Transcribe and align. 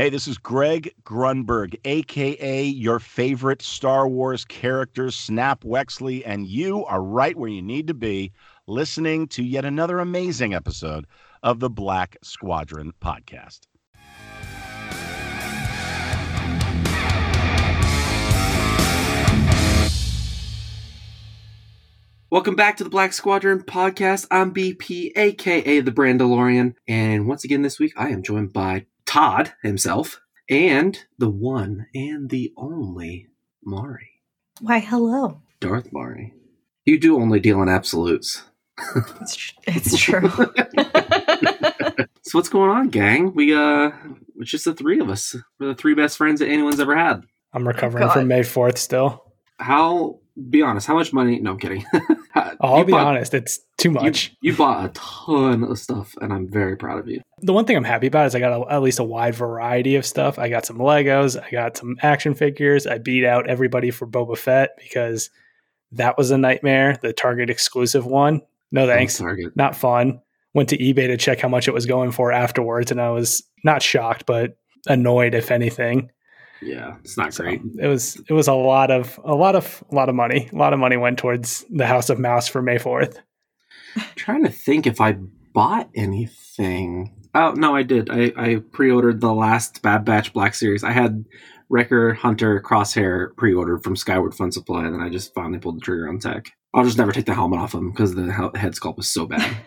Hey, 0.00 0.08
this 0.08 0.26
is 0.26 0.38
Greg 0.38 0.94
Grunberg, 1.04 1.78
aka 1.84 2.64
your 2.64 2.98
favorite 2.98 3.60
Star 3.60 4.08
Wars 4.08 4.46
character, 4.46 5.10
Snap 5.10 5.62
Wexley, 5.62 6.22
and 6.24 6.46
you 6.46 6.86
are 6.86 7.02
right 7.02 7.36
where 7.36 7.50
you 7.50 7.60
need 7.60 7.86
to 7.88 7.92
be 7.92 8.32
listening 8.66 9.28
to 9.28 9.42
yet 9.42 9.66
another 9.66 9.98
amazing 9.98 10.54
episode 10.54 11.06
of 11.42 11.60
the 11.60 11.68
Black 11.68 12.16
Squadron 12.22 12.94
podcast. 13.02 13.66
Welcome 22.30 22.56
back 22.56 22.78
to 22.78 22.84
the 22.84 22.88
Black 22.88 23.12
Squadron 23.12 23.64
podcast. 23.64 24.26
I'm 24.30 24.54
BP, 24.54 25.12
aka 25.14 25.80
the 25.80 25.92
Brandalorian, 25.92 26.74
and 26.88 27.28
once 27.28 27.44
again 27.44 27.60
this 27.60 27.78
week 27.78 27.92
I 27.98 28.08
am 28.08 28.22
joined 28.22 28.54
by 28.54 28.86
Todd 29.10 29.52
himself 29.64 30.20
and 30.48 30.96
the 31.18 31.28
one 31.28 31.88
and 31.96 32.30
the 32.30 32.52
only 32.56 33.26
Mari, 33.64 34.22
Why, 34.60 34.78
hello. 34.78 35.42
Darth 35.58 35.92
Mari. 35.92 36.32
You 36.84 36.96
do 36.96 37.16
only 37.20 37.40
deal 37.40 37.60
in 37.60 37.68
absolutes. 37.68 38.44
It's, 39.20 39.34
tr- 39.34 39.54
it's 39.66 39.98
true. 39.98 40.30
So 42.22 42.38
what's 42.38 42.48
going 42.48 42.70
on, 42.70 42.90
gang? 42.90 43.34
We 43.34 43.52
uh, 43.52 43.90
it's 44.36 44.52
just 44.52 44.64
the 44.64 44.74
three 44.74 45.00
of 45.00 45.10
us. 45.10 45.34
We're 45.58 45.68
the 45.68 45.74
three 45.74 45.94
best 45.94 46.16
friends 46.16 46.38
that 46.38 46.46
anyone's 46.48 46.78
ever 46.78 46.94
had. 46.94 47.24
I'm 47.52 47.66
recovering 47.66 48.06
God. 48.06 48.12
from 48.12 48.28
May 48.28 48.42
4th 48.42 48.78
still. 48.78 49.24
How? 49.58 50.20
Be 50.48 50.62
honest. 50.62 50.86
How 50.86 50.94
much 50.94 51.12
money? 51.12 51.40
No, 51.40 51.52
I'm 51.52 51.58
kidding. 51.58 51.84
Oh, 51.92 52.54
I'll 52.60 52.84
be 52.84 52.92
bought- 52.92 53.08
honest, 53.08 53.34
it's 53.34 53.58
too 53.80 53.88
You, 53.88 53.94
much. 53.94 54.32
you 54.40 54.56
bought 54.56 54.84
a 54.84 54.88
ton 54.94 55.64
of 55.64 55.78
stuff, 55.78 56.14
and 56.20 56.32
I'm 56.32 56.48
very 56.48 56.76
proud 56.76 56.98
of 56.98 57.08
you. 57.08 57.20
The 57.42 57.52
one 57.52 57.64
thing 57.64 57.76
I'm 57.76 57.84
happy 57.84 58.06
about 58.06 58.26
is 58.26 58.34
I 58.34 58.40
got 58.40 58.52
a, 58.52 58.72
at 58.72 58.82
least 58.82 58.98
a 58.98 59.04
wide 59.04 59.34
variety 59.34 59.96
of 59.96 60.06
stuff. 60.06 60.38
I 60.38 60.48
got 60.48 60.66
some 60.66 60.78
Legos, 60.78 61.42
I 61.42 61.50
got 61.50 61.76
some 61.76 61.96
action 62.02 62.34
figures. 62.34 62.86
I 62.86 62.98
beat 62.98 63.24
out 63.24 63.48
everybody 63.48 63.90
for 63.90 64.06
Boba 64.06 64.36
Fett 64.38 64.70
because 64.78 65.30
that 65.92 66.16
was 66.16 66.30
a 66.30 66.38
nightmare. 66.38 66.96
The 67.02 67.12
Target 67.12 67.50
exclusive 67.50 68.06
one. 68.06 68.42
No 68.70 68.86
thanks. 68.86 69.18
Target. 69.18 69.56
Not 69.56 69.74
fun. 69.74 70.20
Went 70.54 70.68
to 70.70 70.78
eBay 70.78 71.06
to 71.08 71.16
check 71.16 71.40
how 71.40 71.48
much 71.48 71.66
it 71.68 71.74
was 71.74 71.86
going 71.86 72.10
for 72.12 72.30
afterwards, 72.32 72.90
and 72.90 73.00
I 73.00 73.10
was 73.10 73.42
not 73.64 73.82
shocked, 73.82 74.26
but 74.26 74.56
annoyed 74.86 75.34
if 75.34 75.50
anything. 75.50 76.10
Yeah, 76.62 76.96
it's 77.00 77.16
not 77.16 77.32
So 77.32 77.44
great. 77.44 77.60
it 77.80 77.86
was 77.86 78.20
it 78.28 78.32
was 78.34 78.46
a 78.48 78.52
lot 78.52 78.90
of 78.90 79.18
a 79.24 79.34
lot 79.34 79.56
of 79.56 79.82
a 79.90 79.94
lot 79.94 80.08
of 80.10 80.14
money. 80.14 80.48
A 80.52 80.56
lot 80.56 80.72
of 80.74 80.78
money 80.78 80.96
went 80.96 81.18
towards 81.18 81.64
the 81.70 81.86
House 81.86 82.10
of 82.10 82.18
Mouse 82.18 82.48
for 82.48 82.60
May 82.62 82.78
fourth. 82.78 83.18
trying 84.16 84.44
to 84.44 84.50
think 84.50 84.86
if 84.86 85.00
I 85.00 85.16
bought 85.52 85.90
anything. 85.94 87.14
Oh 87.34 87.52
no, 87.52 87.74
I 87.74 87.82
did. 87.82 88.10
I, 88.10 88.32
I 88.36 88.56
pre-ordered 88.72 89.20
the 89.20 89.32
last 89.32 89.82
Bad 89.82 90.04
Batch 90.04 90.32
Black 90.32 90.54
Series. 90.54 90.84
I 90.84 90.92
had 90.92 91.24
Wrecker, 91.68 92.14
Hunter, 92.14 92.60
Crosshair 92.60 93.36
pre-ordered 93.36 93.84
from 93.84 93.96
Skyward 93.96 94.34
Fun 94.34 94.52
Supply, 94.52 94.84
and 94.84 94.94
then 94.94 95.02
I 95.02 95.08
just 95.08 95.32
finally 95.34 95.58
pulled 95.58 95.76
the 95.76 95.80
trigger 95.80 96.08
on 96.08 96.18
tech. 96.18 96.50
I'll 96.74 96.84
just 96.84 96.98
never 96.98 97.12
take 97.12 97.26
the 97.26 97.34
helmet 97.34 97.60
off 97.60 97.74
him 97.74 97.90
because 97.90 98.14
the 98.14 98.32
head 98.32 98.72
sculpt 98.74 98.96
was 98.96 99.08
so 99.08 99.26
bad. 99.26 99.56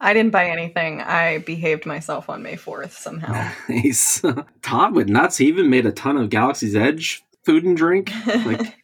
I 0.00 0.12
didn't 0.12 0.32
buy 0.32 0.50
anything. 0.50 1.00
I 1.00 1.38
behaved 1.38 1.86
myself 1.86 2.28
on 2.28 2.42
May 2.42 2.56
4th 2.56 2.92
somehow. 2.92 3.50
nice. 3.68 4.22
Todd 4.62 4.94
with 4.94 5.08
nuts. 5.08 5.38
He 5.38 5.46
even 5.46 5.70
made 5.70 5.86
a 5.86 5.92
ton 5.92 6.16
of 6.16 6.28
Galaxy's 6.28 6.76
Edge 6.76 7.24
food 7.44 7.64
and 7.64 7.76
drink. 7.76 8.12
Like 8.26 8.76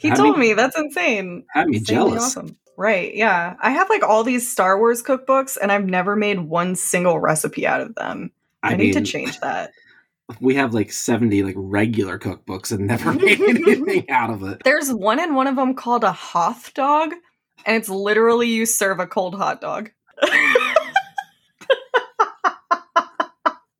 he 0.00 0.08
had 0.08 0.16
told 0.16 0.38
me- 0.38 0.48
me, 0.48 0.54
that's 0.54 0.76
insane. 0.78 1.44
had 1.52 1.68
me 1.68 1.76
Insanely 1.78 2.10
jealous. 2.12 2.24
awesome. 2.24 2.56
Right, 2.76 3.14
yeah. 3.14 3.56
I 3.60 3.70
have 3.72 3.90
like 3.90 4.02
all 4.02 4.24
these 4.24 4.50
Star 4.50 4.78
Wars 4.78 5.02
cookbooks 5.02 5.58
and 5.60 5.70
I've 5.70 5.84
never 5.86 6.16
made 6.16 6.40
one 6.40 6.74
single 6.76 7.18
recipe 7.20 7.66
out 7.66 7.82
of 7.82 7.94
them. 7.94 8.30
I, 8.62 8.74
need 8.76 8.92
to 8.94 9.02
change 9.02 9.38
that. 9.40 9.72
We 10.40 10.54
have 10.54 10.72
like 10.72 10.92
seventy 10.92 11.42
like 11.42 11.56
regular 11.58 12.16
cookbooks 12.16 12.70
and 12.70 12.86
never 12.86 13.12
made 13.14 13.40
anything 13.40 14.08
out 14.10 14.30
of 14.30 14.44
it. 14.44 14.62
There's 14.64 14.92
one 14.92 15.18
in 15.18 15.34
one 15.34 15.48
of 15.48 15.56
them 15.56 15.74
called 15.74 16.04
a 16.04 16.12
Hoth 16.12 16.72
dog, 16.72 17.12
and 17.66 17.74
it's 17.76 17.88
literally 17.88 18.46
you 18.46 18.64
serve 18.64 19.00
a 19.00 19.08
cold 19.08 19.34
hot 19.34 19.60
dog. 19.60 19.90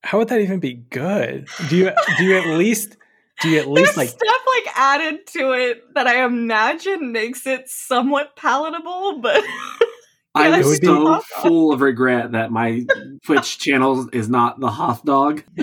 How 0.02 0.18
would 0.18 0.28
that 0.28 0.40
even 0.40 0.58
be 0.58 0.74
good? 0.74 1.46
Do 1.68 1.76
you 1.76 1.92
do 2.18 2.24
you 2.24 2.36
at 2.36 2.46
least 2.58 2.96
do 3.42 3.48
you 3.50 3.58
at 3.58 3.68
least 3.68 3.94
There's 3.94 3.96
like 3.96 4.08
stuff 4.08 4.42
like 4.64 4.76
added 4.76 5.26
to 5.28 5.52
it 5.52 5.82
that 5.94 6.06
I 6.06 6.24
imagine 6.24 7.12
makes 7.12 7.46
it 7.46 7.68
somewhat 7.68 8.36
palatable, 8.36 9.20
but 9.20 9.42
I'm 10.34 10.60
It 10.60 10.64
would 10.64 10.80
be- 10.80 10.86
so 10.86 11.20
full 11.40 11.72
of 11.72 11.80
regret 11.80 12.32
that 12.32 12.50
my 12.52 12.84
Twitch 13.24 13.58
channel 13.60 14.08
is 14.12 14.28
not 14.28 14.60
the 14.60 14.70
Hoth 14.70 15.04
Dog. 15.04 15.42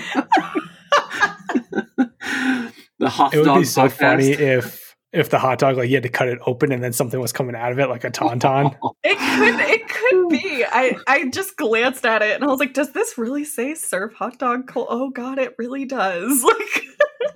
the 3.00 3.10
Hoth 3.10 3.34
it 3.34 3.38
would 3.38 3.46
Dog 3.46 3.60
be 3.60 3.66
so 3.66 3.84
podcast. 3.84 3.92
funny 3.94 4.30
if 4.32 4.88
if 5.14 5.30
the 5.30 5.40
hot 5.40 5.58
dog 5.58 5.78
like 5.78 5.88
you 5.90 5.96
had 5.96 6.04
to 6.04 6.10
cut 6.10 6.28
it 6.28 6.38
open 6.46 6.72
and 6.72 6.84
then 6.84 6.92
something 6.92 7.20
was 7.20 7.32
coming 7.32 7.56
out 7.56 7.72
of 7.72 7.80
it 7.80 7.88
like 7.88 8.04
a 8.04 8.12
tauntaun. 8.12 8.76
it 9.04 9.18
could 9.18 9.60
it 9.60 9.88
could 9.88 10.30
be. 10.30 10.66
I 10.70 10.98
I 11.08 11.30
just 11.30 11.56
glanced 11.56 12.06
at 12.06 12.22
it 12.22 12.36
and 12.36 12.44
I 12.44 12.48
was 12.48 12.60
like, 12.60 12.74
does 12.74 12.92
this 12.92 13.18
really 13.18 13.46
say 13.46 13.74
serve 13.74 14.14
hot 14.14 14.38
dog 14.38 14.68
cold? 14.68 14.88
Oh 14.90 15.10
god, 15.10 15.40
it 15.40 15.56
really 15.58 15.86
does. 15.86 16.44
Like 16.44 16.84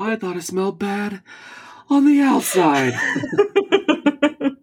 I 0.02 0.16
thought 0.16 0.36
it 0.36 0.44
smelled 0.44 0.80
bad 0.80 1.22
on 1.90 2.06
the 2.06 2.22
outside. 2.22 2.94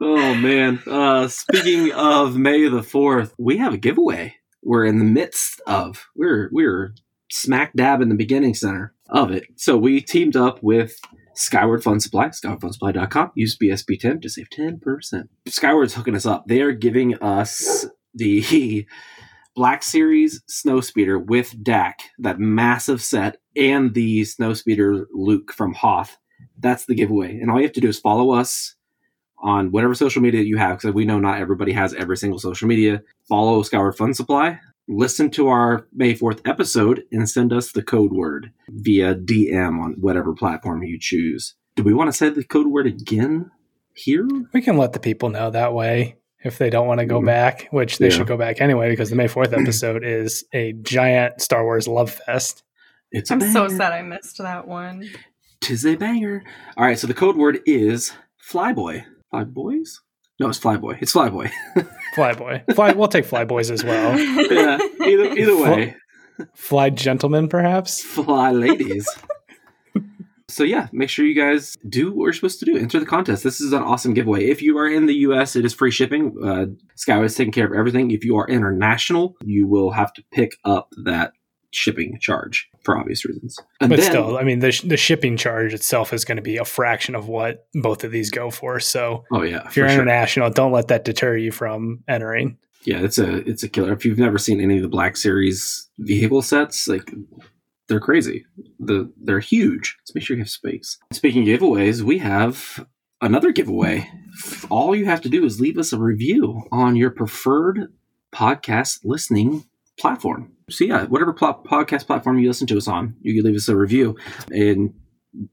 oh 0.00 0.34
man. 0.34 0.82
Uh 0.86 1.28
speaking 1.28 1.92
of 1.92 2.36
May 2.36 2.66
the 2.68 2.80
4th, 2.80 3.34
we 3.38 3.58
have 3.58 3.74
a 3.74 3.78
giveaway. 3.78 4.36
We're 4.62 4.86
in 4.86 4.98
the 4.98 5.04
midst 5.04 5.60
of. 5.66 6.08
We're 6.16 6.48
we're 6.50 6.94
smack 7.30 7.74
dab 7.74 8.00
in 8.00 8.08
the 8.08 8.14
beginning 8.14 8.54
center 8.54 8.94
of 9.10 9.30
it. 9.30 9.44
So 9.56 9.76
we 9.76 10.00
teamed 10.00 10.36
up 10.36 10.62
with 10.62 10.98
Skyward 11.34 11.82
Fun 11.82 12.00
Supply, 12.00 12.28
skywardfunsupply.com. 12.28 13.32
Use 13.34 13.58
BSB10 13.58 14.22
to 14.22 14.28
save 14.28 14.48
10%. 14.50 15.28
Skyward's 15.46 15.94
hooking 15.94 16.14
us 16.14 16.26
up. 16.26 16.46
They 16.46 16.60
are 16.60 16.72
giving 16.72 17.20
us 17.22 17.86
the 18.14 18.86
Black 19.54 19.82
Series 19.82 20.42
Snowspeeder 20.50 21.24
with 21.24 21.62
DAC, 21.62 21.94
that 22.18 22.38
massive 22.38 23.02
set, 23.02 23.36
and 23.54 23.92
the 23.94 24.22
Snowspeeder 24.22 25.04
Luke 25.12 25.52
from 25.52 25.74
Hoth. 25.74 26.16
That's 26.58 26.86
the 26.86 26.94
giveaway. 26.94 27.38
And 27.38 27.50
all 27.50 27.58
you 27.58 27.64
have 27.64 27.72
to 27.72 27.80
do 27.80 27.88
is 27.88 27.98
follow 27.98 28.32
us 28.32 28.76
on 29.38 29.70
whatever 29.72 29.94
social 29.94 30.22
media 30.22 30.42
you 30.42 30.56
have, 30.56 30.78
because 30.78 30.94
we 30.94 31.04
know 31.04 31.18
not 31.18 31.40
everybody 31.40 31.72
has 31.72 31.92
every 31.94 32.16
single 32.16 32.38
social 32.38 32.68
media. 32.68 33.02
Follow 33.28 33.62
Skyward 33.62 33.96
Fun 33.96 34.14
Supply, 34.14 34.58
listen 34.88 35.30
to 35.32 35.48
our 35.48 35.86
May 35.92 36.14
4th 36.14 36.40
episode, 36.48 37.02
and 37.12 37.28
send 37.28 37.52
us 37.52 37.72
the 37.72 37.82
code 37.82 38.12
word 38.12 38.52
via 38.68 39.14
DM 39.14 39.82
on 39.82 39.96
whatever 40.00 40.32
platform 40.32 40.82
you 40.82 40.98
choose. 40.98 41.56
Do 41.76 41.82
we 41.82 41.92
want 41.92 42.08
to 42.08 42.16
say 42.16 42.28
the 42.28 42.44
code 42.44 42.68
word 42.68 42.86
again 42.86 43.50
here? 43.94 44.28
We 44.52 44.62
can 44.62 44.76
let 44.76 44.92
the 44.92 45.00
people 45.00 45.28
know 45.28 45.50
that 45.50 45.74
way 45.74 46.16
if 46.44 46.58
they 46.58 46.70
don't 46.70 46.86
want 46.86 47.00
to 47.00 47.06
go 47.06 47.20
Mhm. 47.20 47.26
back, 47.26 47.68
which 47.70 47.98
they 47.98 48.06
Yeah. 48.08 48.16
should 48.16 48.26
go 48.26 48.36
back 48.36 48.60
anyway 48.60 48.90
because 48.90 49.10
the 49.10 49.16
May 49.16 49.28
4th 49.28 49.52
episode 49.60 50.04
is 50.04 50.44
a 50.52 50.72
giant 50.82 51.40
Star 51.40 51.64
Wars 51.64 51.86
love 51.88 52.10
fest. 52.10 52.62
It's 53.10 53.30
a 53.30 53.34
I'm 53.34 53.40
so 53.40 53.68
sad 53.68 53.92
I 53.92 54.02
missed 54.02 54.38
that 54.38 54.66
one. 54.66 55.08
Tis 55.60 55.84
a 55.86 55.94
banger. 55.96 56.42
All 56.76 56.84
right, 56.84 56.98
so 56.98 57.06
the 57.06 57.14
code 57.14 57.36
word 57.36 57.60
is 57.66 58.12
Flyboy. 58.50 59.04
Flyboys? 59.32 59.98
No, 60.40 60.48
it's 60.48 60.58
Flyboy. 60.58 60.98
It's 61.00 61.12
Flyboy. 61.12 61.50
Flyboy. 62.16 62.74
Fly 62.74 62.92
we'll 62.92 63.08
take 63.08 63.26
Flyboys 63.26 63.70
as 63.70 63.84
well. 63.84 64.18
yeah, 64.50 64.78
either 65.06 65.24
either 65.38 65.56
way, 65.56 65.94
Fly 66.56 66.90
gentlemen, 66.90 67.48
perhaps. 67.48 68.02
fly 68.02 68.50
ladies. 68.50 69.06
So 70.52 70.64
yeah, 70.64 70.88
make 70.92 71.08
sure 71.08 71.24
you 71.24 71.34
guys 71.34 71.76
do 71.88 72.12
what 72.12 72.24
you're 72.24 72.32
supposed 72.34 72.58
to 72.60 72.64
do. 72.66 72.76
Enter 72.76 73.00
the 73.00 73.06
contest. 73.06 73.42
This 73.42 73.60
is 73.60 73.72
an 73.72 73.82
awesome 73.82 74.14
giveaway. 74.14 74.46
If 74.48 74.62
you 74.62 74.76
are 74.78 74.88
in 74.88 75.06
the 75.06 75.14
U.S., 75.14 75.56
it 75.56 75.64
is 75.64 75.72
free 75.74 75.90
shipping. 75.90 76.36
Uh, 76.44 76.66
Skyward 76.96 77.26
is 77.26 77.34
taking 77.34 77.52
care 77.52 77.66
of 77.66 77.72
everything. 77.72 78.10
If 78.10 78.24
you 78.24 78.36
are 78.36 78.46
international, 78.48 79.36
you 79.44 79.66
will 79.66 79.90
have 79.92 80.12
to 80.14 80.24
pick 80.30 80.56
up 80.64 80.88
that 81.04 81.32
shipping 81.74 82.18
charge 82.20 82.68
for 82.84 82.98
obvious 82.98 83.24
reasons. 83.24 83.56
And 83.80 83.88
But 83.88 84.00
then- 84.00 84.10
still, 84.10 84.36
I 84.36 84.44
mean, 84.44 84.58
the, 84.58 84.72
sh- 84.72 84.82
the 84.82 84.98
shipping 84.98 85.38
charge 85.38 85.72
itself 85.72 86.12
is 86.12 86.24
going 86.24 86.36
to 86.36 86.42
be 86.42 86.58
a 86.58 86.64
fraction 86.66 87.14
of 87.14 87.28
what 87.28 87.66
both 87.74 88.04
of 88.04 88.10
these 88.12 88.30
go 88.30 88.50
for. 88.50 88.78
So 88.78 89.24
oh 89.32 89.42
yeah, 89.42 89.66
if 89.66 89.76
you're 89.76 89.86
for 89.86 89.92
sure. 89.94 90.02
international, 90.02 90.50
don't 90.50 90.72
let 90.72 90.88
that 90.88 91.04
deter 91.06 91.36
you 91.36 91.50
from 91.50 92.04
entering. 92.08 92.58
Yeah, 92.84 92.98
it's 93.00 93.16
a 93.16 93.48
it's 93.48 93.62
a 93.62 93.68
killer. 93.68 93.92
If 93.92 94.04
you've 94.04 94.18
never 94.18 94.38
seen 94.38 94.60
any 94.60 94.76
of 94.76 94.82
the 94.82 94.88
Black 94.88 95.16
Series 95.16 95.88
vehicle 96.00 96.42
sets, 96.42 96.88
like 96.88 97.08
they're 97.88 98.00
crazy. 98.00 98.44
The 98.78 99.12
they're 99.22 99.40
huge. 99.40 99.96
Let's 100.00 100.14
make 100.14 100.24
sure 100.24 100.36
you 100.36 100.42
have 100.42 100.50
space. 100.50 100.98
Speaking 101.12 101.44
giveaways, 101.44 102.02
we 102.02 102.18
have 102.18 102.86
another 103.20 103.52
giveaway. 103.52 104.08
All 104.70 104.94
you 104.94 105.04
have 105.06 105.20
to 105.22 105.28
do 105.28 105.44
is 105.44 105.60
leave 105.60 105.78
us 105.78 105.92
a 105.92 105.98
review 105.98 106.62
on 106.72 106.96
your 106.96 107.10
preferred 107.10 107.92
podcast 108.34 109.00
listening 109.04 109.64
platform. 109.98 110.52
So 110.70 110.84
yeah, 110.84 111.04
whatever 111.04 111.32
pl- 111.32 111.62
podcast 111.66 112.06
platform 112.06 112.38
you 112.38 112.48
listen 112.48 112.66
to 112.68 112.78
us 112.78 112.88
on, 112.88 113.14
you 113.20 113.34
can 113.34 113.44
leave 113.44 113.56
us 113.56 113.68
a 113.68 113.76
review, 113.76 114.16
and 114.50 114.94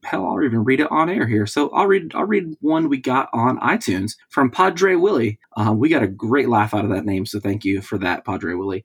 hell, 0.04 0.26
I'll 0.26 0.44
even 0.44 0.64
read 0.64 0.80
it 0.80 0.92
on 0.92 1.10
air 1.10 1.28
here. 1.28 1.46
So 1.46 1.70
I'll 1.70 1.88
read 1.88 2.14
I'll 2.16 2.26
read 2.26 2.56
one 2.62 2.90
we 2.90 2.98
got 2.98 3.30
on 3.34 3.60
iTunes 3.60 4.14
from 4.30 4.52
Padre 4.52 4.96
Willie. 4.96 5.40
Um, 5.58 5.80
we 5.80 5.90
got 5.90 6.04
a 6.04 6.08
great 6.08 6.50
laugh 6.50 6.74
out 6.74 6.86
of 6.86 6.92
that 6.92 7.06
name, 7.06 7.26
so 7.26 7.40
thank 7.40 7.66
you 7.66 7.82
for 7.82 7.98
that, 8.00 8.26
Padre 8.26 8.54
Willie. 8.54 8.84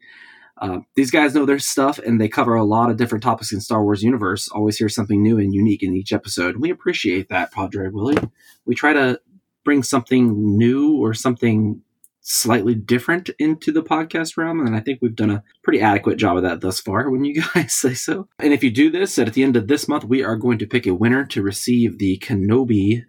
Uh, 0.61 0.81
these 0.95 1.11
guys 1.11 1.35
know 1.35 1.45
their 1.45 1.59
stuff 1.59 1.99
and 1.99 2.21
they 2.21 2.29
cover 2.29 2.55
a 2.55 2.65
lot 2.65 2.91
of 2.91 2.97
different 2.97 3.25
topics 3.25 3.53
in 3.53 3.61
Star 3.61 3.83
Wars 3.83 4.03
universe. 4.03 4.49
Always 4.49 4.79
hear 4.79 4.89
something 4.89 5.23
new 5.23 5.39
and 5.39 5.53
unique 5.53 5.83
in 5.83 5.95
each 5.95 6.13
episode. 6.13 6.59
We 6.59 6.71
appreciate 6.71 7.29
that, 7.29 7.53
Padre 7.53 7.89
Willie. 7.89 8.19
We 8.65 8.75
try 8.75 8.93
to 8.93 9.21
bring 9.65 9.83
something 9.83 10.57
new 10.57 10.97
or 10.97 11.15
something 11.15 11.83
slightly 12.25 12.75
different 12.75 13.31
into 13.39 13.71
the 13.71 13.83
podcast 13.83 14.37
realm, 14.37 14.67
and 14.67 14.75
I 14.75 14.81
think 14.81 15.01
we've 15.01 15.15
done 15.15 15.31
a 15.31 15.43
pretty 15.63 15.81
adequate 15.81 16.17
job 16.17 16.37
of 16.37 16.43
that 16.43 16.61
thus 16.61 16.81
far. 16.81 17.11
When 17.11 17.25
you 17.25 17.43
guys 17.43 17.73
say 17.75 17.95
so, 17.95 18.29
and 18.39 18.53
if 18.53 18.65
you 18.65 18.71
do 18.71 18.91
this, 18.91 19.19
at 19.19 19.35
the 19.35 19.43
end 19.43 19.57
of 19.57 19.69
this 19.69 19.87
month, 19.87 20.05
we 20.05 20.23
are 20.25 20.37
going 20.37 20.59
to 20.59 20.67
pick 20.67 20.87
a 20.87 20.95
winner 20.95 21.25
to 21.27 21.43
receive 21.43 21.99
the 21.99 22.19
Kenobi 22.19 23.05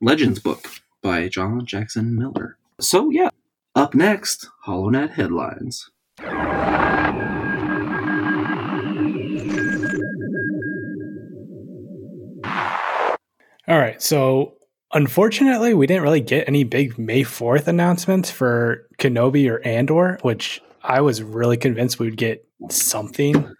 Legends 0.00 0.40
book 0.40 0.66
by 1.02 1.28
John 1.28 1.64
Jackson 1.64 2.16
Miller. 2.16 2.58
So 2.80 3.10
yeah, 3.10 3.30
up 3.74 3.94
next, 3.94 4.48
HoloNet 4.66 5.12
headlines. 5.12 5.90
All 13.68 13.78
right. 13.78 14.02
So 14.02 14.54
unfortunately, 14.92 15.74
we 15.74 15.86
didn't 15.86 16.02
really 16.02 16.20
get 16.20 16.48
any 16.48 16.64
big 16.64 16.98
May 16.98 17.22
4th 17.22 17.68
announcements 17.68 18.30
for 18.30 18.88
Kenobi 18.98 19.48
or 19.48 19.60
Andor, 19.64 20.18
which 20.22 20.60
I 20.82 21.00
was 21.00 21.22
really 21.22 21.56
convinced 21.56 21.98
we 21.98 22.06
would 22.06 22.16
get 22.16 22.44
something. 22.68 23.54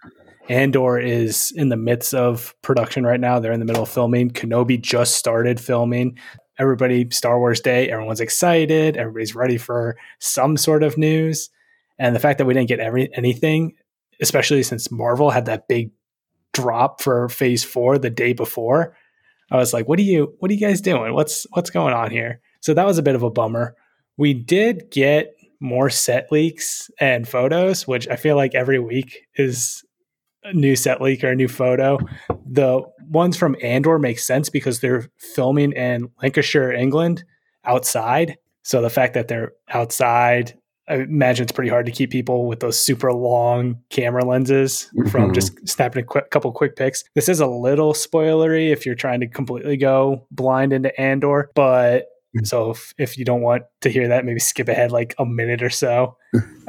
Andor 0.49 0.99
is 0.99 1.53
in 1.55 1.69
the 1.69 1.77
midst 1.77 2.13
of 2.13 2.53
production 2.61 3.05
right 3.05 3.19
now. 3.19 3.39
They're 3.39 3.53
in 3.53 3.59
the 3.61 3.65
middle 3.65 3.83
of 3.83 3.89
filming. 3.89 4.31
Kenobi 4.31 4.81
just 4.81 5.15
started 5.15 5.59
filming. 5.59 6.17
Everybody, 6.59 7.09
Star 7.09 7.39
Wars 7.39 7.61
Day, 7.61 7.89
everyone's 7.89 8.19
excited. 8.19 8.97
Everybody's 8.97 9.33
ready 9.33 9.57
for 9.57 9.97
some 10.19 10.57
sort 10.57 10.83
of 10.83 10.97
news. 10.97 11.49
And 12.01 12.15
the 12.15 12.19
fact 12.19 12.39
that 12.39 12.45
we 12.45 12.55
didn't 12.55 12.67
get 12.67 12.79
every, 12.79 13.15
anything, 13.15 13.73
especially 14.19 14.63
since 14.63 14.91
Marvel 14.91 15.29
had 15.29 15.45
that 15.45 15.67
big 15.67 15.91
drop 16.51 16.99
for 16.99 17.29
phase 17.29 17.63
four 17.63 17.99
the 17.99 18.09
day 18.09 18.33
before, 18.33 18.97
I 19.51 19.57
was 19.57 19.71
like, 19.71 19.87
what 19.87 19.99
are 19.99 20.03
you 20.03 20.33
what 20.39 20.49
are 20.49 20.53
you 20.53 20.59
guys 20.59 20.81
doing? 20.81 21.13
What's 21.13 21.45
what's 21.51 21.69
going 21.69 21.93
on 21.93 22.09
here? 22.09 22.41
So 22.61 22.73
that 22.73 22.87
was 22.87 22.97
a 22.97 23.03
bit 23.03 23.13
of 23.13 23.21
a 23.21 23.29
bummer. 23.29 23.75
We 24.17 24.33
did 24.33 24.89
get 24.89 25.35
more 25.59 25.91
set 25.91 26.31
leaks 26.31 26.89
and 26.99 27.27
photos, 27.27 27.87
which 27.87 28.07
I 28.07 28.15
feel 28.15 28.35
like 28.35 28.55
every 28.55 28.79
week 28.79 29.27
is 29.35 29.83
a 30.43 30.53
new 30.53 30.75
set 30.75 31.01
leak 31.01 31.23
or 31.23 31.29
a 31.29 31.35
new 31.35 31.47
photo. 31.47 31.99
The 32.49 32.81
ones 33.09 33.37
from 33.37 33.55
Andor 33.61 33.99
make 33.99 34.17
sense 34.17 34.49
because 34.49 34.79
they're 34.79 35.07
filming 35.19 35.73
in 35.73 36.09
Lancashire, 36.23 36.71
England, 36.71 37.23
outside. 37.63 38.37
So 38.63 38.81
the 38.81 38.89
fact 38.89 39.13
that 39.13 39.27
they're 39.27 39.51
outside 39.69 40.57
I 40.87 40.95
imagine 40.95 41.43
it's 41.43 41.51
pretty 41.51 41.69
hard 41.69 41.85
to 41.85 41.91
keep 41.91 42.11
people 42.11 42.47
with 42.47 42.59
those 42.59 42.77
super 42.77 43.13
long 43.13 43.79
camera 43.89 44.25
lenses 44.25 44.89
mm-hmm. 44.95 45.09
from 45.09 45.33
just 45.33 45.67
snapping 45.67 46.03
a 46.03 46.05
quick, 46.05 46.29
couple 46.31 46.51
quick 46.51 46.75
pics. 46.75 47.03
This 47.15 47.29
is 47.29 47.39
a 47.39 47.47
little 47.47 47.93
spoilery 47.93 48.71
if 48.71 48.85
you're 48.85 48.95
trying 48.95 49.19
to 49.21 49.27
completely 49.27 49.77
go 49.77 50.25
blind 50.31 50.73
into 50.73 50.99
Andor, 50.99 51.51
but 51.55 52.07
mm. 52.35 52.45
so 52.45 52.71
if, 52.71 52.93
if 52.97 53.17
you 53.17 53.25
don't 53.25 53.41
want 53.41 53.63
to 53.81 53.89
hear 53.89 54.07
that, 54.07 54.25
maybe 54.25 54.39
skip 54.39 54.67
ahead 54.67 54.91
like 54.91 55.15
a 55.17 55.25
minute 55.25 55.61
or 55.61 55.69
so. 55.69 56.17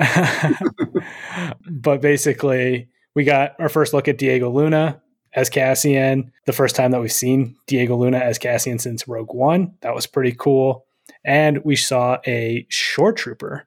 but 1.71 2.01
basically, 2.01 2.89
we 3.15 3.25
got 3.25 3.55
our 3.59 3.69
first 3.69 3.95
look 3.95 4.09
at 4.09 4.19
Diego 4.19 4.51
Luna 4.51 5.01
as 5.35 5.49
Cassian. 5.49 6.33
The 6.47 6.53
first 6.53 6.77
time 6.77 6.91
that 6.91 7.01
we've 7.01 7.11
seen 7.11 7.57
Diego 7.67 7.97
Luna 7.97 8.19
as 8.19 8.39
Cassian 8.39 8.79
since 8.79 9.09
Rogue 9.09 9.35
One. 9.35 9.75
That 9.81 9.95
was 9.95 10.07
pretty 10.07 10.33
cool. 10.33 10.87
And 11.25 11.65
we 11.65 11.77
saw 11.77 12.19
a 12.27 12.67
shore 12.69 13.13
trooper 13.13 13.67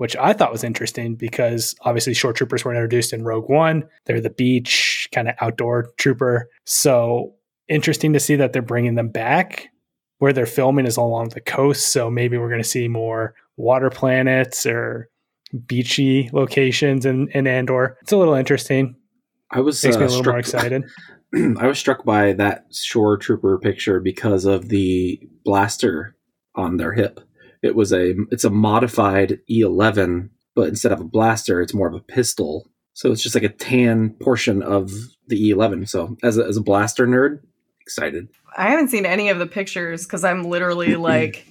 which 0.00 0.16
I 0.16 0.32
thought 0.32 0.50
was 0.50 0.64
interesting 0.64 1.14
because 1.14 1.74
obviously 1.82 2.14
shore 2.14 2.32
troopers 2.32 2.64
were 2.64 2.72
introduced 2.72 3.12
in 3.12 3.22
Rogue 3.22 3.50
One. 3.50 3.86
They're 4.06 4.18
the 4.18 4.30
beach 4.30 5.06
kind 5.12 5.28
of 5.28 5.34
outdoor 5.42 5.92
trooper. 5.98 6.48
So 6.64 7.34
interesting 7.68 8.14
to 8.14 8.18
see 8.18 8.34
that 8.36 8.54
they're 8.54 8.62
bringing 8.62 8.94
them 8.94 9.10
back. 9.10 9.68
Where 10.16 10.32
they're 10.32 10.46
filming 10.46 10.86
is 10.86 10.96
along 10.96 11.30
the 11.30 11.42
coast, 11.42 11.92
so 11.92 12.10
maybe 12.10 12.38
we're 12.38 12.48
going 12.48 12.62
to 12.62 12.68
see 12.68 12.88
more 12.88 13.34
water 13.58 13.90
planets 13.90 14.64
or 14.64 15.10
beachy 15.66 16.30
locations 16.32 17.04
in, 17.04 17.28
in 17.32 17.46
Andor. 17.46 17.98
It's 18.00 18.12
a 18.12 18.16
little 18.16 18.32
interesting. 18.32 18.96
I 19.50 19.60
was 19.60 19.84
makes 19.84 19.96
uh, 19.96 20.00
me 20.00 20.06
a 20.06 20.08
little 20.08 20.24
more 20.24 20.38
excited. 20.38 20.84
I 21.58 21.66
was 21.66 21.78
struck 21.78 22.06
by 22.06 22.32
that 22.32 22.74
shore 22.74 23.18
trooper 23.18 23.58
picture 23.58 24.00
because 24.00 24.46
of 24.46 24.70
the 24.70 25.20
blaster 25.44 26.16
on 26.54 26.78
their 26.78 26.94
hip. 26.94 27.20
It 27.62 27.74
was 27.74 27.92
a 27.92 28.14
it's 28.30 28.44
a 28.44 28.50
modified 28.50 29.40
E11, 29.50 30.30
but 30.54 30.68
instead 30.68 30.92
of 30.92 31.00
a 31.00 31.04
blaster, 31.04 31.60
it's 31.60 31.74
more 31.74 31.88
of 31.88 31.94
a 31.94 32.00
pistol. 32.00 32.66
So 32.92 33.12
it's 33.12 33.22
just 33.22 33.34
like 33.34 33.44
a 33.44 33.48
tan 33.48 34.10
portion 34.20 34.62
of 34.62 34.90
the 35.28 35.50
E11. 35.50 35.88
So 35.88 36.16
as 36.22 36.38
a, 36.38 36.44
as 36.44 36.56
a 36.56 36.62
blaster 36.62 37.06
nerd, 37.06 37.40
excited. 37.80 38.28
I 38.56 38.70
haven't 38.70 38.88
seen 38.88 39.06
any 39.06 39.28
of 39.28 39.38
the 39.38 39.46
pictures 39.46 40.04
because 40.04 40.24
I'm 40.24 40.44
literally 40.44 40.96
like 40.96 41.46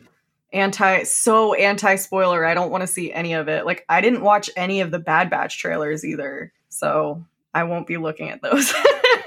anti 0.52 1.04
so 1.04 1.54
anti 1.54 1.96
spoiler. 1.96 2.46
I 2.46 2.54
don't 2.54 2.72
want 2.72 2.82
to 2.82 2.88
see 2.88 3.12
any 3.12 3.34
of 3.34 3.48
it. 3.48 3.66
Like 3.66 3.86
I 3.90 4.02
didn't 4.02 4.22
watch 4.22 4.50
any 4.56 4.82
of 4.82 4.92
the 4.92 5.00
Bad 5.00 5.30
Batch 5.30 5.58
trailers 5.60 6.04
either, 6.06 6.54
so 6.70 7.24
I 7.54 7.64
won't 7.64 7.88
be 7.88 7.98
looking 7.98 8.30
at 8.30 8.42
those. 8.42 8.74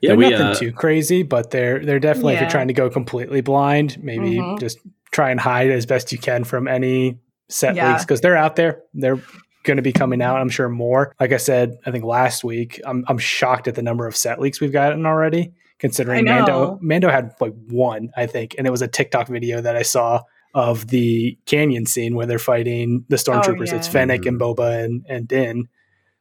yeah, 0.00 0.10
they're 0.10 0.16
we, 0.16 0.30
nothing 0.30 0.46
uh, 0.46 0.54
too 0.54 0.72
crazy, 0.72 1.22
but 1.22 1.50
they're 1.50 1.84
they're 1.84 2.00
definitely 2.00 2.34
yeah. 2.34 2.38
if 2.38 2.42
you're 2.42 2.50
trying 2.50 2.68
to 2.68 2.74
go 2.74 2.90
completely 2.90 3.40
blind, 3.40 4.02
maybe 4.02 4.36
mm-hmm. 4.36 4.58
just 4.58 4.78
try 5.14 5.30
and 5.30 5.38
hide 5.38 5.70
as 5.70 5.86
best 5.86 6.12
you 6.12 6.18
can 6.18 6.44
from 6.44 6.66
any 6.66 7.18
set 7.48 7.76
yeah. 7.76 7.92
leaks 7.92 8.04
because 8.04 8.20
they're 8.20 8.36
out 8.36 8.56
there. 8.56 8.82
They're 8.92 9.20
going 9.62 9.76
to 9.76 9.82
be 9.82 9.92
coming 9.92 10.20
out. 10.20 10.40
I'm 10.40 10.50
sure 10.50 10.68
more. 10.68 11.14
Like 11.20 11.32
I 11.32 11.36
said, 11.36 11.78
I 11.86 11.90
think 11.90 12.04
last 12.04 12.44
week, 12.44 12.80
I'm 12.84 13.04
I'm 13.08 13.18
shocked 13.18 13.68
at 13.68 13.76
the 13.76 13.82
number 13.82 14.06
of 14.06 14.16
set 14.16 14.40
leaks 14.40 14.60
we've 14.60 14.72
gotten 14.72 15.06
already. 15.06 15.52
Considering 15.78 16.24
Mando 16.24 16.78
Mando 16.80 17.08
had 17.10 17.34
like 17.40 17.54
one, 17.68 18.10
I 18.16 18.26
think, 18.26 18.54
and 18.58 18.66
it 18.66 18.70
was 18.70 18.82
a 18.82 18.88
TikTok 18.88 19.28
video 19.28 19.60
that 19.60 19.76
I 19.76 19.82
saw 19.82 20.22
of 20.54 20.86
the 20.88 21.36
canyon 21.46 21.84
scene 21.84 22.14
where 22.14 22.26
they're 22.26 22.38
fighting 22.38 23.04
the 23.08 23.16
stormtroopers. 23.16 23.68
Oh, 23.68 23.72
yeah. 23.72 23.76
It's 23.76 23.88
Fennec 23.88 24.24
and 24.24 24.38
mm-hmm. 24.38 24.60
Boba 24.60 24.84
and 24.84 25.04
and 25.08 25.28
Din. 25.28 25.68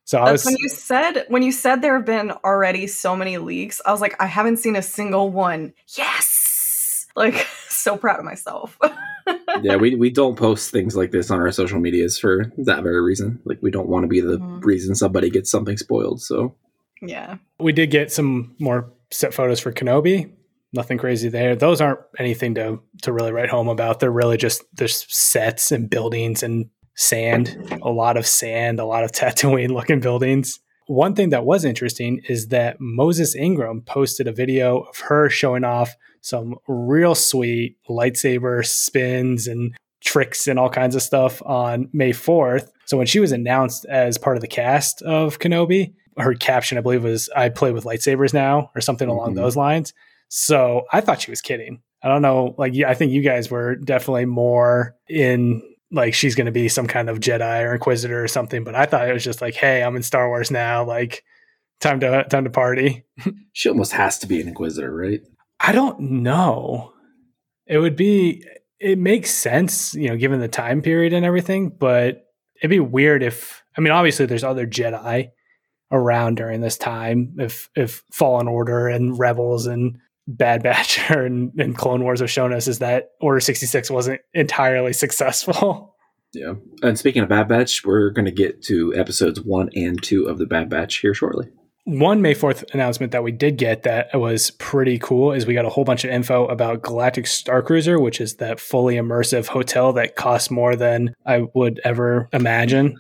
So 0.05 0.19
I 0.19 0.31
was 0.31 0.43
when 0.43 0.55
you 0.59 0.69
said 0.69 1.25
when 1.29 1.43
you 1.43 1.51
said 1.51 1.81
there 1.81 1.95
have 1.95 2.05
been 2.05 2.31
already 2.43 2.87
so 2.87 3.15
many 3.15 3.37
leaks, 3.37 3.81
I 3.85 3.91
was 3.91 4.01
like, 4.01 4.21
I 4.21 4.25
haven't 4.25 4.57
seen 4.57 4.75
a 4.75 4.81
single 4.81 5.29
one. 5.29 5.73
Yes, 5.95 7.05
like 7.15 7.47
so 7.83 7.97
proud 7.97 8.19
of 8.19 8.25
myself. 8.25 8.77
yeah, 9.61 9.75
we 9.75 9.95
we 9.95 10.09
don't 10.09 10.37
post 10.37 10.71
things 10.71 10.95
like 10.95 11.11
this 11.11 11.29
on 11.29 11.39
our 11.39 11.51
social 11.51 11.79
medias 11.79 12.17
for 12.17 12.51
that 12.57 12.83
very 12.83 13.01
reason. 13.01 13.39
Like 13.45 13.59
we 13.61 13.71
don't 13.71 13.89
want 13.89 14.03
to 14.03 14.07
be 14.07 14.21
the 14.21 14.37
mm-hmm. 14.37 14.59
reason 14.59 14.95
somebody 14.95 15.29
gets 15.29 15.51
something 15.51 15.77
spoiled. 15.77 16.21
So 16.21 16.55
yeah, 17.01 17.37
we 17.59 17.73
did 17.73 17.91
get 17.91 18.11
some 18.11 18.55
more 18.59 18.91
set 19.11 19.33
photos 19.33 19.59
for 19.59 19.71
Kenobi. 19.71 20.31
Nothing 20.71 20.97
crazy 20.97 21.29
there. 21.29 21.55
Those 21.55 21.81
aren't 21.81 21.99
anything 22.17 22.55
to 22.55 22.81
to 23.03 23.13
really 23.13 23.31
write 23.31 23.49
home 23.49 23.67
about. 23.67 23.99
They're 23.99 24.11
really 24.11 24.37
just 24.37 24.63
there's 24.73 25.05
sets 25.13 25.71
and 25.71 25.89
buildings 25.89 26.41
and 26.43 26.69
sand, 26.95 27.79
a 27.81 27.89
lot 27.89 28.17
of 28.17 28.25
sand, 28.25 28.79
a 28.79 28.85
lot 28.85 29.03
of 29.03 29.11
Tatooine 29.13 29.71
looking 29.71 29.99
buildings. 29.99 30.59
One 30.87 31.15
thing 31.15 31.29
that 31.29 31.45
was 31.45 31.65
interesting 31.65 32.21
is 32.27 32.47
that 32.47 32.77
Moses 32.79 33.35
Ingram 33.35 33.81
posted 33.81 34.27
a 34.27 34.33
video 34.33 34.81
of 34.81 34.99
her 34.99 35.29
showing 35.29 35.63
off 35.63 35.95
some 36.21 36.55
real 36.67 37.15
sweet 37.15 37.77
lightsaber 37.89 38.65
spins 38.65 39.47
and 39.47 39.75
tricks 40.03 40.47
and 40.47 40.59
all 40.59 40.69
kinds 40.69 40.95
of 40.95 41.01
stuff 41.01 41.41
on 41.45 41.89
May 41.93 42.11
4th. 42.11 42.69
So 42.85 42.97
when 42.97 43.07
she 43.07 43.19
was 43.19 43.31
announced 43.31 43.85
as 43.85 44.17
part 44.17 44.37
of 44.37 44.41
the 44.41 44.47
cast 44.47 45.01
of 45.01 45.39
Kenobi, 45.39 45.93
her 46.17 46.33
caption, 46.33 46.77
I 46.77 46.81
believe, 46.81 47.03
was 47.03 47.29
I 47.35 47.49
play 47.49 47.71
with 47.71 47.85
lightsabers 47.85 48.33
now 48.33 48.69
or 48.75 48.81
something 48.81 49.07
mm-hmm. 49.07 49.17
along 49.17 49.33
those 49.35 49.55
lines. 49.55 49.93
So 50.29 50.83
I 50.91 51.01
thought 51.01 51.21
she 51.21 51.31
was 51.31 51.41
kidding. 51.41 51.81
I 52.03 52.09
don't 52.09 52.21
know. 52.21 52.55
Like, 52.57 52.75
I 52.85 52.93
think 52.93 53.11
you 53.11 53.21
guys 53.21 53.49
were 53.49 53.75
definitely 53.75 54.25
more 54.25 54.95
in 55.07 55.61
like 55.93 56.13
she's 56.13 56.35
going 56.35 56.47
to 56.47 56.51
be 56.51 56.67
some 56.67 56.87
kind 56.87 57.09
of 57.09 57.19
Jedi 57.19 57.63
or 57.63 57.73
Inquisitor 57.73 58.21
or 58.21 58.27
something. 58.27 58.63
But 58.63 58.75
I 58.75 58.85
thought 58.85 59.07
it 59.07 59.13
was 59.13 59.23
just 59.23 59.41
like, 59.41 59.53
hey, 59.53 59.83
I'm 59.83 59.95
in 59.95 60.03
Star 60.03 60.27
Wars 60.27 60.51
now. 60.51 60.83
Like, 60.83 61.23
time 61.79 61.99
to 61.99 62.25
time 62.29 62.43
to 62.43 62.49
party. 62.49 63.05
she 63.53 63.69
almost 63.69 63.93
has 63.93 64.17
to 64.19 64.27
be 64.27 64.41
an 64.41 64.47
Inquisitor, 64.47 64.93
right? 64.93 65.21
I 65.59 65.71
don't 65.71 65.99
know. 65.99 66.93
It 67.67 67.77
would 67.77 67.95
be. 67.95 68.43
It 68.79 68.97
makes 68.97 69.31
sense, 69.31 69.93
you 69.93 70.09
know, 70.09 70.17
given 70.17 70.41
the 70.41 70.49
time 70.49 70.81
period 70.81 71.13
and 71.13 71.25
everything. 71.25 71.69
But 71.69 72.25
it'd 72.57 72.69
be 72.69 72.79
weird 72.79 73.23
if. 73.23 73.63
I 73.77 73.81
mean, 73.81 73.93
obviously, 73.93 74.25
there's 74.25 74.43
other 74.43 74.67
Jedi 74.67 75.29
around 75.91 76.35
during 76.35 76.61
this 76.61 76.77
time. 76.77 77.35
If 77.37 77.69
if 77.75 78.03
Fallen 78.11 78.47
Order 78.47 78.87
and 78.87 79.17
Rebels 79.17 79.67
and 79.67 79.99
Bad 80.27 80.63
Batch 80.63 80.99
and, 81.09 81.51
and 81.57 81.77
Clone 81.77 82.03
Wars 82.03 82.19
have 82.19 82.31
shown 82.31 82.53
us 82.53 82.67
is 82.67 82.79
that 82.79 83.09
Order 83.21 83.39
66 83.39 83.89
wasn't 83.89 84.21
entirely 84.33 84.93
successful. 84.93 85.95
Yeah. 86.33 86.53
And 86.81 86.97
speaking 86.97 87.21
of 87.21 87.29
Bad 87.29 87.47
Batch, 87.47 87.85
we're 87.85 88.09
going 88.09 88.25
to 88.25 88.31
get 88.31 88.63
to 88.63 88.91
episodes 88.95 89.39
one 89.39 89.69
and 89.75 90.01
two 90.01 90.25
of 90.25 90.39
the 90.39 90.47
Bad 90.47 90.67
Batch 90.67 90.97
here 90.97 91.13
shortly. 91.13 91.47
one 91.85 92.21
May 92.21 92.33
4th 92.33 92.63
announcement 92.73 93.11
that 93.11 93.23
we 93.23 93.31
did 93.31 93.57
get 93.57 93.83
that 93.83 94.07
was 94.13 94.51
pretty 94.51 94.97
cool 94.97 95.31
is 95.31 95.45
we 95.45 95.53
got 95.53 95.65
a 95.65 95.69
whole 95.69 95.83
bunch 95.83 96.03
of 96.03 96.09
info 96.09 96.47
about 96.47 96.81
Galactic 96.81 97.27
Star 97.27 97.61
Cruiser, 97.61 97.99
which 97.99 98.19
is 98.19 98.37
that 98.37 98.59
fully 98.59 98.95
immersive 98.95 99.47
hotel 99.47 99.93
that 99.93 100.15
costs 100.15 100.49
more 100.49 100.75
than 100.75 101.13
I 101.25 101.45
would 101.53 101.79
ever 101.83 102.29
imagine, 102.33 102.97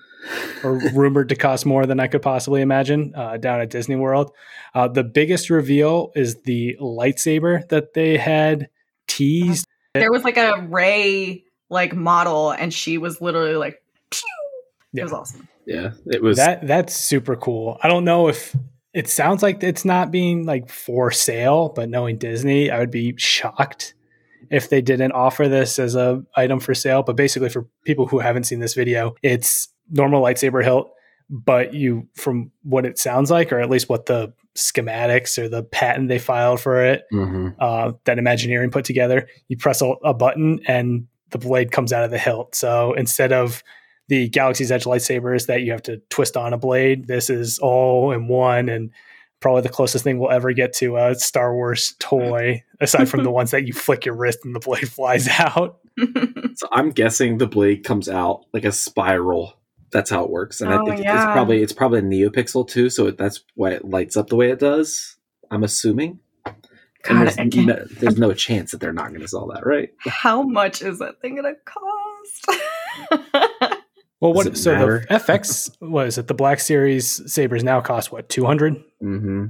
or 0.63 0.77
rumored 0.93 1.29
to 1.29 1.35
cost 1.35 1.65
more 1.65 1.85
than 1.85 1.99
I 1.99 2.07
could 2.07 2.21
possibly 2.21 2.61
imagine 2.61 3.13
uh, 3.15 3.37
down 3.37 3.61
at 3.61 3.69
Disney 3.69 3.95
World. 3.95 4.31
Uh, 4.73 4.87
the 4.87 5.03
biggest 5.03 5.49
reveal 5.49 6.11
is 6.15 6.41
the 6.43 6.77
lightsaber 6.79 7.67
that 7.69 7.93
they 7.93 8.17
had 8.17 8.69
teased. 9.07 9.67
There 9.93 10.11
was 10.11 10.23
like 10.23 10.37
a 10.37 10.61
Rey 10.69 11.43
like 11.69 11.95
model, 11.95 12.51
and 12.51 12.73
she 12.73 12.97
was 12.97 13.21
literally 13.21 13.55
like, 13.55 13.81
Pew! 14.09 14.21
it 14.93 15.03
was 15.03 15.13
awesome. 15.13 15.47
Yeah, 15.65 15.91
it 16.05 16.21
was. 16.21 16.37
That 16.37 16.65
that's 16.67 16.95
super 16.95 17.35
cool. 17.35 17.77
I 17.81 17.87
don't 17.87 18.05
know 18.05 18.27
if 18.27 18.55
it 18.93 19.09
sounds 19.09 19.41
like 19.41 19.63
it's 19.63 19.85
not 19.85 20.11
being 20.11 20.45
like 20.45 20.69
for 20.69 21.11
sale, 21.11 21.69
but 21.69 21.89
knowing 21.89 22.17
Disney, 22.17 22.69
I 22.69 22.79
would 22.79 22.91
be 22.91 23.15
shocked 23.17 23.95
if 24.49 24.69
they 24.69 24.81
didn't 24.81 25.13
offer 25.13 25.47
this 25.47 25.79
as 25.79 25.95
a 25.95 26.23
item 26.35 26.59
for 26.59 26.73
sale. 26.73 27.01
But 27.03 27.15
basically, 27.15 27.49
for 27.49 27.67
people 27.85 28.07
who 28.07 28.19
haven't 28.19 28.43
seen 28.43 28.59
this 28.59 28.73
video, 28.73 29.15
it's 29.23 29.69
normal 29.89 30.21
lightsaber 30.21 30.63
hilt, 30.63 30.91
but 31.29 31.73
you 31.73 32.07
from 32.15 32.51
what 32.63 32.85
it 32.85 32.97
sounds 32.97 33.29
like, 33.31 33.51
or 33.51 33.59
at 33.59 33.69
least 33.69 33.89
what 33.89 34.05
the 34.05 34.33
schematics 34.55 35.37
or 35.37 35.49
the 35.49 35.63
patent 35.63 36.09
they 36.09 36.19
filed 36.19 36.59
for 36.61 36.83
it 36.85 37.05
Mhm. 37.11 37.55
uh, 37.59 37.93
that 38.05 38.19
Imagineering 38.19 38.69
put 38.71 38.85
together. 38.85 39.27
You 39.47 39.57
press 39.57 39.81
a, 39.81 39.93
a 40.03 40.13
button 40.13 40.59
and 40.67 41.07
the 41.31 41.37
blade 41.39 41.71
comes 41.71 41.91
out 41.91 42.03
of 42.03 42.11
the 42.11 42.19
hilt. 42.19 42.53
So 42.55 42.93
instead 42.93 43.31
of 43.33 43.63
the 44.09 44.29
Galaxy's 44.29 44.71
Edge 44.71 44.83
lightsabers 44.83 45.47
that 45.47 45.61
you 45.63 45.71
have 45.71 45.81
to 45.83 45.97
twist 46.09 46.37
on 46.37 46.53
a 46.53 46.57
blade, 46.57 47.07
this 47.07 47.29
is 47.31 47.57
all 47.59 48.11
in 48.11 48.27
one 48.27 48.69
and 48.69 48.91
probably 49.39 49.61
the 49.63 49.69
closest 49.69 50.03
thing 50.03 50.19
we'll 50.19 50.29
ever 50.31 50.53
get 50.53 50.71
to 50.73 50.97
a 50.97 51.15
Star 51.15 51.53
Wars 51.55 51.95
toy, 51.99 52.61
aside 52.79 53.09
from 53.09 53.23
the 53.23 53.31
ones 53.39 53.49
that 53.51 53.65
you 53.65 53.73
flick 53.73 54.05
your 54.05 54.15
wrist 54.15 54.39
and 54.43 54.55
the 54.55 54.59
blade 54.59 54.89
flies 54.89 55.27
out. 55.39 55.79
So 56.55 56.67
I'm 56.71 56.91
guessing 56.91 57.39
the 57.39 57.47
blade 57.47 57.83
comes 57.83 58.07
out 58.07 58.45
like 58.53 58.63
a 58.65 58.71
spiral. 58.71 59.55
That's 59.93 60.09
how 60.09 60.23
it 60.25 60.29
works, 60.29 60.59
and 60.59 60.73
I 60.73 60.77
Oh, 60.81 60.85
think 60.85 60.99
it's 60.99 61.23
probably 61.25 61.61
it's 61.63 61.71
probably 61.73 61.99
a 61.99 62.01
neopixel 62.01 62.67
too. 62.67 62.89
So 62.89 63.11
that's 63.11 63.41
why 63.55 63.71
it 63.71 63.85
lights 63.85 64.17
up 64.17 64.27
the 64.27 64.35
way 64.35 64.49
it 64.51 64.59
does. 64.59 65.15
I'm 65.51 65.63
assuming. 65.63 66.19
God, 67.03 67.27
there's, 67.27 67.37
I 67.37 67.43
no, 67.43 67.85
there's 67.99 68.17
no 68.17 68.33
chance 68.33 68.71
that 68.71 68.79
they're 68.79 68.93
not 68.93 69.09
going 69.09 69.21
to 69.21 69.27
sell 69.27 69.47
that, 69.53 69.65
right? 69.65 69.89
How 69.99 70.41
much 70.41 70.81
is 70.81 70.99
that 70.99 71.21
thing 71.21 71.35
gonna 71.35 71.53
cost? 71.65 72.59
Well, 74.21 74.31
what 74.31 74.55
so 74.57 74.71
matter? 74.73 75.05
the 75.09 75.15
FX 75.15 75.69
was 75.81 76.17
it? 76.17 76.27
The 76.27 76.33
Black 76.33 76.61
Series 76.61 77.21
sabers 77.29 77.61
now 77.61 77.81
cost 77.81 78.09
what 78.09 78.29
two 78.29 78.45
hundred. 78.45 78.75
Mm-hmm. 79.03 79.47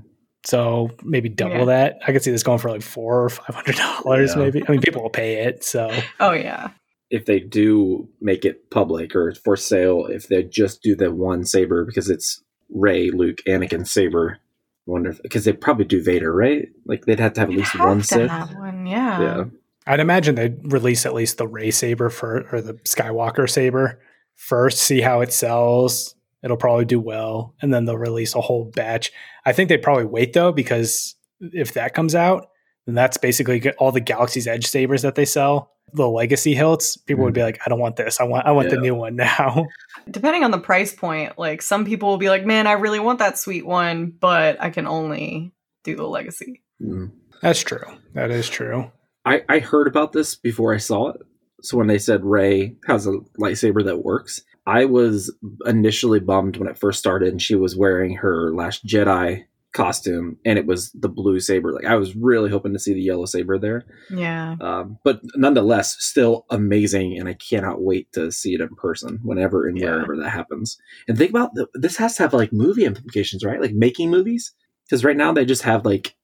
So 0.47 0.89
maybe 1.03 1.29
double 1.29 1.59
Yeah. 1.59 1.65
that. 1.65 1.99
I 2.07 2.11
could 2.11 2.23
see 2.23 2.31
this 2.31 2.41
going 2.41 2.57
for 2.57 2.71
like 2.71 2.81
four 2.81 3.23
or 3.25 3.29
five 3.29 3.53
hundred 3.55 3.75
dollars, 3.75 4.31
Yeah. 4.35 4.41
maybe. 4.41 4.63
I 4.67 4.71
mean, 4.71 4.81
people 4.81 5.03
will 5.03 5.11
pay 5.11 5.43
it. 5.43 5.63
So 5.63 5.91
oh 6.19 6.31
yeah. 6.31 6.71
If 7.09 7.25
they 7.25 7.39
do 7.39 8.09
make 8.19 8.43
it 8.45 8.69
public 8.71 9.15
or 9.15 9.33
for 9.33 9.55
sale, 9.55 10.07
if 10.07 10.27
they 10.27 10.43
just 10.43 10.81
do 10.81 10.95
the 10.95 11.11
one 11.11 11.45
saber 11.45 11.85
because 11.85 12.09
it's 12.09 12.41
Rey, 12.69 13.11
Luke, 13.11 13.39
Anakin 13.47 13.87
saber, 13.87 14.39
I 14.87 14.91
wonder 14.91 15.15
because 15.21 15.45
they 15.45 15.53
probably 15.53 15.85
do 15.85 16.03
Vader, 16.03 16.33
right? 16.33 16.69
Like 16.85 17.05
they'd 17.05 17.19
have 17.19 17.33
to 17.33 17.41
have 17.41 17.49
at 17.49 17.55
least 17.55 17.71
have 17.73 17.87
one 17.87 17.99
to 17.99 18.03
set. 18.03 18.29
have 18.29 18.55
one, 18.55 18.85
yeah. 18.85 19.21
Yeah. 19.21 19.43
I'd 19.85 19.99
imagine 19.99 20.35
they'd 20.35 20.71
release 20.71 21.05
at 21.05 21.13
least 21.13 21.37
the 21.37 21.47
Rey 21.47 21.71
saber 21.71 22.09
for 22.09 22.47
or 22.51 22.61
the 22.61 22.73
Skywalker 22.85 23.49
saber 23.49 23.99
first, 24.35 24.79
see 24.79 25.01
how 25.01 25.21
it 25.21 25.31
sells. 25.31 26.15
It'll 26.43 26.57
probably 26.57 26.85
do 26.85 26.99
well, 26.99 27.55
and 27.61 27.73
then 27.73 27.85
they'll 27.85 27.97
release 27.97 28.35
a 28.35 28.41
whole 28.41 28.65
batch. 28.65 29.11
I 29.45 29.53
think 29.53 29.69
they'd 29.69 29.77
probably 29.81 30.05
wait 30.05 30.33
though, 30.33 30.51
because 30.51 31.15
if 31.39 31.73
that 31.73 31.93
comes 31.93 32.15
out, 32.15 32.49
then 32.85 32.95
that's 32.95 33.17
basically 33.17 33.71
all 33.77 33.93
the 33.93 34.01
Galaxy's 34.01 34.47
Edge 34.47 34.65
sabers 34.65 35.03
that 35.03 35.15
they 35.15 35.25
sell. 35.25 35.71
The 35.93 36.07
legacy 36.07 36.55
hilts, 36.55 36.97
people 36.97 37.23
would 37.23 37.33
be 37.33 37.43
like, 37.43 37.59
"I 37.65 37.69
don't 37.69 37.79
want 37.79 37.95
this. 37.95 38.19
I 38.19 38.23
want, 38.23 38.45
I 38.45 38.51
want 38.51 38.69
the 38.69 38.77
new 38.77 38.95
one 38.95 39.15
now." 39.17 39.67
Depending 40.09 40.43
on 40.43 40.51
the 40.51 40.59
price 40.59 40.93
point, 40.93 41.37
like 41.37 41.61
some 41.61 41.85
people 41.85 42.09
will 42.09 42.17
be 42.17 42.29
like, 42.29 42.45
"Man, 42.45 42.67
I 42.67 42.73
really 42.73 42.99
want 42.99 43.19
that 43.19 43.37
sweet 43.37 43.65
one, 43.65 44.13
but 44.19 44.61
I 44.61 44.69
can 44.69 44.87
only 44.87 45.53
do 45.83 45.95
the 45.95 46.07
legacy." 46.07 46.61
Mm. 46.81 47.11
That's 47.41 47.61
true. 47.61 47.83
That 48.13 48.31
is 48.31 48.47
true. 48.47 48.89
I, 49.25 49.43
I 49.49 49.59
heard 49.59 49.87
about 49.87 50.13
this 50.13 50.35
before 50.35 50.73
I 50.73 50.77
saw 50.77 51.09
it. 51.09 51.21
So 51.61 51.77
when 51.77 51.87
they 51.87 51.97
said 51.97 52.25
Rey 52.25 52.75
has 52.87 53.05
a 53.05 53.19
lightsaber 53.39 53.83
that 53.85 54.03
works, 54.03 54.41
I 54.65 54.85
was 54.85 55.33
initially 55.65 56.19
bummed 56.19 56.57
when 56.57 56.69
it 56.69 56.77
first 56.77 56.99
started 56.99 57.29
and 57.29 57.41
she 57.41 57.55
was 57.55 57.75
wearing 57.75 58.15
her 58.15 58.53
Last 58.53 58.85
Jedi 58.85 59.45
costume 59.73 60.37
and 60.45 60.57
it 60.59 60.65
was 60.65 60.91
the 60.91 61.09
blue 61.09 61.39
saber. 61.39 61.73
Like 61.73 61.85
I 61.85 61.95
was 61.95 62.15
really 62.15 62.49
hoping 62.49 62.73
to 62.73 62.79
see 62.79 62.93
the 62.93 63.01
yellow 63.01 63.25
saber 63.25 63.57
there. 63.57 63.85
Yeah. 64.09 64.55
Um, 64.61 64.99
but 65.03 65.21
nonetheless, 65.35 65.95
still 65.99 66.45
amazing, 66.49 67.17
and 67.19 67.27
I 67.27 67.33
cannot 67.33 67.81
wait 67.81 68.11
to 68.13 68.31
see 68.31 68.53
it 68.53 68.61
in 68.61 68.69
person 68.75 69.19
whenever 69.23 69.67
and 69.67 69.77
Yeah. 69.77 69.91
wherever 69.91 70.15
that 70.17 70.29
happens. 70.29 70.77
And 71.07 71.17
think 71.17 71.31
about 71.31 71.55
the, 71.55 71.67
this 71.73 71.97
has 71.97 72.15
to 72.17 72.23
have 72.23 72.33
like 72.33 72.53
movie 72.53 72.85
implications, 72.85 73.43
right? 73.43 73.59
Like 73.59 73.73
making 73.73 74.09
movies, 74.11 74.53
because 74.85 75.03
right 75.03 75.17
now 75.17 75.33
they 75.33 75.43
just 75.45 75.63
have 75.63 75.85
like, 75.85 76.15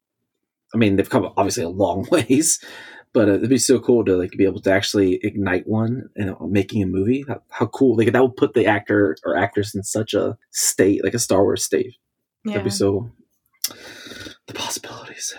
I 0.73 0.77
mean, 0.77 0.95
they've 0.95 1.09
come 1.09 1.25
obviously 1.35 1.63
a 1.63 1.69
long 1.69 2.07
ways, 2.11 2.63
but 3.13 3.27
uh, 3.27 3.33
it'd 3.33 3.49
be 3.49 3.57
so 3.57 3.79
cool 3.79 4.05
to 4.05 4.15
like 4.15 4.31
be 4.37 4.45
able 4.45 4.61
to 4.61 4.71
actually 4.71 5.19
ignite 5.23 5.67
one 5.67 6.09
and 6.15 6.35
making 6.51 6.83
a 6.83 6.85
movie. 6.85 7.25
How, 7.27 7.41
how 7.49 7.65
cool! 7.65 7.97
Like 7.97 8.11
that 8.11 8.21
would 8.21 8.37
put 8.37 8.53
the 8.53 8.67
actor 8.67 9.17
or 9.25 9.35
actress 9.35 9.73
in 9.73 9.81
such 9.81 10.13
a 10.13 10.37
state, 10.51 11.03
like 11.03 11.15
a 11.15 11.19
Star 11.19 11.41
Wars 11.41 11.63
state. 11.65 11.95
Yeah. 12.45 12.53
That'd 12.53 12.65
be 12.65 12.69
so. 12.69 13.09
The 14.47 14.53
possibilities. 14.53 15.35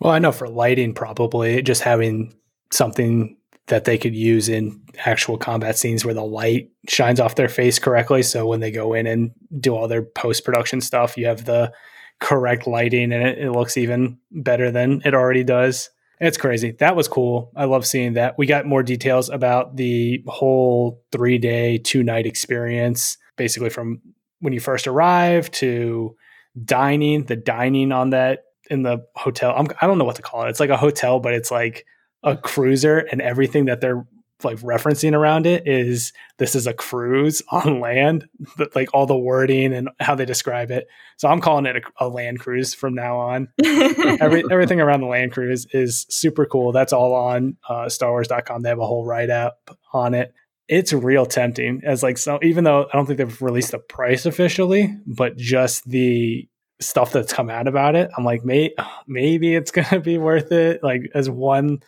Well, 0.00 0.12
I 0.12 0.18
know 0.18 0.32
for 0.32 0.48
lighting, 0.48 0.94
probably 0.94 1.62
just 1.62 1.82
having 1.82 2.34
something 2.72 3.36
that 3.68 3.84
they 3.84 3.98
could 3.98 4.14
use 4.14 4.48
in 4.48 4.80
actual 5.04 5.36
combat 5.36 5.76
scenes 5.76 6.04
where 6.04 6.14
the 6.14 6.24
light 6.24 6.70
shines 6.88 7.18
off 7.18 7.34
their 7.34 7.48
face 7.48 7.78
correctly. 7.78 8.22
So 8.22 8.46
when 8.46 8.60
they 8.60 8.70
go 8.70 8.94
in 8.94 9.06
and 9.06 9.32
do 9.58 9.74
all 9.74 9.88
their 9.88 10.02
post 10.02 10.44
production 10.44 10.80
stuff, 10.80 11.16
you 11.16 11.26
have 11.26 11.44
the 11.44 11.72
correct 12.20 12.66
lighting 12.66 13.12
and 13.12 13.26
it, 13.26 13.38
it 13.38 13.50
looks 13.52 13.76
even 13.76 14.18
better 14.30 14.70
than 14.70 15.02
it 15.04 15.14
already 15.14 15.44
does. 15.44 15.90
It's 16.20 16.38
crazy. 16.38 16.72
That 16.78 16.96
was 16.96 17.08
cool. 17.08 17.52
I 17.56 17.64
love 17.64 17.86
seeing 17.86 18.14
that. 18.14 18.38
We 18.38 18.46
got 18.46 18.66
more 18.66 18.82
details 18.82 19.28
about 19.28 19.76
the 19.76 20.22
whole 20.26 21.02
three 21.12 21.38
day, 21.38 21.78
two 21.78 22.02
night 22.02 22.24
experience, 22.24 23.18
basically 23.36 23.68
from 23.68 24.00
when 24.40 24.52
you 24.52 24.60
first 24.60 24.86
arrive 24.86 25.50
to 25.50 26.16
dining, 26.64 27.24
the 27.24 27.36
dining 27.36 27.92
on 27.92 28.10
that 28.10 28.44
in 28.70 28.82
the 28.82 29.04
hotel. 29.14 29.54
I'm, 29.56 29.66
I 29.80 29.86
don't 29.86 29.98
know 29.98 30.04
what 30.04 30.16
to 30.16 30.22
call 30.22 30.44
it. 30.44 30.50
It's 30.50 30.60
like 30.60 30.70
a 30.70 30.76
hotel, 30.76 31.20
but 31.20 31.34
it's 31.34 31.50
like 31.50 31.86
a 32.22 32.36
cruiser, 32.36 32.98
and 32.98 33.20
everything 33.20 33.66
that 33.66 33.80
they're 33.80 34.06
like 34.44 34.58
referencing 34.58 35.14
around 35.14 35.46
it 35.46 35.66
is 35.66 36.12
this 36.38 36.54
is 36.54 36.66
a 36.66 36.74
cruise 36.74 37.42
on 37.50 37.80
land. 37.80 38.28
But 38.56 38.74
like 38.74 38.90
all 38.92 39.06
the 39.06 39.16
wording 39.16 39.72
and 39.72 39.88
how 40.00 40.14
they 40.14 40.24
describe 40.24 40.70
it. 40.70 40.86
So 41.16 41.28
I'm 41.28 41.40
calling 41.40 41.66
it 41.66 41.76
a, 41.76 42.06
a 42.06 42.08
land 42.08 42.40
cruise 42.40 42.74
from 42.74 42.94
now 42.94 43.18
on. 43.18 43.48
Every, 43.64 44.44
everything 44.50 44.80
around 44.80 45.00
the 45.00 45.06
land 45.06 45.32
cruise 45.32 45.66
is 45.72 46.06
super 46.08 46.46
cool. 46.46 46.72
That's 46.72 46.92
all 46.92 47.14
on 47.14 47.56
uh, 47.68 47.86
StarWars.com. 47.86 48.62
They 48.62 48.68
have 48.68 48.78
a 48.78 48.86
whole 48.86 49.04
write 49.04 49.30
up 49.30 49.70
on 49.92 50.14
it. 50.14 50.34
It's 50.68 50.92
real 50.92 51.26
tempting 51.26 51.82
as 51.84 52.02
like 52.02 52.18
so. 52.18 52.38
Even 52.42 52.64
though 52.64 52.84
I 52.92 52.96
don't 52.96 53.06
think 53.06 53.18
they've 53.18 53.42
released 53.42 53.70
the 53.70 53.78
price 53.78 54.26
officially, 54.26 54.96
but 55.06 55.36
just 55.36 55.88
the 55.88 56.48
stuff 56.80 57.12
that's 57.12 57.32
come 57.32 57.48
out 57.50 57.68
about 57.68 57.94
it, 57.94 58.10
I'm 58.18 58.24
like, 58.24 58.44
may, 58.44 58.74
maybe 59.06 59.54
it's 59.54 59.70
gonna 59.70 60.00
be 60.00 60.18
worth 60.18 60.50
it. 60.52 60.82
Like 60.82 61.10
as 61.14 61.30
one, 61.30 61.78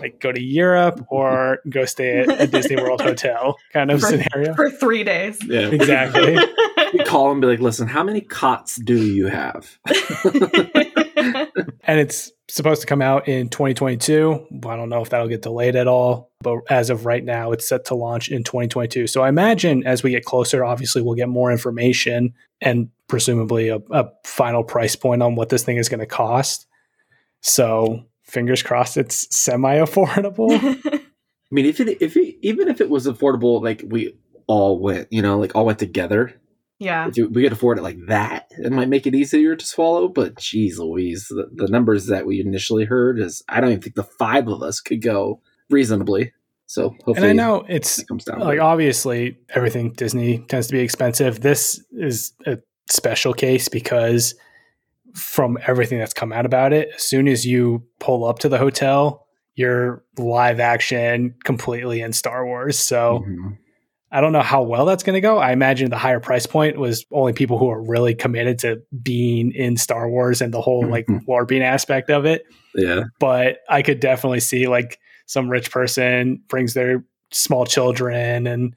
like 0.00 0.20
go 0.20 0.30
to 0.30 0.40
Europe 0.42 1.04
or 1.10 1.58
go 1.68 1.84
stay 1.84 2.18
at 2.20 2.40
a 2.40 2.46
Disney 2.46 2.76
World 2.76 3.00
hotel 3.02 3.56
kind 3.72 3.90
of 3.90 4.00
For- 4.00 4.06
scenario. 4.06 4.54
For 4.54 4.70
three 4.70 5.02
days. 5.04 5.38
Yeah, 5.44 5.68
Exactly. 5.68 6.38
You 6.94 7.04
call 7.04 7.32
and 7.32 7.40
be 7.42 7.46
like, 7.46 7.58
"Listen, 7.60 7.86
how 7.86 8.02
many 8.02 8.22
cots 8.22 8.76
do 8.76 8.96
you 8.96 9.26
have?" 9.26 9.78
and 11.82 12.00
it's 12.00 12.30
supposed 12.48 12.80
to 12.80 12.86
come 12.86 13.02
out 13.02 13.28
in 13.28 13.48
2022. 13.48 14.46
I 14.66 14.76
don't 14.76 14.88
know 14.88 15.02
if 15.02 15.10
that'll 15.10 15.28
get 15.28 15.42
delayed 15.42 15.76
at 15.76 15.86
all, 15.86 16.30
but 16.40 16.58
as 16.70 16.90
of 16.90 17.06
right 17.06 17.24
now, 17.24 17.52
it's 17.52 17.68
set 17.68 17.84
to 17.86 17.94
launch 17.94 18.28
in 18.28 18.42
2022. 18.42 19.06
So 19.06 19.22
I 19.22 19.28
imagine 19.28 19.86
as 19.86 20.02
we 20.02 20.10
get 20.10 20.24
closer, 20.24 20.64
obviously 20.64 21.02
we'll 21.02 21.14
get 21.14 21.28
more 21.28 21.52
information 21.52 22.34
and 22.60 22.90
presumably 23.08 23.68
a, 23.68 23.78
a 23.90 24.08
final 24.24 24.64
price 24.64 24.96
point 24.96 25.22
on 25.22 25.34
what 25.34 25.50
this 25.50 25.62
thing 25.62 25.76
is 25.76 25.88
going 25.88 26.00
to 26.00 26.06
cost. 26.06 26.66
So 27.42 28.04
fingers 28.24 28.62
crossed, 28.62 28.96
it's 28.96 29.34
semi 29.34 29.76
affordable. 29.76 30.50
I 30.92 31.54
mean, 31.54 31.66
if 31.66 31.80
it, 31.80 31.98
if 32.00 32.16
it, 32.16 32.36
even 32.42 32.68
if 32.68 32.80
it 32.80 32.90
was 32.90 33.06
affordable, 33.06 33.62
like 33.62 33.82
we 33.86 34.14
all 34.46 34.78
went, 34.78 35.08
you 35.10 35.22
know, 35.22 35.38
like 35.38 35.54
all 35.54 35.66
went 35.66 35.78
together. 35.78 36.34
Yeah. 36.78 37.08
If 37.08 37.16
you- 37.16 37.28
we 37.28 37.42
could 37.42 37.52
afford 37.52 37.78
it 37.78 37.82
like 37.82 37.98
that, 38.06 38.46
it 38.58 38.72
might 38.72 38.88
make 38.88 39.06
it 39.06 39.14
easier 39.14 39.56
to 39.56 39.66
swallow. 39.66 40.08
But 40.08 40.36
geez, 40.38 40.78
Louise, 40.78 41.26
the, 41.28 41.48
the 41.52 41.68
numbers 41.68 42.06
that 42.06 42.26
we 42.26 42.40
initially 42.40 42.84
heard 42.84 43.18
is 43.18 43.42
I 43.48 43.60
don't 43.60 43.70
even 43.70 43.82
think 43.82 43.96
the 43.96 44.02
five 44.04 44.48
of 44.48 44.62
us 44.62 44.80
could 44.80 45.02
go 45.02 45.40
reasonably. 45.70 46.32
So 46.66 46.90
hopefully, 47.04 47.16
and 47.16 47.26
I 47.26 47.32
know 47.32 47.64
it's 47.68 47.98
it 47.98 48.08
comes 48.08 48.24
down. 48.24 48.40
like 48.40 48.58
to 48.58 48.62
obviously 48.62 49.38
everything 49.54 49.92
Disney 49.94 50.38
tends 50.48 50.66
to 50.66 50.72
be 50.74 50.80
expensive. 50.80 51.40
This 51.40 51.82
is 51.92 52.32
a 52.46 52.58
special 52.90 53.32
case 53.32 53.68
because 53.68 54.34
from 55.14 55.58
everything 55.66 55.98
that's 55.98 56.12
come 56.12 56.32
out 56.32 56.44
about 56.46 56.72
it, 56.74 56.90
as 56.94 57.02
soon 57.02 57.26
as 57.26 57.46
you 57.46 57.82
pull 58.00 58.24
up 58.24 58.38
to 58.40 58.48
the 58.50 58.58
hotel, 58.58 59.26
you're 59.54 60.04
live 60.18 60.60
action 60.60 61.34
completely 61.44 62.00
in 62.02 62.12
Star 62.12 62.44
Wars. 62.44 62.78
So 62.78 63.24
Mhm. 63.26 63.58
I 64.10 64.20
don't 64.20 64.32
know 64.32 64.40
how 64.42 64.62
well 64.62 64.86
that's 64.86 65.02
going 65.02 65.14
to 65.14 65.20
go. 65.20 65.38
I 65.38 65.52
imagine 65.52 65.90
the 65.90 65.98
higher 65.98 66.20
price 66.20 66.46
point 66.46 66.78
was 66.78 67.04
only 67.12 67.32
people 67.34 67.58
who 67.58 67.68
are 67.68 67.82
really 67.82 68.14
committed 68.14 68.58
to 68.60 68.80
being 69.02 69.52
in 69.52 69.76
Star 69.76 70.08
Wars 70.08 70.40
and 70.40 70.52
the 70.52 70.60
whole 70.62 70.86
like 70.86 71.06
Mhm. 71.06 71.26
LARPing 71.26 71.60
aspect 71.62 72.08
of 72.10 72.24
it. 72.24 72.44
Yeah. 72.74 73.04
But 73.20 73.58
I 73.68 73.82
could 73.82 74.00
definitely 74.00 74.40
see 74.40 74.66
like 74.66 74.98
some 75.26 75.50
rich 75.50 75.70
person 75.70 76.40
brings 76.48 76.72
their 76.72 77.04
small 77.30 77.66
children 77.66 78.46
and 78.46 78.74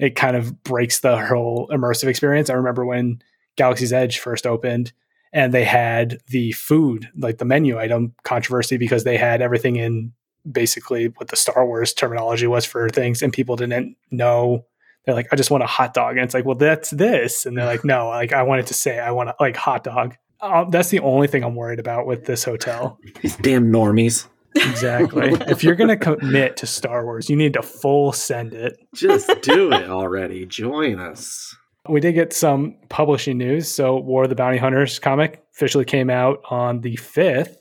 it 0.00 0.16
kind 0.16 0.36
of 0.36 0.64
breaks 0.64 0.98
the 1.00 1.24
whole 1.24 1.68
immersive 1.68 2.08
experience. 2.08 2.50
I 2.50 2.54
remember 2.54 2.84
when 2.84 3.22
Galaxy's 3.56 3.92
Edge 3.92 4.18
first 4.18 4.44
opened 4.44 4.92
and 5.32 5.54
they 5.54 5.62
had 5.64 6.18
the 6.28 6.50
food, 6.50 7.08
like 7.16 7.38
the 7.38 7.44
menu 7.44 7.78
item 7.78 8.12
controversy 8.24 8.76
because 8.76 9.04
they 9.04 9.16
had 9.16 9.40
everything 9.40 9.76
in 9.76 10.12
basically 10.50 11.06
what 11.06 11.28
the 11.28 11.36
Star 11.36 11.66
Wars 11.66 11.92
terminology 11.92 12.46
was 12.46 12.64
for 12.64 12.88
things 12.88 13.22
and 13.22 13.32
people 13.32 13.56
didn't 13.56 13.96
know. 14.10 14.64
They're 15.04 15.14
like, 15.14 15.28
I 15.32 15.36
just 15.36 15.50
want 15.50 15.62
a 15.62 15.66
hot 15.66 15.94
dog. 15.94 16.16
And 16.16 16.24
it's 16.24 16.34
like, 16.34 16.44
well, 16.44 16.56
that's 16.56 16.90
this. 16.90 17.46
And 17.46 17.56
they're 17.56 17.66
like, 17.66 17.84
no, 17.84 18.08
like 18.08 18.32
I 18.32 18.42
wanted 18.42 18.66
to 18.68 18.74
say 18.74 18.98
I 18.98 19.10
want 19.10 19.30
a 19.30 19.34
like 19.40 19.56
hot 19.56 19.84
dog. 19.84 20.16
Uh, 20.40 20.64
that's 20.64 20.90
the 20.90 21.00
only 21.00 21.26
thing 21.26 21.42
I'm 21.42 21.54
worried 21.54 21.78
about 21.78 22.06
with 22.06 22.26
this 22.26 22.44
hotel. 22.44 22.98
These 23.22 23.36
damn 23.36 23.72
normies. 23.72 24.26
Exactly. 24.54 25.30
if 25.48 25.64
you're 25.64 25.74
to 25.74 25.96
commit 25.96 26.56
to 26.58 26.66
Star 26.66 27.04
Wars, 27.04 27.28
you 27.28 27.36
need 27.36 27.54
to 27.54 27.62
full 27.62 28.12
send 28.12 28.52
it. 28.54 28.76
Just 28.94 29.30
do 29.42 29.72
it 29.72 29.88
already. 29.88 30.46
Join 30.46 31.00
us. 31.00 31.56
We 31.88 32.00
did 32.00 32.12
get 32.12 32.32
some 32.32 32.76
publishing 32.88 33.36
news. 33.36 33.70
So, 33.70 33.98
War 33.98 34.22
of 34.22 34.30
the 34.30 34.34
Bounty 34.34 34.56
Hunters 34.56 34.98
comic 34.98 35.42
officially 35.54 35.84
came 35.84 36.08
out 36.08 36.40
on 36.48 36.80
the 36.80 36.96
5th. 36.96 37.56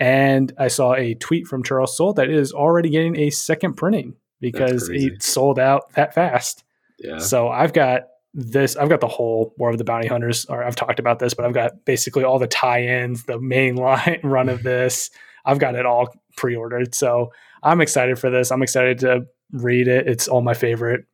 And 0.00 0.52
I 0.58 0.68
saw 0.68 0.94
a 0.94 1.14
tweet 1.14 1.46
from 1.46 1.62
Charles 1.62 1.96
Soule 1.96 2.14
that 2.14 2.28
is 2.28 2.52
already 2.52 2.88
getting 2.88 3.16
a 3.18 3.30
second 3.30 3.74
printing 3.74 4.16
because 4.40 4.88
it 4.88 5.22
sold 5.22 5.58
out 5.58 5.92
that 5.92 6.14
fast. 6.14 6.64
Yeah. 6.98 7.18
So, 7.18 7.48
I've 7.48 7.72
got 7.72 8.04
this, 8.34 8.76
I've 8.76 8.88
got 8.88 9.00
the 9.00 9.08
whole 9.08 9.54
War 9.58 9.70
of 9.70 9.78
the 9.78 9.84
Bounty 9.84 10.08
Hunters, 10.08 10.46
or 10.46 10.64
I've 10.64 10.76
talked 10.76 10.98
about 10.98 11.18
this, 11.18 11.34
but 11.34 11.44
I've 11.44 11.54
got 11.54 11.84
basically 11.84 12.24
all 12.24 12.38
the 12.38 12.46
tie 12.46 12.82
ins, 12.82 13.24
the 13.24 13.38
main 13.38 13.76
line 13.76 14.20
run 14.24 14.48
of 14.48 14.62
this. 14.62 15.10
I've 15.44 15.58
got 15.58 15.74
it 15.74 15.86
all 15.86 16.08
pre 16.36 16.56
ordered. 16.56 16.94
So, 16.94 17.32
I'm 17.62 17.80
excited 17.80 18.18
for 18.18 18.30
this. 18.30 18.50
I'm 18.50 18.62
excited 18.62 18.98
to 19.00 19.26
read 19.52 19.88
it. 19.88 20.08
It's 20.08 20.28
all 20.28 20.40
my 20.40 20.54
favorite 20.54 21.04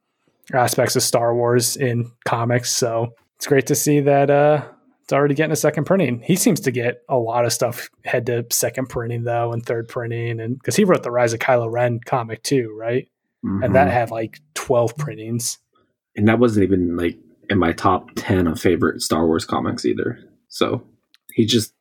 aspects 0.53 0.97
of 0.97 1.03
Star 1.03 1.35
Wars 1.35 1.77
in 1.77 2.11
comics. 2.25 2.73
So 2.73 3.15
it's 3.37 3.47
great 3.47 3.67
to 3.67 3.75
see 3.75 4.01
that 4.01 4.31
uh, 4.31 4.65
it's 5.07 5.13
already 5.13 5.35
getting 5.37 5.53
a 5.53 5.57
second 5.57 5.85
printing. 5.85 6.21
He 6.21 6.35
seems 6.35 6.59
to 6.63 6.73
get 6.73 7.03
a 7.09 7.17
lot 7.17 7.45
of 7.45 7.53
stuff 7.53 7.89
head 8.05 8.27
to 8.27 8.45
second 8.51 8.89
printing 8.89 9.23
though, 9.23 9.53
and 9.53 9.65
third 9.65 9.87
printing, 9.89 10.41
and 10.41 10.59
because 10.59 10.75
he 10.75 10.83
wrote 10.85 11.05
the 11.05 11.13
Rise 11.13 11.33
of 11.33 11.39
Kylo 11.39 11.71
Ren 11.71 12.01
comic 12.05 12.43
too, 12.43 12.75
right? 12.77 13.09
And 13.45 13.77
that 13.77 13.87
Mhm. 13.87 13.93
had 13.93 14.11
like 14.11 14.41
twelve 14.55 14.97
printings. 14.97 15.59
and 16.17 16.27
that 16.27 16.39
wasn't 16.41 16.65
even 16.65 16.97
like 16.97 17.17
in 17.51 17.59
my 17.59 17.71
top 17.73 18.09
10 18.17 18.47
of 18.49 18.59
favorite 18.59 19.01
Star 19.03 19.27
Wars 19.27 19.45
comics 19.45 19.85
either. 19.85 20.19
So 20.49 20.83
he 21.35 21.45
just, 21.45 21.75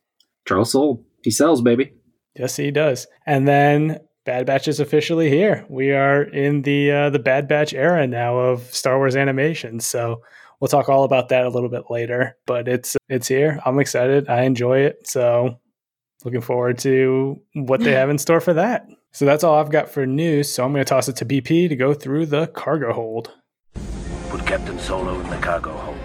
Charles 0.45 0.71
Soule, 0.71 1.03
he 1.23 1.31
sells, 1.31 1.61
baby. 1.61 1.93
Yes, 2.37 2.57
he 2.57 2.69
does. 2.69 3.07
And 3.25 3.47
then 3.47 4.01
Bad 4.25 4.45
Batch 4.45 4.67
is 4.67 4.79
officially 4.81 5.29
here. 5.29 5.65
We 5.69 5.91
are 5.93 6.21
in 6.21 6.61
the 6.63 6.91
uh, 6.91 7.09
the 7.11 7.17
Bad 7.19 7.47
Batch 7.47 7.73
era 7.73 8.05
now 8.05 8.37
of 8.37 8.61
Star 8.75 8.97
Wars 8.97 9.15
animation. 9.15 9.79
So 9.79 10.21
we'll 10.59 10.67
talk 10.67 10.89
all 10.89 11.03
about 11.03 11.29
that 11.29 11.45
a 11.45 11.49
little 11.49 11.69
bit 11.69 11.83
later. 11.89 12.37
But 12.45 12.67
it's 12.67 12.95
it's 13.09 13.27
here. 13.27 13.59
I'm 13.65 13.79
excited. 13.79 14.29
I 14.29 14.43
enjoy 14.43 14.79
it. 14.79 15.07
So 15.07 15.59
looking 16.23 16.41
forward 16.41 16.77
to 16.79 17.41
what 17.53 17.81
they 17.81 17.91
have 17.91 18.09
in 18.09 18.17
store 18.17 18.41
for 18.41 18.53
that. 18.53 18.87
So 19.11 19.25
that's 19.25 19.43
all 19.43 19.55
I've 19.55 19.71
got 19.71 19.89
for 19.89 20.05
news. 20.05 20.53
So 20.53 20.65
I'm 20.65 20.73
going 20.73 20.83
to 20.83 20.89
toss 20.89 21.07
it 21.07 21.15
to 21.17 21.25
BP 21.25 21.69
to 21.69 21.75
go 21.75 21.93
through 21.93 22.25
the 22.25 22.47
cargo 22.47 22.91
hold. 22.91 23.31
Put 24.29 24.45
Captain 24.45 24.77
Solo 24.79 25.19
in 25.19 25.29
the 25.29 25.37
cargo 25.37 25.71
hold. 25.71 25.97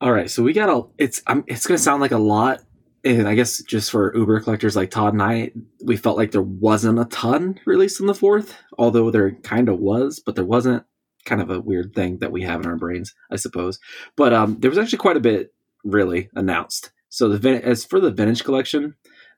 All 0.00 0.12
right, 0.12 0.28
so 0.28 0.42
we 0.42 0.52
got 0.52 0.68
a. 0.68 0.82
It's 0.98 1.22
I'm, 1.26 1.44
it's 1.46 1.66
gonna 1.66 1.78
sound 1.78 2.02
like 2.02 2.10
a 2.10 2.18
lot, 2.18 2.60
and 3.04 3.28
I 3.28 3.34
guess 3.34 3.62
just 3.62 3.90
for 3.90 4.16
Uber 4.16 4.40
collectors 4.40 4.76
like 4.76 4.90
Todd 4.90 5.12
and 5.12 5.22
I, 5.22 5.52
we 5.84 5.96
felt 5.96 6.16
like 6.16 6.30
there 6.30 6.42
wasn't 6.42 6.98
a 6.98 7.04
ton 7.06 7.60
released 7.66 8.00
on 8.00 8.06
the 8.06 8.14
fourth, 8.14 8.56
although 8.78 9.10
there 9.10 9.32
kind 9.42 9.68
of 9.68 9.78
was, 9.78 10.20
but 10.24 10.34
there 10.34 10.44
wasn't. 10.44 10.84
Kind 11.26 11.40
of 11.40 11.48
a 11.48 11.58
weird 11.58 11.94
thing 11.94 12.18
that 12.18 12.32
we 12.32 12.42
have 12.42 12.60
in 12.60 12.66
our 12.66 12.76
brains, 12.76 13.14
I 13.30 13.36
suppose. 13.36 13.78
But 14.14 14.34
um, 14.34 14.58
there 14.60 14.68
was 14.68 14.76
actually 14.76 14.98
quite 14.98 15.16
a 15.16 15.20
bit 15.20 15.54
really 15.82 16.28
announced. 16.34 16.92
So 17.08 17.28
the 17.28 17.64
as 17.64 17.82
for 17.82 17.98
the 17.98 18.10
vintage 18.10 18.44
collection, 18.44 18.94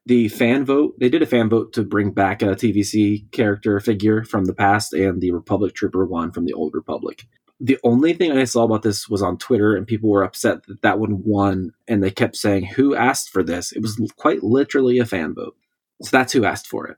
the 0.07 0.29
fan 0.29 0.65
vote 0.65 0.99
they 0.99 1.09
did 1.09 1.23
a 1.23 1.27
fan 1.27 1.49
vote 1.49 1.73
to 1.75 1.83
bring 1.83 2.13
back 2.13 2.43
a 2.43 2.57
TVC 2.57 3.31
character 3.33 3.79
figure 3.81 4.25
from 4.25 4.47
the 4.47 4.55
past 4.55 4.95
and 4.95 5.21
the 5.21 5.33
Republic 5.33 5.75
Trooper 5.75 6.07
one 6.07 6.33
from 6.33 6.45
the 6.45 6.55
Old 6.55 6.75
Republic 6.75 7.27
the 7.61 7.79
only 7.85 8.13
thing 8.13 8.33
I 8.33 8.45
saw 8.45 8.65
about 8.65 8.83
this 8.83 9.09
was 9.09 9.23
on 9.23 9.39
Twitter, 9.39 9.77
and 9.77 9.87
people 9.87 10.11
were 10.11 10.23
upset 10.23 10.67
that 10.67 10.83
that 10.83 10.99
one 10.99 11.23
won, 11.25 11.73
and 11.89 12.03
they 12.03 12.11
kept 12.11 12.37
saying, 12.37 12.67
"Who 12.67 12.95
asked 12.95 13.31
for 13.31 13.43
this?" 13.43 13.73
It 13.73 13.81
was 13.81 14.01
quite 14.17 14.43
literally 14.43 14.99
a 14.99 15.07
fan 15.07 15.35
vote, 15.35 15.57
so 16.03 16.11
that's 16.13 16.33
who 16.33 16.45
asked 16.45 16.67
for 16.67 16.87
it. 16.87 16.97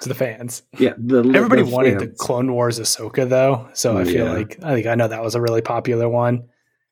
To 0.00 0.08
the 0.08 0.14
fans. 0.14 0.62
yeah, 0.78 0.94
the, 0.98 1.20
Everybody 1.20 1.62
the 1.62 1.70
wanted 1.70 1.98
the. 2.00 2.08
Clone 2.08 2.52
Wars 2.52 2.78
Ahsoka 2.78 3.28
though. 3.28 3.68
So 3.72 3.96
I 3.96 4.04
feel 4.04 4.26
like 4.26 4.58
I 4.62 4.74
think 4.74 4.86
I 4.86 4.94
know 4.94 5.08
that 5.08 5.22
was 5.22 5.34
a 5.34 5.40
really 5.40 5.62
popular 5.62 6.08
one. 6.08 6.48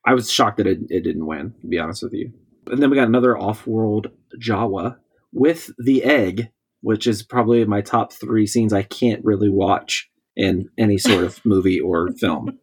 I 0.07 0.15
was 0.15 0.31
shocked 0.31 0.57
that 0.59 0.67
it, 0.67 0.79
it 0.89 1.01
didn't 1.03 1.27
win. 1.27 1.55
To 1.61 1.67
be 1.67 1.79
honest 1.79 2.03
with 2.03 2.15
you, 2.15 2.33
and 2.69 2.83
then 2.83 2.89
we 2.89 2.97
got 2.97 3.09
another 3.09 3.37
off-world 3.37 4.11
Jawa 4.41 4.97
with 5.33 5.71
the 5.79 6.03
egg, 6.05 6.49
which 6.81 7.07
is 7.07 7.23
probably 7.23 7.63
my 7.67 7.83
top 7.83 8.13
three 8.13 8.47
scenes 8.47 8.73
I 8.73 8.85
can't 8.85 9.25
really 9.25 9.51
watch 9.51 10.09
in 10.38 10.70
any 10.79 10.96
sort 10.96 11.24
of 11.24 11.44
movie 11.44 11.81
or 11.81 12.11
film. 12.12 12.59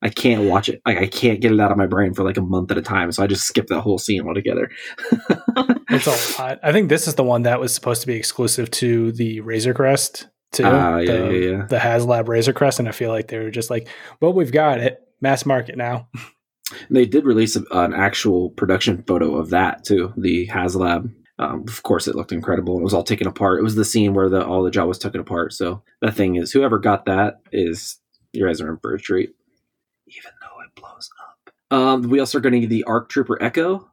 I 0.00 0.08
can't 0.08 0.44
watch 0.44 0.68
it. 0.68 0.80
Like 0.86 0.98
I 0.98 1.06
can't 1.06 1.40
get 1.40 1.52
it 1.52 1.60
out 1.60 1.72
of 1.72 1.76
my 1.76 1.86
brain 1.86 2.14
for 2.14 2.22
like 2.22 2.36
a 2.36 2.42
month 2.42 2.70
at 2.70 2.78
a 2.78 2.82
time. 2.82 3.10
So 3.12 3.22
I 3.22 3.26
just 3.26 3.46
skip 3.46 3.66
that 3.66 3.80
whole 3.80 3.98
scene 3.98 4.26
altogether. 4.26 4.70
It's 5.88 6.06
a 6.06 6.42
lot. 6.42 6.58
I 6.64 6.72
think 6.72 6.88
this 6.88 7.06
is 7.06 7.14
the 7.14 7.22
one 7.22 7.42
that 7.42 7.60
was 7.60 7.72
supposed 7.72 8.00
to 8.00 8.08
be 8.08 8.14
exclusive 8.14 8.70
to 8.72 9.12
the 9.12 9.40
Razor 9.40 9.72
Crest 9.72 10.26
too. 10.52 10.64
Ah, 10.64 10.98
yeah, 10.98 11.12
the, 11.12 11.24
yeah, 11.32 11.50
yeah. 11.50 11.66
the 11.66 11.76
HasLab 11.76 12.28
Razor 12.28 12.52
Crest, 12.52 12.80
and 12.80 12.88
I 12.88 12.92
feel 12.92 13.10
like 13.10 13.28
they 13.28 13.38
were 13.38 13.52
just 13.52 13.70
like, 13.70 13.88
"Well, 14.20 14.32
we've 14.32 14.50
got 14.50 14.80
it, 14.80 14.98
mass 15.20 15.46
market 15.46 15.76
now." 15.76 16.08
And 16.88 16.96
they 16.96 17.06
did 17.06 17.24
release 17.24 17.54
a, 17.54 17.62
an 17.70 17.94
actual 17.94 18.50
production 18.50 19.04
photo 19.06 19.36
of 19.36 19.50
that 19.50 19.84
too, 19.84 20.12
the 20.16 20.48
HasLab. 20.48 21.08
Um, 21.38 21.64
of 21.68 21.82
course, 21.82 22.08
it 22.08 22.14
looked 22.14 22.32
incredible. 22.32 22.78
It 22.78 22.82
was 22.82 22.94
all 22.94 23.02
taken 23.02 23.26
apart. 23.26 23.58
It 23.58 23.62
was 23.62 23.74
the 23.74 23.84
scene 23.84 24.14
where 24.14 24.28
the 24.28 24.44
all 24.44 24.62
the 24.62 24.70
jaw 24.70 24.86
was 24.86 24.98
taken 24.98 25.20
apart. 25.20 25.52
So 25.52 25.82
the 26.00 26.10
thing 26.10 26.36
is, 26.36 26.52
whoever 26.52 26.78
got 26.78 27.04
that 27.06 27.40
is 27.52 27.98
your 28.32 28.48
guys 28.48 28.60
are 28.60 28.70
in 28.70 28.78
for 28.78 28.94
a 28.94 28.98
treat, 28.98 29.34
even 30.06 30.30
though 30.40 30.62
it 30.62 30.74
blows 30.74 31.10
up. 31.22 31.76
Um, 31.76 32.08
we 32.08 32.20
also 32.20 32.38
are 32.38 32.40
going 32.40 32.60
to 32.60 32.66
the 32.66 32.84
Arc 32.84 33.08
Trooper 33.08 33.42
Echo. 33.42 33.90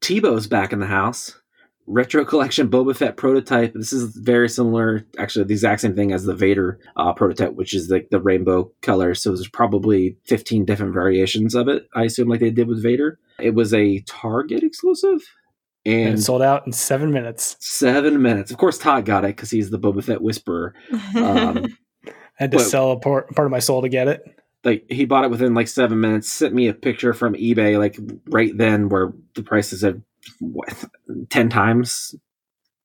Tebow's 0.00 0.46
back 0.46 0.72
in 0.72 0.80
the 0.80 0.86
house. 0.86 1.38
Retro 1.86 2.24
Collection 2.24 2.68
Boba 2.68 2.96
Fett 2.96 3.16
prototype. 3.16 3.72
This 3.74 3.92
is 3.92 4.16
very 4.16 4.48
similar, 4.48 5.04
actually, 5.18 5.44
the 5.46 5.54
exact 5.54 5.80
same 5.80 5.96
thing 5.96 6.12
as 6.12 6.24
the 6.24 6.34
Vader 6.34 6.78
uh, 6.96 7.12
prototype, 7.12 7.54
which 7.54 7.74
is 7.74 7.90
like 7.90 8.08
the 8.10 8.20
rainbow 8.20 8.70
color. 8.82 9.14
So 9.14 9.30
there's 9.30 9.48
probably 9.48 10.16
15 10.24 10.64
different 10.64 10.94
variations 10.94 11.54
of 11.54 11.68
it. 11.68 11.88
I 11.94 12.04
assume, 12.04 12.28
like 12.28 12.40
they 12.40 12.50
did 12.50 12.68
with 12.68 12.82
Vader. 12.82 13.18
It 13.40 13.54
was 13.54 13.74
a 13.74 14.00
Target 14.00 14.62
exclusive, 14.62 15.22
And 15.84 15.94
and 16.10 16.14
it 16.18 16.22
sold 16.22 16.42
out 16.42 16.64
in 16.66 16.72
seven 16.72 17.10
minutes. 17.10 17.56
seven 17.60 18.22
minutes. 18.22 18.50
Of 18.50 18.56
course, 18.58 18.78
Todd 18.78 19.04
got 19.04 19.24
it 19.24 19.34
because 19.36 19.50
he's 19.50 19.70
the 19.70 19.78
Boba 19.78 20.04
Fett 20.04 20.22
whisperer. 20.22 20.74
Um, 21.16 21.66
I 22.06 22.12
had 22.36 22.50
to 22.52 22.58
Well- 22.58 22.66
sell 22.66 22.90
a 22.92 22.98
part, 23.00 23.30
part 23.34 23.46
of 23.46 23.50
my 23.50 23.58
soul 23.58 23.82
to 23.82 23.88
get 23.88 24.06
it. 24.08 24.22
like 24.64 24.84
he 24.88 25.04
bought 25.06 25.24
it 25.24 25.30
within 25.30 25.54
like 25.54 25.66
seven 25.68 26.00
minutes. 26.00 26.28
Sent 26.30 26.54
me 26.54 26.68
a 26.68 26.74
picture 26.74 27.12
from 27.12 27.34
eBay, 27.34 27.78
like 27.78 27.98
right 28.28 28.56
then, 28.56 28.88
where 28.88 29.12
the 29.34 29.42
prices 29.42 29.82
had 29.82 30.02
what 30.38 30.68
ten 31.30 31.48
times. 31.48 32.14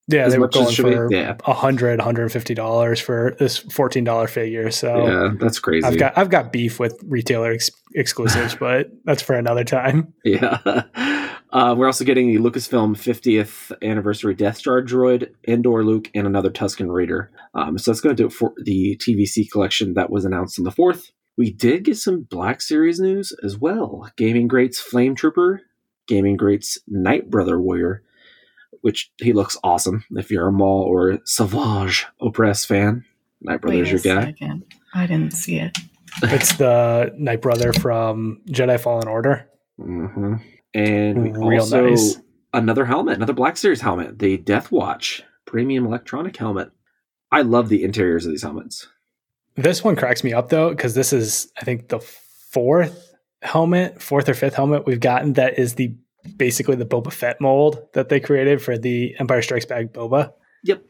Yeah, 0.10 0.22
as 0.26 0.32
they 0.34 0.40
were 0.40 0.48
going 0.48 0.68
it 0.68 0.78
be. 0.78 0.82
for 0.84 1.12
Yeah. 1.14 1.36
a 1.46 1.54
hundred, 1.54 2.00
hundred 2.00 2.24
and 2.24 2.32
fifty 2.32 2.54
dollars 2.54 3.00
for 3.00 3.36
this 3.40 3.58
fourteen 3.58 4.06
dollar 4.06 4.28
figure. 4.28 4.72
So 4.72 5.06
Yeah, 5.06 5.34
that's 5.40 5.60
crazy. 5.60 5.86
I've 5.86 5.98
got 6.00 6.18
I've 6.18 6.30
got 6.30 6.52
beef 6.54 6.80
with 6.80 6.98
retailer 7.06 7.52
ex- 7.52 7.70
exclusives, 7.94 8.56
but 8.60 8.90
that's 9.04 9.22
for 9.22 9.36
another 9.36 9.64
time. 9.66 10.14
Yeah. 10.24 10.84
Uh, 11.58 11.74
we're 11.74 11.88
also 11.88 12.06
getting 12.06 12.28
the 12.28 12.38
Lucasfilm 12.38 12.96
50th 12.96 13.72
anniversary 13.82 14.36
Death 14.36 14.58
Star 14.58 14.80
droid, 14.84 15.34
Endor 15.48 15.84
Luke, 15.84 16.08
and 16.13 16.28
another 16.28 16.52
Tusken 16.52 16.93
Raider. 16.93 17.32
Um, 17.56 17.80
so 17.80 17.89
that's 17.89 18.00
going 18.00 18.15
to 18.15 18.22
do 18.22 18.28
it 18.28 18.32
for 18.34 18.54
the 18.63 18.96
TVC 18.98 19.50
collection 19.50 19.96
that 19.96 20.12
was 20.12 20.24
announced 20.24 20.60
on 20.60 20.65
the 20.65 20.72
4th. 20.72 21.10
We 21.36 21.52
did 21.52 21.86
get 21.86 21.98
some 21.98 22.28
Black 22.30 22.62
Series 22.62 23.00
news 23.00 23.34
as 23.43 23.58
well. 23.58 24.08
Gaming 24.17 24.48
Greats 24.48 24.80
Flame 24.80 25.15
Trooper, 25.15 25.62
Gaming 26.08 26.38
Greats 26.38 26.78
Night 26.88 27.32
Brother 27.32 27.60
Warrior, 27.60 28.04
which 28.82 29.12
he 29.17 29.34
looks 29.34 29.58
awesome 29.63 30.04
if 30.12 30.30
you're 30.30 30.50
a 30.50 30.52
Maul 30.52 30.84
or 30.84 31.17
Savage 31.26 32.06
Oppress 32.22 32.65
fan. 32.65 33.04
Night 33.41 33.63
Wait 33.63 33.84
Brother's 33.84 34.06
your 34.06 34.15
guy. 34.15 34.26
second. 34.26 34.63
I 34.93 35.08
didn't 35.08 35.34
see 35.34 35.58
it. 35.58 35.76
It's 36.22 36.56
the 36.58 37.15
Night 37.17 37.41
Brother 37.41 37.74
from 37.74 38.41
Jedi 38.48 38.80
Fallen 38.80 39.08
Order. 39.08 39.50
hmm 39.80 40.36
And 40.78 41.24
we 41.24 41.30
mm, 41.30 41.50
Real 41.50 41.62
also 41.62 41.90
nice. 41.90 42.18
another 42.54 42.86
helmet, 42.86 43.16
another 43.16 43.34
Black 43.34 43.58
Series 43.58 43.82
helmet, 43.82 44.20
the 44.20 44.38
Death 44.38 44.72
Watch 44.72 45.24
premium 45.46 45.88
electronic 45.88 46.38
helmet. 46.38 46.70
I 47.32 47.42
love 47.42 47.70
the 47.70 47.84
interiors 47.84 48.26
of 48.26 48.32
these 48.32 48.44
helmets. 48.44 48.88
This 49.56 49.84
one 49.84 49.96
cracks 49.96 50.24
me 50.24 50.34
up 50.34 50.50
though, 50.50 50.70
because 50.70 50.94
this 50.94 51.13
is, 51.13 51.52
I 51.60 51.66
think, 51.66 51.88
the 51.88 52.00
fourth 52.00 53.16
helmet, 53.42 54.02
fourth 54.02 54.30
or 54.30 54.36
fifth 54.36 54.54
helmet 54.54 54.86
we've 54.86 55.00
gotten 55.00 55.34
that 55.34 55.58
is 55.58 55.76
the 55.76 55.96
basically 56.36 56.76
the 56.76 56.86
Boba 56.86 57.12
Fett 57.12 57.42
mold 57.42 57.82
that 57.94 58.10
they 58.10 58.20
created 58.20 58.62
for 58.62 58.78
the 58.78 59.16
Empire 59.20 59.42
Strikes 59.42 59.66
Back 59.66 59.88
Boba. 59.88 60.32
Yep. 60.63 60.84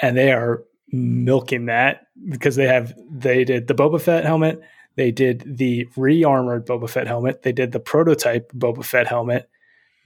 And 0.00 0.18
they 0.18 0.32
are 0.32 0.64
milking 0.92 1.66
that 1.66 2.08
because 2.28 2.56
they 2.56 2.66
have 2.66 2.92
they 3.10 3.44
did 3.44 3.68
the 3.68 3.74
Boba 3.74 4.00
Fett 4.00 4.24
helmet, 4.24 4.60
they 4.96 5.10
did 5.10 5.42
the 5.58 5.88
re-armored 5.96 6.66
Boba 6.66 6.88
Fett 6.88 7.06
helmet, 7.06 7.42
they 7.42 7.52
did 7.52 7.72
the 7.72 7.80
prototype 7.80 8.52
Boba 8.52 8.84
Fett 8.84 9.06
helmet, 9.06 9.48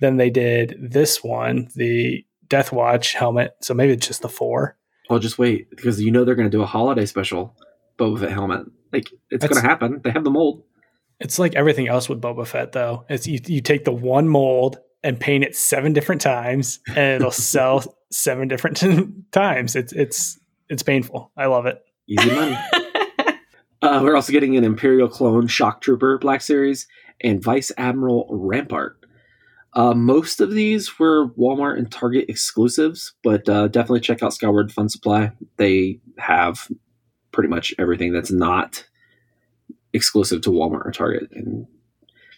then 0.01 0.17
they 0.17 0.31
did 0.31 0.77
this 0.81 1.23
one, 1.23 1.69
the 1.75 2.25
Death 2.49 2.73
Watch 2.73 3.15
helmet. 3.15 3.53
So 3.61 3.75
maybe 3.75 3.93
it's 3.93 4.07
just 4.07 4.23
the 4.23 4.29
four. 4.29 4.77
Oh, 5.11 5.19
just 5.19 5.39
wait 5.39 5.71
because 5.71 6.01
you 6.01 6.11
know 6.11 6.25
they're 6.25 6.35
going 6.35 6.51
to 6.51 6.57
do 6.57 6.63
a 6.63 6.67
holiday 6.67 7.07
special 7.07 7.55
Boba 7.99 8.21
Fett 8.21 8.33
helmet. 8.33 8.67
Like 8.93 9.11
it's 9.31 9.47
going 9.47 9.61
to 9.61 9.69
happen. 9.69 10.01
They 10.03 10.11
have 10.11 10.25
the 10.25 10.31
mold. 10.31 10.63
It's 11.21 11.39
like 11.39 11.55
everything 11.55 11.89
else 11.89 12.09
with 12.09 12.21
Boba 12.21 12.47
Fett, 12.47 12.73
though. 12.73 13.05
It's 13.09 13.27
you, 13.27 13.41
you 13.47 13.61
take 13.61 13.85
the 13.85 13.93
one 13.93 14.29
mold 14.29 14.79
and 15.03 15.19
paint 15.19 15.45
it 15.45 15.57
seven 15.57 15.93
different 15.93 16.21
times, 16.21 16.81
and 16.89 17.21
it'll 17.21 17.31
sell 17.31 17.83
seven 18.11 18.49
different 18.49 18.83
times. 19.33 19.77
It's 19.77 19.93
it's 19.93 20.39
it's 20.69 20.83
painful. 20.83 21.33
I 21.37 21.47
love 21.47 21.67
it. 21.67 21.83
Easy 22.09 22.31
money. 22.31 22.57
Uh, 23.81 24.01
we're 24.03 24.17
also 24.17 24.33
getting 24.33 24.57
an 24.57 24.65
Imperial 24.65 25.09
clone 25.09 25.47
Shock 25.47 25.81
Trooper 25.81 26.19
Black 26.19 26.41
Series 26.41 26.89
and 27.21 27.43
Vice 27.43 27.71
Admiral 27.79 28.27
Rampart. 28.31 28.97
Uh, 29.75 29.95
most 29.95 30.41
of 30.41 30.51
these 30.51 30.99
were 30.99 31.29
Walmart 31.35 31.79
and 31.79 31.91
Target 31.91 32.25
exclusives, 32.29 33.13
but 33.23 33.49
uh, 33.49 33.69
definitely 33.69 34.01
check 34.01 34.23
out 34.23 34.33
Skyward 34.33 34.73
Fun 34.73 34.89
Supply. 34.89 35.31
They 35.57 36.01
have 36.19 36.69
pretty 37.33 37.49
much 37.49 37.75
everything 37.79 38.13
that's 38.13 38.33
not 38.33 38.85
exclusive 39.93 40.43
to 40.43 40.51
Walmart 40.51 40.87
or 40.87 40.91
Target. 40.91 41.29
And 41.31 41.67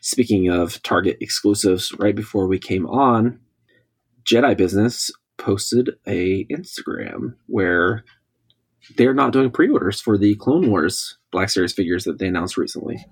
speaking 0.03 0.51
of 0.51 0.83
Target 0.83 1.17
exclusives, 1.21 1.95
right 1.99 2.15
before 2.15 2.47
we 2.47 2.59
came 2.59 2.87
on, 2.87 3.41
Jedi 4.25 4.57
Business 4.57 5.11
posted 5.39 5.91
a 6.07 6.45
Instagram 6.47 7.37
where 7.47 8.05
they're 8.97 9.15
not 9.15 9.33
doing 9.33 9.51
pre-orders 9.51 10.01
for 10.01 10.19
the 10.19 10.35
Clone 10.35 10.69
Wars 10.69 11.17
Black 11.33 11.51
Series 11.51 11.73
figures 11.73 12.05
that 12.05 12.19
they 12.19 12.27
announced 12.29 12.57
recently. 12.57 13.05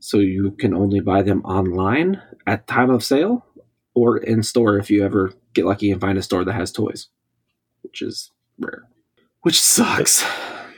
So 0.00 0.18
you 0.18 0.50
can 0.52 0.74
only 0.74 1.00
buy 1.00 1.22
them 1.22 1.42
online 1.44 2.20
at 2.46 2.66
time 2.66 2.90
of 2.90 3.04
sale 3.04 3.46
or 3.94 4.16
in 4.16 4.42
store 4.42 4.76
if 4.78 4.90
you 4.90 5.04
ever 5.04 5.32
get 5.54 5.64
lucky 5.66 5.90
and 5.92 6.00
find 6.00 6.18
a 6.18 6.22
store 6.22 6.44
that 6.44 6.54
has 6.54 6.72
toys, 6.72 7.08
which 7.82 8.02
is 8.02 8.32
rare. 8.58 8.88
Which 9.42 9.60
sucks. 9.60 10.24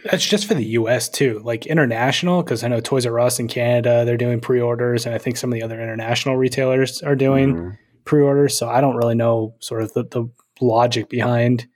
That's 0.04 0.26
just 0.26 0.46
for 0.46 0.52
the 0.54 0.64
U.S. 0.64 1.09
too. 1.09 1.40
Like 1.44 1.64
international, 1.64 2.42
because 2.42 2.62
I 2.62 2.68
know 2.68 2.80
Toys 2.80 3.07
R 3.07 3.18
Us 3.20 3.38
in 3.40 3.48
Canada 3.48 4.04
they're 4.04 4.18
doing 4.18 4.40
pre-orders, 4.40 5.07
and 5.07 5.14
I 5.14 5.18
think 5.18 5.38
some 5.38 5.50
of 5.50 5.54
the 5.54 5.62
other 5.62 5.80
international 5.80 6.37
retailers 6.37 7.02
are 7.02 7.16
doing 7.16 7.54
Mhm. 7.54 7.78
pre-orders. 8.04 8.59
So 8.59 8.68
I 8.68 8.83
don't 8.83 8.96
really 8.96 9.14
know 9.14 9.54
sort 9.61 9.83
of 9.83 9.94
the, 9.94 10.04
the 10.04 10.28
logic 10.61 11.09
behind 11.09 11.66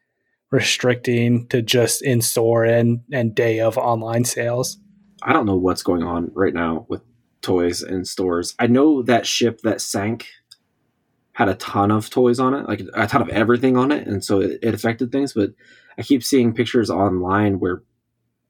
restricting 0.50 1.46
to 1.48 1.62
just 1.62 2.02
in 2.02 2.20
store 2.20 2.64
and 2.64 3.00
and 3.12 3.34
day 3.34 3.60
of 3.60 3.76
online 3.76 4.24
sales. 4.24 4.78
I 5.22 5.32
don't 5.32 5.46
know 5.46 5.56
what's 5.56 5.82
going 5.82 6.02
on 6.02 6.30
right 6.34 6.54
now 6.54 6.86
with 6.88 7.02
toys 7.42 7.82
in 7.82 8.04
stores. 8.04 8.54
I 8.58 8.66
know 8.66 9.02
that 9.02 9.26
ship 9.26 9.60
that 9.62 9.80
sank 9.80 10.26
had 11.32 11.48
a 11.48 11.54
ton 11.54 11.90
of 11.90 12.10
toys 12.10 12.40
on 12.40 12.54
it, 12.54 12.66
like 12.68 12.82
a 12.94 13.06
ton 13.06 13.22
of 13.22 13.28
everything 13.28 13.76
on 13.76 13.92
it, 13.92 14.06
and 14.06 14.24
so 14.24 14.40
it, 14.40 14.58
it 14.62 14.74
affected 14.74 15.12
things. 15.12 15.32
But 15.32 15.50
I 15.98 16.02
keep 16.02 16.24
seeing 16.24 16.54
pictures 16.54 16.90
online 16.90 17.60
where 17.60 17.82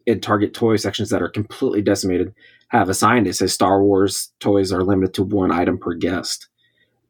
in 0.06 0.20
Target 0.20 0.54
toy 0.54 0.76
sections 0.76 1.10
that 1.10 1.22
are 1.22 1.28
completely 1.28 1.82
decimated 1.82 2.34
have 2.68 2.88
a 2.88 2.94
sign 2.94 3.24
that 3.24 3.34
says 3.34 3.52
Star 3.52 3.82
Wars 3.82 4.32
toys 4.40 4.72
are 4.72 4.82
limited 4.82 5.14
to 5.14 5.22
one 5.22 5.50
item 5.50 5.78
per 5.78 5.94
guest. 5.94 6.48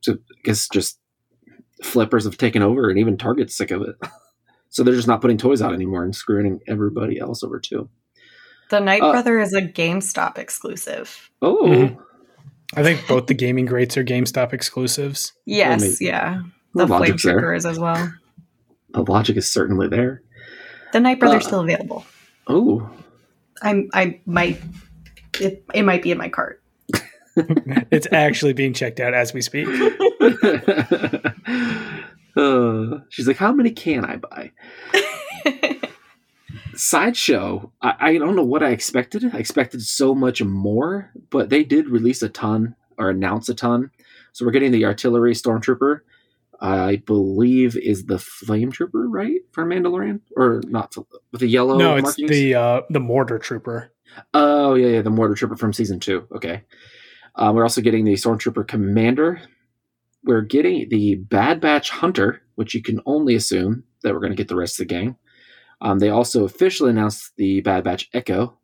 So 0.00 0.14
I 0.14 0.40
guess 0.44 0.68
just 0.68 0.98
flippers 1.82 2.24
have 2.24 2.38
taken 2.38 2.62
over, 2.62 2.88
and 2.88 2.98
even 2.98 3.16
Target's 3.16 3.56
sick 3.56 3.70
of 3.70 3.82
it. 3.82 3.96
so 4.70 4.82
they're 4.82 4.94
just 4.94 5.08
not 5.08 5.20
putting 5.20 5.38
toys 5.38 5.62
out 5.62 5.72
anymore 5.74 6.04
and 6.04 6.14
screwing 6.14 6.60
everybody 6.68 7.18
else 7.18 7.42
over 7.42 7.58
too. 7.58 7.88
the 8.70 8.80
Night 8.80 9.02
Uh, 9.02 9.12
Brother 9.12 9.40
is 9.40 9.54
a 9.54 9.62
GameStop 9.62 10.36
exclusive. 10.38 11.30
Oh. 11.40 11.66
Mhm. 11.66 11.96
I 12.76 12.82
think 12.82 13.06
both 13.08 13.26
the 13.26 13.34
gaming 13.34 13.64
greats 13.66 13.96
are 13.96 14.04
GameStop 14.04 14.52
exclusives. 14.52 15.32
Yes, 15.46 15.80
maybe- 15.80 15.96
yeah. 16.04 16.42
The 16.74 16.80
The 16.80 16.86
Flame 16.86 17.00
logic's 17.00 17.22
there. 17.22 17.32
Trooper 17.34 17.54
is 17.54 17.64
as 17.66 17.78
well. 17.78 18.12
the 18.92 19.02
logic 19.02 19.36
is 19.38 19.50
certainly 19.50 19.88
there. 19.88 20.22
The 20.92 21.00
Night 21.00 21.18
Brother's 21.18 21.44
Uh, 21.44 21.46
still 21.46 21.60
available. 21.60 22.04
Oh, 22.46 22.88
I'm 23.62 23.88
I 23.94 24.20
might 24.26 24.60
it, 25.40 25.64
it 25.74 25.82
might 25.82 26.02
be 26.02 26.10
in 26.10 26.18
my 26.18 26.28
cart. 26.28 26.62
It's 27.90 28.06
actually 28.12 28.52
being 28.52 28.74
checked 28.74 29.00
out 29.00 29.14
as 29.14 29.32
we 29.32 29.40
speak. 29.40 29.66
uh, 32.36 32.98
she's 33.08 33.26
like, 33.26 33.36
"How 33.36 33.52
many 33.52 33.70
can 33.70 34.04
I 34.04 34.16
buy?" 34.16 34.52
Sideshow. 36.74 37.72
I, 37.82 37.94
I 37.98 38.18
don't 38.18 38.36
know 38.36 38.44
what 38.44 38.62
I 38.62 38.70
expected. 38.70 39.24
I 39.34 39.38
expected 39.38 39.82
so 39.82 40.14
much 40.14 40.42
more, 40.42 41.10
but 41.30 41.50
they 41.50 41.64
did 41.64 41.88
release 41.88 42.22
a 42.22 42.28
ton 42.28 42.76
or 42.96 43.10
announce 43.10 43.48
a 43.48 43.54
ton. 43.54 43.90
So 44.32 44.44
we're 44.44 44.52
getting 44.52 44.72
the 44.72 44.84
artillery 44.84 45.34
stormtrooper. 45.34 46.00
I 46.60 46.96
believe 46.96 47.76
is 47.76 48.06
the 48.06 48.18
flame 48.18 48.72
trooper, 48.72 49.08
right, 49.08 49.40
for 49.52 49.64
Mandalorian, 49.64 50.20
or 50.36 50.60
not 50.66 50.94
with 51.30 51.40
the 51.40 51.46
yellow? 51.46 51.78
no, 51.78 51.96
it's 51.96 52.04
markings? 52.04 52.30
the 52.30 52.54
uh, 52.54 52.80
the 52.90 53.00
mortar 53.00 53.38
trooper. 53.38 53.92
Oh 54.34 54.74
yeah, 54.74 54.88
yeah, 54.88 55.02
the 55.02 55.10
mortar 55.10 55.34
trooper 55.34 55.56
from 55.56 55.72
season 55.72 56.00
two. 56.00 56.26
Okay, 56.32 56.64
um, 57.36 57.54
we're 57.54 57.62
also 57.62 57.80
getting 57.80 58.04
the 58.04 58.14
stormtrooper 58.14 58.66
commander. 58.66 59.40
We're 60.28 60.42
getting 60.42 60.90
the 60.90 61.14
Bad 61.14 61.58
Batch 61.58 61.88
hunter, 61.88 62.42
which 62.54 62.74
you 62.74 62.82
can 62.82 63.00
only 63.06 63.34
assume 63.34 63.84
that 64.02 64.12
we're 64.12 64.20
going 64.20 64.32
to 64.32 64.36
get 64.36 64.48
the 64.48 64.56
rest 64.56 64.78
of 64.78 64.86
the 64.86 64.94
gang. 64.94 65.16
Um, 65.80 66.00
they 66.00 66.10
also 66.10 66.44
officially 66.44 66.90
announced 66.90 67.32
the 67.38 67.62
Bad 67.62 67.82
Batch 67.82 68.10
Echo. 68.12 68.58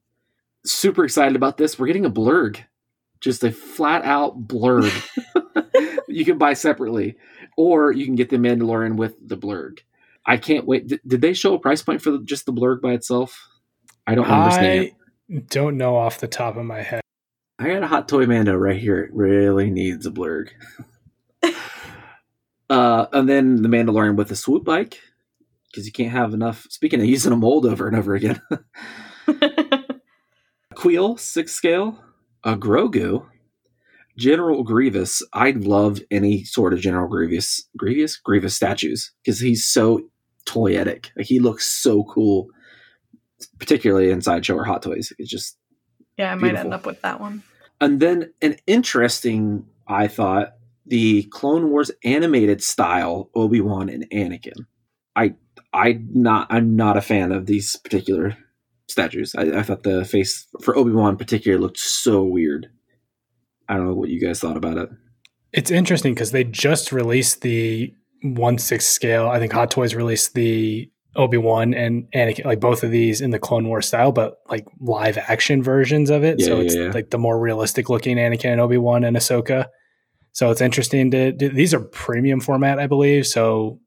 Super 0.67 1.07
excited 1.07 1.37
about 1.37 1.57
this. 1.57 1.79
We're 1.79 1.87
getting 1.87 2.05
a 2.05 2.11
blurg, 2.11 2.59
just 3.23 3.43
a 3.45 3.51
flat 3.51 4.05
out 4.05 4.47
blurg. 4.47 4.93
you 6.09 6.27
can 6.27 6.37
buy 6.37 6.53
separately, 6.53 7.17
or 7.57 7.93
you 7.93 8.05
can 8.05 8.15
get 8.15 8.29
the 8.29 8.37
Mandalorian 8.37 8.97
with 8.97 9.15
the 9.27 9.39
blurg. 9.39 9.79
I 10.27 10.37
can't 10.37 10.67
wait. 10.67 10.87
Did, 10.87 11.01
did 11.07 11.23
they 11.23 11.33
show 11.33 11.55
a 11.55 11.59
price 11.59 11.81
point 11.81 12.03
for 12.03 12.11
the, 12.11 12.19
just 12.19 12.45
the 12.45 12.53
blurg 12.53 12.83
by 12.83 12.93
itself? 12.93 13.49
I 14.07 14.15
don't 14.15 14.27
understand. 14.27 14.91
I 15.31 15.43
don't 15.49 15.79
know 15.79 15.97
off 15.97 16.21
the 16.21 16.29
top 16.29 16.59
of 16.59 16.67
my 16.67 16.83
head. 16.83 17.01
I 17.59 17.69
got 17.69 17.83
a 17.83 17.87
hot 17.87 18.07
toy 18.07 18.27
Mando 18.27 18.55
right 18.55 18.79
here. 18.79 19.01
It 19.01 19.15
really 19.15 19.71
needs 19.71 20.05
a 20.05 20.11
blurg. 20.11 20.51
uh, 22.71 23.07
and 23.13 23.29
then 23.29 23.63
the 23.63 23.69
Mandalorian 23.69 24.17
with 24.17 24.29
the 24.29 24.37
swoop 24.37 24.65
bike 24.65 25.01
because 25.71 25.87
you 25.87 25.93
can't 25.93 26.13
have 26.13 26.35
enough. 26.35 26.67
Speaking 26.71 27.01
of 27.01 27.07
using 27.07 27.33
a 27.33 27.37
mold 27.37 27.67
over 27.67 27.87
and 27.89 27.97
over 27.97 28.15
again, 28.15 28.41
Kuiil 30.75 31.19
six 31.19 31.53
scale, 31.53 31.99
a 32.45 32.57
Grogu, 32.57 33.27
General 34.17 34.63
Grievous. 34.63 35.23
I'd 35.33 35.65
love 35.65 36.01
any 36.11 36.45
sort 36.45 36.73
of 36.73 36.81
General 36.81 37.09
Grievous, 37.09 37.65
Grievous, 37.77 38.17
Grievous 38.17 38.55
statues 38.55 39.13
because 39.23 39.41
he's 39.41 39.65
so 39.65 40.09
toyetic. 40.47 41.11
Like, 41.17 41.27
he 41.27 41.41
looks 41.41 41.67
so 41.67 42.05
cool, 42.05 42.49
particularly 43.59 44.11
in 44.11 44.21
sideshow 44.21 44.57
or 44.57 44.65
hot 44.65 44.83
toys. 44.83 45.13
It's 45.19 45.31
just 45.31 45.59
yeah, 46.17 46.33
I 46.33 46.35
might 46.37 46.55
end 46.55 46.73
up 46.73 46.87
with 46.87 47.03
that 47.03 47.21
one. 47.21 47.43
and 47.81 47.99
then 47.99 48.33
an 48.41 48.57
interesting, 48.67 49.67
I 49.89 50.07
thought, 50.07 50.55
the 50.87 51.25
Clone 51.25 51.71
Wars 51.71 51.91
animated 52.05 52.63
style 52.63 53.31
Obi 53.35 53.61
Wan 53.61 53.89
and 53.89 54.09
Anakin. 54.11 54.67
I 55.17 55.35
I 55.73 56.01
not 56.11 56.47
I'm 56.51 56.77
not 56.77 56.97
a 56.97 57.03
fan 57.03 57.33
of 57.33 57.47
these 57.47 57.77
particular 57.77 58.37
statues. 58.89 59.35
I, 59.35 59.59
I 59.59 59.63
thought 59.63 59.83
the 59.83 60.05
face 60.05 60.47
for 60.63 60.77
Obi 60.77 60.93
Wan 60.93 61.11
in 61.11 61.17
particular 61.17 61.59
looked 61.59 61.79
so 61.79 62.23
weird. 62.23 62.69
I 63.69 63.77
don't 63.77 63.87
know 63.87 63.95
what 63.95 64.11
you 64.11 64.21
guys 64.21 64.41
thought 64.41 64.57
about 64.57 64.77
it. 64.77 64.91
It's 65.53 65.71
interesting 65.71 66.15
because 66.15 66.33
they 66.33 66.45
just 66.45 66.93
released 66.93 67.41
the 67.43 67.95
one 68.23 68.59
six 68.59 68.87
scale. 68.87 69.29
I 69.29 69.39
think 69.39 69.53
Hot 69.53 69.71
Toys 69.71 69.95
released 69.95 70.35
the 70.35 70.91
Obi 71.17 71.39
Wan 71.39 71.75
and 71.75 72.09
Anakin, 72.15 72.45
like 72.45 72.61
both 72.61 72.83
of 72.83 72.91
these 72.91 73.21
in 73.21 73.31
the 73.31 73.39
Clone 73.39 73.69
War 73.69 73.81
style, 73.81 74.13
but 74.13 74.39
like 74.51 74.67
live 74.81 75.17
action 75.17 75.63
versions 75.63 76.11
of 76.11 76.25
it. 76.25 76.41
Yeah, 76.41 76.47
so 76.47 76.57
yeah, 76.57 76.65
it's 76.65 76.75
yeah. 76.75 76.91
like 76.93 77.11
the 77.11 77.19
more 77.19 77.39
realistic 77.39 77.89
looking 77.89 78.17
Anakin 78.17 78.53
and 78.53 78.61
Obi 78.61 78.79
Wan 78.79 79.05
and 79.05 79.17
Ahsoka. 79.17 79.67
So 80.35 80.51
it's 80.51 80.61
interesting 80.61 81.11
to, 81.13 81.33
to 81.33 81.49
these 81.49 81.73
are 81.73 81.81
premium 81.81 82.41
format, 82.41 82.79
I 82.79 82.87
believe. 82.87 83.27
So 83.27 83.81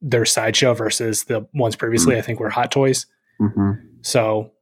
they're 0.00 0.24
sideshow 0.24 0.72
versus 0.72 1.24
the 1.24 1.46
ones 1.52 1.76
previously, 1.76 2.14
Mm. 2.14 2.18
I 2.18 2.22
think 2.22 2.40
were 2.40 2.50
Hot 2.50 2.70
Toys. 2.70 3.06
Mm-hmm. 3.40 3.72
So 4.00 4.52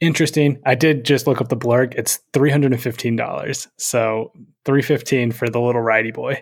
Interesting. 0.00 0.60
I 0.66 0.74
did 0.74 1.04
just 1.06 1.26
look 1.26 1.40
up 1.40 1.48
the 1.48 1.56
blurg. 1.56 1.94
It's 1.96 2.20
three 2.34 2.50
hundred 2.50 2.72
and 2.72 2.82
fifteen 2.82 3.16
dollars. 3.16 3.66
So 3.78 4.30
three 4.66 4.82
fifteen 4.82 5.32
for 5.32 5.48
the 5.48 5.60
little 5.60 5.80
righty 5.80 6.10
boy. 6.10 6.38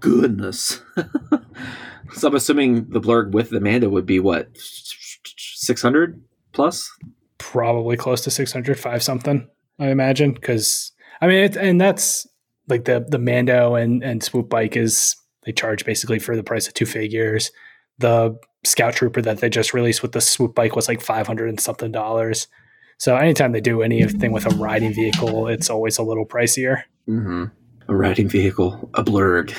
Goodness. 0.00 0.80
so 2.14 2.28
I'm 2.28 2.34
assuming 2.34 2.88
the 2.88 3.02
blurg 3.02 3.32
with 3.32 3.50
the 3.50 3.60
Mando 3.60 3.90
would 3.90 4.06
be 4.06 4.18
what 4.18 4.48
six 4.54 5.82
hundred 5.82 6.22
plus. 6.52 6.90
Probably 7.36 7.96
close 7.96 8.22
to 8.22 8.30
600, 8.30 8.78
five 8.78 9.02
something. 9.02 9.46
I 9.78 9.88
imagine 9.88 10.32
because 10.32 10.92
I 11.20 11.26
mean, 11.26 11.44
it, 11.44 11.56
and 11.56 11.78
that's 11.78 12.26
like 12.68 12.84
the 12.84 13.04
the 13.06 13.18
Mando 13.18 13.74
and 13.74 14.02
and 14.02 14.22
Swoop 14.22 14.48
bike 14.48 14.76
is 14.76 15.16
they 15.44 15.52
charge 15.52 15.84
basically 15.84 16.18
for 16.18 16.36
the 16.36 16.42
price 16.42 16.68
of 16.68 16.74
two 16.74 16.86
figures. 16.86 17.50
The 17.98 18.38
Scout 18.64 18.94
Trooper 18.94 19.22
that 19.22 19.38
they 19.38 19.50
just 19.50 19.74
released 19.74 20.02
with 20.02 20.12
the 20.12 20.20
Swoop 20.20 20.54
bike 20.54 20.76
was 20.76 20.88
like 20.88 21.00
five 21.00 21.26
hundred 21.26 21.48
and 21.48 21.60
something 21.60 21.92
dollars. 21.92 22.48
So 22.98 23.16
anytime 23.16 23.52
they 23.52 23.60
do 23.60 23.82
anything 23.82 24.30
with 24.32 24.46
a 24.46 24.54
riding 24.56 24.94
vehicle, 24.94 25.48
it's 25.48 25.68
always 25.68 25.98
a 25.98 26.04
little 26.04 26.24
pricier. 26.24 26.82
Mm-hmm. 27.08 27.46
A 27.88 27.96
riding 27.96 28.28
vehicle, 28.28 28.90
a 28.94 29.02
blurg. 29.02 29.52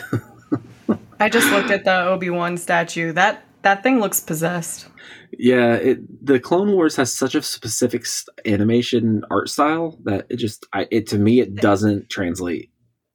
I 1.19 1.29
just 1.29 1.51
looked 1.51 1.69
at 1.69 1.83
the 1.83 2.05
Obi 2.05 2.29
Wan 2.29 2.57
statue. 2.57 3.11
That 3.11 3.43
that 3.63 3.83
thing 3.83 3.99
looks 3.99 4.19
possessed. 4.19 4.87
Yeah, 5.37 5.73
it, 5.73 6.25
the 6.25 6.39
Clone 6.39 6.73
Wars 6.73 6.95
has 6.97 7.11
such 7.11 7.33
a 7.33 7.41
specific 7.41 8.05
animation 8.45 9.23
art 9.31 9.49
style 9.49 9.97
that 10.03 10.27
it 10.29 10.37
just, 10.37 10.65
I, 10.73 10.87
it 10.91 11.07
to 11.07 11.17
me, 11.17 11.39
it 11.39 11.55
doesn't 11.55 12.09
translate. 12.09 12.69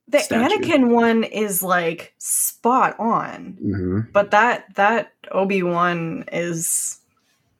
The 0.09 0.21
Statue. 0.21 0.57
Anakin 0.57 0.90
one 0.90 1.25
is 1.25 1.62
like 1.62 2.14
spot 2.18 2.99
on, 2.99 3.59
hmm 3.61 4.01
but 4.12 4.31
that 4.31 4.75
that 4.77 5.12
Obi 5.31 5.62
Wan 5.62 6.25
is 6.33 6.99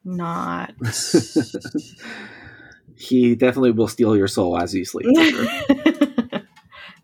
not. 0.03 0.73
he 2.95 3.35
definitely 3.35 3.71
will 3.71 3.87
steal 3.87 4.17
your 4.17 4.27
soul 4.27 4.57
as 4.57 4.73
you 4.73 4.85
sleep. 4.85 5.05
for 5.15 5.23
sure. 5.23 6.41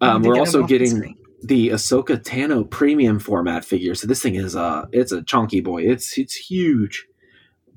Um, 0.01 0.23
we're 0.23 0.37
also 0.37 0.63
getting 0.63 1.17
the 1.41 1.69
Ahsoka 1.69 2.21
Tano 2.21 2.69
premium 2.69 3.17
format 3.17 3.63
figure. 3.63 3.95
So 3.95 4.07
this 4.07 4.21
thing 4.21 4.35
is 4.35 4.55
uh 4.55 4.87
it's 4.91 5.11
a 5.11 5.23
chunky 5.23 5.61
boy. 5.61 5.83
It's 5.83 6.17
it's 6.17 6.35
huge, 6.35 7.05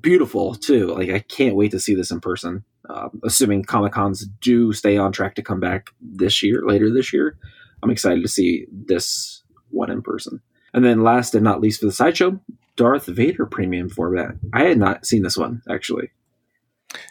beautiful 0.01 0.55
too. 0.55 0.87
Like 0.87 1.09
I 1.09 1.19
can't 1.19 1.55
wait 1.55 1.71
to 1.71 1.79
see 1.79 1.95
this 1.95 2.11
in 2.11 2.19
person. 2.19 2.65
Um, 2.89 3.21
assuming 3.23 3.63
Comic 3.63 3.93
Cons 3.93 4.25
do 4.41 4.73
stay 4.73 4.97
on 4.97 5.11
track 5.11 5.35
to 5.35 5.43
come 5.43 5.59
back 5.59 5.91
this 6.01 6.41
year, 6.41 6.63
later 6.65 6.91
this 6.91 7.13
year, 7.13 7.37
I'm 7.83 7.89
excited 7.91 8.21
to 8.23 8.27
see 8.29 8.65
this 8.71 9.43
one 9.69 9.89
in 9.91 10.01
person. 10.01 10.41
And 10.73 10.83
then 10.85 11.03
last 11.03 11.33
and 11.35 11.43
not 11.43 11.61
least 11.61 11.79
for 11.79 11.85
the 11.87 11.91
sideshow, 11.91 12.39
Darth 12.75 13.05
Vader 13.07 13.45
premium 13.45 13.89
format. 13.89 14.35
I 14.53 14.63
had 14.63 14.77
not 14.77 15.05
seen 15.05 15.23
this 15.23 15.37
one 15.37 15.61
actually. 15.69 16.11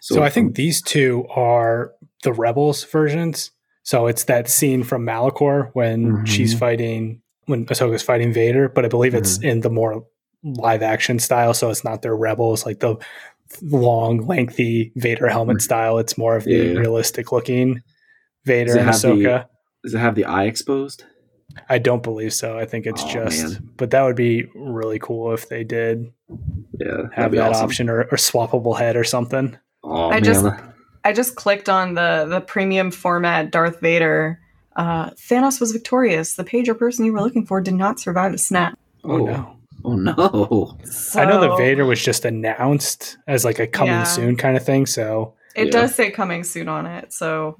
So, 0.01 0.23
I 0.25 0.31
think 0.31 0.57
these 0.57 0.83
two 0.83 1.25
are 1.35 1.93
the 2.25 2.33
Rebels 2.33 2.83
versions. 2.85 3.53
So 3.85 4.07
it's 4.07 4.25
that 4.25 4.49
scene 4.49 4.83
from 4.83 5.07
Malachor 5.07 5.71
when 5.73 6.13
Mhm. 6.13 6.27
she's 6.27 6.53
fighting 6.59 7.23
when 7.47 7.65
Ahsoka's 7.67 8.03
fighting 8.03 8.31
Vader, 8.33 8.69
but 8.69 8.85
I 8.85 8.89
believe 8.89 9.15
it's 9.15 9.39
Mm-hmm. 9.39 9.49
in 9.49 9.61
the 9.61 9.71
more 9.71 10.05
live 10.43 10.83
action 10.83 11.19
style. 11.19 11.55
So 11.55 11.71
it's 11.71 11.83
not 11.85 12.03
their 12.03 12.15
Rebels 12.17 12.67
like 12.67 12.81
the 12.81 12.97
long, 13.63 14.27
lengthy 14.27 14.93
Vader 14.97 15.29
helmet 15.29 15.63
style. 15.63 15.99
It's 15.99 16.19
more 16.19 16.37
of 16.37 16.45
the 16.45 16.51
Yeah. 16.73 16.79
realistic 16.79 17.33
looking 17.33 17.81
Vader 18.45 18.77
and 18.79 18.89
Ahsoka. 18.91 19.47
Does 19.83 19.95
it 19.95 19.99
have 19.99 20.15
the 20.15 20.25
eye 20.25 20.45
exposed? 20.45 21.05
I 21.69 21.79
don't 21.79 22.03
believe 22.03 22.33
so. 22.35 22.59
I 22.59 22.67
think 22.67 22.87
it's 22.87 23.03
Oh, 23.05 23.09
just, 23.13 23.43
man. 23.43 23.71
but 23.77 23.91
that 23.91 24.03
would 24.03 24.17
be 24.17 24.47
really 24.55 24.99
cool 24.99 25.33
if 25.33 25.49
they 25.49 25.65
did 25.65 26.13
Yeah, 26.79 27.05
have 27.15 27.33
that 27.33 27.51
awesome. 27.53 27.65
option 27.65 27.91
or, 27.91 28.03
or 28.03 28.17
swappable 28.17 28.79
head 28.79 28.97
or 28.97 29.05
something. 29.05 29.57
Oh 29.83 30.09
I 30.09 30.15
man, 30.21 30.25
just- 30.25 30.47
I 31.05 31.13
just 31.13 31.37
clicked 31.37 31.69
on 31.69 31.95
the 31.95 32.27
the 32.29 32.41
premium 32.41 32.91
format 32.91 33.51
Darth 33.51 33.81
Vader. 33.81 34.41
Uh, 34.77 35.11
Thanos 35.11 35.61
was 35.61 35.73
victorious. 35.73 36.35
The 36.37 36.45
page 36.45 36.69
or 36.69 36.75
person 36.75 37.05
you 37.05 37.13
were 37.13 37.21
looking 37.21 37.47
for 37.47 37.61
did 37.61 37.75
not 37.75 37.99
survive 37.99 38.33
the 38.33 38.39
snap. 38.39 38.79
Oh, 39.05 39.13
oh 39.13 39.25
no. 39.25 39.57
oh 39.85 39.97
no. 39.97 40.79
So 40.85 41.21
I 41.21 41.25
know 41.25 41.41
the 41.41 41.57
Vader 41.57 41.87
was 41.87 42.03
just 42.03 42.25
announced 42.25 43.17
as 43.27 43.45
like 43.45 43.59
a 43.59 43.67
coming 43.67 43.95
Yeah. 43.95 44.05
soon 44.05 44.37
kind 44.37 44.57
of 44.57 44.65
thing. 44.65 44.87
So 44.87 45.35
It 45.57 45.67
Yeah. 45.67 45.71
does 45.73 45.95
say 45.95 46.11
coming 46.11 46.45
soon 46.45 46.69
on 46.69 46.85
it. 46.87 47.13
So, 47.13 47.57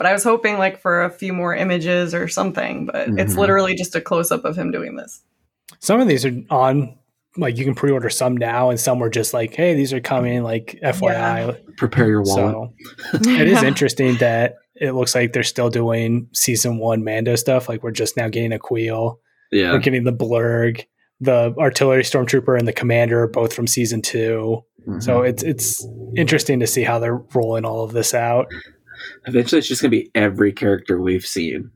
but 0.00 0.06
I 0.06 0.14
was 0.14 0.24
hoping 0.24 0.56
like 0.56 0.80
for 0.80 1.02
a 1.02 1.10
few 1.10 1.34
more 1.34 1.54
images 1.54 2.14
or 2.14 2.26
something. 2.26 2.86
But 2.86 3.10
it's 3.18 3.34
Mhm. 3.34 3.38
literally 3.38 3.74
just 3.74 3.94
a 3.94 4.00
close 4.00 4.32
up 4.32 4.46
of 4.46 4.56
him 4.56 4.70
doing 4.72 4.96
this. 4.96 5.20
some 5.78 6.00
of 6.00 6.08
these 6.08 6.24
are 6.24 6.32
on 6.48 6.96
like 7.36 7.56
you 7.58 7.64
can 7.66 7.74
pre-order 7.74 8.08
some 8.10 8.34
now, 8.36 8.70
and 8.70 8.80
some 8.80 8.98
were 8.98 9.10
just 9.10 9.32
like, 9.34 9.54
hey, 9.54 9.74
these 9.74 9.92
are 9.92 10.00
coming, 10.00 10.42
like 10.42 10.78
FYI. 10.82 11.54
Prepare 11.76 12.08
your 12.08 12.22
wallet. 12.22 12.70
So 13.22 13.30
it 13.30 13.46
is 13.46 13.62
interesting 13.72 14.16
that 14.16 14.56
it 14.74 14.92
looks 14.92 15.14
like 15.14 15.32
they're 15.34 15.42
still 15.44 15.68
doing 15.70 16.28
season 16.32 16.78
one 16.78 17.04
Mando 17.04 17.36
stuff. 17.36 17.68
Like 17.68 17.82
we're 17.82 17.90
just 17.92 18.16
now 18.16 18.28
getting 18.28 18.52
a 18.54 18.58
Kuiil, 18.58 19.18
Yeah. 19.52 19.72
we're 19.72 19.78
getting 19.78 20.04
the 20.04 20.12
Blurg, 20.12 20.84
the 21.20 21.54
artillery 21.58 22.02
stormtrooper, 22.02 22.58
and 22.58 22.66
the 22.66 22.72
commander, 22.72 23.26
both 23.28 23.52
from 23.52 23.66
season 23.66 24.00
two. 24.02 24.64
Mhm. 24.88 25.02
So 25.02 25.20
it's 25.22 25.42
it's 25.42 25.86
interesting 26.16 26.58
to 26.60 26.66
see 26.66 26.82
how 26.82 26.98
they're 26.98 27.22
rolling 27.34 27.64
all 27.66 27.84
of 27.84 27.92
this 27.92 28.14
out. 28.14 28.46
Eventually 29.26 29.58
it's 29.58 29.68
just 29.68 29.82
gonna 29.82 29.90
be 29.90 30.10
every 30.14 30.52
character 30.52 31.00
we've 31.00 31.26
seen 31.26 31.70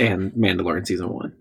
and 0.00 0.32
Mandalorian 0.38 0.86
season 0.86 1.08
one. 1.12 1.32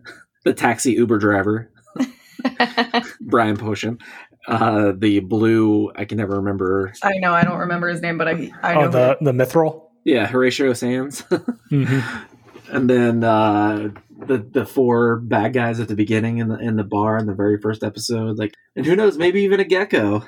The 0.44 0.54
taxi 0.54 0.94
Uber 0.94 1.20
driver, 1.20 1.72
Brian 3.22 3.58
Posehn. 3.58 4.00
Uh 4.48 4.92
the 4.98 5.20
blue 5.22 5.92
I 5.96 6.04
can 6.06 6.18
never 6.18 6.36
remember. 6.38 6.94
I 7.02 7.14
know 7.20 7.34
I 7.34 7.44
don't 7.44 7.60
remember 7.60 7.88
his 7.88 8.02
name, 8.02 8.18
but 8.18 8.28
I 8.28 8.52
I 8.62 8.74
know 8.74 8.82
Oh, 8.82 8.90
the 8.90 9.18
the 9.22 9.32
Mythrol. 9.32 9.88
Yeah, 10.04 10.28
Horatio 10.28 10.74
Sanz. 10.74 11.22
Mhm. 11.72 12.26
and 12.72 12.90
then 12.90 13.24
uh 13.24 13.90
the 14.28 14.38
the 14.52 14.66
four 14.66 15.18
bad 15.22 15.54
guys 15.54 15.80
at 15.80 15.88
the 15.88 15.96
beginning 15.96 16.40
in 16.40 16.50
the 16.50 16.58
in 16.60 16.76
the 16.76 16.84
bar 16.84 17.18
in 17.18 17.26
the 17.26 17.34
very 17.34 17.58
first 17.58 17.84
episode. 17.84 18.38
Like 18.38 18.54
and 18.76 18.86
who 18.86 18.96
knows, 18.98 19.18
maybe 19.18 19.42
even 19.44 19.60
a 19.62 19.66
gecko. 19.66 20.24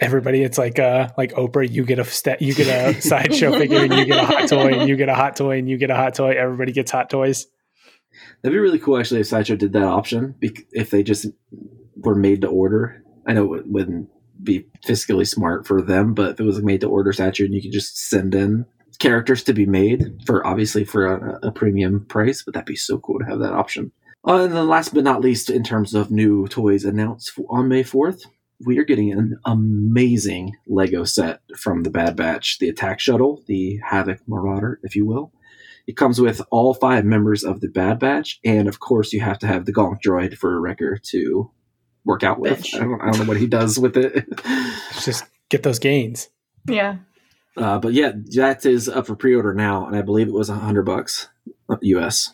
Everybody, 0.00 0.42
it's 0.42 0.58
like 0.58 0.78
uh 0.78 1.08
like 1.16 1.32
Oprah. 1.32 1.70
You 1.70 1.84
get 1.84 1.98
a 1.98 2.04
sta- 2.04 2.36
you 2.40 2.54
get 2.54 2.68
a 2.68 3.00
sideshow 3.00 3.52
figure, 3.52 3.84
and 3.84 3.92
you 3.92 4.04
get 4.04 4.22
a 4.22 4.26
hot 4.26 4.48
toy, 4.48 4.72
and 4.78 4.88
you 4.88 4.96
get 4.96 5.08
a 5.08 5.14
hot 5.14 5.36
toy, 5.36 5.58
and 5.58 5.68
you 5.68 5.76
get 5.76 5.90
a 5.90 5.96
hot 5.96 6.14
toy. 6.14 6.30
Everybody 6.30 6.72
gets 6.72 6.90
hot 6.90 7.10
toys. 7.10 7.46
That'd 8.42 8.54
be 8.54 8.60
really 8.60 8.78
cool, 8.78 8.98
actually, 8.98 9.20
if 9.20 9.26
Sideshow 9.26 9.56
did 9.56 9.72
that 9.72 9.84
option. 9.84 10.34
If 10.40 10.90
they 10.90 11.02
just 11.02 11.26
were 11.96 12.14
made 12.14 12.42
to 12.42 12.48
order, 12.48 13.02
I 13.26 13.32
know 13.32 13.54
it 13.54 13.66
wouldn't 13.66 14.08
be 14.42 14.66
fiscally 14.86 15.26
smart 15.26 15.66
for 15.66 15.80
them, 15.80 16.14
but 16.14 16.32
if 16.32 16.40
it 16.40 16.44
was 16.44 16.62
made 16.62 16.80
to 16.82 16.88
order 16.88 17.12
statue 17.12 17.46
and 17.46 17.54
you 17.54 17.62
could 17.62 17.72
just 17.72 17.96
send 17.96 18.34
in 18.34 18.66
characters 18.98 19.42
to 19.44 19.52
be 19.52 19.66
made 19.66 20.20
for 20.26 20.46
obviously 20.46 20.84
for 20.84 21.06
a, 21.06 21.48
a 21.48 21.52
premium 21.52 22.04
price, 22.06 22.42
but 22.42 22.54
that'd 22.54 22.66
be 22.66 22.76
so 22.76 22.98
cool 22.98 23.18
to 23.18 23.24
have 23.24 23.40
that 23.40 23.52
option. 23.52 23.92
Uh, 24.26 24.44
and 24.44 24.54
then 24.54 24.68
last 24.68 24.94
but 24.94 25.04
not 25.04 25.20
least, 25.20 25.50
in 25.50 25.62
terms 25.62 25.94
of 25.94 26.10
new 26.10 26.46
toys 26.48 26.84
announced 26.84 27.32
on 27.50 27.68
May 27.68 27.82
4th, 27.82 28.26
we 28.64 28.78
are 28.78 28.84
getting 28.84 29.12
an 29.12 29.38
amazing 29.44 30.56
Lego 30.66 31.04
set 31.04 31.40
from 31.56 31.82
the 31.82 31.90
Bad 31.90 32.16
Batch, 32.16 32.58
the 32.58 32.68
Attack 32.68 33.00
Shuttle, 33.00 33.42
the 33.46 33.78
Havoc 33.88 34.20
Marauder, 34.26 34.80
if 34.82 34.96
you 34.96 35.06
will. 35.06 35.32
It 35.86 35.96
comes 35.96 36.20
with 36.20 36.40
all 36.50 36.72
five 36.74 37.04
members 37.04 37.44
of 37.44 37.60
the 37.60 37.68
Bad 37.68 37.98
Batch, 37.98 38.40
and 38.44 38.68
of 38.68 38.80
course, 38.80 39.12
you 39.12 39.20
have 39.20 39.38
to 39.40 39.46
have 39.46 39.66
the 39.66 39.72
Gonk 39.72 39.98
droid 40.04 40.36
for 40.38 40.58
Wrecker 40.60 40.98
to 41.10 41.50
work 42.04 42.22
out 42.22 42.40
with. 42.40 42.66
I 42.74 42.78
don't, 42.78 43.00
I 43.00 43.10
don't 43.10 43.20
know 43.20 43.24
what 43.26 43.36
he 43.36 43.46
does 43.46 43.78
with 43.78 43.96
it. 43.96 44.26
Just 45.02 45.24
get 45.50 45.62
those 45.62 45.78
gains. 45.78 46.28
yeah. 46.68 46.96
Uh, 47.56 47.78
but 47.78 47.92
yeah, 47.92 48.10
that 48.34 48.66
is 48.66 48.88
up 48.88 49.06
for 49.06 49.14
pre-order 49.14 49.54
now, 49.54 49.86
and 49.86 49.94
I 49.94 50.02
believe 50.02 50.26
it 50.26 50.34
was 50.34 50.48
a 50.48 50.54
hundred 50.54 50.86
bucks 50.86 51.28
US. 51.82 52.32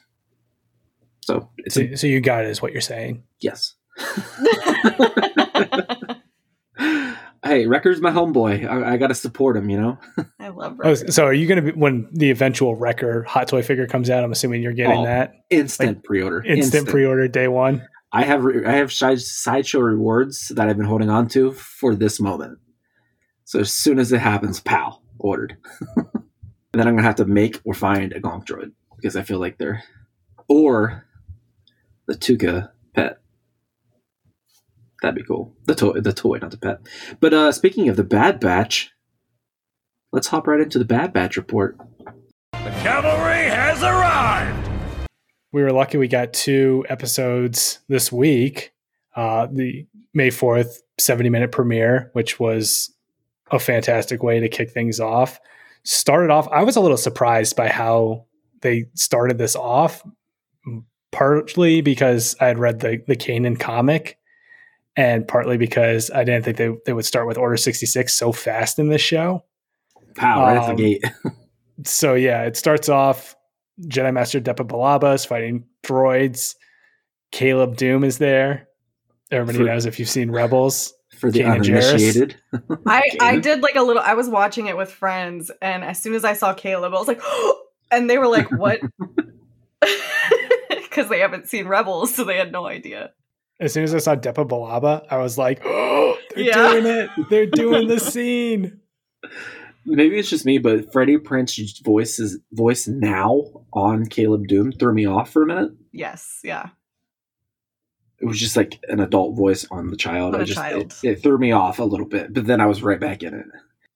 So 1.20 1.50
it's 1.58 1.76
a, 1.76 1.90
So, 1.90 1.94
so 1.96 2.06
you 2.06 2.22
got 2.22 2.46
it, 2.46 2.50
is 2.50 2.62
what 2.62 2.72
you're 2.72 2.80
saying. 2.80 3.24
yes. 3.38 3.74
hey, 7.50 7.66
Wrecker's 7.66 8.00
my 8.00 8.10
homeboy. 8.10 8.66
I, 8.68 8.92
I 8.92 8.96
got 8.96 9.08
to 9.08 9.14
support 9.14 9.56
him. 9.56 9.68
You 9.70 9.80
know. 9.80 9.98
I 10.40 10.48
love 10.48 10.80
Oh, 10.82 10.94
so 10.94 11.24
are 11.24 11.32
you 11.34 11.46
going 11.46 11.64
to 11.64 11.72
be 11.72 11.78
when 11.78 12.08
the 12.12 12.30
eventual 12.30 12.74
Wrecker 12.76 13.22
hot 13.24 13.48
toy 13.48 13.62
figure 13.62 13.86
comes 13.86 14.08
out? 14.10 14.24
I'm 14.24 14.32
assuming 14.32 14.62
you're 14.62 14.72
getting 14.72 14.98
Oh, 14.98 15.04
that 15.04 15.34
Instant 15.50 16.04
pre-order. 16.04 16.42
instant, 16.44 16.88
pre-order 16.88 17.28
day 17.28 17.48
one. 17.48 17.86
I 18.12 18.24
have 18.24 18.44
re- 18.44 18.64
I 18.66 18.72
have 18.72 18.92
side- 18.92 19.20
sideshow 19.20 19.80
rewards 19.80 20.48
that 20.48 20.68
I've 20.68 20.76
been 20.76 20.86
holding 20.86 21.10
on 21.10 21.28
to 21.28 21.52
for 21.52 21.94
this 21.94 22.18
moment. 22.20 22.58
So 23.44 23.60
as 23.60 23.72
soon 23.72 23.98
as 24.00 24.10
it 24.12 24.18
happens, 24.20 24.58
pow, 24.60 25.00
ordered. 25.18 25.56
and 25.96 26.06
then 26.72 26.88
I'm 26.88 26.94
gonna 26.96 27.02
have 27.06 27.16
to 27.16 27.24
make 27.24 27.60
or 27.64 27.74
find 27.74 28.12
a 28.12 28.20
Gonk 28.20 28.46
droid 28.46 28.72
because 28.96 29.14
I 29.16 29.22
feel 29.22 29.38
like 29.38 29.58
they're 29.58 29.82
or 30.48 31.06
the 32.06 32.14
Tuca 32.14 32.70
pet. 32.94 33.19
That'd 35.02 35.14
be 35.14 35.22
cool. 35.22 35.54
The 35.64 35.74
toy, 35.74 36.00
the 36.00 36.12
toy, 36.12 36.38
not 36.38 36.50
the 36.50 36.58
pet. 36.58 36.80
But 37.20 37.32
uh, 37.32 37.52
speaking 37.52 37.88
of 37.88 37.96
the 37.96 38.04
Bad 38.04 38.38
Batch, 38.38 38.90
let's 40.12 40.28
hop 40.28 40.46
right 40.46 40.60
into 40.60 40.78
the 40.78 40.84
Bad 40.84 41.12
Batch 41.12 41.36
report. 41.36 41.78
The 42.52 42.70
cavalry 42.82 43.48
has 43.48 43.82
arrived! 43.82 44.68
We 45.52 45.62
were 45.62 45.72
lucky 45.72 45.98
we 45.98 46.06
got 46.06 46.32
two 46.32 46.84
episodes 46.88 47.80
this 47.88 48.12
week. 48.12 48.72
Uh, 49.16 49.48
the 49.50 49.86
May 50.14 50.28
4th 50.28 50.78
70 50.98 51.30
minute 51.30 51.50
premiere, 51.50 52.10
which 52.12 52.38
was 52.38 52.94
a 53.50 53.58
fantastic 53.58 54.22
way 54.22 54.38
to 54.40 54.48
kick 54.48 54.70
things 54.70 55.00
off. 55.00 55.40
Started 55.82 56.30
off, 56.30 56.46
I 56.48 56.62
was 56.62 56.76
a 56.76 56.80
little 56.80 56.96
surprised 56.96 57.56
by 57.56 57.68
how 57.68 58.26
they 58.60 58.84
started 58.94 59.38
this 59.38 59.56
off, 59.56 60.02
partly 61.10 61.80
because 61.80 62.36
I 62.40 62.46
had 62.46 62.58
read 62.58 62.80
the 62.80 63.02
the 63.06 63.16
Kanan 63.16 63.58
comic, 63.58 64.18
and 64.96 65.26
partly 65.26 65.56
because 65.56 66.10
I 66.10 66.24
didn't 66.24 66.44
think 66.44 66.56
they, 66.56 66.70
they 66.86 66.92
would 66.92 67.06
start 67.06 67.26
with 67.26 67.38
Order 67.38 67.56
66 67.56 68.12
so 68.12 68.32
fast 68.32 68.78
in 68.78 68.88
this 68.88 69.02
show. 69.02 69.44
Pow, 70.16 70.42
right 70.42 70.56
um, 70.56 70.70
at 70.70 70.76
the 70.76 70.82
gate. 70.82 71.04
So 71.86 72.12
yeah, 72.12 72.42
it 72.42 72.58
starts 72.58 72.90
off 72.90 73.34
Jedi 73.86 74.12
Master 74.12 74.38
Depa 74.38 74.66
Billaba 74.66 75.14
is 75.14 75.24
fighting 75.24 75.64
droids. 75.82 76.54
Caleb 77.32 77.76
Dume 77.76 78.04
is 78.04 78.18
there. 78.18 78.68
Everybody 79.30 79.58
For- 79.58 79.64
knows 79.64 79.86
if 79.86 79.98
you've 79.98 80.08
seen 80.08 80.30
Rebels. 80.30 80.92
For 81.16 81.30
the 81.30 81.40
Kanan 81.40 81.54
uninitiated. 81.56 82.36
I 82.86 83.02
I 83.20 83.38
did 83.38 83.62
like 83.62 83.76
a 83.76 83.82
little. 83.82 84.02
I 84.02 84.14
was 84.14 84.28
watching 84.28 84.66
it 84.66 84.76
with 84.76 84.90
friends, 84.90 85.50
and 85.60 85.84
as 85.84 86.00
soon 86.00 86.14
as 86.14 86.24
I 86.24 86.32
saw 86.32 86.54
Caleb, 86.54 86.94
I 86.94 86.98
was 86.98 87.08
like, 87.08 87.20
and 87.90 88.08
they 88.08 88.16
were 88.16 88.28
like, 88.28 88.50
"What?" 88.50 88.80
Because 90.68 91.08
they 91.08 91.20
haven't 91.20 91.46
seen 91.46 91.68
Rebels, 91.68 92.14
so 92.14 92.24
they 92.24 92.36
had 92.36 92.52
no 92.52 92.66
idea. 92.66 93.12
As 93.60 93.72
soon 93.72 93.84
as 93.84 93.94
I 93.94 93.98
saw 93.98 94.16
Depa 94.16 94.48
Billaba, 94.48 95.06
I 95.10 95.18
was 95.18 95.36
like, 95.38 95.60
oh, 95.64 96.16
they're 96.34 96.44
Yeah. 96.44 96.72
doing 96.72 96.86
it. 96.86 97.10
They're 97.28 97.46
doing 97.46 97.88
the 97.88 98.00
scene. 98.00 98.80
Maybe 99.86 100.18
it's 100.18 100.30
just 100.30 100.44
me, 100.46 100.58
but 100.58 100.92
Freddie 100.92 101.18
Prinze's 101.18 101.78
voice 101.84 102.18
is 102.18 102.38
voice 102.52 102.86
now 102.86 103.42
on 103.72 104.06
Caleb 104.06 104.46
Dume 104.46 104.72
threw 104.78 104.92
me 104.94 105.06
off 105.06 105.30
for 105.30 105.42
a 105.42 105.46
minute. 105.46 105.72
Yes, 105.92 106.40
yeah. 106.44 106.68
It 108.20 108.26
was 108.26 108.38
just 108.38 108.56
like 108.56 108.78
an 108.88 109.00
adult 109.00 109.36
voice 109.36 109.66
on 109.70 109.88
the 109.90 109.96
child. 109.96 110.34
On 110.34 110.40
I 110.40 110.44
a 110.44 110.46
just 110.46 110.58
child. 110.58 110.94
It, 111.02 111.08
it 111.08 111.22
threw 111.22 111.38
me 111.38 111.52
off 111.52 111.78
a 111.78 111.84
little 111.84 112.06
bit, 112.06 112.32
but 112.34 112.46
then 112.46 112.60
I 112.60 112.66
was 112.66 112.82
right 112.82 113.00
back 113.00 113.22
in 113.22 113.32
it. 113.34 113.46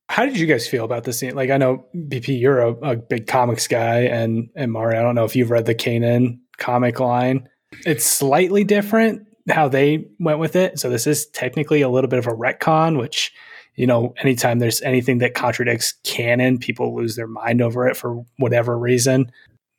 How 0.09 0.25
did 0.25 0.39
you 0.39 0.47
guys 0.47 0.67
feel 0.67 0.85
about 0.85 1.05
this 1.05 1.19
scene? 1.19 1.35
Like, 1.35 1.51
I 1.51 1.57
know 1.59 1.87
BP, 1.95 2.39
you're 2.41 2.61
a, 2.61 2.73
a 2.73 2.97
big 2.97 3.27
comics 3.27 3.69
guy, 3.69 4.01
and 4.03 4.49
and 4.57 4.73
Mari, 4.73 4.97
I 4.97 5.03
don't 5.03 5.15
know 5.15 5.25
if 5.25 5.37
you've 5.37 5.51
read 5.51 5.67
the 5.67 5.75
Kanan 5.75 6.39
comic 6.57 7.01
line. 7.01 7.49
It's 7.85 8.05
slightly 8.05 8.65
different 8.65 9.27
how 9.49 9.69
they 9.69 10.07
went 10.19 10.39
with 10.39 10.57
it. 10.57 10.79
So 10.79 10.89
this 10.89 11.07
is 11.07 11.27
technically 11.27 11.83
a 11.83 11.89
little 11.89 12.09
bit 12.09 12.19
of 12.19 12.27
a 12.27 12.33
retcon, 12.33 12.99
which 12.99 13.33
you 13.77 13.87
know, 13.87 14.15
anytime 14.19 14.59
there's 14.59 14.81
anything 14.83 15.19
that 15.19 15.35
contradicts 15.35 15.95
canon, 16.05 16.59
people 16.59 16.95
lose 16.95 17.17
their 17.17 17.27
mind 17.27 17.61
over 17.61 17.89
it 17.89 17.97
for 17.97 18.25
whatever 18.39 18.79
reason. 18.79 19.33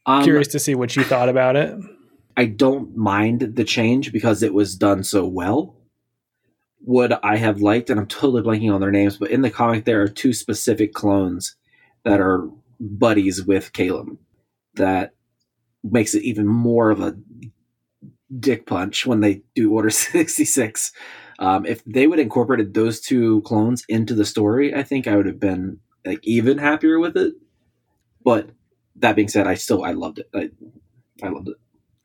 Um, 0.05 0.23
Curious 0.23 0.49
to 0.49 0.59
see 0.59 0.75
what 0.75 0.95
you 0.95 1.03
thought 1.03 1.29
about 1.29 1.55
it. 1.55 1.77
I 2.37 2.45
don't 2.45 2.95
mind 2.95 3.55
the 3.55 3.63
change 3.63 4.11
because 4.11 4.43
it 4.43 4.53
was 4.53 4.75
done 4.75 5.03
so 5.03 5.25
well. 5.25 5.75
Would 6.81 7.13
I 7.13 7.37
have 7.37 7.61
liked, 7.61 7.89
and 7.89 7.99
I'm 7.99 8.07
totally 8.07 8.41
blanking 8.41 8.73
on 8.73 8.81
their 8.81 8.91
names, 8.91 9.17
but 9.17 9.31
in 9.31 9.41
the 9.41 9.49
comic 9.49 9.85
there 9.85 10.01
are 10.01 10.07
two 10.07 10.33
specific 10.33 10.93
clones 10.93 11.55
that 12.03 12.19
are 12.19 12.49
buddies 12.79 13.43
with 13.43 13.73
Caleb 13.73 14.17
that 14.75 15.13
makes 15.83 16.13
it 16.13 16.23
even 16.23 16.45
more 16.45 16.91
of 16.91 16.99
a 16.99 17.15
dick 18.39 18.65
punch 18.65 19.05
when 19.05 19.19
they 19.21 19.41
do 19.55 19.71
Order 19.73 19.89
66. 19.91 20.91
Um, 21.37 21.65
if 21.65 21.83
they 21.85 22.07
would 22.07 22.17
have 22.19 22.25
incorporated 22.25 22.73
those 22.73 22.99
two 23.01 23.41
clones 23.41 23.83
into 23.89 24.13
the 24.13 24.25
story, 24.25 24.73
I 24.73 24.83
think 24.83 25.07
I 25.07 25.15
would 25.17 25.25
have 25.25 25.39
been 25.39 25.79
like 26.05 26.19
even 26.23 26.57
happier 26.57 26.99
with 26.99 27.17
it. 27.17 27.33
But 28.23 28.49
that 28.97 29.15
being 29.15 29.27
said, 29.27 29.45
I 29.47 29.55
still 29.55 29.83
I 29.83 29.91
loved 29.91 30.19
it. 30.19 30.29
I, 30.33 30.49
I 31.23 31.29
loved 31.29 31.49
it. 31.49 31.55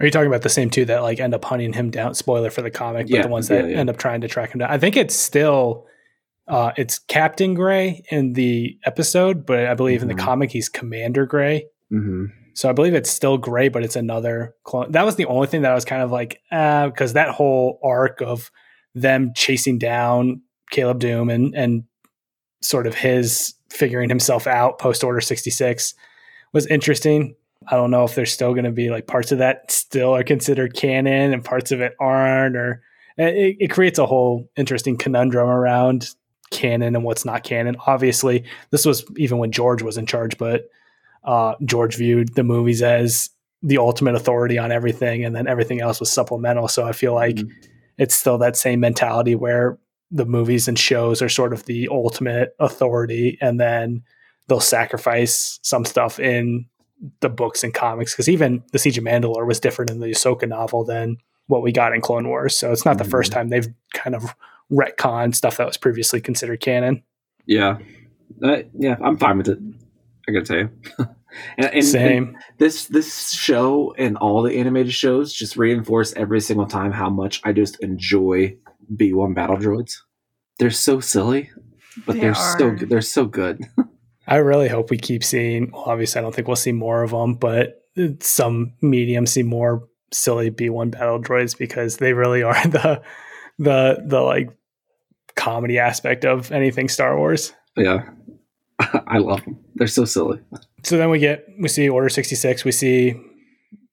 Are 0.01 0.07
you 0.07 0.11
talking 0.13 0.27
about 0.29 0.43
the 0.43 0.49
same 0.49 0.71
two 0.71 0.85
that 0.87 1.03
like 1.03 1.21
end 1.21 1.35
up 1.35 1.45
hunting 1.45 1.73
him 1.75 1.91
down? 1.91 2.15
Spoiler 2.15 2.51
for 2.51 2.63
the 2.63 2.71
comic, 2.71 3.07
but 3.07 3.15
Yeah, 3.17 3.23
the 3.23 3.29
ones 3.29 3.49
that 3.49 3.65
yeah, 3.67 3.71
yeah. 3.71 3.77
end 3.79 3.91
up 3.91 3.99
trying 3.99 4.23
to 4.23 4.29
track 4.29 4.53
him 4.53 4.59
down. 4.59 4.71
I 4.71 4.79
think 4.79 4.97
it's 4.97 5.15
still 5.15 5.87
uh, 6.49 6.73
it's 6.77 6.99
Captain 6.99 7.55
Gray 7.55 8.03
in 8.11 8.33
the 8.33 8.77
episode, 8.85 9.47
but 9.47 9.67
I 9.67 9.75
believe 9.75 10.03
in 10.03 10.09
Mhm. 10.09 10.17
the 10.17 10.23
comic 10.23 10.51
he's 10.51 10.69
Commander 10.69 11.25
Gray. 11.27 11.67
Mm-hmm. 11.93 12.25
So 12.55 12.69
I 12.69 12.73
believe 12.73 12.95
it's 12.95 13.11
still 13.11 13.39
Gray, 13.39 13.69
but 13.69 13.85
it's 13.85 13.97
another 13.97 14.55
clone. 14.65 14.93
That 14.93 15.05
was 15.05 15.17
the 15.17 15.27
only 15.27 15.47
thing 15.47 15.63
that 15.63 15.73
I 15.73 15.75
was 15.75 15.85
kind 15.85 16.03
of 16.03 16.11
like, 16.11 16.41
ah, 16.53 16.87
because 16.87 17.13
that 17.13 17.31
whole 17.31 17.79
arc 17.83 18.21
of 18.21 18.51
them 18.95 19.33
chasing 19.35 19.79
down 19.79 20.43
Caleb 20.71 21.01
Dume 21.01 21.33
and 21.33 21.55
and 21.55 21.85
sort 22.61 22.87
of 22.87 22.95
his 22.95 23.55
figuring 23.71 24.09
himself 24.09 24.47
out 24.47 24.79
post 24.79 25.05
Order 25.05 25.21
sixty 25.21 25.51
six 25.51 25.95
was 26.53 26.67
interesting. 26.67 27.37
I 27.69 27.77
don't 27.77 27.91
know 27.91 28.05
if 28.05 28.15
there's 28.15 28.33
still 28.33 28.53
going 28.53 28.65
to 28.65 28.71
be 28.71 28.91
like 28.91 29.07
parts 29.07 29.33
of 29.33 29.39
that 29.39 29.71
still 29.71 30.15
are 30.15 30.25
considered 30.25 30.75
canon 30.75 31.33
and 31.33 31.45
parts 31.45 31.73
of 31.73 31.81
it 31.81 31.95
aren't, 32.01 32.57
or 32.57 32.83
eh, 33.19 33.29
it, 33.29 33.57
it 33.61 33.71
creates 33.71 33.99
a 33.99 34.07
whole 34.07 34.49
interesting 34.57 34.97
conundrum 34.97 35.49
around 35.49 36.09
canon 36.51 36.97
and 36.97 37.05
what's 37.05 37.25
not 37.25 37.45
canon. 37.45 37.77
Obviously, 37.87 38.45
this 38.71 38.85
was 38.85 39.05
even 39.17 39.39
when 39.39 39.53
George 39.53 39.83
was 39.83 39.99
in 39.99 40.07
charge, 40.07 40.37
but 40.39 40.69
uh, 41.25 41.55
George 41.65 41.97
viewed 41.97 42.35
the 42.35 42.45
movies 42.45 42.83
as 42.83 43.31
the 43.63 43.79
ultimate 43.79 44.15
authority 44.15 44.57
on 44.59 44.73
everything, 44.73 45.25
and 45.25 45.35
then 45.37 45.47
everything 45.47 45.81
else 45.81 46.01
was 46.01 46.11
supplemental. 46.11 46.67
So 46.69 46.85
I 46.85 46.93
feel 46.93 47.15
like 47.15 47.37
Mhm. 47.37 47.51
it's 47.99 48.15
still 48.15 48.39
that 48.39 48.57
same 48.57 48.81
mentality 48.81 49.35
where 49.35 49.79
the 50.11 50.25
movies 50.25 50.67
and 50.67 50.79
shows 50.79 51.21
are 51.23 51.29
sort 51.29 51.53
of 51.53 51.67
the 51.67 51.87
ultimate 51.91 52.55
authority, 52.59 53.37
and 53.41 53.61
then 53.61 54.03
they'll 54.49 54.61
sacrifice 54.61 55.61
some 55.63 55.85
stuff 55.85 56.19
in 56.19 56.67
the 57.21 57.29
books 57.29 57.63
and 57.63 57.73
comics 57.73 58.13
because 58.13 58.29
even 58.29 58.63
the 58.73 58.79
Siege 58.79 58.99
of 58.99 59.05
Mandalore 59.05 59.47
was 59.47 59.61
different 59.61 59.91
in 59.91 60.01
the 60.01 60.09
Ahsoka 60.09 60.49
novel 60.49 60.85
than 60.85 61.17
what 61.47 61.63
we 61.63 61.73
got 61.73 61.95
in 61.95 62.01
Clone 62.01 62.29
Wars. 62.29 62.57
So 62.57 62.73
it's 62.73 62.85
not 62.85 62.99
the 62.99 63.05
Mhm. 63.05 63.11
first 63.11 63.33
time 63.33 63.49
they've 63.49 63.69
kind 63.95 64.15
of 64.17 64.35
retconned 64.71 65.35
stuff 65.35 65.57
that 65.57 65.67
was 65.67 65.77
previously 65.77 66.21
considered 66.21 66.61
canon. 66.61 67.03
Yeah, 67.47 67.79
uh, 68.43 68.63
yeah, 68.79 68.97
I'm 69.01 69.17
fine 69.17 69.39
with 69.39 69.49
it. 69.49 69.59
I 70.31 70.41
gotta 70.41 70.47
tell 70.47 70.59
you. 70.59 70.71
and, 71.59 71.75
and- 71.75 71.85
Same. 71.85 72.25
and 72.29 72.37
this 72.59 72.87
this 72.87 73.31
show 73.33 73.95
and 73.99 74.17
all 74.17 74.43
the 74.43 74.57
animated 74.59 74.93
shows 74.95 75.33
just 75.33 75.57
reinforce 75.57 76.13
every 76.15 76.41
single 76.41 76.67
time 76.67 76.93
how 76.93 77.11
much 77.11 77.41
I 77.45 77.53
just 77.53 77.81
enjoy 77.83 78.57
B1 78.97 79.35
battle 79.35 79.57
droids. 79.57 79.97
They're 80.59 80.71
so 80.71 81.01
silly, 81.01 81.51
but 82.07 82.15
They 82.15 82.21
they 82.21 82.29
are 82.29 82.35
so 82.35 82.67
are. 82.67 82.75
good. 82.77 82.89
They're 82.89 83.01
so 83.01 83.25
good. 83.27 83.61
I 84.27 84.37
really 84.37 84.69
hope 84.69 84.91
we 84.91 84.99
keep 84.99 85.25
seeing. 85.25 85.71
Well, 85.73 85.85
obviously, 85.87 86.19
I 86.21 86.23
don't 86.23 86.35
think 86.35 86.47
we'll 86.47 86.57
see 86.57 86.73
more 86.73 87.03
of 87.03 87.11
them, 87.11 87.35
but 87.35 87.83
some 88.21 88.75
mediums 88.81 89.33
see 89.33 89.43
more 89.43 89.89
silly 90.13 90.51
B 90.51 90.69
one 90.71 90.91
battle 90.91 91.21
droids 91.21 91.57
because 91.59 91.97
they 91.97 92.13
really 92.13 92.43
are 92.43 92.55
the 92.69 93.03
the 93.59 94.03
the 94.07 94.21
like 94.21 94.51
comedy 95.37 95.79
aspect 95.79 96.25
of 96.25 96.53
anything 96.53 96.89
Star 96.89 97.17
Wars. 97.17 97.53
yeah, 97.77 98.09
I 99.07 99.19
love 99.19 99.45
them. 99.45 99.59
They're 99.75 99.87
so 99.87 100.05
silly. 100.05 100.41
So 100.85 100.97
then 100.97 101.11
we 101.11 101.19
get 101.19 101.45
we 101.61 101.69
see 101.69 101.89
Order 101.89 102.09
sixty 102.09 102.35
six. 102.35 102.65
We 102.65 102.73
see 102.73 103.15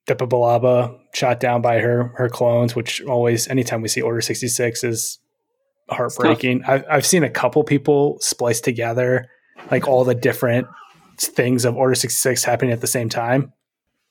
Depa 0.08 0.30
Billaba 0.30 0.98
shot 1.14 1.40
down 1.40 1.62
by 1.62 1.80
her 1.80 2.14
her 2.16 2.30
clones, 2.30 2.76
which 2.76 3.02
always 3.04 3.48
anytime 3.50 3.82
we 3.82 3.90
see 3.90 4.02
Order 4.02 4.22
sixty 4.22 4.48
six 4.48 4.84
is 4.84 5.20
heartbreaking. 5.90 6.64
I've 6.68 6.86
I've 6.90 7.06
seen 7.06 7.24
a 7.24 7.30
couple 7.30 7.64
people 7.64 8.18
splice 8.22 8.62
together 8.62 9.28
like 9.72 9.88
all 9.88 10.04
the 10.06 10.16
different 10.16 10.68
things 11.20 11.66
of 11.66 11.76
Order 11.76 11.96
sixty 11.96 12.18
six 12.18 12.44
happening 12.44 12.72
at 12.72 12.82
the 12.82 12.88
same 12.88 13.10
time. 13.10 13.52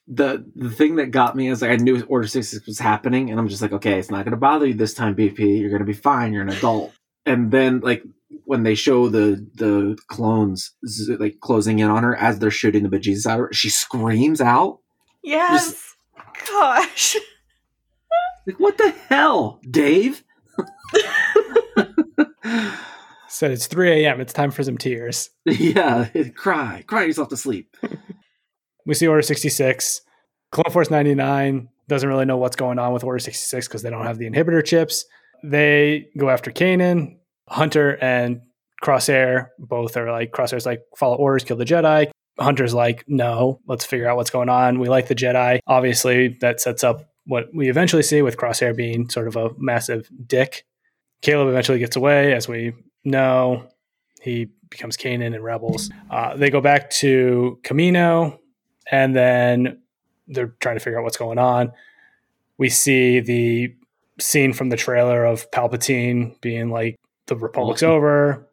the 0.08 0.44
the 0.54 0.70
thing 0.70 0.96
that 0.96 1.10
got 1.10 1.34
me 1.34 1.48
is 1.48 1.62
like 1.62 1.70
I 1.70 1.76
knew 1.76 2.02
Order 2.04 2.28
sixty 2.28 2.56
six 2.56 2.66
was 2.66 2.78
happening, 2.78 3.30
and 3.30 3.40
I'm 3.40 3.48
just 3.48 3.62
like, 3.62 3.72
okay, 3.72 3.98
it's 3.98 4.10
not 4.10 4.24
going 4.24 4.32
to 4.32 4.36
bother 4.36 4.66
you 4.66 4.74
this 4.74 4.94
time, 4.94 5.14
BP. 5.16 5.60
You're 5.60 5.70
going 5.70 5.80
to 5.80 5.86
be 5.86 5.92
fine. 5.94 6.32
You're 6.32 6.42
an 6.42 6.50
adult. 6.50 6.92
And 7.24 7.50
then 7.50 7.80
like 7.80 8.02
when 8.44 8.62
they 8.62 8.74
show 8.74 9.08
the 9.08 9.46
the 9.54 9.96
clones 10.08 10.72
like 11.18 11.40
closing 11.40 11.78
in 11.78 11.90
on 11.90 12.02
her 12.02 12.16
as 12.16 12.38
they're 12.38 12.50
shooting 12.50 12.82
the 12.82 12.88
bejesus 12.88 13.26
out 13.26 13.40
of 13.40 13.46
her, 13.46 13.52
she 13.52 13.70
screams 13.70 14.40
out 14.40 14.80
Yes. 15.26 15.96
Gosh. 16.48 17.16
like, 18.46 18.60
"What 18.60 18.78
the 18.78 18.90
hell, 19.08 19.60
Dave?" 19.68 20.22
Said 23.28 23.50
it's 23.50 23.66
3 23.66 24.04
a.m. 24.04 24.20
It's 24.20 24.32
time 24.32 24.52
for 24.52 24.62
some 24.62 24.78
tears. 24.78 25.30
yeah, 25.44 26.08
cry, 26.36 26.84
cry 26.86 27.02
yourself 27.02 27.28
to 27.30 27.36
sleep. 27.36 27.76
We 28.86 28.94
see 28.94 29.08
Order 29.08 29.22
66. 29.22 30.00
Clone 30.52 30.72
Force 30.72 30.90
99 30.90 31.68
doesn't 31.88 32.08
really 32.08 32.24
know 32.24 32.36
what's 32.36 32.54
going 32.54 32.78
on 32.78 32.92
with 32.92 33.02
Order 33.02 33.18
66 33.18 33.66
because 33.66 33.82
they 33.82 33.90
don't 33.90 34.06
have 34.06 34.18
the 34.18 34.30
inhibitor 34.30 34.64
chips. 34.64 35.04
They 35.42 36.06
go 36.16 36.30
after 36.30 36.52
Kanan. 36.52 37.16
Hunter 37.48 37.96
and 38.00 38.40
Crosshair 38.82 39.48
both 39.58 39.96
are 39.96 40.10
like, 40.10 40.32
Crosshair's 40.32 40.66
like, 40.66 40.82
follow 40.96 41.16
orders, 41.16 41.44
kill 41.44 41.56
the 41.56 41.64
Jedi. 41.64 42.10
Hunter's 42.38 42.74
like, 42.74 43.04
no, 43.08 43.60
let's 43.66 43.84
figure 43.84 44.08
out 44.08 44.16
what's 44.16 44.30
going 44.30 44.48
on. 44.48 44.78
We 44.78 44.88
like 44.88 45.08
the 45.08 45.14
Jedi. 45.14 45.60
Obviously, 45.66 46.36
that 46.40 46.60
sets 46.60 46.84
up 46.84 47.10
what 47.24 47.48
we 47.54 47.68
eventually 47.68 48.02
see 48.02 48.22
with 48.22 48.36
Crosshair 48.36 48.76
being 48.76 49.08
sort 49.08 49.26
of 49.26 49.36
a 49.36 49.50
massive 49.56 50.08
dick. 50.26 50.64
Caleb 51.22 51.48
eventually 51.48 51.78
gets 51.78 51.96
away, 51.96 52.34
as 52.34 52.46
we 52.46 52.72
know. 53.04 53.66
He 54.20 54.48
becomes 54.68 54.96
Kanan 54.96 55.34
and 55.34 55.42
Rebels. 55.42 55.90
Uh, 56.10 56.36
they 56.36 56.50
go 56.50 56.60
back 56.60 56.90
to 56.90 57.58
Kamino, 57.62 58.38
and 58.90 59.16
then 59.16 59.80
they're 60.28 60.54
trying 60.60 60.76
to 60.76 60.80
figure 60.80 60.98
out 60.98 61.04
what's 61.04 61.16
going 61.16 61.38
on. 61.38 61.72
We 62.58 62.68
see 62.68 63.20
the 63.20 63.74
scene 64.20 64.52
from 64.52 64.68
the 64.68 64.76
trailer 64.76 65.24
of 65.24 65.50
Palpatine 65.50 66.40
being 66.40 66.70
like, 66.70 66.96
"The 67.26 67.36
Republic's 67.36 67.82
over. 67.82 68.48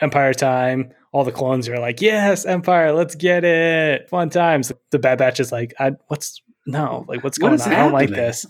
Empire 0.00 0.32
time. 0.34 0.92
All 1.12 1.24
the 1.24 1.32
clones 1.32 1.68
are 1.68 1.78
like, 1.78 2.00
"Yes, 2.00 2.44
Empire, 2.44 2.92
let's 2.92 3.14
get 3.14 3.44
it, 3.44 4.08
fun 4.08 4.30
times." 4.30 4.70
The 4.90 4.98
Bad 4.98 5.18
Batch 5.18 5.40
is 5.40 5.50
like, 5.50 5.74
I, 5.80 5.92
"What's 6.08 6.40
no? 6.66 7.04
Like, 7.08 7.24
what's 7.24 7.38
going 7.38 7.54
is 7.54 7.66
on? 7.66 7.72
I 7.72 7.76
don't 7.76 7.92
like 7.92 8.10
this. 8.10 8.46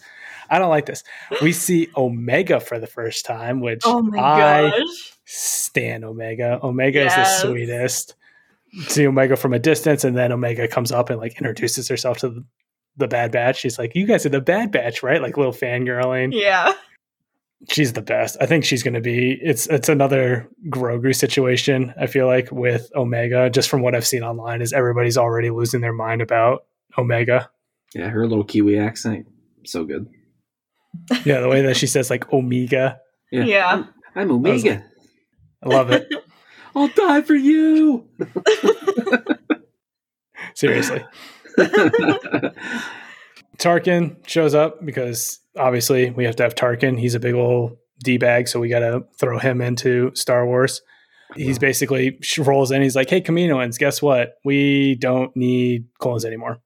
I 0.51 0.59
don't 0.59 0.69
like 0.71 0.87
this." 0.87 1.05
We 1.41 1.53
see 1.53 1.89
Omega 1.97 2.61
for 2.61 2.79
the 2.79 2.87
first 2.87 3.25
time, 3.25 3.61
which 3.61 3.83
Oh 3.87 4.03
my 4.03 4.19
I 4.19 4.71
gosh. 4.71 5.13
stan 5.25 6.05
Omega. 6.05 6.59
Omega 6.63 7.01
Yes. 7.01 7.13
is 7.13 7.43
the 7.43 7.49
sweetest. 7.49 8.15
See 8.89 9.07
Omega 9.07 9.37
from 9.37 9.55
a 9.55 9.59
distance, 9.59 10.05
and 10.05 10.15
then 10.17 10.31
Omega 10.33 10.69
comes 10.69 10.93
up 10.93 11.09
and 11.09 11.19
like 11.19 11.39
introduces 11.39 11.89
herself 11.89 12.19
to 12.19 12.29
the, 12.29 12.45
the 12.99 13.09
Bad 13.09 13.31
Batch. 13.33 13.57
She's 13.61 13.79
like, 13.79 13.95
"You 13.95 14.07
guys 14.07 14.27
are 14.27 14.31
the 14.31 14.41
Bad 14.43 14.73
Batch, 14.73 15.03
right?" 15.03 15.23
Like 15.23 15.37
little 15.39 15.53
fangirling. 15.55 16.31
Yeah. 16.35 16.73
She's 17.71 17.93
the 17.93 18.03
best. 18.03 18.37
I 18.41 18.47
think 18.47 18.65
she's 18.65 18.85
going 18.85 18.95
to 18.95 19.01
be. 19.01 19.37
It's 19.43 19.67
it's 19.67 19.89
another 19.89 20.49
Grogu 20.69 21.15
situation. 21.15 21.93
I 22.01 22.07
feel 22.07 22.27
like 22.27 22.53
with 22.53 22.89
Omega, 22.95 23.51
just 23.51 23.69
from 23.69 23.83
what 23.83 23.97
I've 23.97 24.07
seen 24.07 24.23
online, 24.23 24.63
is 24.63 24.73
everybody's 24.73 25.19
already 25.19 25.51
losing 25.51 25.81
their 25.81 25.93
mind 25.93 26.23
about 26.23 26.65
Omega. 26.97 27.51
Yeah, 27.95 28.09
her 28.11 28.27
little 28.29 28.45
Kiwi 28.45 28.79
accent, 28.79 29.27
so 29.65 29.85
good. 29.85 30.07
Yeah, 31.25 31.41
the 31.41 31.49
way 31.49 31.63
that 31.63 31.77
she 31.77 31.87
says 31.87 32.11
like 32.11 32.33
Omega, 32.33 32.99
Yeah, 33.33 33.45
Yeah. 33.45 33.67
I'm, 33.67 33.89
I'm 34.15 34.31
Omega. 34.31 34.85
I 35.63 35.69
love 35.69 35.91
it. 35.91 36.07
I'll 36.77 36.89
die 36.89 37.23
for 37.23 37.35
you. 37.35 38.09
Seriously. 40.55 41.05
Tarkin 43.59 44.17
shows 44.27 44.55
up 44.55 44.85
because 44.85 45.41
obviously 45.57 46.11
we 46.11 46.25
have 46.25 46.37
to 46.37 46.45
have 46.45 46.55
Tarkin. 46.55 46.99
He's 46.99 47.15
a 47.15 47.21
big 47.21 47.35
old 47.35 47.77
D 48.03 48.17
bag, 48.17 48.49
so 48.49 48.61
we 48.61 48.69
got 48.69 48.81
to 48.81 49.05
throw 49.19 49.39
him 49.39 49.61
into 49.61 50.13
Star 50.15 50.47
Wars. 50.47 50.81
He's 51.35 51.59
basically 51.59 52.19
rolls 52.39 52.71
in. 52.71 52.81
He's 52.81 52.97
like, 52.97 53.11
"Hey, 53.11 53.21
Kaminoans, 53.21 53.79
guess 53.79 54.01
what? 54.01 54.35
We 54.45 54.95
don't 54.95 55.35
need 55.37 55.87
clones 55.99 56.25
anymore. 56.25 56.59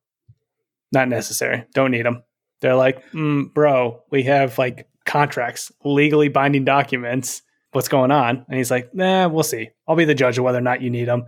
Not 0.93 1.09
necessary. 1.09 1.65
Don't 1.75 1.91
need 1.91 2.07
them." 2.07 2.23
They're 2.61 2.77
like, 2.77 3.03
mm, 3.13 3.53
"Bro, 3.53 4.03
we 4.11 4.23
have 4.25 4.59
like 4.59 4.89
contracts, 5.05 5.73
legally 5.85 6.29
binding 6.29 6.65
documents. 6.65 7.43
What's 7.73 7.89
going 7.89 8.13
on?" 8.13 8.45
And 8.49 8.57
he's 8.57 8.71
like, 8.71 8.95
"Nah, 8.95 9.27
we'll 9.29 9.43
see. 9.43 9.71
I'll 9.89 9.97
be 9.97 10.05
the 10.05 10.15
judge 10.15 10.39
of 10.39 10.45
whether 10.45 10.59
or 10.59 10.63
not 10.63 10.83
you 10.83 10.91
need 10.91 11.09
them." 11.09 11.25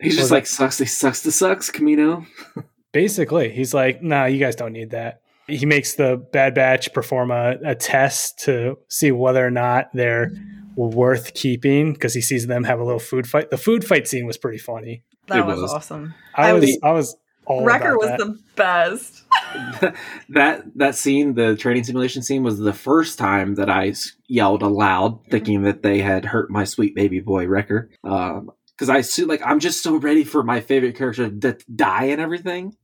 He's 0.00 0.14
just 0.14 0.26
Was 0.26 0.30
like 0.30 0.46
sucks. 0.46 0.78
He 0.78 0.86
sucks 0.86 1.22
to 1.24 1.32
sucks, 1.32 1.70
Kamino. 1.70 2.26
Basically, 2.92 3.50
he's 3.50 3.74
like, 3.74 4.02
"Nah, 4.02 4.26
you 4.26 4.38
guys 4.38 4.56
don't 4.56 4.72
need 4.72 4.90
that." 4.90 5.22
He 5.48 5.66
makes 5.66 5.94
the 5.94 6.24
Bad 6.32 6.54
Batch 6.54 6.92
perform 6.92 7.30
a, 7.30 7.56
a 7.64 7.74
test 7.74 8.38
to 8.40 8.78
see 8.88 9.10
whether 9.10 9.44
or 9.44 9.50
not 9.50 9.88
they're 9.92 10.30
worth 10.76 11.34
keeping 11.34 11.92
because 11.92 12.14
he 12.14 12.20
sees 12.20 12.46
them 12.46 12.64
have 12.64 12.80
a 12.80 12.84
little 12.84 13.00
food 13.00 13.26
fight. 13.26 13.50
The 13.50 13.58
food 13.58 13.84
fight 13.84 14.06
scene 14.08 14.26
was 14.26 14.36
pretty 14.36 14.58
funny. 14.58 15.02
That 15.26 15.46
was, 15.46 15.60
was. 15.60 15.72
awesome. 15.72 16.14
I, 16.34 16.50
I 16.50 16.52
was, 16.52 16.62
was- 16.62 16.78
I 16.82 16.92
was 16.92 17.16
all 17.44 17.64
Wrecker 17.64 17.96
was 17.96 18.08
that. 18.08 18.18
the 18.18 18.38
best. 18.54 19.24
that 20.28 20.64
that 20.76 20.94
scene, 20.94 21.34
the 21.34 21.56
training 21.56 21.84
simulation 21.84 22.22
scene, 22.22 22.42
was 22.42 22.58
the 22.58 22.72
first 22.72 23.18
time 23.18 23.56
that 23.56 23.68
I 23.68 23.94
yelled 24.28 24.62
aloud, 24.62 25.14
mm-hmm. 25.14 25.30
thinking 25.30 25.62
that 25.62 25.82
they 25.82 25.98
had 25.98 26.24
hurt 26.24 26.50
my 26.50 26.64
sweet 26.64 26.94
baby 26.94 27.20
boy 27.20 27.46
Wrecker. 27.46 27.90
Um, 28.04 28.50
because 28.76 28.88
I 28.88 29.02
see, 29.02 29.24
like, 29.24 29.42
I'm 29.44 29.60
just 29.60 29.82
so 29.82 29.96
ready 29.96 30.24
for 30.24 30.42
my 30.42 30.60
favorite 30.60 30.96
character 30.96 31.30
to 31.30 31.58
die 31.72 32.06
and 32.06 32.20
everything. 32.20 32.74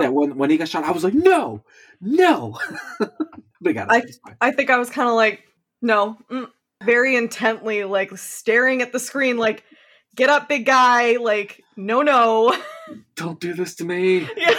That 0.00 0.12
when 0.12 0.36
when 0.36 0.50
he 0.50 0.56
got 0.56 0.68
shot, 0.68 0.84
I 0.84 0.90
was 0.90 1.04
like, 1.04 1.14
no, 1.14 1.62
no. 2.00 2.58
but 3.60 3.74
got 3.74 3.92
I- 3.92 4.02
I 4.40 4.50
think 4.52 4.70
I 4.70 4.78
was 4.78 4.90
kind 4.90 5.08
of 5.08 5.14
like, 5.14 5.42
no, 5.82 6.16
mm, 6.30 6.48
very 6.84 7.16
intently, 7.16 7.84
like 7.84 8.16
staring 8.16 8.82
at 8.82 8.92
the 8.92 8.98
screen, 8.98 9.36
like, 9.36 9.64
get 10.16 10.28
up, 10.30 10.48
big 10.48 10.66
guy. 10.66 11.16
Like, 11.16 11.62
no, 11.76 12.02
no. 12.02 12.56
don't 13.16 13.40
do 13.40 13.52
this 13.54 13.74
to 13.76 13.84
me. 13.84 14.28
Yeah. 14.36 14.54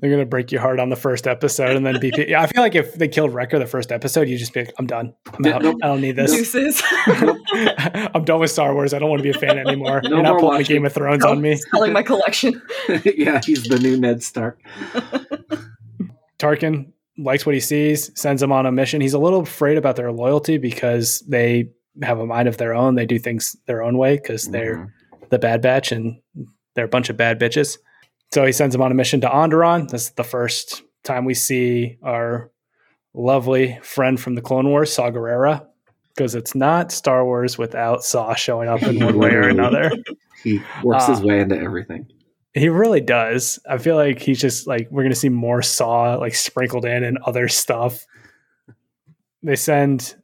They're 0.00 0.10
gonna 0.10 0.26
break 0.26 0.50
your 0.52 0.60
heart 0.60 0.80
on 0.80 0.88
the 0.90 0.96
first 0.96 1.26
episode, 1.26 1.76
and 1.76 1.84
then 1.86 1.98
be. 2.00 2.12
Yeah, 2.28 2.42
I 2.42 2.46
feel 2.46 2.62
like 2.62 2.74
if 2.74 2.94
they 2.94 3.08
killed 3.08 3.32
Wrecker 3.34 3.58
the 3.58 3.66
first 3.66 3.90
episode, 3.92 4.28
you'd 4.28 4.38
just 4.38 4.52
be 4.52 4.60
like, 4.64 4.74
"I'm 4.78 4.86
done. 4.86 5.14
I'm 5.32 5.46
out. 5.52 5.64
I 5.66 5.72
don't 5.72 6.00
need 6.00 6.16
this. 6.16 6.32
I'm 8.14 8.24
done 8.24 8.40
with 8.40 8.50
Star 8.50 8.74
Wars. 8.74 8.92
I 8.94 8.98
don't 8.98 9.08
want 9.10 9.20
to 9.20 9.22
be 9.24 9.30
a 9.30 9.38
fan 9.40 9.58
anymore. 9.58 10.00
No 10.04 10.10
You're 10.10 10.22
not 10.22 10.40
pulling. 10.40 10.62
Game 10.64 10.84
of 10.86 10.92
Thrones 10.92 11.24
on 11.24 11.40
me." 11.40 11.56
Selling 11.56 11.92
my 11.92 12.02
collection. 12.02 12.60
yeah, 13.04 13.40
he's 13.44 13.64
the 13.64 13.78
new 13.78 13.96
Ned 13.98 14.22
Stark. 14.22 14.60
Tarkin 16.38 16.92
likes 17.16 17.44
what 17.44 17.54
he 17.54 17.60
sees, 17.60 18.10
sends 18.20 18.42
him 18.42 18.52
on 18.52 18.66
a 18.66 18.72
mission. 18.72 19.00
He's 19.00 19.14
a 19.14 19.18
little 19.18 19.40
afraid 19.40 19.76
about 19.76 19.96
their 19.96 20.12
loyalty 20.12 20.58
because 20.58 21.20
they 21.28 21.70
have 22.02 22.18
a 22.20 22.26
mind 22.26 22.46
of 22.48 22.58
their 22.58 22.74
own. 22.74 22.94
They 22.94 23.06
do 23.06 23.18
things 23.18 23.56
their 23.66 23.82
own 23.82 23.98
way 23.98 24.16
because 24.16 24.44
they're 24.46 24.76
Mhm. 24.76 25.28
the 25.30 25.38
Bad 25.38 25.60
Batch 25.62 25.90
and 25.90 26.20
they're 26.74 26.84
a 26.84 26.88
bunch 26.88 27.10
of 27.10 27.16
bad 27.16 27.40
bitches. 27.40 27.78
So 28.32 28.44
he 28.44 28.52
sends 28.52 28.74
him 28.74 28.82
on 28.82 28.90
a 28.92 28.94
mission 28.94 29.20
to 29.22 29.28
Onderon. 29.28 29.88
This 29.88 30.04
is 30.08 30.10
the 30.12 30.24
first 30.24 30.82
time 31.04 31.24
we 31.24 31.34
see 31.34 31.98
our 32.02 32.50
lovely 33.14 33.78
friend 33.82 34.20
from 34.20 34.34
the 34.34 34.42
Clone 34.42 34.68
Wars, 34.68 34.92
Saw 34.92 35.10
Gerrera, 35.10 35.66
because 36.14 36.34
it's 36.34 36.54
not 36.54 36.92
Star 36.92 37.24
Wars 37.24 37.56
without 37.56 38.04
Saw 38.04 38.34
showing 38.34 38.68
up 38.68 38.82
in 38.82 39.02
one 39.04 39.18
way 39.18 39.30
or 39.30 39.48
another. 39.48 39.90
He 40.44 40.60
works 40.84 41.06
his 41.06 41.18
Ah. 41.18 41.24
way 41.24 41.40
into 41.40 41.58
everything. 41.58 42.06
He 42.54 42.68
really 42.68 43.00
does. 43.00 43.58
I 43.68 43.78
feel 43.78 43.96
like 43.96 44.20
he's 44.20 44.40
just 44.40 44.68
like 44.68 44.86
we're 44.88 45.02
gonna 45.02 45.16
see 45.16 45.28
more 45.30 45.62
Saw 45.62 46.14
like 46.14 46.36
sprinkled 46.36 46.84
in 46.84 47.02
and 47.02 47.18
other 47.26 47.48
stuff. 47.48 48.06
They 49.42 49.56
send 49.56 50.14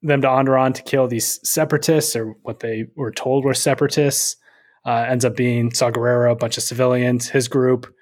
them 0.00 0.22
to 0.22 0.26
Onderon 0.28 0.72
to 0.72 0.82
kill 0.82 1.06
these 1.06 1.38
separatists, 1.46 2.16
or 2.16 2.34
what 2.44 2.60
they 2.60 2.86
were 2.96 3.12
told 3.12 3.44
were 3.44 3.52
separatists. 3.52 4.36
Uh, 4.88 5.04
ends 5.10 5.24
up 5.24 5.36
being 5.36 5.70
Saw 5.74 5.90
Gerrera, 5.90 6.32
a 6.32 6.34
bunch 6.34 6.56
of 6.56 6.62
civilians. 6.62 7.28
His 7.28 7.46
group, 7.46 7.92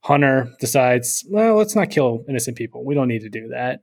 Hunter, 0.00 0.52
decides, 0.58 1.24
well, 1.30 1.54
let's 1.54 1.76
not 1.76 1.90
kill 1.90 2.24
innocent 2.28 2.56
people. 2.56 2.84
We 2.84 2.94
don't 2.96 3.06
need 3.06 3.22
to 3.22 3.28
do 3.28 3.48
that. 3.48 3.82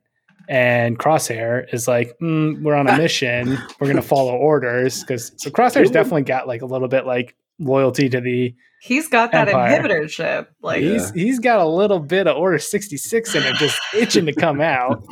And 0.49 0.99
Crosshair 0.99 1.71
is 1.73 1.87
like, 1.87 2.13
mm, 2.21 2.61
we're 2.61 2.75
on 2.75 2.89
a 2.89 2.97
mission. 3.05 3.57
We're 3.79 3.87
gonna 3.87 4.01
follow 4.01 4.33
orders 4.35 4.99
because 5.01 5.31
so 5.37 5.49
Crosshair's 5.49 5.91
definitely 5.91 6.23
got 6.23 6.45
like 6.47 6.61
a 6.61 6.65
little 6.65 6.89
bit 6.89 7.05
like 7.05 7.35
loyalty 7.59 8.09
to 8.09 8.19
the 8.19 8.53
He's 8.81 9.07
got 9.07 9.31
that 9.31 9.47
Empire. 9.47 9.79
inhibitor 9.79 10.09
chip. 10.09 10.49
Like, 10.61 10.81
Yeah. 10.81 10.93
he's 10.93 11.11
he's 11.11 11.39
got 11.39 11.59
a 11.59 11.65
little 11.67 11.99
bit 11.99 12.27
of 12.27 12.35
Order 12.35 12.57
66 12.57 13.35
in 13.35 13.43
him, 13.43 13.53
just 13.55 13.79
itching 13.95 14.25
to 14.25 14.33
come 14.33 14.59
out. 14.59 15.03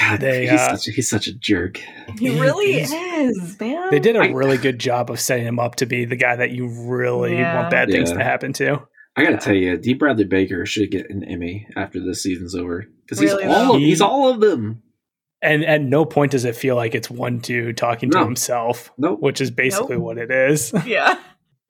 God, 0.00 0.20
They, 0.20 0.42
he's, 0.48 0.58
uh, 0.60 0.76
such 0.76 0.88
a, 0.88 0.90
he's 0.92 1.10
such 1.10 1.26
a 1.26 1.34
jerk. 1.34 1.78
he 2.18 2.40
really 2.40 2.80
is, 2.80 3.58
man. 3.60 3.90
They 3.90 3.98
did 4.00 4.16
a 4.16 4.20
I- 4.20 4.26
really 4.28 4.56
good 4.56 4.78
job 4.80 5.10
of 5.10 5.20
setting 5.20 5.46
him 5.46 5.58
up 5.58 5.76
to 5.76 5.86
be 5.86 6.04
the 6.06 6.16
guy 6.16 6.36
that 6.36 6.50
you 6.52 6.68
really 6.68 7.36
Yeah. 7.36 7.56
want 7.56 7.70
bad 7.70 7.90
things 7.90 8.10
to 8.12 8.22
happen 8.24 8.52
to. 8.54 8.82
I 9.16 9.24
gotta 9.24 9.36
tell 9.38 9.54
you, 9.54 9.76
D. 9.76 9.94
Bradley 9.94 10.24
Baker 10.24 10.64
should 10.64 10.90
get 10.90 11.10
an 11.10 11.24
Emmy 11.24 11.66
after 11.76 12.00
this 12.00 12.22
season's 12.22 12.54
over 12.54 12.86
because 13.04 13.18
he's 13.18 13.30
Really, 13.32 13.44
all 13.44 13.74
of, 13.74 13.80
he's 13.80 14.00
all 14.00 14.28
of 14.30 14.40
them. 14.40 14.82
And 15.42 15.64
at 15.64 15.82
no 15.82 16.04
point 16.04 16.32
does 16.32 16.44
it 16.44 16.54
feel 16.54 16.76
like 16.76 16.94
it's 16.94 17.10
one 17.10 17.38
dude 17.38 17.76
talking 17.76 18.10
to 18.10 18.18
himself, 18.24 18.92
Nope. 18.98 19.20
which 19.20 19.40
is 19.40 19.50
basically 19.50 19.96
Nope. 19.96 20.04
what 20.04 20.18
it 20.18 20.30
is. 20.30 20.72
yeah. 20.86 21.18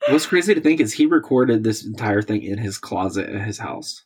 What's 0.08 0.26
crazy 0.26 0.54
to 0.54 0.60
think 0.60 0.80
is 0.80 0.92
he 0.92 1.06
recorded 1.06 1.62
this 1.64 1.84
entire 1.84 2.22
thing 2.22 2.42
in 2.42 2.58
his 2.58 2.78
closet 2.78 3.28
at 3.28 3.42
his 3.46 3.58
house. 3.58 4.04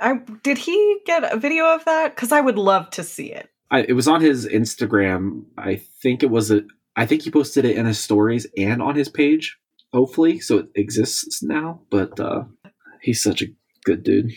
I 0.00 0.20
did 0.42 0.58
he 0.58 0.98
get 1.06 1.30
a 1.32 1.36
video 1.38 1.64
of 1.74 1.84
that? 1.84 2.14
Because 2.14 2.32
I 2.32 2.40
would 2.40 2.58
love 2.58 2.90
to 2.90 3.02
see 3.02 3.32
it. 3.32 3.48
I, 3.70 3.80
it 3.82 3.92
was 3.94 4.06
on 4.08 4.20
his 4.20 4.46
Instagram. 4.46 5.44
I 5.58 5.76
think 6.02 6.22
it 6.22 6.30
was 6.30 6.50
a. 6.50 6.62
I 6.96 7.06
think 7.06 7.22
he 7.22 7.30
posted 7.30 7.64
it 7.64 7.76
in 7.76 7.86
his 7.86 7.98
stories 7.98 8.46
and 8.56 8.80
on 8.82 8.94
his 8.94 9.08
page. 9.08 9.56
Hopefully, 9.92 10.40
so 10.40 10.58
it 10.58 10.68
exists 10.74 11.42
now. 11.42 11.80
But 11.90 12.18
uh 12.20 12.44
he's 13.00 13.22
such 13.22 13.42
a 13.42 13.46
good 13.84 14.02
dude. 14.02 14.32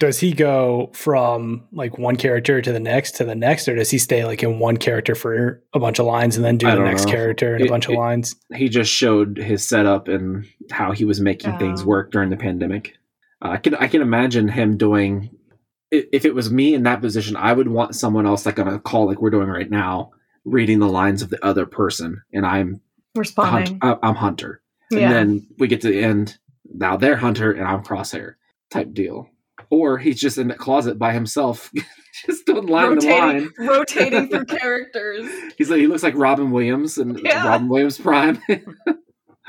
Does 0.00 0.20
he 0.20 0.32
go 0.32 0.90
from 0.94 1.66
like 1.72 1.98
one 1.98 2.14
character 2.16 2.62
to 2.62 2.72
the 2.72 2.78
next 2.78 3.16
to 3.16 3.24
the 3.24 3.34
next, 3.34 3.66
or 3.68 3.74
does 3.74 3.90
he 3.90 3.98
stay 3.98 4.24
like 4.24 4.42
in 4.44 4.60
one 4.60 4.76
character 4.76 5.16
for 5.16 5.60
a 5.74 5.80
bunch 5.80 5.98
of 5.98 6.06
lines 6.06 6.36
and 6.36 6.44
then 6.44 6.56
do 6.56 6.66
the 6.70 6.78
next 6.78 7.06
know. 7.06 7.12
character 7.12 7.54
and 7.54 7.62
a 7.62 7.66
It- 7.66 7.70
bunch 7.70 7.88
of 7.88 7.94
lines? 7.94 8.36
He 8.54 8.68
just 8.68 8.92
showed 8.92 9.38
his 9.38 9.66
setup 9.66 10.06
and 10.06 10.46
how 10.70 10.92
he 10.92 11.04
was 11.04 11.20
making 11.20 11.58
things 11.58 11.82
Oh. 11.82 11.86
work 11.86 12.12
during 12.12 12.30
the 12.30 12.36
pandemic. 12.36 12.94
I 13.40 13.56
can 13.56 13.74
I 13.74 13.86
can 13.88 14.02
imagine 14.02 14.48
him 14.48 14.76
doing. 14.76 15.30
If 15.90 16.24
it 16.26 16.34
was 16.34 16.50
me 16.50 16.74
in 16.74 16.82
that 16.82 17.00
position, 17.00 17.34
I 17.36 17.52
would 17.52 17.68
want 17.68 17.94
someone 17.94 18.26
else 18.26 18.44
like 18.44 18.58
on 18.58 18.68
a 18.68 18.78
call 18.78 19.06
like 19.06 19.22
we're 19.22 19.30
doing 19.30 19.48
right 19.48 19.70
now, 19.70 20.10
reading 20.44 20.80
the 20.80 20.88
lines 20.88 21.22
of 21.22 21.30
the 21.30 21.42
other 21.44 21.64
person, 21.66 22.22
and 22.32 22.44
I'm 22.44 22.80
Responding. 23.14 23.78
uh, 23.80 23.96
I'm 24.02 24.14
Hunter, 24.16 24.60
and 24.90 25.00
yeah. 25.00 25.12
then 25.12 25.46
we 25.58 25.66
get 25.66 25.80
to 25.82 25.88
the 25.88 26.00
end. 26.02 26.36
Now 26.70 26.96
they're 26.98 27.16
Hunter 27.16 27.52
and 27.52 27.66
I'm 27.66 27.82
Crosshair 27.82 28.34
type 28.70 28.92
deal, 28.92 29.30
or 29.70 29.96
he's 29.96 30.20
just 30.20 30.36
in 30.36 30.48
the 30.48 30.54
closet 30.54 30.98
by 30.98 31.14
himself, 31.14 31.72
just 32.26 32.44
doing 32.44 32.66
line 32.66 32.98
to 33.00 33.06
line. 33.08 33.50
rotating, 33.58 33.66
rotating 33.66 34.28
through 34.28 34.44
characters. 34.44 35.30
He's 35.56 35.70
like 35.70 35.78
he 35.80 35.86
looks 35.86 36.02
like 36.02 36.14
Robin 36.16 36.50
Williams 36.50 36.98
and 36.98 37.18
Yeah. 37.20 37.46
Robin 37.48 37.68
Williams 37.68 37.96
Prime. 37.98 38.42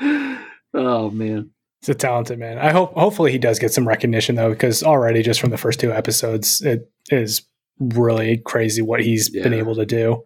oh 0.74 1.10
man, 1.10 1.50
He's 1.80 1.88
a 1.88 1.94
talented 1.94 2.38
man. 2.38 2.58
I 2.58 2.72
hope 2.72 2.94
hopefully 2.94 3.32
he 3.32 3.38
does 3.38 3.58
get 3.58 3.72
some 3.72 3.88
recognition 3.88 4.34
though, 4.34 4.50
because 4.50 4.82
already 4.82 5.22
just 5.22 5.40
from 5.40 5.50
the 5.50 5.56
first 5.56 5.80
two 5.80 5.92
episodes, 5.92 6.60
it 6.60 6.90
is 7.10 7.42
really 7.78 8.38
crazy 8.38 8.82
what 8.82 9.00
he's 9.00 9.30
been 9.30 9.54
able 9.54 9.74
to 9.74 9.86
do. 9.86 10.24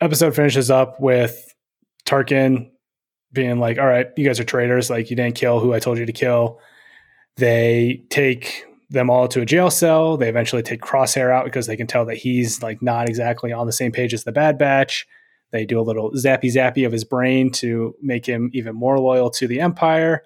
Episode 0.00 0.36
finishes 0.36 0.70
up 0.70 1.00
with 1.00 1.54
Tarkin 2.04 2.70
being 3.32 3.58
like, 3.58 3.78
"All 3.78 3.86
right, 3.86 4.08
you 4.16 4.26
guys 4.26 4.38
are 4.38 4.44
traitors. 4.44 4.90
Like 4.90 5.10
you 5.10 5.16
didn't 5.16 5.36
kill 5.36 5.60
who 5.60 5.72
I 5.72 5.78
told 5.78 5.98
you 5.98 6.06
to 6.06 6.12
kill." 6.12 6.60
They 7.36 8.04
take 8.10 8.64
them 8.90 9.10
all 9.10 9.28
to 9.28 9.40
a 9.40 9.46
jail 9.46 9.70
cell. 9.70 10.16
They 10.16 10.28
eventually 10.28 10.62
take 10.62 10.80
Crosshair 10.80 11.30
out 11.30 11.44
because 11.44 11.66
they 11.66 11.76
can 11.76 11.86
tell 11.86 12.04
that 12.06 12.16
he's 12.16 12.62
like 12.62 12.82
not 12.82 13.08
exactly 13.08 13.52
on 13.52 13.66
the 13.66 13.72
same 13.72 13.92
page 13.92 14.12
as 14.12 14.24
the 14.24 14.32
Bad 14.32 14.58
Batch. 14.58 15.06
They 15.50 15.64
do 15.64 15.80
a 15.80 15.82
little 15.82 16.10
zappy 16.12 16.52
zappy 16.52 16.84
of 16.84 16.92
his 16.92 17.04
brain 17.04 17.50
to 17.52 17.94
make 18.02 18.26
him 18.26 18.50
even 18.52 18.74
more 18.74 18.98
loyal 18.98 19.30
to 19.30 19.46
the 19.46 19.60
Empire. 19.60 20.22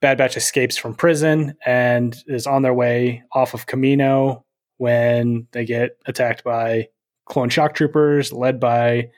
Bad 0.00 0.18
Batch 0.18 0.36
escapes 0.36 0.76
from 0.76 0.94
prison 0.94 1.54
and 1.66 2.16
is 2.26 2.46
on 2.46 2.62
their 2.62 2.74
way 2.74 3.22
off 3.32 3.54
of 3.54 3.66
Kamino 3.66 4.42
when 4.78 5.46
they 5.52 5.64
get 5.64 5.98
attacked 6.06 6.42
by 6.42 6.88
clone 7.26 7.50
shock 7.50 7.74
troopers 7.74 8.32
led 8.32 8.58
by 8.58 9.10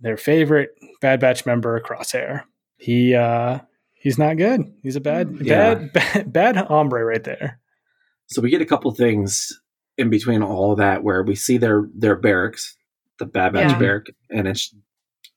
their 0.00 0.16
favorite 0.16 0.70
Bad 1.00 1.20
Batch 1.20 1.44
member, 1.44 1.80
Crosshair. 1.80 2.44
He 2.78 3.14
uh 3.14 3.58
he's 3.94 4.18
not 4.18 4.36
good. 4.36 4.62
He's 4.82 4.96
a 4.96 5.00
bad 5.00 5.36
Yeah. 5.40 5.74
bad 5.74 5.92
bad, 6.14 6.32
bad 6.32 6.56
hombre 6.56 7.04
right 7.04 7.22
there. 7.24 7.60
So 8.26 8.40
we 8.40 8.50
get 8.50 8.62
a 8.62 8.66
couple 8.66 8.90
things 8.94 9.48
in 9.98 10.08
between 10.08 10.42
all 10.42 10.74
that 10.76 11.02
where 11.04 11.22
we 11.22 11.34
see 11.34 11.58
their 11.58 11.88
their 11.94 12.16
barracks, 12.16 12.76
the 13.18 13.26
Bad 13.26 13.52
Batch 13.52 13.72
Yeah. 13.72 13.78
barrack, 13.78 14.06
and 14.30 14.48
it's 14.48 14.74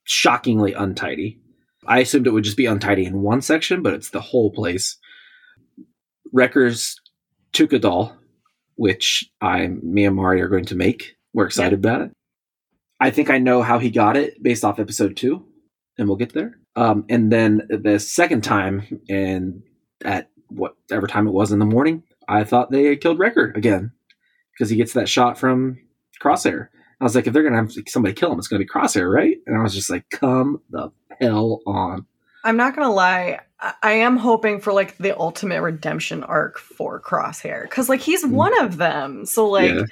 shockingly 0.04 0.72
untidy. 0.72 1.40
I 1.88 2.00
assumed 2.00 2.26
it 2.26 2.32
would 2.32 2.44
just 2.44 2.56
be 2.56 2.66
untidy 2.66 3.04
in 3.04 3.22
one 3.22 3.40
section, 3.40 3.82
but 3.82 3.94
it's 3.94 4.10
the 4.10 4.20
whole 4.20 4.50
place. 4.50 4.98
Wrecker's 6.32 7.00
Tuca 7.52 7.80
doll, 7.80 8.16
which 8.76 9.30
I 9.40 9.68
me 9.68 10.04
and 10.04 10.16
Mari 10.16 10.40
are 10.40 10.48
going 10.48 10.66
to 10.66 10.74
make. 10.74 11.16
We're 11.32 11.46
excited 11.46 11.78
about 11.78 12.02
it. 12.02 12.12
I 13.00 13.10
think 13.10 13.30
I 13.30 13.38
know 13.38 13.62
how 13.62 13.78
he 13.78 13.90
got 13.90 14.16
it 14.16 14.42
based 14.42 14.64
off 14.64 14.78
episode 14.78 15.16
two, 15.16 15.44
and 15.98 16.08
we'll 16.08 16.16
get 16.16 16.32
there. 16.32 16.58
Um, 16.76 17.04
and 17.08 17.32
then 17.32 17.66
the 17.68 17.98
second 17.98 18.42
time, 18.42 19.02
and 19.08 19.62
at 20.04 20.30
whatever 20.48 21.06
time 21.06 21.26
it 21.26 21.32
was 21.32 21.52
in 21.52 21.58
the 21.58 21.64
morning, 21.64 22.02
I 22.28 22.44
thought 22.44 22.70
they 22.70 22.84
had 22.84 23.00
killed 23.00 23.18
Wrecker 23.18 23.52
again 23.54 23.92
because 24.52 24.70
he 24.70 24.76
gets 24.76 24.92
that 24.94 25.08
shot 25.08 25.38
from 25.38 25.78
Crosshair. 26.22 26.68
I 27.00 27.04
was 27.04 27.14
like, 27.14 27.26
if 27.26 27.32
they're 27.32 27.42
gonna 27.42 27.56
have 27.56 27.72
somebody 27.88 28.14
kill 28.14 28.32
him, 28.32 28.38
it's 28.38 28.48
gonna 28.48 28.64
be 28.64 28.68
Crosshair, 28.68 29.10
right? 29.12 29.36
And 29.46 29.58
I 29.58 29.62
was 29.62 29.74
just 29.74 29.90
like, 29.90 30.08
come 30.10 30.62
the 30.70 30.90
hell 31.20 31.60
on. 31.66 32.06
I'm 32.44 32.56
not 32.56 32.76
gonna 32.76 32.92
lie. 32.92 33.40
I- 33.82 33.92
am 33.92 34.16
hoping 34.16 34.60
for 34.60 34.72
like 34.72 34.96
the 34.98 35.18
ultimate 35.18 35.62
redemption 35.62 36.22
arc 36.22 36.58
for 36.58 37.00
Crosshair 37.00 37.62
because 37.62 37.88
like 37.88 38.00
he's 38.00 38.24
mm. 38.24 38.30
one 38.30 38.58
of 38.62 38.76
them. 38.76 39.24
So 39.26 39.48
like 39.48 39.72
Yeah. 39.72 39.82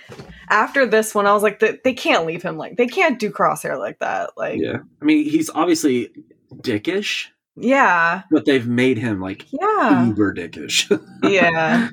after 0.51 0.87
this 0.87 1.15
one, 1.15 1.27
I 1.27 1.33
was 1.33 1.43
like, 1.43 1.61
they, 1.61 1.79
they 1.83 1.95
can't 1.95 2.27
leave 2.27 2.43
him 2.43 2.57
like 2.57 2.77
they 2.77 2.87
can't 2.87 3.19
do 3.19 3.31
Crosshair 3.31 3.79
like 3.79 3.99
that. 4.01 4.31
Like 4.37 4.61
yeah, 4.61 4.79
I 5.01 5.05
mean, 5.05 5.29
he's 5.29 5.51
obviously 5.51 6.11
dickish, 6.57 7.29
yeah, 7.57 8.23
but 8.31 8.45
they've 8.45 8.67
made 8.67 8.99
him 8.99 9.21
like 9.21 9.47
yeah, 9.51 10.07
uber 10.07 10.35
dickish. 10.35 10.91
yeah. 11.25 11.89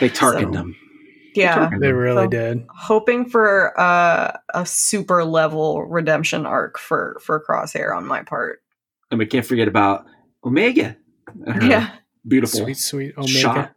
they 0.00 0.08
tarkened 0.08 0.52
So, 0.54 0.60
him. 0.60 0.76
Yeah, 1.36 1.70
They 1.80 1.92
really 1.92 2.24
So- 2.24 2.28
did. 2.28 2.66
hoping 2.74 3.28
for 3.28 3.78
uh, 3.78 4.32
a 4.54 4.64
super 4.66 5.24
level 5.24 5.84
redemption 5.84 6.46
arc 6.46 6.78
for 6.78 7.18
for 7.22 7.42
Crosshair 7.46 7.94
on 7.96 8.06
my 8.06 8.22
part. 8.22 8.60
And 9.10 9.18
we 9.18 9.26
can't 9.26 9.44
forget 9.46 9.68
about 9.68 10.06
Omega. 10.44 10.96
her 11.46 11.62
Yeah. 11.64 11.88
beautiful 12.26 12.60
Sweet, 12.60 12.76
sweet 12.78 13.14
Omega. 13.18 13.28
shot. 13.38 13.72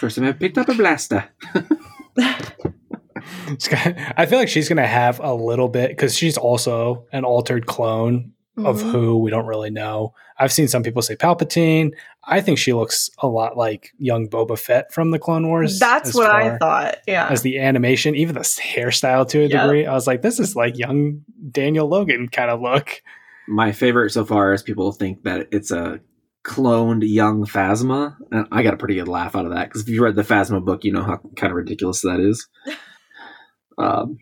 First 0.00 0.16
time 0.16 0.26
I 0.26 0.32
picked 0.32 0.58
up 0.58 0.68
a 0.68 0.74
blaster. 0.74 1.24
I 4.16 4.26
feel 4.26 4.38
like 4.38 4.48
she's 4.48 4.68
going 4.68 4.76
to 4.78 4.86
have 4.86 5.20
a 5.20 5.34
little 5.34 5.68
bit 5.68 5.90
because 5.90 6.16
she's 6.16 6.36
also 6.36 7.06
an 7.12 7.24
altered 7.24 7.66
clone 7.66 8.32
of 8.66 8.82
Mhm. 8.82 8.90
who 8.92 9.18
we 9.18 9.30
don't 9.30 9.46
really 9.46 9.70
know. 9.70 10.14
I've 10.38 10.52
seen 10.52 10.68
some 10.68 10.82
people 10.82 11.02
say 11.02 11.16
Palpatine. 11.16 11.92
I 12.24 12.40
think 12.40 12.58
she 12.58 12.72
looks 12.72 13.10
a 13.18 13.26
lot 13.26 13.56
like 13.56 13.92
young 13.98 14.28
Boba 14.28 14.58
Fett 14.58 14.92
from 14.92 15.10
the 15.10 15.18
Clone 15.18 15.48
Wars. 15.48 15.78
That's 15.78 16.14
what 16.14 16.30
I 16.30 16.56
thought. 16.58 16.96
Yeah. 17.06 17.28
As 17.28 17.42
the 17.42 17.58
animation, 17.58 18.14
even 18.14 18.34
the 18.34 18.40
hairstyle 18.74 19.26
to 19.30 19.38
a 19.40 19.46
Yep. 19.46 19.50
degree, 19.62 19.86
I 19.86 19.94
was 19.94 20.06
like, 20.06 20.22
this 20.22 20.38
is 20.38 20.54
like 20.54 20.78
young 20.78 21.22
Daniel 21.50 21.88
Logan 21.88 22.28
kind 22.28 22.50
of 22.50 22.60
look. 22.60 23.02
My 23.48 23.72
favorite 23.72 24.10
so 24.10 24.24
far 24.24 24.52
is 24.52 24.62
people 24.62 24.92
think 24.92 25.22
that 25.24 25.48
it's 25.50 25.70
a 25.70 26.00
cloned 26.44 27.02
young 27.06 27.44
Phasma, 27.44 28.14
and 28.30 28.46
I 28.52 28.62
got 28.62 28.74
a 28.74 28.76
pretty 28.76 28.94
good 28.94 29.08
laugh 29.08 29.34
out 29.34 29.44
of 29.46 29.52
that 29.52 29.68
because 29.68 29.82
if 29.82 29.88
you 29.88 30.02
read 30.04 30.14
the 30.16 30.22
Phasma 30.22 30.64
book, 30.64 30.84
you 30.84 30.92
know 30.92 31.02
how 31.02 31.18
kind 31.36 31.50
of 31.50 31.56
ridiculous 31.56 32.02
that 32.02 32.20
is. 32.20 32.46
um, 33.78 34.18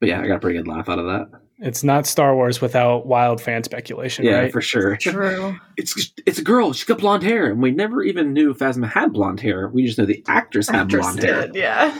but 0.00 0.08
yeah, 0.08 0.20
I 0.20 0.26
got 0.26 0.36
a 0.36 0.40
pretty 0.40 0.58
good 0.58 0.68
laugh 0.68 0.88
out 0.88 0.98
of 0.98 1.06
that. 1.06 1.40
It's 1.60 1.82
not 1.82 2.06
Star 2.06 2.34
Wars 2.36 2.60
without 2.60 3.06
wild 3.06 3.40
fan 3.40 3.64
speculation, 3.64 4.24
yeah, 4.24 4.32
right? 4.38 4.52
for 4.52 4.60
sure. 4.60 4.96
True. 4.96 5.56
It's 5.76 6.12
it's 6.24 6.38
a 6.38 6.44
girl. 6.44 6.72
She's 6.72 6.84
got 6.84 6.98
blonde 6.98 7.24
hair, 7.24 7.50
and 7.50 7.60
we 7.60 7.72
never 7.72 8.02
even 8.02 8.32
knew 8.32 8.54
Phasma 8.54 8.88
had 8.88 9.12
blonde 9.12 9.40
hair. 9.40 9.68
We 9.68 9.84
just 9.86 9.98
know 9.98 10.06
the 10.06 10.22
actress 10.28 10.68
had 10.68 10.82
Actress 10.82 11.00
blonde 11.04 11.22
hair. 11.22 11.50
yeah. 11.54 11.98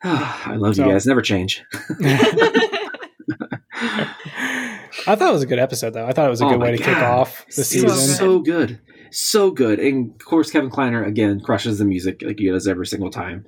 I 0.04 0.54
love 0.56 0.76
So- 0.76 0.86
you 0.86 0.92
guys. 0.92 1.04
Never 1.06 1.20
change. 1.22 1.64
I 5.06 5.14
thought 5.14 5.28
it 5.28 5.32
was 5.32 5.42
a 5.42 5.46
good 5.46 5.58
episode, 5.58 5.90
though. 5.94 6.06
I 6.06 6.12
thought 6.12 6.26
it 6.26 6.30
was 6.30 6.40
a 6.40 6.46
Oh 6.46 6.50
good 6.50 6.58
my 6.60 6.66
way 6.66 6.76
to 6.76 6.82
kick 6.82 6.96
off 6.98 7.44
the 7.46 7.52
So 7.52 7.62
season. 7.62 7.90
so 7.90 8.38
good. 8.40 8.80
So 9.10 9.50
good. 9.50 9.78
And 9.78 10.12
of 10.20 10.24
course, 10.26 10.50
Kevin 10.50 10.70
Kiner 10.70 11.06
again 11.06 11.40
crushes 11.40 11.78
the 11.78 11.84
music 11.84 12.20
like 12.22 12.38
he 12.38 12.50
does 12.50 12.66
every 12.68 12.86
single 12.86 13.10
time. 13.10 13.46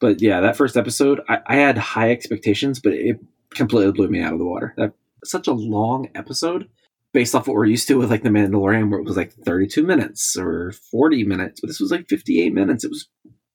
But 0.00 0.20
yeah, 0.20 0.40
that 0.40 0.56
first 0.56 0.76
episode, 0.76 1.20
I, 1.28 1.38
I 1.46 1.56
had 1.56 1.78
high 1.78 2.10
expectations, 2.10 2.80
but 2.80 2.92
it 2.92 3.18
completely 3.54 3.92
blew 3.92 4.08
me 4.08 4.20
out 4.20 4.32
of 4.32 4.38
the 4.38 4.44
water. 4.44 4.74
That 4.76 4.92
such 5.24 5.46
a 5.46 5.52
long 5.52 6.10
episode 6.14 6.68
based 7.12 7.34
off 7.34 7.46
what 7.46 7.54
we're 7.54 7.64
used 7.64 7.88
to 7.88 7.96
with 7.96 8.10
like 8.10 8.22
The 8.22 8.28
Mandalorian, 8.28 8.90
where 8.90 9.00
it 9.00 9.06
was 9.06 9.16
like 9.16 9.32
32 9.32 9.82
minutes 9.84 10.36
or 10.36 10.72
40 10.90 11.24
minutes, 11.24 11.60
but 11.60 11.68
this 11.68 11.80
was 11.80 11.90
like 11.90 12.08
58 12.08 12.52
minutes. 12.52 12.84
It 12.84 12.90
was 12.90 13.08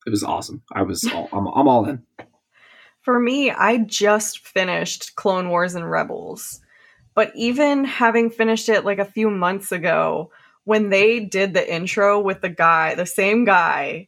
it 0.07 0.09
was 0.09 0.23
awesome. 0.23 0.63
I 0.73 0.81
was 0.83 1.05
all, 1.13 1.29
I'm, 1.31 1.47
I'm 1.47 1.67
all 1.67 1.85
in. 1.85 2.03
For 3.01 3.19
me, 3.19 3.51
I 3.51 3.77
just 3.77 4.47
finished 4.47 5.15
Clone 5.15 5.49
Wars 5.49 5.75
and 5.75 5.89
Rebels. 5.89 6.61
But 7.15 7.31
even 7.35 7.83
having 7.83 8.29
finished 8.29 8.69
it 8.69 8.85
like 8.85 8.99
a 8.99 9.05
few 9.05 9.29
months 9.29 9.71
ago, 9.71 10.31
when 10.63 10.89
they 10.89 11.19
did 11.19 11.53
the 11.53 11.73
intro 11.73 12.19
with 12.19 12.41
the 12.41 12.49
guy, 12.49 12.95
the 12.95 13.05
same 13.05 13.45
guy, 13.45 14.07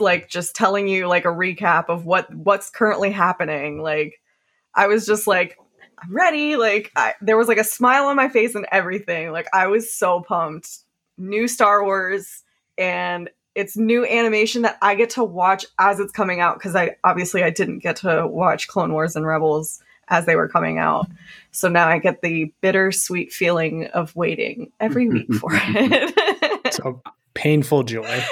like 0.00 0.28
just 0.28 0.56
telling 0.56 0.88
you 0.88 1.06
like 1.06 1.24
a 1.24 1.28
recap 1.28 1.88
of 1.88 2.04
what 2.04 2.32
what's 2.34 2.70
currently 2.70 3.10
happening, 3.10 3.80
like 3.80 4.20
I 4.74 4.86
was 4.86 5.06
just 5.06 5.26
like 5.26 5.58
I'm 6.02 6.14
ready. 6.14 6.56
Like 6.56 6.90
I, 6.96 7.14
there 7.20 7.36
was 7.36 7.48
like 7.48 7.58
a 7.58 7.64
smile 7.64 8.06
on 8.06 8.16
my 8.16 8.28
face 8.28 8.54
and 8.54 8.66
everything. 8.72 9.30
Like 9.30 9.46
I 9.52 9.66
was 9.66 9.92
so 9.92 10.20
pumped. 10.20 10.78
New 11.18 11.46
Star 11.46 11.84
Wars 11.84 12.42
and 12.78 13.30
it's 13.54 13.76
new 13.76 14.06
animation 14.06 14.62
that 14.62 14.78
I 14.80 14.94
get 14.94 15.10
to 15.10 15.24
watch 15.24 15.66
as 15.78 16.00
it's 16.00 16.12
coming 16.12 16.40
out 16.40 16.58
because 16.58 16.74
I 16.74 16.96
obviously 17.04 17.42
I 17.42 17.50
didn't 17.50 17.80
get 17.80 17.96
to 17.96 18.26
watch 18.26 18.66
Clone 18.68 18.92
Wars 18.92 19.14
and 19.14 19.26
Rebels 19.26 19.82
as 20.08 20.26
they 20.26 20.36
were 20.36 20.48
coming 20.48 20.78
out. 20.78 21.06
So 21.52 21.68
now 21.68 21.86
I 21.86 21.98
get 21.98 22.22
the 22.22 22.52
bittersweet 22.62 23.32
feeling 23.32 23.86
of 23.88 24.16
waiting 24.16 24.72
every 24.80 25.08
week 25.08 25.32
for 25.34 25.50
it. 25.52 26.74
So 26.74 27.02
painful 27.34 27.82
joy. 27.82 28.24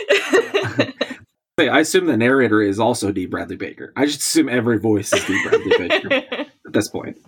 Hey, 1.61 1.69
I 1.69 1.81
assume 1.81 2.07
the 2.07 2.17
narrator 2.17 2.63
is 2.63 2.81
also 2.81 3.13
D. 3.13 3.27
Bradley 3.27 3.57
Baker. 3.57 3.93
I 3.95 4.07
just 4.07 4.21
assume 4.21 4.49
every 4.49 4.79
voice 4.79 5.13
is 5.13 5.23
D. 5.27 5.39
Bradley 5.47 5.77
Baker 5.77 6.13
at 6.33 6.73
this 6.73 6.89
point. 6.89 7.19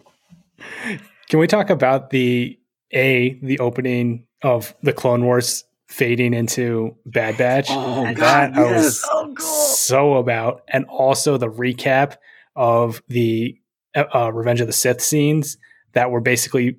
Can 1.28 1.39
we 1.39 1.47
talk 1.47 1.68
about 1.68 2.09
the 2.09 2.59
a 2.95 3.39
the 3.43 3.59
opening 3.59 4.26
of 4.43 4.74
the 4.83 4.95
Clone 4.95 5.24
Wars 5.26 5.64
fading 5.87 6.33
into 6.33 6.97
Bad 7.05 7.37
Batch? 7.37 7.66
Oh 7.68 8.05
That 8.05 8.16
God, 8.16 8.57
I 8.59 8.72
was 8.72 8.85
yes. 8.85 9.01
so 9.01 9.35
cool. 9.35 9.47
so 9.47 10.14
about, 10.14 10.62
and 10.68 10.87
also 10.87 11.37
the 11.37 11.51
recap 11.51 12.16
of 12.57 13.03
the 13.09 13.59
uh, 13.95 14.33
Revenge 14.33 14.62
of 14.62 14.66
the 14.66 14.72
Sith 14.72 15.03
scenes 15.03 15.59
that 15.93 16.11
were 16.11 16.22
basically 16.22 16.78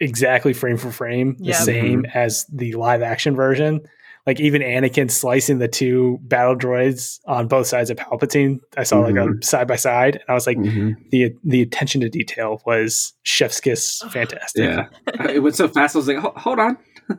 exactly 0.00 0.54
frame 0.54 0.78
for 0.78 0.90
frame 0.90 1.36
the 1.38 1.44
Yep. 1.48 1.56
same 1.56 2.06
as 2.14 2.46
the 2.50 2.72
live 2.72 3.02
action 3.02 3.36
version. 3.36 3.82
Like 4.26 4.40
even 4.40 4.62
Anakin 4.62 5.10
slicing 5.10 5.58
the 5.58 5.68
two 5.68 6.18
battle 6.22 6.56
droids 6.56 7.20
on 7.26 7.46
both 7.46 7.66
sides 7.66 7.90
of 7.90 7.98
Palpatine. 7.98 8.58
I 8.76 8.82
saw 8.82 9.00
like 9.00 9.16
a 9.16 9.26
side 9.44 9.68
by 9.68 9.76
side, 9.76 10.14
and 10.16 10.24
I 10.28 10.32
was 10.32 10.46
like, 10.46 10.56
Mhm. 10.56 10.94
the 11.10 11.34
the 11.44 11.60
attention 11.60 12.00
to 12.00 12.08
detail 12.08 12.62
was 12.64 13.12
chef's 13.22 13.60
kiss 13.60 14.02
fantastic. 14.10 14.64
Yeah, 14.64 14.88
it 15.28 15.40
went 15.42 15.56
so 15.56 15.68
fast. 15.68 15.94
I 15.94 15.98
was 15.98 16.08
like, 16.08 16.16
hold 16.18 16.58
on, 16.58 16.78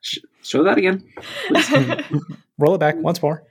Sh- 0.00 0.18
show 0.42 0.64
that 0.64 0.78
again, 0.78 1.04
Roll 2.58 2.74
it 2.74 2.78
back 2.78 2.96
once 2.96 3.22
more. 3.22 3.44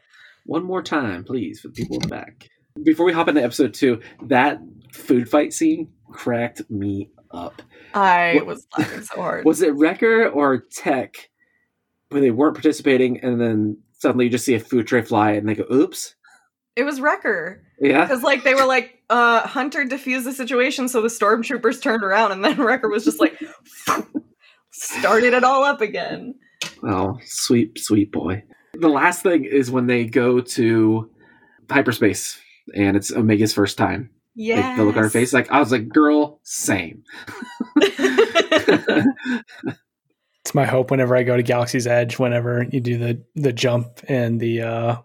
one 0.45 0.63
more 0.63 0.81
time, 0.83 1.23
please, 1.23 1.59
for 1.61 1.69
the 1.69 1.73
people 1.75 1.95
in 1.97 2.01
the 2.03 2.07
back." 2.09 2.49
Before 2.83 3.05
we 3.05 3.13
hop 3.13 3.29
into 3.29 3.41
episode 3.41 3.73
two, 3.73 4.01
that 4.23 4.59
food 4.91 5.29
fight 5.29 5.53
scene 5.53 5.87
cracked 6.11 6.69
me 6.69 7.09
up. 7.31 7.61
I 7.93 8.33
What- 8.35 8.45
was 8.47 8.67
laughing 8.77 9.01
so 9.01 9.15
hard. 9.21 9.45
Was 9.45 9.61
it 9.61 9.73
Wrecker 9.75 10.27
or 10.27 10.57
Tech 10.59 11.29
where 12.09 12.21
they 12.21 12.31
weren't 12.31 12.55
participating, 12.55 13.19
and 13.21 13.39
then 13.39 13.77
suddenly 13.99 14.25
you 14.25 14.31
just 14.31 14.45
see 14.45 14.55
a 14.55 14.59
food 14.59 14.87
tray 14.87 15.01
fly, 15.01 15.31
and 15.31 15.47
they 15.47 15.55
go, 15.55 15.65
"Oops." 15.71 16.15
It 16.75 16.83
was 16.83 16.99
Wrecker. 16.99 17.63
Yeah. 17.79 18.01
Because 18.01 18.21
like 18.21 18.43
they 18.43 18.53
were 18.53 18.65
like, 18.65 19.01
uh, 19.09 19.47
Hunter 19.47 19.85
defused 19.85 20.25
the 20.25 20.33
situation, 20.33 20.89
so 20.89 21.01
the 21.01 21.07
stormtroopers 21.07 21.81
turned 21.81 22.03
around, 22.03 22.31
and 22.31 22.43
then 22.43 22.57
Wrecker 22.61 22.89
was 22.89 23.05
just 23.05 23.19
like 23.19 23.39
started 24.71 25.33
it 25.33 25.43
all 25.43 25.63
up 25.63 25.81
again. 25.81 26.35
Oh, 26.83 27.17
sweet, 27.25 27.79
sweet 27.79 28.11
boy. 28.11 28.43
The 28.73 28.89
last 28.89 29.23
thing 29.23 29.45
is 29.45 29.71
when 29.71 29.87
they 29.87 30.05
go 30.05 30.41
to 30.41 31.09
hyperspace 31.69 32.39
and 32.75 32.97
it's 32.97 33.11
Omega's 33.11 33.53
first 33.53 33.77
time. 33.77 34.09
Yeah. 34.35 34.67
Like 34.67 34.77
the 34.77 34.83
look 34.83 34.97
on 34.97 35.03
her 35.03 35.09
face, 35.09 35.33
like 35.33 35.49
I 35.49 35.59
was 35.59 35.71
like, 35.71 35.87
girl, 35.87 36.41
same. 36.43 37.03
My 40.55 40.65
hope 40.65 40.89
whenever 40.89 41.17
I 41.17 41.23
go 41.23 41.35
to 41.35 41.43
Galaxy's 41.43 41.85
Edge, 41.85 42.17
whenever 42.17 42.65
you 42.71 42.79
do 42.79 42.97
the 42.97 43.21
the 43.35 43.51
jump 43.51 43.99
and 44.07 44.39
the 44.39 44.61
uh, 44.61 44.95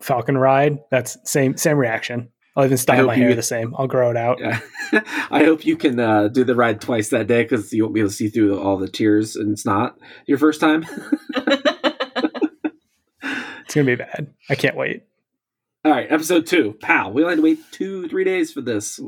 Falcon 0.00 0.36
ride, 0.36 0.80
that's 0.90 1.16
same 1.24 1.56
same 1.56 1.78
reaction. 1.78 2.28
I'll 2.54 2.66
even 2.66 2.76
style 2.76 3.06
my 3.06 3.14
hair 3.14 3.30
get- 3.30 3.36
the 3.36 3.42
same. 3.42 3.74
I'll 3.78 3.86
grow 3.86 4.10
it 4.10 4.18
out. 4.18 4.38
Yeah. 4.38 4.60
I 5.30 5.44
hope 5.44 5.64
you 5.64 5.78
can 5.78 5.98
uh, 5.98 6.28
do 6.28 6.44
the 6.44 6.54
ride 6.54 6.82
twice 6.82 7.08
that 7.08 7.26
day 7.26 7.42
because 7.42 7.72
you 7.72 7.84
won't 7.84 7.94
be 7.94 8.00
able 8.00 8.10
to 8.10 8.14
see 8.14 8.28
through 8.28 8.60
all 8.60 8.76
the 8.76 8.86
tears 8.86 9.34
and 9.34 9.50
it's 9.50 9.64
not 9.64 9.96
your 10.26 10.36
first 10.36 10.60
time. 10.60 10.84
It's 13.64 13.74
gonna 13.74 13.84
be 13.84 13.96
bad. 13.96 14.28
I 14.48 14.54
can't 14.54 14.76
wait. 14.76 15.02
All 15.84 15.92
right, 15.92 16.10
episode 16.10 16.46
two. 16.46 16.74
Pow. 16.80 17.10
We 17.10 17.22
only 17.22 17.32
had 17.32 17.36
to 17.36 17.42
wait 17.42 17.58
two, 17.70 18.08
three 18.08 18.24
days 18.24 18.50
for 18.50 18.62
this. 18.62 18.98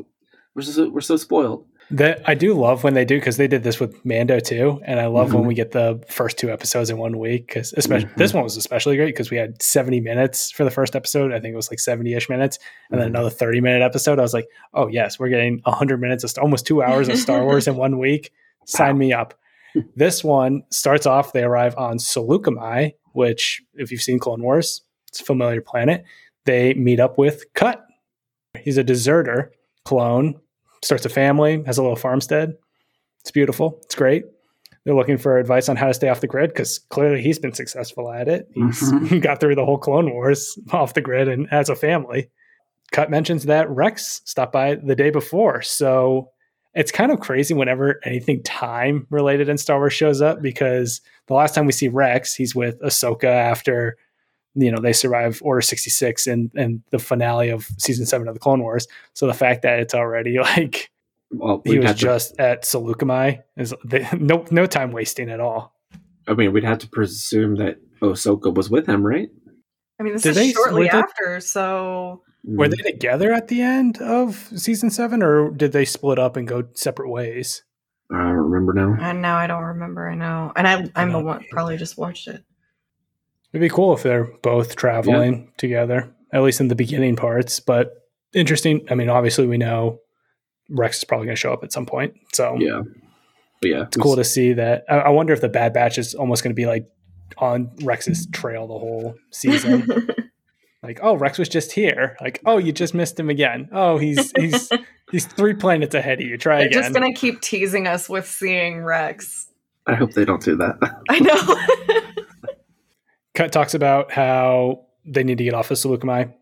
We're 0.55 0.61
so 0.61 0.90
we're 0.90 1.01
so 1.01 1.16
spoiled. 1.16 1.66
That 1.93 2.22
I 2.24 2.34
do 2.34 2.55
love 2.55 2.84
when 2.84 2.95
they 2.95 3.05
do 3.05 3.16
because 3.18 3.36
they 3.36 3.49
did 3.49 3.64
this 3.64 3.80
with 3.80 4.05
Mando 4.05 4.38
too, 4.38 4.80
and 4.84 5.01
I 5.01 5.07
love 5.07 5.34
when 5.34 5.43
Mhm. 5.43 5.47
we 5.49 5.55
get 5.55 5.72
the 5.72 6.01
first 6.09 6.38
two 6.38 6.51
episodes 6.51 6.88
in 6.88 6.99
one 6.99 7.18
week. 7.18 7.49
Because 7.49 7.72
especially 7.76 8.09
Mhm. 8.11 8.16
this 8.16 8.32
one 8.32 8.45
was 8.45 8.57
especially 8.57 8.97
great 8.97 9.07
because 9.07 9.30
we 9.30 9.36
had 9.36 9.61
seventy 9.61 9.99
minutes 10.01 10.53
for 10.53 10.62
the 10.62 10.70
first 10.70 10.95
episode. 10.95 11.32
I 11.32 11.41
think 11.41 11.53
it 11.53 11.57
was 11.57 11.70
like 11.70 11.80
seventy 11.80 12.14
ish 12.14 12.28
minutes, 12.28 12.59
and 12.93 13.01
then 13.01 13.09
Mhm. 13.09 13.11
another 13.11 13.30
thirty 13.30 13.61
minute 13.61 13.82
episode. 13.82 14.20
I 14.20 14.22
was 14.22 14.34
like, 14.34 14.47
oh 14.72 14.86
yes, 14.86 15.18
we're 15.18 15.30
getting 15.30 15.61
hundred 15.66 16.01
minutes, 16.01 16.22
of, 16.22 16.32
almost 16.41 16.64
two 16.66 16.80
hours 16.82 17.09
of 17.09 17.16
Star 17.18 17.45
Wars 17.45 17.66
in 17.66 17.74
one 17.76 17.99
week. 17.99 18.30
Sign 18.66 18.95
Wow. 18.95 18.99
me 18.99 19.12
up. 19.12 19.34
this 19.95 20.24
one 20.24 20.62
starts 20.70 21.07
off. 21.07 21.32
They 21.32 21.45
arrive 21.45 21.76
on 21.78 21.99
Saleucami, 21.99 22.95
which, 23.12 23.62
if 23.74 23.93
you've 23.93 24.01
seen 24.03 24.18
Clone 24.18 24.43
Wars, 24.43 24.82
it's 25.09 25.20
a 25.20 25.24
familiar 25.24 25.61
planet. 25.61 26.03
They 26.45 26.74
meet 26.74 26.99
up 26.99 27.18
with 27.18 27.45
Cut. 27.55 27.84
He's 28.61 28.78
a 28.78 28.82
deserter 28.84 29.53
clone 29.84 30.41
starts 30.83 31.05
a 31.05 31.09
family, 31.09 31.62
has 31.66 31.78
a 31.78 31.83
little 31.83 31.97
farmstead. 31.97 32.55
It's 33.20 33.31
beautiful. 33.31 33.78
It's 33.85 33.95
great. 33.95 34.24
They're 34.85 34.95
looking 34.95 35.18
for 35.18 35.37
advice 35.39 35.68
on 35.68 35.76
how 35.76 35.89
to 35.89 35.95
stay 35.95 36.09
off 36.09 36.20
the 36.22 36.26
grid 36.26 36.51
because 36.51 36.78
clearly 36.78 37.20
he's 37.20 37.39
been 37.39 37.53
successful 37.53 38.11
at 38.11 38.28
it. 38.28 38.49
He's 38.55 38.81
Mhm. 38.91 39.20
got 39.22 39.39
through 39.41 39.57
the 39.57 39.64
whole 39.64 39.76
Clone 39.78 40.11
Wars 40.11 40.59
off 40.72 40.95
the 40.95 41.03
grid 41.03 41.28
and 41.28 41.47
has 41.51 41.68
a 41.68 41.76
family. 41.76 42.31
Cut 42.93 43.11
mentions 43.11 43.45
that 43.45 43.68
Rex 43.70 44.22
stopped 44.24 44.53
by 44.53 44.76
the 44.76 44.97
day 44.97 45.11
before. 45.11 45.61
So 45.62 46.31
it's 46.74 46.91
kind 46.91 47.12
of 47.12 47.20
crazy 47.20 47.53
whenever 47.53 48.01
anything 48.05 48.43
time 48.43 49.07
related 49.11 49.49
in 49.49 49.59
Star 49.59 49.78
Wars 49.78 49.93
shows 49.93 50.22
up 50.22 50.41
because 50.41 51.01
the 51.26 51.35
last 51.35 51.55
time 51.55 51.66
we 51.66 51.72
see 51.72 51.89
Rex, 51.89 52.35
he's 52.35 52.55
with 52.55 52.81
Ahsoka 52.81 53.24
after 53.24 53.97
you 54.55 54.70
know 54.70 54.80
they 54.80 54.92
survive 54.92 55.40
Order 55.42 55.61
66 55.61 56.26
and 56.26 56.51
and 56.57 56.82
the 56.90 56.98
finale 56.98 57.51
of 57.51 57.68
season 57.78 58.07
7 58.07 58.26
of 58.28 58.34
the 58.34 58.40
Clone 58.40 58.61
Wars. 58.62 58.86
So 59.14 59.26
the 59.26 59.34
fact 59.34 59.62
that 59.62 59.80
it's 59.80 59.94
already 59.94 60.38
like 60.40 60.90
Well, 61.30 61.62
he 61.64 61.78
was 61.78 61.86
have 61.88 61.96
to- 61.96 62.01
just 62.03 62.38
at 62.40 62.62
Saleucami 62.64 63.42
is 63.57 63.74
they, 63.84 64.07
no 64.18 64.44
no 64.51 64.66
time 64.66 64.92
wasting 64.92 65.30
at 65.30 65.40
all. 65.40 65.74
I 66.28 66.34
mean, 66.34 66.53
we'd 66.53 66.64
have 66.64 66.78
to 66.78 66.88
presume 66.88 67.57
that 67.57 67.76
Ahsoka 68.01 68.53
was 68.55 68.70
with 68.70 68.86
him, 68.86 69.05
right? 69.07 69.28
I 69.98 70.03
mean, 70.03 70.14
this 70.14 70.22
Did 70.22 70.30
is 70.30 70.36
they- 70.36 70.53
shortly 70.53 70.80
were 70.82 70.84
they- 70.86 70.90
after, 70.98 71.40
so 71.40 72.22
Were 72.44 72.66
Mm. 72.68 72.70
they 72.76 72.90
together 72.90 73.32
at 73.32 73.48
the 73.48 73.61
end 73.61 73.98
of 74.01 74.48
season 74.57 74.90
7 74.90 75.22
or 75.22 75.51
did 75.51 75.72
they 75.72 75.84
split 75.84 76.18
up 76.18 76.36
and 76.36 76.48
go 76.48 76.64
separate 76.74 77.11
ways? 77.11 77.62
I 78.11 78.16
don't 78.16 78.32
remember 78.51 78.72
now. 78.72 78.96
and 78.98 79.20
now 79.22 79.36
I 79.36 79.46
don't 79.46 79.62
remember. 79.62 80.09
I 80.09 80.14
know, 80.14 80.51
and 80.57 80.66
I 80.66 80.72
I'm 80.96 81.09
the 81.12 81.18
don't 81.18 81.24
one 81.26 81.44
probably 81.51 81.76
just 81.76 81.98
watched 81.98 82.26
it. 82.28 82.42
It'd 83.53 83.61
be 83.61 83.68
cool 83.68 83.94
if 83.94 84.03
they're 84.03 84.30
both 84.42 84.76
traveling 84.76 85.53
together, 85.57 86.14
at 86.32 86.42
least 86.42 86.61
in 86.61 86.68
the 86.68 86.76
beginning 86.76 87.16
parts. 87.16 87.59
But 87.59 87.92
interesting. 88.32 88.86
I 88.90 88.94
mean, 88.94 89.09
obviously, 89.09 89.46
we 89.46 89.59
know 89.59 90.01
Rex 90.68 90.98
is 90.98 91.05
probably 91.05 91.26
going 91.26 91.36
to 91.36 91.40
show 91.40 91.53
up 91.53 91.64
at 91.64 91.72
some 91.72 91.86
point. 91.86 92.14
So 92.32 92.57
Yeah, 92.59 92.82
but 93.61 93.70
yeah, 93.70 93.82
it's 93.82 93.96
cool 93.96 94.16
to 94.16 94.24
see 94.24 94.53
that. 94.55 94.84
I, 94.88 94.98
I 94.98 95.09
wonder 95.11 95.32
if 95.32 95.40
the 95.40 95.48
Bad 95.48 95.72
Batch 95.72 95.98
is 95.98 96.14
almost 96.14 96.42
going 96.42 96.53
to 96.53 96.57
be 96.57 96.66
like 96.66 96.86
on 97.38 97.70
Rex's 97.82 98.26
trail 98.32 98.66
the 98.66 98.78
whole 98.78 99.16
season. 99.30 100.09
like, 100.82 101.01
oh, 101.03 101.16
Rex 101.16 101.38
was 101.38 101.48
just 101.48 101.72
here. 101.72 102.16
Like, 102.20 102.40
oh, 102.46 102.59
you 102.59 102.72
just 102.72 102.94
missed 102.94 103.18
him 103.18 103.30
again. 103.30 103.68
Oh, 103.72 103.98
he's 103.98 104.32
he's 104.36 104.70
he's 105.11 105.26
three 105.26 105.55
planets 105.55 105.94
ahead 105.94 106.20
of 106.20 106.26
you. 106.26 106.38
Try 106.38 106.59
They're 106.59 106.66
again. 106.68 106.82
just 106.82 106.94
gonna 106.94 107.12
keep 107.12 107.40
teasing 107.40 107.86
us 107.86 108.09
with 108.09 108.26
seeing 108.26 108.82
Rex. 108.82 109.48
I 109.86 109.94
hope 109.94 110.12
they 110.12 110.24
don't 110.24 110.42
do 110.42 110.57
that. 110.57 110.76
I 111.09 111.18
know. 111.18 112.14
Cut 113.35 113.53
talks 113.53 113.74
about 113.74 114.11
how 114.12 114.87
they 115.07 115.22
need 115.24 115.39
to 115.39 115.45
get 115.45 115.55
off 115.55 115.70
of 115.70 115.78
Saleucami. 115.78 116.33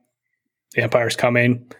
The 0.74 0.82
Empire's 0.82 1.16
coming. 1.16 1.70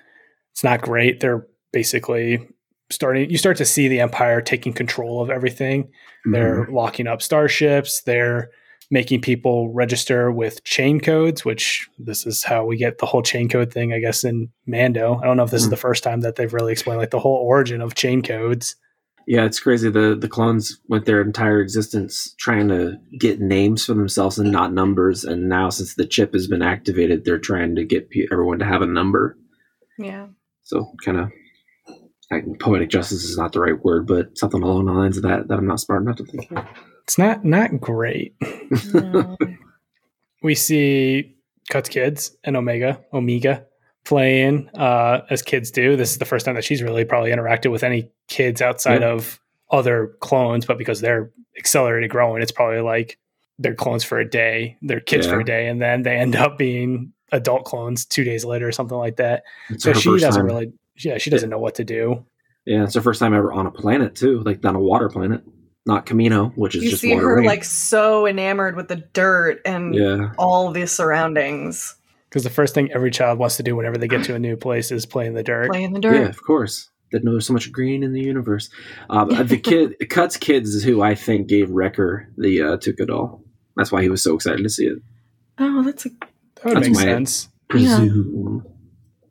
It's 0.53 0.65
not 0.65 0.81
great. 0.83 1.21
They're 1.21 1.47
basically 1.73 2.47
starting. 2.91 3.31
You 3.31 3.39
start 3.39 3.57
to 3.59 3.65
see 3.65 3.89
the 3.89 4.01
Empire 4.01 4.41
taking 4.41 4.73
control 4.73 5.21
of 5.23 5.31
everything. 5.31 5.91
They're 6.25 6.65
Mm-hmm. 6.65 6.75
locking 6.75 7.07
up 7.07 7.23
starships. 7.23 8.03
They're 8.03 8.51
making 8.91 9.21
people 9.21 9.71
register 9.73 10.33
with 10.33 10.65
chain 10.65 10.99
codes, 11.01 11.45
which 11.45 11.89
this 11.99 12.27
is 12.27 12.43
how 12.43 12.65
we 12.65 12.77
get 12.79 12.99
the 12.99 13.07
whole 13.07 13.23
chain 13.23 13.49
code 13.49 13.71
thing, 13.73 13.93
I 13.93 14.01
guess, 14.01 14.25
in 14.25 14.49
Mando. 14.67 15.21
I 15.23 15.27
don't 15.27 15.37
know 15.37 15.43
if 15.45 15.51
this 15.51 15.61
is 15.63 15.69
Mm. 15.69 15.73
the 15.73 15.77
first 15.77 16.03
time 16.03 16.21
that 16.21 16.37
they've 16.37 16.53
really 16.53 16.73
explained 16.73 16.99
like 16.99 17.11
the 17.11 17.19
whole 17.21 17.37
origin 17.37 17.83
of 17.83 17.95
chain 17.95 18.23
codes. 18.23 18.77
Yeah, 19.29 19.45
it's 19.45 19.61
crazy. 19.61 19.91
The 19.91 20.17
the 20.19 20.27
clones 20.27 20.81
went 20.89 21.05
their 21.05 21.21
entire 21.21 21.61
existence 21.61 22.35
trying 22.39 22.69
to 22.69 22.97
get 23.19 23.43
names 23.43 23.85
for 23.85 23.93
themselves 23.93 24.39
and 24.39 24.51
not 24.51 24.73
numbers, 24.73 25.23
and 25.23 25.51
now 25.51 25.69
since 25.69 25.95
the 25.95 26.07
chip 26.07 26.33
has 26.33 26.47
been 26.47 26.63
activated, 26.63 27.27
they're 27.27 27.39
trying 27.39 27.77
to 27.77 27.85
get 27.85 28.09
everyone 28.33 28.59
to 28.61 28.65
have 28.65 28.81
a 28.81 28.87
number. 28.87 29.37
yeah. 29.99 30.29
So 30.63 30.91
kind 31.05 31.19
of 31.19 32.59
poetic 32.59 32.89
justice 32.89 33.23
is 33.25 33.37
not 33.37 33.53
the 33.53 33.61
right 33.61 33.85
word, 33.85 34.07
but 34.07 34.39
something 34.39 34.63
along 34.63 34.87
the 34.87 34.93
lines 34.93 35.19
of 35.19 35.25
that 35.25 35.49
that 35.49 35.59
I'm 35.59 35.67
not 35.67 35.81
smart 35.81 36.01
enough 36.01 36.17
to 36.17 36.25
think. 36.25 36.51
of. 36.51 36.65
It's 37.03 37.19
not 37.19 37.45
not 37.45 37.79
great. 37.83 38.35
No. 38.95 39.37
we 40.43 40.55
see 40.55 41.37
Cut's 41.71 41.91
kids 41.91 42.35
and 42.45 42.57
Omega, 42.57 43.05
Omega 43.13 43.67
playing 44.09 44.71
uh, 44.75 45.21
as 45.31 45.43
kids 45.43 45.71
do. 45.71 45.95
This 45.97 46.11
is 46.13 46.19
the 46.19 46.25
first 46.25 46.47
time 46.47 46.55
that 46.55 46.65
she's 46.65 46.83
really 46.83 47.05
probably 47.05 47.31
interacted 47.31 47.71
with 47.71 47.85
any 47.85 48.11
kids 48.29 48.63
outside 48.63 49.03
Yeah. 49.03 49.11
of 49.11 49.39
other 49.71 50.17
clones, 50.21 50.65
but 50.65 50.79
because 50.79 51.01
they're 51.03 51.31
accelerated 51.59 52.11
growing, 52.11 52.43
it's 52.43 52.53
probably 52.53 52.81
like 52.81 53.19
they're 53.59 53.75
clones 53.75 54.05
for 54.05 54.19
a 54.19 54.29
day, 54.29 54.77
they're 54.83 55.01
kids 55.01 55.27
for 55.27 55.41
a 55.41 55.45
day, 55.45 55.69
and 55.69 55.83
then 55.83 56.03
they 56.03 56.17
end 56.17 56.37
up 56.37 56.57
being 56.57 57.13
adult 57.33 57.65
clones 57.67 58.07
two 58.07 58.25
days 58.25 58.45
later 58.45 58.67
or 58.67 58.73
something 58.73 58.97
like 58.97 59.17
that. 59.17 59.43
It's 59.69 59.85
So 59.85 59.93
she 59.93 60.09
doesn't 60.19 60.33
time- 60.33 60.47
really, 60.47 60.73
yeah, 60.97 61.19
she 61.19 61.29
doesn't 61.29 61.51
know 61.51 61.59
what 61.59 61.75
to 61.75 61.85
do. 61.85 62.25
Yeah, 62.65 62.85
it's 62.85 62.95
her 62.95 63.01
first 63.03 63.21
time 63.21 63.35
ever 63.35 63.53
on 63.53 63.67
a 63.67 63.71
planet 63.71 64.15
too, 64.15 64.41
like 64.41 64.65
on 64.65 64.75
a 64.75 64.81
water 64.81 65.09
planet, 65.11 65.43
not 65.87 66.07
Kamino, 66.07 66.53
which 66.57 66.75
is 66.77 66.85
you 66.85 66.91
just 66.91 67.03
see 67.03 67.13
water 67.15 67.27
her 67.29 67.37
rain. 67.39 67.47
like 67.47 67.65
so 67.65 68.27
enamored 68.27 68.75
with 68.77 68.89
the 68.89 68.97
dirt 69.13 69.61
and 69.67 69.95
yeah, 69.95 70.33
all 70.39 70.71
the 70.71 70.87
surroundings, 70.87 71.95
Because 72.29 72.45
the 72.45 72.51
first 72.51 72.75
thing 72.75 72.91
every 72.93 73.11
child 73.11 73.39
wants 73.39 73.57
to 73.57 73.63
do 73.63 73.75
whenever 73.75 73.97
they 73.97 74.09
get 74.09 74.25
to 74.25 74.35
a 74.35 74.39
new 74.39 74.57
place 74.57 74.91
is 74.93 75.07
play 75.07 75.27
in 75.27 75.35
the 75.35 75.43
dirt. 75.43 75.71
play 75.71 75.83
in 75.83 75.93
the 75.93 76.01
dirt. 76.01 76.15
yeah, 76.15 76.29
of 76.29 76.43
course. 76.43 76.91
Didn't 77.11 77.25
know 77.25 77.31
there's 77.33 77.47
so 77.47 77.55
much 77.55 77.73
green 77.73 78.03
in 78.03 78.13
the 78.13 78.21
universe. 78.21 78.69
Um, 79.09 79.31
the 79.47 79.57
kid, 79.59 79.95
Cut's 80.11 80.37
kids, 80.37 80.75
is 80.75 80.85
who 80.85 81.01
I 81.01 81.15
think 81.15 81.47
gave 81.49 81.71
Wrecker 81.71 82.29
the 82.37 82.61
uh, 82.61 82.77
Tuca 82.77 83.07
doll. 83.07 83.43
That's 83.77 83.91
why 83.91 84.03
he 84.03 84.11
was 84.11 84.23
so 84.23 84.35
excited 84.35 84.63
to 84.63 84.69
see 84.69 84.87
it. 84.87 84.99
Oh, 85.59 85.83
that's 85.83 86.05
a 86.05 86.11
That 86.11 86.65
would 86.67 86.77
That's 86.77 86.89
make 86.89 86.95
my- 86.97 87.03
sense. 87.03 87.49
Presume. 87.69 88.65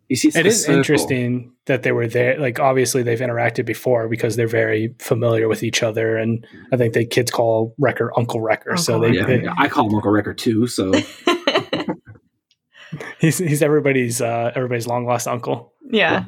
You 0.10 0.16
see, 0.16 0.30
it's 0.30 0.38
It 0.38 0.52
circle. 0.54 0.76
interesting 0.78 1.54
that 1.66 1.84
they 1.84 1.92
were 1.92 2.08
there. 2.08 2.40
Like, 2.40 2.60
obviously, 2.60 3.04
they've 3.04 3.20
interacted 3.20 3.66
before 3.66 4.08
because 4.08 4.38
they're 4.38 4.48
very 4.48 4.96
familiar 5.00 5.48
with 5.50 5.64
each 5.64 5.84
other. 5.84 6.16
And 6.18 6.48
I 6.72 6.78
think 6.78 6.94
the 6.94 7.06
kids 7.06 7.30
call 7.30 7.76
Wrecker 7.78 8.12
Uncle 8.18 8.40
Wrecker. 8.40 8.78
so 8.78 9.00
they, 9.02 9.12
Yeah, 9.12 9.26
they- 9.26 9.44
yeah, 9.44 9.54
I 9.58 9.68
call 9.68 9.88
him 9.90 9.96
Uncle 9.96 10.12
Wrecker 10.12 10.34
too. 10.34 10.66
So 10.68 10.94
he's 13.20 13.38
he's 13.38 13.62
everybody's 13.62 14.22
uh, 14.22 14.52
everybody's 14.56 14.88
long 14.88 15.06
lost 15.06 15.28
uncle. 15.28 15.74
yeah. 15.90 16.26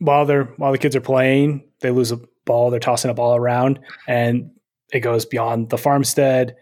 While 0.00 0.26
they're 0.26 0.44
while 0.58 0.70
the 0.72 0.78
kids 0.78 0.94
are 0.94 1.00
playing, 1.00 1.64
they 1.80 1.90
lose 1.90 2.12
a 2.12 2.20
ball. 2.46 2.70
They're 2.70 2.78
tossing 2.80 3.10
a 3.10 3.14
ball 3.14 3.34
around, 3.34 3.80
and 4.06 4.50
it 4.92 5.00
goes 5.00 5.24
beyond 5.24 5.70
the 5.70 5.78
farmstead. 5.78 6.54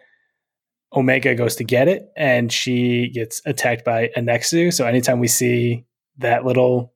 Omega 0.94 1.34
goes 1.34 1.56
to 1.56 1.64
get 1.64 1.88
it, 1.88 2.08
and 2.16 2.50
she 2.50 3.08
gets 3.10 3.42
attacked 3.44 3.84
by 3.84 4.10
a 4.16 4.20
Nexu. 4.20 4.72
So 4.72 4.86
anytime 4.86 5.18
we 5.20 5.28
see 5.28 5.84
that 6.18 6.44
little, 6.46 6.94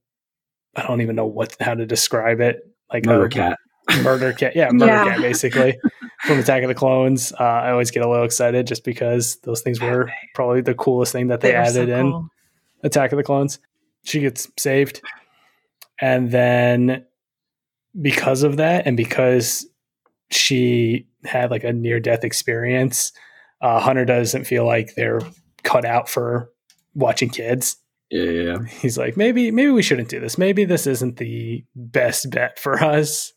I 0.75 0.87
don't 0.87 1.03
even 1.03 1.15
know 1.17 1.27
what 1.27 1.55
how 1.61 1.75
to 1.75 1.85
describe 1.85 2.41
it, 2.41 2.61
like 2.91 3.05
Murder 3.05 3.27
a, 3.27 3.29
Cat. 3.29 3.59
murder 4.03 4.33
cat 4.33 4.55
yeah 4.55 4.71
murder 4.71 4.93
Yeah. 4.93 5.05
cat 5.05 5.21
basically 5.21 5.77
from 6.21 6.39
attack 6.39 6.63
of 6.63 6.69
the 6.69 6.75
clones 6.77 7.33
uh, 7.33 7.43
i 7.43 7.71
always 7.73 7.91
get 7.91 8.05
a 8.05 8.09
little 8.09 8.25
excited 8.25 8.65
just 8.67 8.85
because 8.85 9.39
those 9.43 9.63
things 9.63 9.81
were 9.81 10.09
probably 10.35 10.61
the 10.61 10.75
coolest 10.75 11.11
thing 11.13 11.27
that 11.29 11.41
they, 11.41 11.53
were 11.57 11.65
so 11.65 11.71
added 11.83 11.89
in 11.89 12.11
cool. 12.13 12.29
Attack 12.83 13.13
of 13.13 13.17
the 13.17 13.25
clones 13.25 13.59
she 14.03 14.21
gets 14.21 14.49
saved, 14.59 15.03
and 16.01 16.31
then 16.31 17.05
because 18.01 18.43
of 18.43 18.57
that, 18.57 18.87
and 18.87 18.97
because 18.97 19.67
she 20.31 21.07
had 21.25 21.51
like 21.51 21.65
a 21.65 21.73
near 21.73 22.01
death 22.01 22.25
experience, 22.25 23.13
uh, 23.61 23.81
Hunter 23.81 24.05
doesn't 24.05 24.45
feel 24.45 24.65
like 24.65 24.95
they're 24.95 25.21
cut 25.63 25.85
out 25.85 26.09
for 26.09 26.51
watching 26.95 27.29
kids. 27.29 27.77
Yeah, 28.11 28.25
yeah, 28.25 28.43
yeah. 28.43 28.59
He's 28.81 28.99
like, 28.99 29.17
maybe 29.17 29.51
maybe 29.51 29.71
we 29.71 29.83
shouldn't 29.83 30.09
do 30.09 30.21
this. 30.21 30.39
Maybe 30.39 30.65
this 30.65 30.87
isn't 30.87 31.19
the 31.19 31.65
best 31.77 32.31
bet 32.31 32.59
for 32.59 32.83
us. 32.83 33.33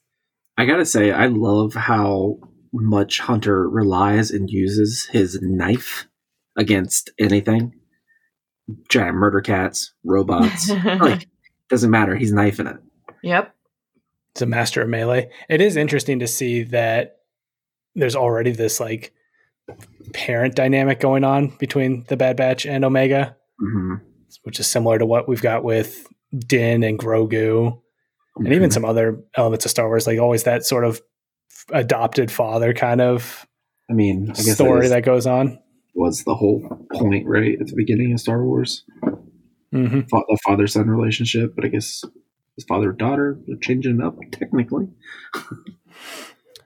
I 0.57 0.65
gotta 0.65 0.85
say, 0.85 1.11
I 1.11 1.27
love 1.27 1.73
how 1.73 2.37
much 2.71 3.19
Hunter 3.19 3.69
relies 3.69 4.31
and 4.31 4.49
uses 4.49 5.07
his 5.11 5.39
knife 5.41 6.07
against 6.55 7.11
anything. 7.19 7.73
Giant 8.89 9.15
murder 9.17 9.41
cats, 9.41 9.93
robots. 10.03 10.69
like, 10.85 11.27
doesn't 11.69 11.91
matter. 11.91 12.15
He's 12.15 12.31
knifing 12.31 12.67
it. 12.67 12.77
yep. 13.21 13.55
It's 14.31 14.41
a 14.41 14.45
master 14.47 14.81
of 14.81 14.89
melee. 14.89 15.29
It 15.47 15.61
is 15.61 15.75
interesting 15.75 16.19
to 16.19 16.27
see 16.27 16.63
that 16.63 17.17
there's 17.95 18.15
already 18.15 18.51
this 18.51 18.79
like 18.79 19.13
parent 20.13 20.55
dynamic 20.55 20.99
going 20.99 21.23
on 21.23 21.49
between 21.59 22.05
the 22.07 22.17
Bad 22.17 22.35
Batch 22.37 22.65
and 22.65 22.83
Omega, 22.83 23.35
hmm 23.59 23.95
which 24.41 24.59
is 24.59 24.65
similar 24.65 24.97
to 24.97 25.05
what 25.05 25.27
we've 25.29 25.43
got 25.43 25.63
with 25.63 26.07
Din 26.35 26.83
and 26.83 26.97
Grogu, 26.97 27.79
and 28.37 28.51
even 28.51 28.71
some 28.71 28.83
other 28.83 29.23
elements 29.37 29.63
of 29.65 29.71
Star 29.71 29.87
Wars, 29.87 30.07
like 30.07 30.17
always 30.19 30.43
that 30.43 30.65
sort 30.65 30.83
of 30.85 30.99
adopted 31.69 32.31
father 32.31 32.73
kind 32.73 32.99
of 32.99 33.45
I 33.89 33.93
mean, 33.93 34.31
I 34.31 34.33
guess 34.33 34.55
story 34.55 34.87
that, 34.87 34.95
that 34.95 35.01
goes 35.05 35.27
on. 35.27 35.59
Was 35.93 36.23
the 36.23 36.35
whole 36.35 36.85
point, 36.93 37.27
right, 37.27 37.59
at 37.59 37.67
the 37.67 37.75
beginning 37.75 38.13
of 38.13 38.19
Star 38.19 38.43
Wars. 38.43 38.83
hmm 39.71 40.01
The 40.09 40.39
father 40.45 40.67
son 40.67 40.89
relationship, 40.89 41.55
but 41.55 41.65
I 41.65 41.69
guess 41.69 42.03
his 42.55 42.65
father 42.65 42.91
daughter, 42.91 43.39
they're 43.47 43.57
changing 43.57 44.01
up 44.01 44.15
technically. 44.31 44.87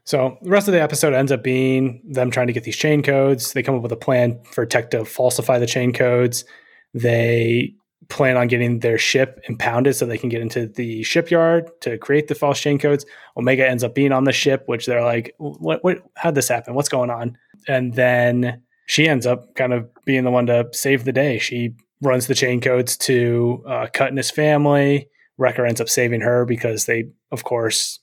So 0.08 0.38
the 0.42 0.50
rest 0.50 0.70
of 0.70 0.74
the 0.74 0.82
episode 0.82 1.14
ends 1.14 1.34
up 1.34 1.44
being 1.44 2.02
them 2.06 2.32
trying 2.32 2.48
to 2.48 2.54
get 2.54 2.64
these 2.64 2.78
chain 2.78 3.04
codes. 3.04 3.52
They 3.52 3.62
come 3.62 3.76
up 3.76 3.82
with 3.82 3.92
a 3.92 3.98
plan 3.98 4.40
for 4.54 4.66
Tech 4.66 4.90
to 4.92 5.04
falsify 5.04 5.60
the 5.60 5.68
chain 5.68 5.92
codes. 5.92 6.46
They 6.94 7.76
plan 8.08 8.38
on 8.38 8.48
getting 8.48 8.80
their 8.80 8.98
ship 8.98 9.42
impounded 9.50 9.98
so 9.98 10.06
they 10.06 10.18
can 10.18 10.30
get 10.30 10.42
into 10.42 10.66
the 10.66 11.04
shipyard 11.04 11.70
to 11.82 11.98
create 11.98 12.30
the 12.30 12.36
false 12.36 12.58
chain 12.58 12.80
codes. 12.80 13.06
Omega 13.36 13.68
ends 13.68 13.84
up 13.84 13.94
being 13.94 14.14
on 14.14 14.24
the 14.24 14.32
ship, 14.32 14.64
which 14.68 14.86
they're 14.86 15.04
like, 15.04 15.36
"What? 15.40 15.84
What? 15.84 16.04
How'd 16.16 16.36
this 16.36 16.48
happen? 16.48 16.74
What's 16.74 16.88
going 16.88 17.10
on?" 17.10 17.38
And 17.68 17.94
then 17.94 18.62
she 18.88 19.08
ends 19.08 19.28
up 19.28 19.54
kind 19.56 19.74
of 19.74 19.88
being 20.06 20.24
the 20.24 20.32
one 20.32 20.48
to 20.48 20.68
save 20.72 21.04
the 21.04 21.12
day. 21.12 21.38
She 21.38 21.76
runs 22.02 22.28
the 22.28 22.36
chain 22.36 22.62
codes 22.62 22.98
to 22.98 23.64
uh, 23.68 23.88
Cut 23.94 24.08
and 24.10 24.18
his 24.18 24.32
family. 24.32 25.10
Wrecker 25.38 25.66
ends 25.66 25.82
up 25.82 25.90
saving 25.90 26.22
her 26.22 26.46
because 26.46 26.86
they, 26.86 27.10
of 27.32 27.44
course, 27.44 28.00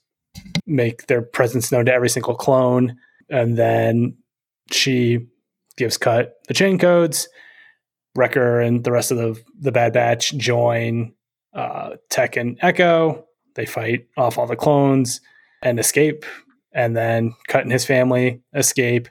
make 0.65 1.07
their 1.07 1.23
presence 1.23 1.71
known 1.71 1.85
to 1.85 1.93
every 1.93 2.09
single 2.09 2.35
clone. 2.35 2.95
And 3.29 3.57
then 3.57 4.15
she 4.71 5.25
gives 5.75 5.97
Cut 5.97 6.35
the 6.47 6.53
chain 6.53 6.77
codes. 6.77 7.27
Wrecker 8.15 8.61
and 8.61 8.83
the 8.83 8.91
rest 8.91 9.11
of 9.11 9.17
the 9.17 9.41
the 9.59 9.71
Bad 9.71 9.91
Batch 9.91 10.37
join 10.37 11.13
uh, 11.53 11.95
Tech 12.09 12.37
and 12.37 12.57
Echo. 12.61 13.25
They 13.55 13.65
fight 13.65 14.07
off 14.17 14.37
all 14.37 14.47
the 14.47 14.55
clones 14.55 15.19
and 15.63 15.79
escape. 15.79 16.25
And 16.73 16.95
then 16.95 17.33
Cut 17.47 17.63
and 17.63 17.71
his 17.71 17.85
family 17.85 18.41
escape. 18.53 19.09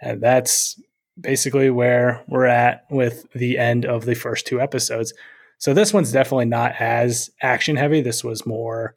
And 0.00 0.20
that's 0.20 0.78
basically 1.20 1.70
where 1.70 2.24
we're 2.28 2.46
at 2.46 2.84
with 2.90 3.30
the 3.32 3.58
end 3.58 3.84
of 3.84 4.04
the 4.04 4.14
first 4.14 4.46
two 4.46 4.60
episodes. 4.60 5.12
So 5.58 5.74
this 5.74 5.92
one's 5.92 6.12
definitely 6.12 6.46
not 6.46 6.74
as 6.80 7.30
action 7.40 7.76
heavy. 7.76 8.00
This 8.00 8.24
was 8.24 8.46
more 8.46 8.96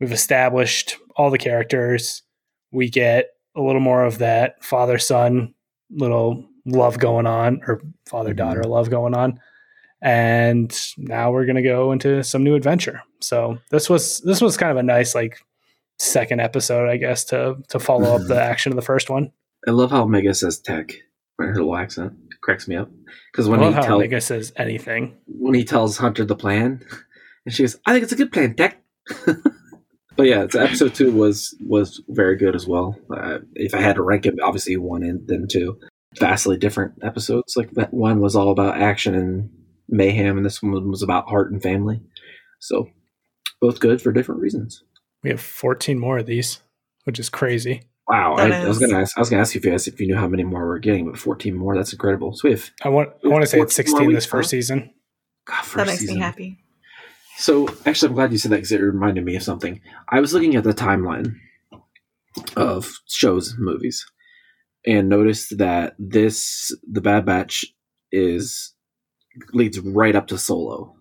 we've 0.00 0.12
established 0.12 0.96
all 1.16 1.30
the 1.30 1.38
characters. 1.38 2.22
We 2.72 2.90
get 2.90 3.28
a 3.56 3.60
little 3.60 3.80
more 3.80 4.04
of 4.04 4.18
that 4.18 4.62
father 4.64 4.98
son 4.98 5.54
little 5.90 6.44
love 6.66 6.98
going 6.98 7.26
on 7.26 7.60
or 7.66 7.80
father 8.08 8.34
daughter 8.34 8.62
mm-hmm. 8.62 8.70
love 8.70 8.90
going 8.90 9.14
on. 9.14 9.38
And 10.00 10.76
now 10.98 11.30
we're 11.30 11.44
going 11.44 11.56
to 11.56 11.62
go 11.62 11.92
into 11.92 12.24
some 12.24 12.42
new 12.42 12.56
adventure. 12.56 13.02
So 13.20 13.58
this 13.70 13.88
was 13.88 14.20
this 14.20 14.40
was 14.40 14.56
kind 14.56 14.72
of 14.72 14.76
a 14.76 14.82
nice 14.82 15.14
like 15.14 15.38
second 15.98 16.40
episode 16.40 16.88
I 16.88 16.96
guess 16.96 17.24
to 17.26 17.56
to 17.68 17.78
follow 17.78 18.16
up 18.16 18.26
the 18.26 18.42
action 18.42 18.72
of 18.72 18.76
the 18.76 18.82
first 18.82 19.08
one. 19.08 19.30
I 19.66 19.70
love 19.70 19.92
how 19.92 20.02
Omega 20.02 20.34
says 20.34 20.58
tech 20.58 20.94
her 21.48 21.54
little 21.54 21.76
accent. 21.76 22.14
Cracks 22.40 22.66
me 22.66 22.74
up 22.74 22.90
because 23.30 23.48
when 23.48 23.60
he 23.60 23.70
tells 23.70 23.86
Omega 23.86 24.20
says 24.20 24.52
anything. 24.56 25.16
when 25.26 25.54
he 25.54 25.64
tells 25.64 25.96
Hunter 25.96 26.24
the 26.24 26.34
plan, 26.34 26.84
and 27.46 27.54
she 27.54 27.62
goes, 27.62 27.78
"I 27.86 27.92
think 27.92 28.02
it's 28.02 28.12
a 28.12 28.16
good 28.16 28.32
plan, 28.32 28.54
Tech." 28.54 28.82
but 30.16 30.26
yeah, 30.26 30.42
it's, 30.42 30.56
episode 30.56 30.94
two 30.94 31.12
was 31.12 31.56
was 31.64 32.02
very 32.08 32.36
good 32.36 32.56
as 32.56 32.66
well. 32.66 32.98
Uh, 33.16 33.38
if 33.54 33.74
I 33.74 33.80
had 33.80 33.94
to 33.94 34.02
rank 34.02 34.26
it, 34.26 34.34
obviously 34.42 34.76
one 34.76 35.04
and 35.04 35.26
then 35.28 35.46
two, 35.48 35.78
vastly 36.18 36.56
different 36.56 36.94
episodes. 37.02 37.56
Like 37.56 37.70
that 37.72 37.94
one 37.94 38.20
was 38.20 38.34
all 38.34 38.50
about 38.50 38.76
action 38.76 39.14
and 39.14 39.50
mayhem, 39.88 40.36
and 40.36 40.44
this 40.44 40.60
one 40.60 40.90
was 40.90 41.02
about 41.02 41.28
heart 41.28 41.52
and 41.52 41.62
family. 41.62 42.00
So 42.58 42.88
both 43.60 43.78
good 43.78 44.02
for 44.02 44.10
different 44.10 44.40
reasons. 44.40 44.82
We 45.22 45.30
have 45.30 45.40
14 45.40 45.98
more 45.98 46.18
of 46.18 46.26
these, 46.26 46.60
which 47.04 47.20
is 47.20 47.28
crazy. 47.28 47.82
Wow, 48.08 48.34
I, 48.34 48.48
I 48.48 48.66
was 48.68 48.78
gonna 48.78 48.98
ask. 48.98 49.16
I 49.16 49.20
was 49.20 49.30
gonna 49.30 49.40
ask 49.42 49.54
you 49.54 49.60
if 49.60 49.64
you 49.64 49.70
guys 49.70 49.86
if 49.86 50.00
you 50.00 50.08
knew 50.08 50.16
how 50.16 50.26
many 50.28 50.42
more 50.44 50.66
we're 50.66 50.78
getting, 50.78 51.06
but 51.10 51.18
fourteen 51.18 51.56
more. 51.56 51.76
That's 51.76 51.92
incredible. 51.92 52.34
So 52.34 52.48
we 52.48 52.52
have 52.52 52.70
I 52.82 52.88
want 52.88 53.10
I 53.24 53.28
want 53.28 53.42
to 53.42 53.46
say 53.46 53.60
it's 53.60 53.74
16 53.74 54.12
this 54.12 54.26
first 54.26 54.48
huh? 54.48 54.50
season. 54.50 54.90
God, 55.46 55.64
That 55.74 55.86
makes 55.86 56.00
season. 56.00 56.16
me 56.16 56.20
happy. 56.20 56.58
So 57.38 57.68
actually, 57.86 58.08
I'm 58.08 58.14
glad 58.14 58.32
you 58.32 58.38
said 58.38 58.50
that 58.52 58.56
because 58.56 58.72
it 58.72 58.80
reminded 58.80 59.24
me 59.24 59.36
of 59.36 59.42
something. 59.42 59.80
I 60.08 60.20
was 60.20 60.34
looking 60.34 60.54
at 60.56 60.64
the 60.64 60.74
timeline 60.74 61.36
of 62.56 62.92
shows, 63.08 63.54
movies, 63.58 64.04
and 64.86 65.08
noticed 65.08 65.58
that 65.58 65.94
this, 65.98 66.76
the 66.90 67.00
Bad 67.00 67.24
Batch, 67.24 67.64
is 68.10 68.74
leads 69.52 69.80
right 69.80 70.14
up 70.14 70.26
to 70.28 70.38
Solo. 70.38 70.94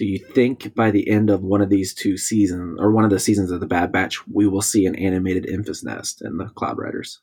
Do 0.00 0.06
you 0.06 0.18
think 0.18 0.74
by 0.74 0.90
the 0.90 1.06
end 1.10 1.28
of 1.28 1.42
one 1.42 1.60
of 1.60 1.68
these 1.68 1.92
two 1.92 2.16
seasons, 2.16 2.78
or 2.80 2.90
one 2.90 3.04
of 3.04 3.10
the 3.10 3.18
seasons 3.20 3.50
of 3.50 3.60
the 3.60 3.66
Bad 3.66 3.92
Batch, 3.92 4.26
we 4.26 4.46
will 4.48 4.62
see 4.62 4.86
an 4.86 4.96
animated 4.96 5.44
Enfys 5.44 5.84
Nest 5.84 6.22
and 6.22 6.40
the 6.40 6.46
Cloud 6.46 6.78
Riders? 6.78 7.20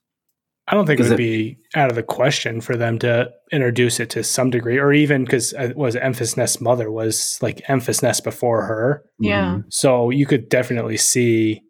I 0.67 0.75
don't 0.75 0.85
think 0.85 0.99
it 0.99 1.03
would 1.03 1.13
it- 1.13 1.17
be 1.17 1.57
out 1.73 1.89
of 1.89 1.95
the 1.95 2.03
question 2.03 2.61
for 2.61 2.75
them 2.75 2.99
to 2.99 3.31
introduce 3.51 3.99
it 3.99 4.11
to 4.11 4.23
some 4.23 4.51
degree, 4.51 4.77
or 4.77 4.93
even 4.93 5.23
because 5.25 5.55
was 5.75 5.95
Enfys 5.95 6.37
Nest's 6.37 6.61
mother 6.61 6.91
was 6.91 7.39
like 7.41 7.65
Enfys 7.67 8.03
Nest 8.03 8.23
before 8.23 8.65
her, 8.67 9.03
Yeah. 9.19 9.55
Mhm. 9.55 9.63
so 9.69 10.11
you 10.11 10.27
could 10.27 10.47
definitely 10.47 10.97
see 10.97 11.63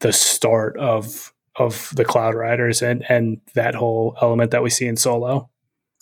the 0.00 0.12
start 0.12 0.76
of 0.78 1.32
of 1.60 1.90
the 1.94 2.04
Cloud 2.04 2.34
Riders 2.34 2.82
and 2.82 3.04
and 3.08 3.38
that 3.54 3.76
whole 3.76 4.16
element 4.20 4.50
that 4.50 4.64
we 4.64 4.70
see 4.70 4.86
in 4.86 4.96
Solo. 4.96 5.48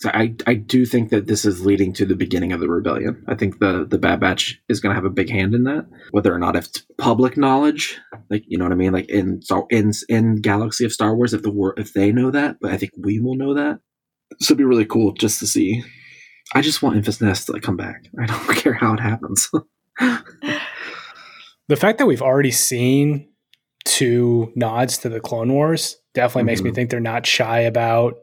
So 0.03 0.09
I, 0.13 0.35
I 0.45 0.55
do 0.55 0.85
think 0.85 1.11
that 1.11 1.27
this 1.27 1.45
is 1.45 1.65
leading 1.65 1.93
to 1.93 2.05
the 2.05 2.13
beginning 2.13 2.51
of 2.51 2.59
the 2.59 2.67
rebellion. 2.67 3.23
I 3.29 3.35
think 3.35 3.59
the 3.59 3.85
the 3.89 3.97
Bad 3.97 4.19
Batch 4.19 4.61
is 4.67 4.81
going 4.81 4.91
to 4.91 4.95
have 4.95 5.05
a 5.05 5.09
big 5.09 5.29
hand 5.29 5.55
in 5.55 5.63
that, 5.63 5.85
whether 6.11 6.33
or 6.35 6.39
not 6.39 6.57
it's 6.57 6.85
public 6.97 7.37
knowledge, 7.37 7.97
like 8.29 8.43
you 8.45 8.57
know 8.57 8.65
what 8.65 8.73
I 8.73 8.75
mean, 8.75 8.91
like 8.91 9.07
in 9.09 9.39
in 9.69 9.93
in 10.09 10.41
Galaxy 10.41 10.83
of 10.83 10.91
Star 10.91 11.15
Wars, 11.15 11.33
if 11.33 11.41
the 11.41 11.51
wor- 11.51 11.79
if 11.79 11.93
they 11.93 12.11
know 12.11 12.31
that, 12.31 12.57
but 12.59 12.73
I 12.73 12.75
think 12.77 12.91
we 12.97 13.21
will 13.21 13.35
know 13.35 13.53
that. 13.53 13.79
So 14.41 14.47
it'd 14.51 14.57
be 14.57 14.65
really 14.65 14.83
cool 14.83 15.13
just 15.13 15.39
to 15.39 15.47
see. 15.47 15.81
I 16.53 16.59
just 16.59 16.81
want 16.83 16.97
Enfys 16.97 17.21
Nest 17.21 17.45
to 17.45 17.53
like, 17.53 17.61
come 17.61 17.77
back. 17.77 18.03
I 18.21 18.25
don't 18.25 18.55
care 18.57 18.73
how 18.73 18.93
it 18.93 18.99
happens. 18.99 19.49
The 21.69 21.77
fact 21.77 21.97
that 21.99 22.05
we've 22.07 22.21
already 22.21 22.51
seen 22.51 23.29
two 23.85 24.51
nods 24.53 24.97
to 24.99 25.09
the 25.09 25.21
Clone 25.21 25.53
Wars 25.53 25.95
definitely 26.13 26.43
makes 26.43 26.61
me 26.61 26.71
Mhm. 26.71 26.75
think 26.75 26.89
they're 26.89 26.99
not 26.99 27.25
shy 27.25 27.59
about 27.61 28.15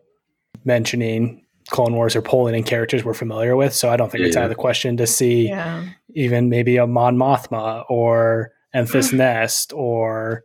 mentioning 0.62 1.46
Clone 1.70 1.94
Wars 1.94 2.16
or 2.16 2.22
pulling 2.22 2.54
in 2.54 2.62
characters 2.64 3.04
we're 3.04 3.14
familiar 3.14 3.56
with. 3.56 3.72
So 3.74 3.88
I 3.88 3.96
don't 3.96 4.10
think 4.10 4.24
it's 4.24 4.36
out 4.36 4.44
of 4.44 4.48
the 4.50 4.54
question 4.56 4.96
to 4.98 5.06
see 5.06 5.48
Yeah. 5.48 5.84
even 6.14 6.48
maybe 6.48 6.76
a 6.76 6.86
Mon 6.86 7.16
Mothma 7.16 7.84
or 7.88 8.52
Enfys 8.74 9.12
Nest 9.12 9.72
or 9.74 10.44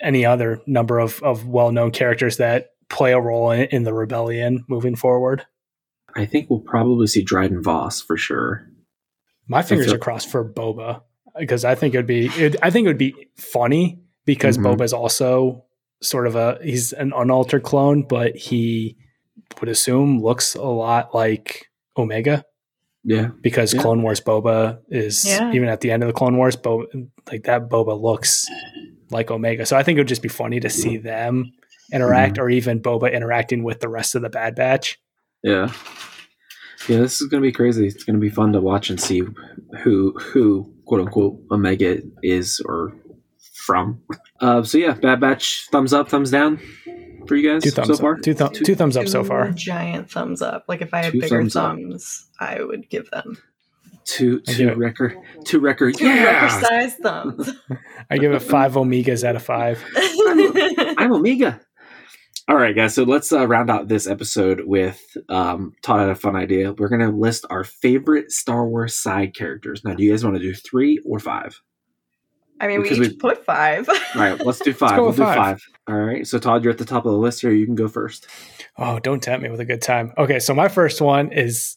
any 0.00 0.24
other 0.24 0.60
number 0.66 0.98
of, 0.98 1.22
of 1.22 1.46
well 1.46 1.72
known 1.72 1.90
characters 1.90 2.36
that 2.38 2.68
play 2.88 3.12
a 3.12 3.20
role 3.20 3.50
in, 3.50 3.62
in 3.70 3.82
the 3.84 3.92
rebellion 3.94 4.64
moving 4.68 4.94
forward. 4.96 5.44
I 6.16 6.26
think 6.26 6.48
we'll 6.50 6.60
probably 6.60 7.06
see 7.08 7.22
Dryden 7.22 7.62
Voss 7.62 8.00
for 8.00 8.16
sure. 8.16 8.68
My 9.48 9.62
fingers 9.62 9.92
are 9.92 9.98
crossed 9.98 10.30
for 10.30 10.44
Boba 10.48 11.02
because 11.38 11.64
I 11.64 11.74
think 11.74 11.94
it'd 11.94 12.06
be 12.06 12.26
it, 12.26 12.56
I 12.62 12.70
think 12.70 12.84
it 12.84 12.88
would 12.88 12.98
be 12.98 13.28
funny 13.36 14.00
because 14.24 14.56
Mhm. 14.56 14.76
Boba 14.76 14.84
is 14.84 14.92
also 14.92 15.64
sort 16.02 16.26
of 16.26 16.36
a 16.36 16.58
he's 16.62 16.92
an 16.92 17.12
unaltered 17.16 17.62
clone, 17.62 18.02
but 18.08 18.36
he 18.36 18.96
would 19.60 19.68
assume 19.68 20.20
looks 20.22 20.54
a 20.54 20.62
lot 20.62 21.14
like 21.14 21.70
Omega 21.96 22.44
Yeah, 23.04 23.28
because 23.42 23.74
Yeah. 23.74 23.82
Clone 23.82 24.02
Wars 24.02 24.20
Boba 24.20 24.78
is 24.88 25.24
Yeah. 25.26 25.52
even 25.52 25.68
at 25.68 25.80
the 25.80 25.90
end 25.90 26.02
of 26.02 26.06
the 26.08 26.12
Clone 26.14 26.36
Wars, 26.36 26.56
Boba 26.56 26.84
like 27.30 27.44
that 27.44 27.68
Boba 27.68 28.00
looks 28.00 28.46
like 29.10 29.30
Omega. 29.30 29.66
So 29.66 29.76
I 29.76 29.82
think 29.82 29.96
it 29.96 30.00
would 30.00 30.08
just 30.08 30.22
be 30.22 30.28
funny 30.28 30.58
to 30.60 30.70
see 30.70 30.96
them 30.96 31.52
interact, 31.92 32.38
or 32.38 32.48
even 32.50 32.80
Boba 32.80 33.12
interacting 33.12 33.62
with 33.62 33.80
the 33.80 33.88
rest 33.88 34.14
of 34.14 34.22
the 34.22 34.30
Bad 34.30 34.54
Batch. 34.54 34.98
yeah. 35.42 35.70
Yeah, 36.88 36.98
this 36.98 37.20
is 37.22 37.28
gonna 37.28 37.40
be 37.40 37.52
crazy. 37.52 37.86
It's 37.86 38.04
gonna 38.04 38.18
be 38.18 38.28
fun 38.28 38.52
to 38.52 38.60
watch 38.60 38.90
and 38.90 39.00
see 39.00 39.22
who 39.82 40.12
who 40.18 40.70
quote 40.86 41.00
unquote 41.00 41.40
Omega 41.50 42.02
is 42.22 42.60
or 42.66 42.94
from. 43.54 44.02
Uh, 44.40 44.62
so 44.62 44.76
yeah, 44.76 44.92
Bad 44.92 45.20
Batch, 45.20 45.66
thumbs 45.72 45.92
up, 45.94 46.08
thumbs 46.10 46.30
down 46.30 46.58
for 47.26 47.36
you 47.36 47.50
guys 47.52 47.62
Two 47.62 47.70
thumbs 47.70 47.88
so 47.88 47.94
up. 47.94 48.00
far. 48.00 48.16
Two, 48.18 48.34
thumb, 48.34 48.52
two 48.52 48.74
thumbs 48.74 48.96
up 48.96 49.08
so 49.08 49.24
far. 49.24 49.50
Giant 49.52 50.10
thumbs 50.10 50.42
up. 50.42 50.64
Like 50.68 50.82
if 50.82 50.92
I 50.94 51.02
had 51.04 51.12
Two 51.12 51.20
bigger 51.20 51.38
thumbs 51.40 51.56
up. 51.56 51.72
thumbs, 51.76 52.28
I 52.40 52.62
would 52.62 52.88
give 52.90 53.10
them 53.10 53.36
Two 54.04 54.42
I 54.46 54.52
two 54.52 54.66
give 54.68 54.78
record 54.78 55.16
two 55.46 55.60
record. 55.60 55.96
two 55.96 56.06
Yeah, 56.06 56.24
record 56.44 56.60
sized 56.66 56.98
thumbs. 56.98 57.50
I 58.10 58.18
give 58.18 58.32
it 58.32 58.40
five 58.42 58.72
Omegas 58.74 59.24
out 59.24 59.36
of 59.36 59.42
five. 59.42 59.82
I'm 60.98 61.12
Omega. 61.12 61.60
All 62.46 62.56
right, 62.56 62.76
guys. 62.76 62.94
So 62.94 63.04
let's 63.04 63.32
uh, 63.32 63.46
round 63.48 63.70
out 63.70 63.88
this 63.88 64.06
episode 64.06 64.60
with 64.66 65.00
um, 65.30 65.72
Todd 65.82 66.00
had 66.00 66.08
a 66.10 66.14
fun 66.14 66.36
idea. 66.36 66.74
We're 66.74 66.90
gonna 66.90 67.10
list 67.10 67.46
our 67.48 67.64
favorite 67.64 68.30
Star 68.30 68.68
Wars 68.68 68.94
side 68.94 69.34
characters. 69.34 69.82
Now, 69.82 69.94
do 69.94 70.02
you 70.04 70.10
guys 70.10 70.22
want 70.22 70.36
to 70.36 70.42
do 70.42 70.52
three 70.52 71.00
or 71.06 71.18
five? 71.18 71.58
I 72.64 72.68
mean, 72.68 72.82
we 72.82 72.90
each 72.90 72.98
we- 72.98 73.14
put 73.14 73.44
five. 73.44 73.88
All 73.88 73.96
right, 74.16 74.40
let's 74.44 74.58
do 74.58 74.72
5 74.74 74.96
go 74.96 75.02
we'll 75.04 75.12
do 75.12 75.18
five. 75.22 75.36
five. 75.36 75.68
All 75.88 75.96
right. 76.00 76.26
So 76.26 76.38
Todd, 76.38 76.64
you're 76.64 76.72
at 76.72 76.78
the 76.78 76.84
top 76.84 77.04
of 77.04 77.12
the 77.12 77.18
list 77.18 77.40
here. 77.42 77.52
You 77.52 77.66
can 77.66 77.74
go 77.74 77.88
first. 77.88 78.26
Oh, 78.78 78.98
don't 78.98 79.22
tempt 79.22 79.42
me 79.42 79.50
with 79.50 79.60
a 79.60 79.64
good 79.64 79.82
time. 79.82 80.12
Okay, 80.18 80.38
so 80.40 80.54
my 80.54 80.68
first 80.68 81.00
one 81.00 81.30
is 81.32 81.76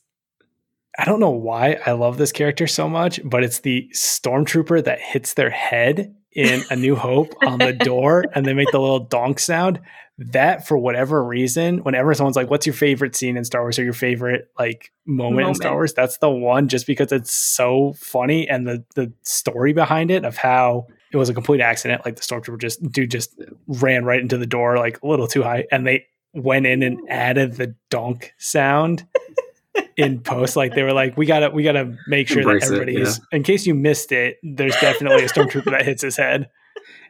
I 0.97 1.05
don't 1.05 1.19
know 1.19 1.29
why 1.29 1.77
I 1.85 1.91
love 1.91 2.17
this 2.17 2.31
character 2.31 2.65
so 2.65 2.89
much, 2.89 3.19
but 3.23 3.43
it's 3.43 3.59
the 3.59 3.87
stormtrooper 3.93 4.83
that 4.85 4.99
hits 4.99 5.35
their 5.35 5.51
head 5.51 6.15
in 6.31 6.61
A 6.71 6.75
New 6.75 6.95
Hope 6.95 7.33
on 7.45 7.59
the 7.59 7.73
door 7.91 8.25
and 8.33 8.45
they 8.45 8.53
make 8.53 8.71
the 8.71 8.79
little 8.79 8.99
donk 9.01 9.39
sound. 9.39 9.79
That 10.19 10.67
for 10.67 10.77
whatever 10.77 11.23
reason, 11.23 11.83
whenever 11.83 12.13
someone's 12.13 12.35
like, 12.35 12.49
What's 12.49 12.65
your 12.65 12.73
favorite 12.73 13.15
scene 13.15 13.37
in 13.37 13.45
Star 13.45 13.61
Wars 13.61 13.77
or 13.77 13.83
your 13.83 13.93
favorite 13.93 14.49
like 14.57 14.91
moment, 15.05 15.47
in 15.47 15.55
Star 15.55 15.73
Wars? 15.73 15.93
That's 15.93 16.17
the 16.17 16.29
one 16.29 16.67
just 16.67 16.87
because 16.87 17.11
it's 17.11 17.31
so 17.31 17.93
funny 17.93 18.47
and 18.49 18.67
the 18.67 18.83
the 18.95 19.13
story 19.23 19.73
behind 19.73 20.09
it 20.09 20.25
of 20.25 20.35
how 20.37 20.87
it 21.11 21.17
was 21.17 21.29
a 21.29 21.33
complete 21.33 21.61
accident. 21.61 22.03
Like 22.03 22.15
the 22.15 22.21
stormtrooper 22.21 22.59
just 22.59 22.81
dude 22.91 23.11
just 23.11 23.39
ran 23.67 24.05
right 24.05 24.19
into 24.19 24.37
the 24.37 24.47
door 24.47 24.77
like 24.77 25.01
a 25.03 25.07
little 25.07 25.27
too 25.27 25.43
high 25.43 25.65
and 25.71 25.85
they 25.85 26.05
went 26.33 26.65
in 26.65 26.83
and 26.83 26.99
added 27.09 27.53
the 27.53 27.75
donk 27.89 28.33
sound 28.37 29.05
in 29.97 30.19
post 30.19 30.55
like 30.55 30.73
they 30.75 30.83
were 30.83 30.93
like 30.93 31.15
we 31.17 31.25
gotta 31.25 31.49
we 31.49 31.63
gotta 31.63 31.95
make 32.07 32.27
sure 32.27 32.41
Embrace 32.41 32.67
that 32.67 32.73
it, 32.73 32.81
everybody 32.81 33.01
is 33.01 33.19
in 33.31 33.41
case 33.43 33.65
you 33.65 33.73
missed 33.73 34.11
it 34.11 34.37
there's 34.43 34.75
definitely 34.75 35.23
a 35.23 35.29
stormtrooper 35.29 35.71
that 35.71 35.85
hits 35.85 36.01
his 36.01 36.17
head 36.17 36.49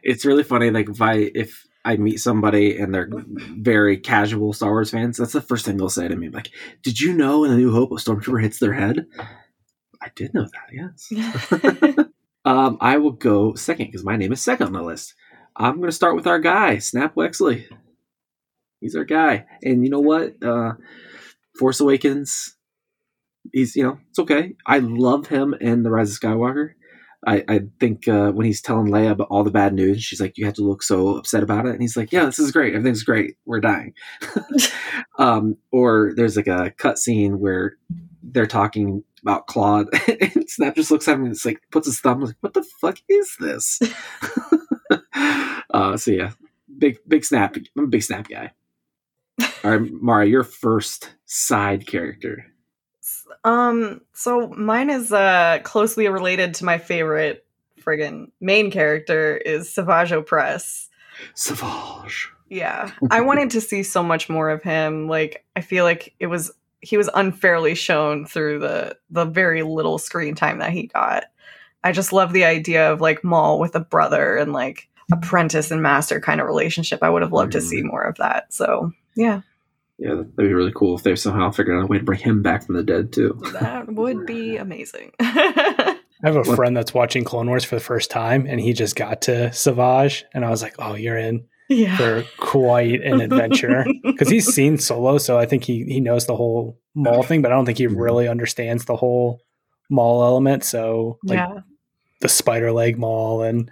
It's 0.02 0.24
really 0.24 0.42
funny. 0.42 0.70
Like 0.70 0.88
if 0.88 1.00
I 1.00 1.30
if 1.34 1.66
I 1.84 1.96
meet 1.96 2.18
somebody 2.18 2.78
and 2.78 2.94
they're 2.94 3.08
very 3.56 3.96
casual 3.98 4.52
Star 4.52 4.70
Wars 4.70 4.90
fans, 4.90 5.16
that's 5.16 5.32
the 5.32 5.40
first 5.40 5.64
thing 5.64 5.76
they'll 5.76 5.88
say 5.88 6.08
to 6.08 6.16
me. 6.16 6.28
Like, 6.28 6.50
did 6.82 7.00
you 7.00 7.14
know 7.14 7.44
in 7.44 7.52
A 7.52 7.56
New 7.56 7.72
Hope 7.72 7.92
a 7.92 7.94
stormtrooper 7.94 8.42
hits 8.42 8.58
their 8.58 8.74
head? 8.74 9.06
I 10.02 10.08
did 10.14 10.34
know 10.34 10.46
that. 10.46 10.72
Yes. 10.72 12.06
Um, 12.48 12.78
I 12.80 12.96
will 12.96 13.12
go 13.12 13.54
second 13.56 13.86
because 13.86 14.04
my 14.04 14.16
name 14.16 14.32
is 14.32 14.40
second 14.40 14.68
on 14.68 14.72
the 14.72 14.82
list. 14.82 15.14
I'm 15.54 15.76
going 15.76 15.90
to 15.90 15.94
start 15.94 16.16
with 16.16 16.26
our 16.26 16.38
guy, 16.38 16.78
Snap 16.78 17.14
Wexley. 17.14 17.66
He's 18.80 18.96
our 18.96 19.04
guy, 19.04 19.44
and 19.62 19.84
you 19.84 19.90
know 19.90 20.00
what? 20.00 20.42
Uh, 20.42 20.72
Force 21.58 21.80
Awakens. 21.80 22.56
He's 23.52 23.76
you 23.76 23.82
know 23.82 23.98
it's 24.08 24.18
okay. 24.20 24.54
I 24.66 24.78
love 24.78 25.26
him 25.26 25.54
in 25.60 25.82
the 25.82 25.90
Rise 25.90 26.10
of 26.10 26.20
Skywalker. 26.20 26.70
I, 27.26 27.44
I 27.48 27.60
think 27.80 28.06
uh, 28.06 28.30
when 28.30 28.46
he's 28.46 28.62
telling 28.62 28.92
Leia 28.92 29.10
about 29.10 29.26
all 29.28 29.42
the 29.42 29.50
bad 29.50 29.74
news, 29.74 30.02
she's 30.04 30.20
like, 30.20 30.38
"You 30.38 30.44
have 30.46 30.54
to 30.54 30.62
look 30.62 30.82
so 30.82 31.16
upset 31.16 31.42
about 31.42 31.66
it," 31.66 31.72
and 31.72 31.80
he's 31.80 31.96
like, 31.96 32.12
"Yeah, 32.12 32.24
this 32.24 32.38
is 32.38 32.52
great. 32.52 32.74
Everything's 32.74 33.02
great. 33.02 33.36
We're 33.44 33.60
dying." 33.60 33.94
um, 35.18 35.56
or 35.72 36.12
there's 36.14 36.36
like 36.36 36.46
a 36.46 36.72
cut 36.78 36.98
scene 36.98 37.40
where 37.40 37.76
they're 38.22 38.46
talking 38.46 39.02
about 39.22 39.46
Klaud, 39.48 39.88
and 40.08 40.48
Snap 40.48 40.76
just 40.76 40.90
looks 40.90 41.08
at 41.08 41.14
him 41.14 41.24
and 41.24 41.32
it's 41.32 41.44
like 41.44 41.60
puts 41.72 41.86
his 41.86 42.00
thumb 42.00 42.20
like, 42.20 42.36
"What 42.40 42.54
the 42.54 42.64
fuck 42.80 42.98
is 43.08 43.36
this?" 43.40 43.80
uh, 45.74 45.96
so 45.96 46.12
yeah, 46.12 46.30
big 46.78 46.98
big 47.08 47.24
Snap. 47.24 47.56
I'm 47.76 47.84
a 47.84 47.88
big 47.88 48.04
Snap 48.04 48.28
guy. 48.28 48.52
All 49.64 49.76
right, 49.76 49.90
Mara, 49.92 50.26
your 50.26 50.44
first 50.44 51.14
side 51.26 51.86
character. 51.86 52.46
Um, 53.44 54.00
so 54.12 54.48
mine 54.48 54.90
is 54.90 55.12
uh 55.12 55.58
closely 55.62 56.08
related 56.08 56.54
to 56.54 56.64
my 56.64 56.78
favorite 56.78 57.44
friggin' 57.80 58.30
main 58.40 58.70
character 58.70 59.36
is 59.36 59.72
Savage 59.72 60.10
Opress. 60.10 60.88
Savage. 61.34 62.28
Yeah. 62.48 62.90
I 63.10 63.20
wanted 63.20 63.50
to 63.50 63.60
see 63.60 63.82
so 63.82 64.02
much 64.02 64.28
more 64.28 64.50
of 64.50 64.62
him. 64.62 65.08
Like 65.08 65.44
I 65.56 65.60
feel 65.60 65.84
like 65.84 66.14
it 66.18 66.26
was 66.26 66.50
he 66.80 66.96
was 66.96 67.10
unfairly 67.14 67.74
shown 67.74 68.26
through 68.26 68.60
the 68.60 68.96
the 69.10 69.24
very 69.24 69.62
little 69.62 69.98
screen 69.98 70.34
time 70.34 70.58
that 70.58 70.72
he 70.72 70.86
got. 70.86 71.24
I 71.84 71.92
just 71.92 72.12
love 72.12 72.32
the 72.32 72.44
idea 72.44 72.92
of 72.92 73.00
like 73.00 73.24
Maul 73.24 73.58
with 73.58 73.74
a 73.74 73.80
brother 73.80 74.36
and 74.36 74.52
like 74.52 74.88
apprentice 75.10 75.70
and 75.70 75.82
master 75.82 76.20
kind 76.20 76.40
of 76.40 76.46
relationship. 76.46 77.02
I 77.02 77.10
would 77.10 77.22
have 77.22 77.32
loved 77.32 77.52
to 77.52 77.60
see 77.60 77.82
more 77.82 78.02
of 78.02 78.16
that. 78.16 78.52
So 78.52 78.92
yeah, 79.14 79.42
Yeah, 79.98 80.10
that'd 80.10 80.36
be 80.36 80.52
really 80.52 80.72
cool 80.74 80.96
if 80.96 81.02
they 81.02 81.16
somehow 81.16 81.50
figured 81.50 81.76
out 81.76 81.82
a 81.82 81.86
way 81.86 81.98
to 81.98 82.04
bring 82.04 82.20
him 82.20 82.40
back 82.40 82.64
from 82.64 82.76
the 82.76 82.84
dead 82.84 83.12
too. 83.12 83.40
that 83.52 83.92
would 83.92 84.26
be 84.26 84.56
amazing. 84.58 85.12
i 86.22 86.26
have 86.26 86.36
a 86.36 86.40
What- 86.40 86.56
friend 86.56 86.76
that's 86.76 86.94
watching 86.94 87.24
clone 87.24 87.48
wars 87.48 87.64
for 87.64 87.76
the 87.76 87.80
first 87.80 88.10
time 88.10 88.46
and 88.46 88.60
he 88.60 88.72
just 88.72 88.96
got 88.96 89.22
to 89.22 89.52
savage 89.52 90.24
and 90.34 90.44
i 90.44 90.50
was 90.50 90.62
like 90.62 90.74
oh 90.78 90.94
you're 90.94 91.16
in 91.16 91.46
yeah. 91.68 91.96
for 91.96 92.24
quite 92.38 93.02
an 93.02 93.20
adventure 93.20 93.86
because 94.02 94.28
he's 94.28 94.52
seen 94.52 94.78
solo 94.78 95.18
so 95.18 95.38
i 95.38 95.46
think 95.46 95.64
he 95.64 95.84
he 95.84 96.00
knows 96.00 96.26
the 96.26 96.36
whole 96.36 96.78
maul 96.94 97.22
thing 97.22 97.42
but 97.42 97.52
i 97.52 97.54
don't 97.54 97.66
think 97.66 97.78
he 97.78 97.86
mm-hmm. 97.86 97.96
really 97.96 98.26
understands 98.26 98.84
the 98.86 98.96
whole 98.96 99.40
maul 99.90 100.22
element 100.24 100.64
so 100.64 101.18
like 101.24 101.38
yeah. 101.38 101.60
the 102.20 102.28
spider 102.28 102.72
leg 102.72 102.98
maul 102.98 103.42
and 103.42 103.70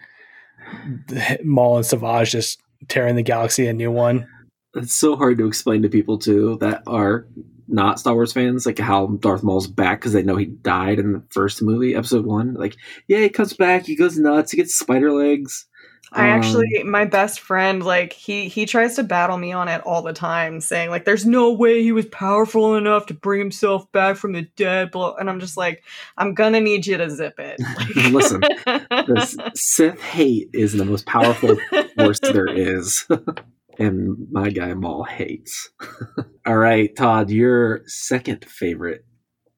the 1.09 1.39
maul 1.43 1.77
and 1.77 1.87
savage 1.87 2.31
just 2.31 2.61
tearing 2.89 3.17
the 3.17 3.23
galaxy 3.23 3.67
a 3.67 3.73
new 3.73 3.91
one 3.91 4.29
It's 4.77 4.95
so 4.95 5.17
hard 5.17 5.39
to 5.39 5.47
explain 5.47 5.83
to 5.83 5.89
people 5.89 6.19
too 6.19 6.59
that 6.61 6.83
are 6.87 7.27
not 7.69 7.99
Star 7.99 8.15
Wars 8.15 8.33
fans, 8.33 8.65
like 8.67 8.79
how 8.79 9.07
Darth 9.07 9.43
Maul's 9.43 9.67
back 9.67 10.01
because 10.01 10.13
they 10.13 10.23
know 10.23 10.37
he 10.37 10.47
died 10.47 10.99
in 10.99 11.13
the 11.13 11.23
first 11.31 11.63
movie, 11.63 11.95
Episode 11.97 12.25
One. 12.25 12.55
Like, 12.55 12.77
yeah, 13.09 13.19
he 13.19 13.29
comes 13.29 13.55
back, 13.55 13.87
he 13.87 13.97
goes 13.97 14.17
nuts, 14.19 14.53
he 14.53 14.57
gets 14.57 14.79
spider 14.79 15.13
legs. 15.13 15.67
I 16.13 16.31
Um, 16.31 16.39
actually, 16.39 16.85
my 16.85 17.05
best 17.05 17.41
friend, 17.41 17.83
like 17.83 18.13
he 18.13 18.49
he 18.49 18.65
tries 18.65 18.95
to 18.95 19.03
battle 19.03 19.37
me 19.37 19.51
on 19.53 19.67
it 19.67 19.83
all 19.85 20.03
the 20.03 20.13
time, 20.13 20.61
saying 20.61 20.89
like, 20.89 21.05
"There's 21.05 21.27
no 21.27 21.53
way 21.53 21.83
he 21.83 21.91
was 21.91 22.07
powerful 22.07 22.77
enough 22.77 23.07
to 23.07 23.15
bring 23.15 23.41
himself 23.41 23.91
back 23.91 24.17
from 24.17 24.33
the 24.33 24.43
dead." 24.57 24.93
Blah, 24.93 25.17
and 25.17 25.29
I'm 25.29 25.41
just 25.41 25.57
like, 25.57 25.83
I'm 26.17 26.33
gonna 26.33 26.61
need 26.61 26.87
you 26.87 26.97
to 26.97 27.11
zip 27.11 27.41
it. 27.41 27.59
Like- 27.77 28.13
Listen, 28.13 28.41
the 28.65 29.51
Sith 29.57 30.01
hate 30.01 30.49
is 30.53 30.75
the 30.75 30.85
most 30.85 31.07
powerful 31.07 31.57
force 31.97 32.21
there 32.21 32.47
is. 32.47 33.05
and 33.79 34.17
my 34.31 34.51
guy 34.51 34.73
Maul 34.75 35.05
hates. 35.05 35.71
All 36.47 36.57
right, 36.57 36.95
Todd, 36.97 37.31
your 37.31 37.83
second 37.87 38.45
favorite. 38.45 39.05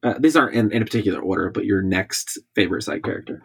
Uh, 0.02 0.14
these 0.18 0.36
aren't 0.36 0.54
in, 0.54 0.70
in 0.72 0.82
a 0.82 0.84
particular 0.84 1.20
order, 1.20 1.50
but 1.50 1.64
your 1.64 1.82
next 1.82 2.38
favorite 2.54 2.82
side 2.82 3.02
character. 3.02 3.42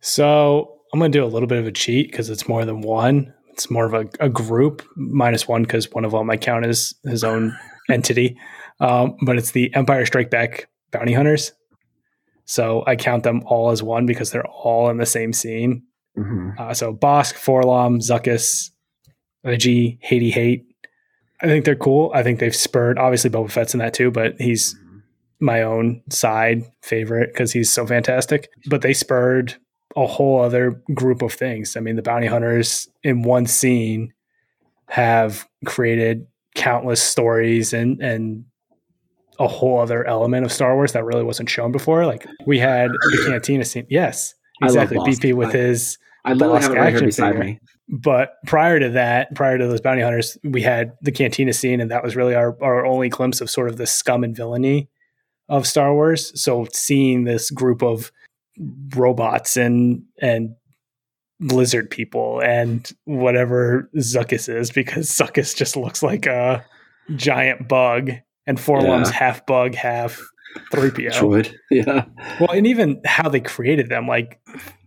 So 0.00 0.78
I'm 0.92 1.00
going 1.00 1.10
to 1.10 1.18
do 1.18 1.24
a 1.24 1.26
little 1.26 1.48
bit 1.48 1.58
of 1.58 1.66
a 1.66 1.72
cheat 1.72 2.10
because 2.10 2.30
it's 2.30 2.48
more 2.48 2.64
than 2.64 2.80
one. 2.80 3.32
It's 3.50 3.70
more 3.70 3.86
of 3.86 3.94
a, 3.94 4.06
a 4.20 4.28
group, 4.28 4.82
minus 4.96 5.48
one 5.48 5.62
because 5.62 5.90
one 5.90 6.04
of 6.04 6.12
them 6.12 6.30
I 6.30 6.36
count 6.36 6.66
as 6.66 6.94
his 7.04 7.24
own 7.24 7.56
entity. 7.90 8.36
Um, 8.80 9.16
but 9.24 9.38
it's 9.38 9.52
the 9.52 9.74
Empire 9.74 10.06
Strike 10.06 10.30
Back 10.30 10.68
bounty 10.92 11.14
hunters. 11.14 11.52
So 12.44 12.84
I 12.86 12.94
count 12.96 13.24
them 13.24 13.42
all 13.46 13.70
as 13.70 13.82
one 13.82 14.06
because 14.06 14.30
they're 14.30 14.46
all 14.46 14.88
in 14.90 14.98
the 14.98 15.06
same 15.06 15.32
scene. 15.32 15.82
hmm 16.14 16.50
Uh, 16.58 16.74
so 16.74 16.94
Bosk, 16.94 17.34
Forlom, 17.34 17.98
Zuckus, 17.98 18.70
IG, 19.46 19.98
Haiti 20.02 20.30
Hate. 20.30 20.64
I 21.40 21.46
think 21.46 21.64
they're 21.64 21.76
cool. 21.76 22.10
I 22.14 22.22
think 22.22 22.38
they've 22.40 22.54
spurred, 22.56 22.98
obviously 22.98 23.30
Boba 23.30 23.50
Fett's 23.50 23.74
in 23.74 23.78
that 23.80 23.94
too, 23.94 24.10
but 24.10 24.40
he's 24.40 24.74
my 25.38 25.62
own 25.62 26.02
side 26.10 26.64
favorite 26.82 27.32
because 27.32 27.52
he's 27.52 27.70
so 27.70 27.86
fantastic. 27.86 28.48
But 28.68 28.80
they 28.82 28.94
spurred 28.94 29.54
a 29.96 30.06
whole 30.06 30.40
other 30.40 30.80
group 30.94 31.20
of 31.22 31.32
things. 31.32 31.76
I 31.76 31.80
mean, 31.80 31.96
the 31.96 32.02
bounty 32.02 32.26
hunters 32.26 32.88
in 33.02 33.22
one 33.22 33.46
scene 33.46 34.12
have 34.88 35.46
created 35.64 36.26
countless 36.54 37.02
stories 37.02 37.72
and 37.72 38.00
and 38.00 38.44
a 39.38 39.46
whole 39.46 39.78
other 39.80 40.06
element 40.06 40.46
of 40.46 40.52
Star 40.52 40.74
Wars 40.74 40.92
that 40.92 41.04
really 41.04 41.22
wasn't 41.22 41.50
shown 41.50 41.70
before. 41.70 42.06
Like 42.06 42.26
we 42.46 42.58
had 42.58 42.90
the 42.90 43.24
cantina 43.26 43.64
scene. 43.66 43.86
Yes, 43.90 44.34
I 44.62 44.68
love 44.68 44.90
exactly. 44.92 44.98
BP 45.32 45.34
with 45.34 45.48
I- 45.50 45.58
his 45.58 45.98
I 46.24 46.32
literally 46.32 46.62
have 46.62 46.72
it 46.72 46.78
right 46.78 46.92
here 46.94 47.02
beside 47.02 47.32
figure. 47.34 47.44
me. 47.44 47.60
But 47.88 48.32
prior 48.46 48.80
to 48.80 48.90
that, 48.90 49.34
prior 49.34 49.58
to 49.58 49.66
those 49.66 49.80
bounty 49.80 50.02
hunters, 50.02 50.36
we 50.42 50.60
had 50.62 50.92
the 51.02 51.12
cantina 51.12 51.52
scene, 51.52 51.80
and 51.80 51.90
that 51.90 52.02
was 52.02 52.16
really 52.16 52.34
our, 52.34 52.56
our 52.62 52.84
only 52.84 53.08
glimpse 53.08 53.40
of 53.40 53.48
sort 53.48 53.68
of 53.68 53.76
the 53.76 53.86
scum 53.86 54.24
and 54.24 54.34
villainy 54.34 54.88
of 55.48 55.66
Star 55.68 55.94
Wars. 55.94 56.32
So 56.40 56.66
seeing 56.72 57.24
this 57.24 57.50
group 57.50 57.82
of 57.82 58.10
robots 58.96 59.56
and 59.56 60.02
and 60.20 60.54
lizard 61.38 61.90
people 61.90 62.40
and 62.40 62.90
whatever 63.04 63.88
Zuckuss 63.96 64.48
is, 64.52 64.70
because 64.70 65.08
Zuckuss 65.10 65.54
just 65.54 65.76
looks 65.76 66.02
like 66.02 66.26
a 66.26 66.64
giant 67.14 67.68
bug 67.68 68.10
and 68.46 68.58
4-LOM's 68.58 69.10
Yeah. 69.10 69.14
half 69.16 69.44
bug, 69.46 69.74
half 69.74 70.20
3PO. 70.72 71.12
Droid. 71.12 71.54
Yeah. 71.70 72.06
Well, 72.40 72.50
and 72.52 72.66
even 72.66 73.00
how 73.04 73.28
they 73.28 73.40
created 73.40 73.88
them, 73.90 74.08
like 74.08 74.40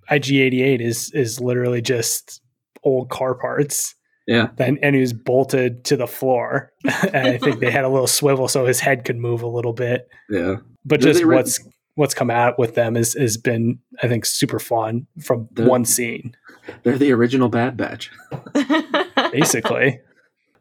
IG88 0.09 0.81
is 0.81 1.11
is 1.13 1.39
literally 1.39 1.81
just 1.81 2.41
old 2.83 3.09
car 3.09 3.35
parts. 3.35 3.95
Yeah. 4.27 4.49
Then 4.57 4.77
and 4.83 4.93
he 4.95 5.01
was 5.01 5.13
bolted 5.13 5.83
to 5.85 5.97
the 5.97 6.05
floor. 6.07 6.71
and 7.13 7.27
I 7.27 7.37
think 7.37 7.59
they 7.59 7.71
had 7.71 7.83
a 7.85 7.89
little 7.89 8.07
swivel 8.07 8.47
so 8.47 8.65
his 8.65 8.79
head 8.79 9.03
could 9.05 9.17
move 9.17 9.41
a 9.41 9.47
little 9.47 9.73
bit. 9.73 10.07
Yeah. 10.29 10.57
But 10.85 11.01
They're 11.01 11.13
just 11.13 11.21
the 11.21 11.27
what's 11.27 11.59
what's 11.95 12.13
come 12.13 12.29
out 12.29 12.57
with 12.59 12.75
them 12.75 12.95
is 12.95 13.13
has 13.15 13.37
been, 13.37 13.79
I 14.03 14.07
think, 14.07 14.25
super 14.25 14.59
fun 14.59 15.07
from 15.21 15.47
They're- 15.51 15.67
one 15.67 15.83
scene, 15.83 16.35
They're 16.83 16.97
the 16.97 17.11
original 17.11 17.49
Bad 17.49 17.75
Batch. 17.75 18.11
basically. 19.31 19.99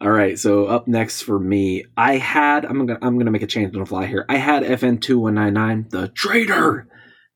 All 0.01 0.11
right, 0.11 0.39
so 0.39 0.67
up 0.67 0.87
next 0.87 1.23
for 1.23 1.39
me, 1.41 1.85
I 1.97 2.19
had 2.19 2.65
I'm 2.65 2.87
gonna 2.87 2.99
I'm 3.03 3.19
gonna 3.19 3.33
make 3.33 3.43
a 3.43 3.47
change 3.49 3.75
on 3.75 3.81
the 3.81 3.87
fly 3.87 4.07
here. 4.07 4.25
I 4.29 4.37
had 4.37 4.63
FN 4.63 5.01
two 5.01 5.19
one 5.19 5.35
nine 5.35 5.55
nine, 5.55 5.87
the 5.91 6.09
traitor, 6.09 6.87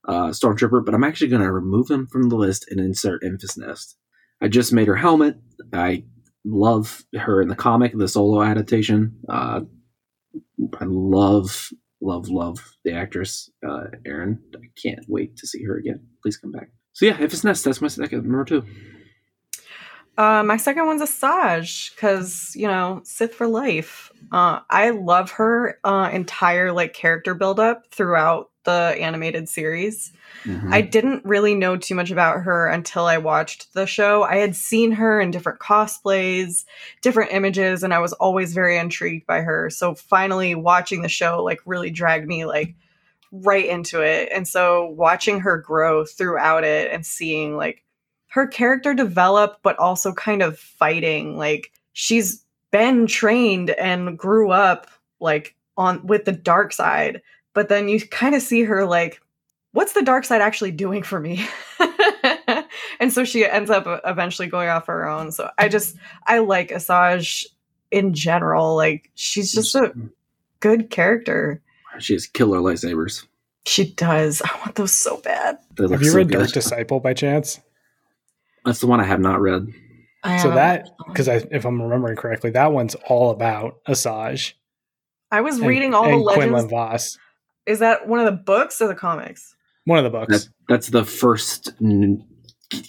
uh, 0.07 0.29
stormtrooper, 0.29 0.85
but 0.85 0.95
I'm 0.95 1.03
actually 1.05 1.29
gonna 1.29 1.53
remove 1.53 1.91
him 1.91 2.07
from 2.07 2.29
the 2.29 2.37
list 2.37 2.67
and 2.71 2.79
insert 2.79 3.23
Enfys 3.25 3.59
Nest. 3.59 3.97
I 4.43 4.49
just 4.49 4.73
made 4.73 4.89
her 4.89 4.97
helmet. 4.97 5.37
I 5.73 6.05
love 6.45 7.05
her 7.15 7.41
in 7.41 7.49
the 7.49 7.55
comic, 7.55 7.97
the 7.97 8.09
solo 8.09 8.43
adaptation. 8.43 9.17
Uh, 9.29 9.61
I 10.81 10.85
love 10.85 11.71
love 12.01 12.29
love 12.29 12.59
the 12.85 12.93
actress 12.93 13.49
uh, 13.67 13.85
Erin. 14.05 14.41
I 14.57 14.67
can't 14.83 15.05
wait 15.09 15.37
to 15.37 15.47
see 15.47 15.63
her 15.63 15.77
again. 15.77 16.01
Please 16.23 16.37
come 16.37 16.51
back. 16.51 16.71
So 16.93 17.07
yeah, 17.07 17.17
Enfys 17.17 17.45
Nest. 17.45 17.65
That's 17.65 17.81
my 17.81 17.89
second 17.89 18.25
number 18.25 18.45
two. 18.45 18.65
Uh, 20.19 20.43
my 20.43 20.59
second 20.59 20.87
one's 20.87 21.01
Asajj 21.01 21.95
because 21.95 22.53
you 22.57 22.67
know 22.67 23.01
Sith 23.05 23.35
for 23.35 23.47
life. 23.47 24.11
Uh, 24.33 24.61
I 24.69 24.91
love 24.91 25.31
her 25.33 25.79
uh, 25.85 26.11
entire 26.13 26.73
like 26.73 26.95
character 26.95 27.35
buildup 27.35 27.93
throughout 27.93 28.51
the 28.65 28.97
animated 29.01 29.49
series. 29.49 30.13
Mhm. 30.45 30.73
I 30.73 30.81
didn't 30.81 31.25
really 31.25 31.55
know 31.55 31.77
too 31.77 31.95
much 31.95 32.11
about 32.11 32.43
her 32.43 32.69
until 32.69 33.07
I 33.07 33.19
watched 33.19 33.73
the 33.75 33.87
show. 33.87 34.23
I 34.23 34.37
had 34.37 34.57
seen 34.57 34.93
her 34.93 35.21
in 35.21 35.31
different 35.31 35.59
cosplays, 35.59 36.65
different 37.01 37.33
images, 37.33 37.83
and 37.83 37.93
I 37.93 37.99
was 37.99 38.13
always 38.15 38.55
very 38.55 38.79
intrigued 38.79 39.27
by 39.27 39.41
her. 39.41 39.71
So 39.71 39.95
finally 39.95 40.55
watching 40.55 41.03
the 41.03 41.09
show 41.09 41.43
like 41.43 41.61
really 41.67 41.91
dragged 41.91 42.27
me 42.27 42.45
like 42.45 42.75
right 43.33 43.67
into 43.67 44.01
it. 44.03 44.29
And 44.33 44.47
so 44.47 44.87
watching 44.87 45.41
her 45.41 45.59
grow 45.59 46.05
throughout 46.05 46.65
it 46.65 46.93
and 46.93 47.05
seeing 47.05 47.57
like 47.57 47.83
her 48.29 48.47
character 48.47 48.95
develop 48.95 49.59
but 49.63 49.79
also 49.79 50.13
kind 50.13 50.43
of 50.43 50.59
fighting 50.59 51.37
like 51.37 51.71
she's 51.93 52.45
been 52.71 53.07
trained 53.07 53.71
and 53.71 54.19
grew 54.19 54.51
up 54.51 54.87
like 55.21 55.55
on 55.77 56.07
with 56.07 56.25
the 56.25 56.33
dark 56.33 56.73
side 56.73 57.21
but 57.55 57.69
then 57.69 57.89
you 57.89 58.01
kind 58.01 58.35
of 58.35 58.43
see 58.43 58.63
her 58.63 58.85
like 58.85 59.21
what's 59.73 59.93
the 59.93 60.03
dark 60.03 60.25
side 60.25 60.41
actually 60.43 60.71
doing 60.71 61.03
for 61.03 61.19
me 61.21 61.47
and 63.01 63.13
so 63.13 63.25
she 63.25 63.47
ends 63.47 63.71
up 63.71 64.01
eventually 64.05 64.49
going 64.49 64.69
off 64.69 64.87
her 64.87 65.09
own 65.09 65.33
so 65.33 65.49
i 65.59 65.69
just 65.69 65.97
i 66.27 66.39
like 66.39 66.71
asajj 66.71 67.47
in 67.91 68.15
general 68.15 68.77
like 68.77 69.11
she's 69.15 69.53
just 69.53 69.75
a 69.75 69.93
mm. 69.95 70.11
good 70.61 70.91
character 70.91 71.61
She 71.99 72.15
has 72.15 72.27
killer 72.27 72.59
lightsabers. 72.59 73.27
she 73.67 73.93
does 73.93 74.41
i 74.43 74.59
want 74.59 74.75
those 74.77 74.93
so 74.93 75.19
bad 75.19 75.59
They 75.77 75.85
look 75.85 75.93
Have 75.93 76.03
you 76.03 76.11
so 76.11 76.17
read 76.19 76.29
good. 76.29 76.39
Dark 76.39 76.53
Disciple 76.53 77.01
by 77.01 77.15
chance? 77.15 77.61
That's 78.65 78.81
the 78.81 78.87
one 78.87 79.01
I 79.01 79.05
have 79.05 79.19
not 79.19 79.41
read. 79.41 79.67
I 80.23 80.37
So 80.39 80.53
that 80.53 80.89
because 81.09 81.29
I, 81.29 81.43
if 81.51 81.65
I'm 81.65 81.83
remembering 81.83 82.15
correctly, 82.17 82.51
that 82.51 82.73
one's 82.73 82.95
all 83.09 83.31
about 83.31 83.83
Asajj. 83.89 84.53
i 85.33 85.41
was 85.41 85.59
and- 85.59 85.67
reading 85.67 85.95
all 85.95 86.05
the 86.05 86.11
and 86.11 86.23
legends 86.23 86.45
Quinlan 86.45 86.69
Vos. 86.69 87.19
Is 87.67 87.81
that 87.81 88.09
one 88.09 88.21
of 88.21 88.27
the 88.27 88.33
books 88.33 88.81
or 88.81 88.89
the 88.89 88.95
comics 88.95 89.55
One 89.85 89.99
of 89.99 90.05
the 90.05 90.11
books. 90.11 90.45
That, 90.45 90.49
that's 90.69 90.89
the 90.89 91.05
first 91.05 91.73
n- 91.81 92.25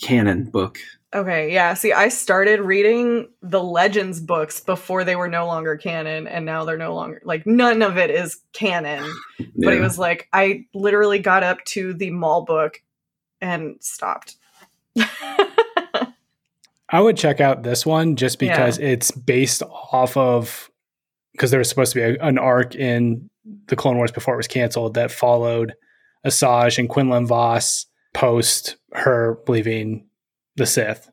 canon 0.02 0.46
book. 0.46 0.80
Okay, 1.14 1.54
yeah. 1.54 1.76
See, 1.76 1.94
I 1.94 2.10
started 2.10 2.60
reading 2.60 3.30
the 3.44 3.62
Legends 3.62 4.20
books 4.20 4.60
before 4.60 5.04
they 5.04 5.16
were 5.16 5.28
no 5.28 5.46
longer 5.46 5.78
canon, 5.78 6.28
and 6.28 6.44
now 6.44 6.66
they're 6.66 6.78
no 6.78 6.96
longer 6.96 7.22
like 7.24 7.46
none 7.46 7.84
of 7.84 7.98
it 7.98 8.10
is 8.10 8.42
canon. 8.54 9.10
But 9.56 9.74
it 9.74 9.80
was 9.80 10.00
like 10.00 10.28
I 10.34 10.66
literally 10.74 11.20
got 11.20 11.44
up 11.44 11.64
to 11.66 11.94
the 11.94 12.10
mall 12.10 12.44
book 12.44 12.82
and 13.40 13.76
stopped. 13.82 14.36
I 14.98 17.00
would 17.00 17.18
check 17.18 17.40
out 17.40 17.64
this 17.64 17.86
one 17.86 18.16
just 18.16 18.40
because 18.40 18.80
it's 18.80 19.12
based 19.12 19.62
off 19.64 20.18
of 20.18 20.72
because 21.34 21.52
there 21.52 21.60
was 21.60 21.70
supposed 21.70 21.94
to 21.94 21.96
be 21.96 22.18
a, 22.18 22.24
an 22.24 22.38
arc 22.38 22.76
in 22.76 23.30
the 23.68 23.76
Clone 23.76 23.98
Wars 23.98 24.12
before 24.12 24.34
it 24.34 24.38
was 24.38 24.48
canceled 24.48 24.94
that 24.96 25.12
followed 25.12 25.74
Asajj 26.26 26.80
and 26.80 26.90
Quinlan 26.90 27.28
Vos 27.28 27.86
post 28.14 28.78
her 28.94 29.38
leaving 29.48 30.08
the 30.56 30.66
Sith. 30.66 31.10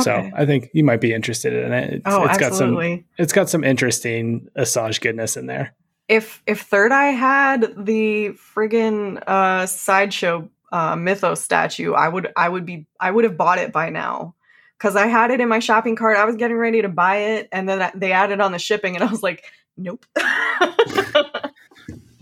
So 0.00 0.30
I 0.34 0.46
think 0.46 0.70
you 0.72 0.82
might 0.82 1.00
be 1.00 1.12
interested 1.12 1.52
in 1.52 1.72
it. 1.72 1.94
It's, 1.94 2.02
oh, 2.06 2.24
it's 2.24 2.38
got 2.38 2.54
some 2.54 2.70
absolutely. 2.70 3.06
it's 3.18 3.32
got 3.32 3.48
some 3.48 3.62
interesting 3.62 4.48
Asajj 4.58 5.00
goodness 5.00 5.36
in 5.36 5.46
there. 5.46 5.74
If 6.08 6.42
if 6.46 6.62
Third 6.62 6.90
Eye 6.90 7.12
had 7.12 7.72
the 7.76 8.30
friggin' 8.30 9.22
uh, 9.26 9.66
sideshow 9.66 10.50
uh, 10.72 10.96
mythos 10.96 11.40
statue, 11.40 11.92
I 11.92 12.08
would 12.08 12.32
I 12.36 12.48
would 12.48 12.66
be 12.66 12.86
I 12.98 13.12
would 13.12 13.24
have 13.24 13.36
bought 13.36 13.58
it 13.58 13.72
by 13.72 13.90
now. 13.90 14.34
Cause 14.78 14.94
I 14.94 15.06
had 15.06 15.30
it 15.30 15.40
in 15.40 15.48
my 15.48 15.60
shopping 15.60 15.96
cart. 15.96 16.18
I 16.18 16.26
was 16.26 16.36
getting 16.36 16.58
ready 16.58 16.82
to 16.82 16.88
buy 16.88 17.16
it, 17.16 17.48
and 17.50 17.66
then 17.66 17.90
they 17.94 18.12
added 18.12 18.40
on 18.40 18.52
the 18.52 18.58
shipping, 18.58 18.94
and 18.94 19.02
I 19.02 19.10
was 19.10 19.22
like, 19.22 19.44
"Nope." 19.76 20.04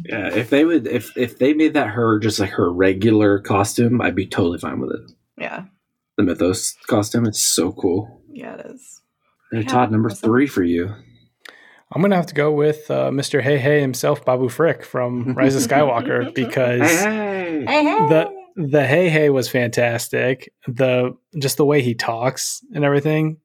Yeah, 0.05 0.34
if 0.34 0.50
they 0.50 0.64
would, 0.64 0.86
if 0.86 1.16
if 1.16 1.38
they 1.38 1.55
made 1.55 1.74
that 1.74 1.88
her 1.88 2.18
just 2.18 2.38
like 2.38 2.50
her 2.50 2.70
regular 2.72 3.38
costume, 3.40 4.00
I'd 4.00 4.14
be 4.14 4.26
totally 4.26 4.59
fine 4.59 4.78
with 4.80 4.90
it. 4.90 5.11
yeah, 5.38 5.64
The 6.18 6.24
Mythos 6.24 6.74
costume, 6.86 7.26
it's 7.26 7.42
so 7.42 7.72
cool. 7.72 8.20
yeah, 8.30 8.55
it 8.57 8.66
is. 8.66 9.00
Hey, 9.50 9.61
Yeah, 9.62 9.68
Todd, 9.68 9.90
number 9.92 10.11
awesome. 10.11 10.28
three 10.28 10.46
for 10.46 10.62
you. 10.62 10.94
I'm 11.92 12.02
gonna 12.02 12.16
have 12.16 12.26
to 12.26 12.34
go 12.34 12.50
with 12.52 12.90
uh, 12.90 13.11
Mr. 13.11 13.40
Hey 13.40 13.59
Hey 13.59 13.80
himself, 13.80 14.24
Babu 14.24 14.48
Frick 14.48 14.84
from 14.84 15.32
Rise 15.36 15.55
of 15.55 15.62
Skywalker, 15.62 16.34
because 16.34 16.80
Hey, 16.82 17.64
hey. 17.66 17.84
the 18.09 18.30
the 18.57 18.84
Hey 18.86 19.09
Hey 19.09 19.30
was 19.30 19.48
fantastic. 19.48 20.52
The 20.66 21.16
just 21.38 21.57
the 21.57 21.64
way 21.64 21.82
he 21.82 21.94
talks 21.94 22.61
and 22.74 22.84
everything 22.84 23.38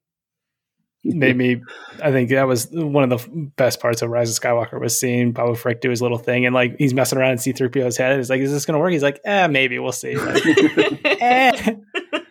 made 1.16 1.36
me. 1.36 1.62
I 2.02 2.12
think 2.12 2.30
that 2.30 2.48
was 2.48 2.68
one 2.72 3.10
of 3.10 3.10
the 3.10 3.52
best 3.56 3.80
parts 3.80 4.02
of 4.02 4.10
Rise 4.10 4.30
of 4.30 4.42
Skywalker 4.42 4.80
was 4.80 5.00
seeing 5.00 5.32
Babu 5.32 5.56
Frick 5.56 5.82
do 5.82 5.90
his 5.90 6.02
little 6.02 6.18
thing 6.18 6.46
and 6.46 6.54
like 6.54 6.76
he's 6.78 6.94
messing 6.94 7.18
around 7.18 7.34
in 7.34 7.38
C-3PO's 7.38 7.98
head. 7.98 8.20
It's 8.20 8.30
like, 8.30 8.42
is 8.42 8.52
this 8.52 8.66
gonna 8.66 8.80
work? 8.80 8.92
He's 8.92 9.04
like, 9.04 9.20
eh, 9.26 9.48
maybe 9.48 9.80
we'll 9.80 9.92
see. 9.92 10.16
Like, 10.16 10.44
eh. 11.06 11.76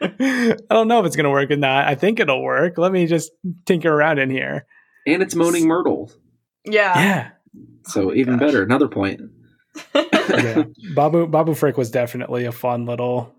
I 0.20 0.56
don't 0.70 0.88
know 0.88 1.00
if 1.00 1.06
it's 1.06 1.16
gonna 1.16 1.30
work 1.30 1.50
or 1.50 1.56
not. 1.56 1.86
I 1.86 1.94
think 1.94 2.20
it'll 2.20 2.42
work. 2.42 2.78
Let 2.78 2.92
me 2.92 3.06
just 3.06 3.30
tinker 3.66 3.92
around 3.92 4.18
in 4.18 4.30
here. 4.30 4.66
and 5.06 5.22
it's 5.22 5.34
Moaning 5.34 5.66
Myrtle, 5.66 6.10
yeah. 6.64 6.98
Yeah. 6.98 7.30
so 7.86 8.12
even 8.14 8.38
gosh. 8.38 8.48
better. 8.48 8.62
Another 8.62 8.88
point. 8.88 9.20
yeah. 9.94 10.64
Babu 10.94 11.26
Babu 11.26 11.54
Frick 11.54 11.76
was 11.76 11.90
definitely 11.90 12.44
a 12.44 12.52
fun 12.52 12.86
little. 12.86 13.34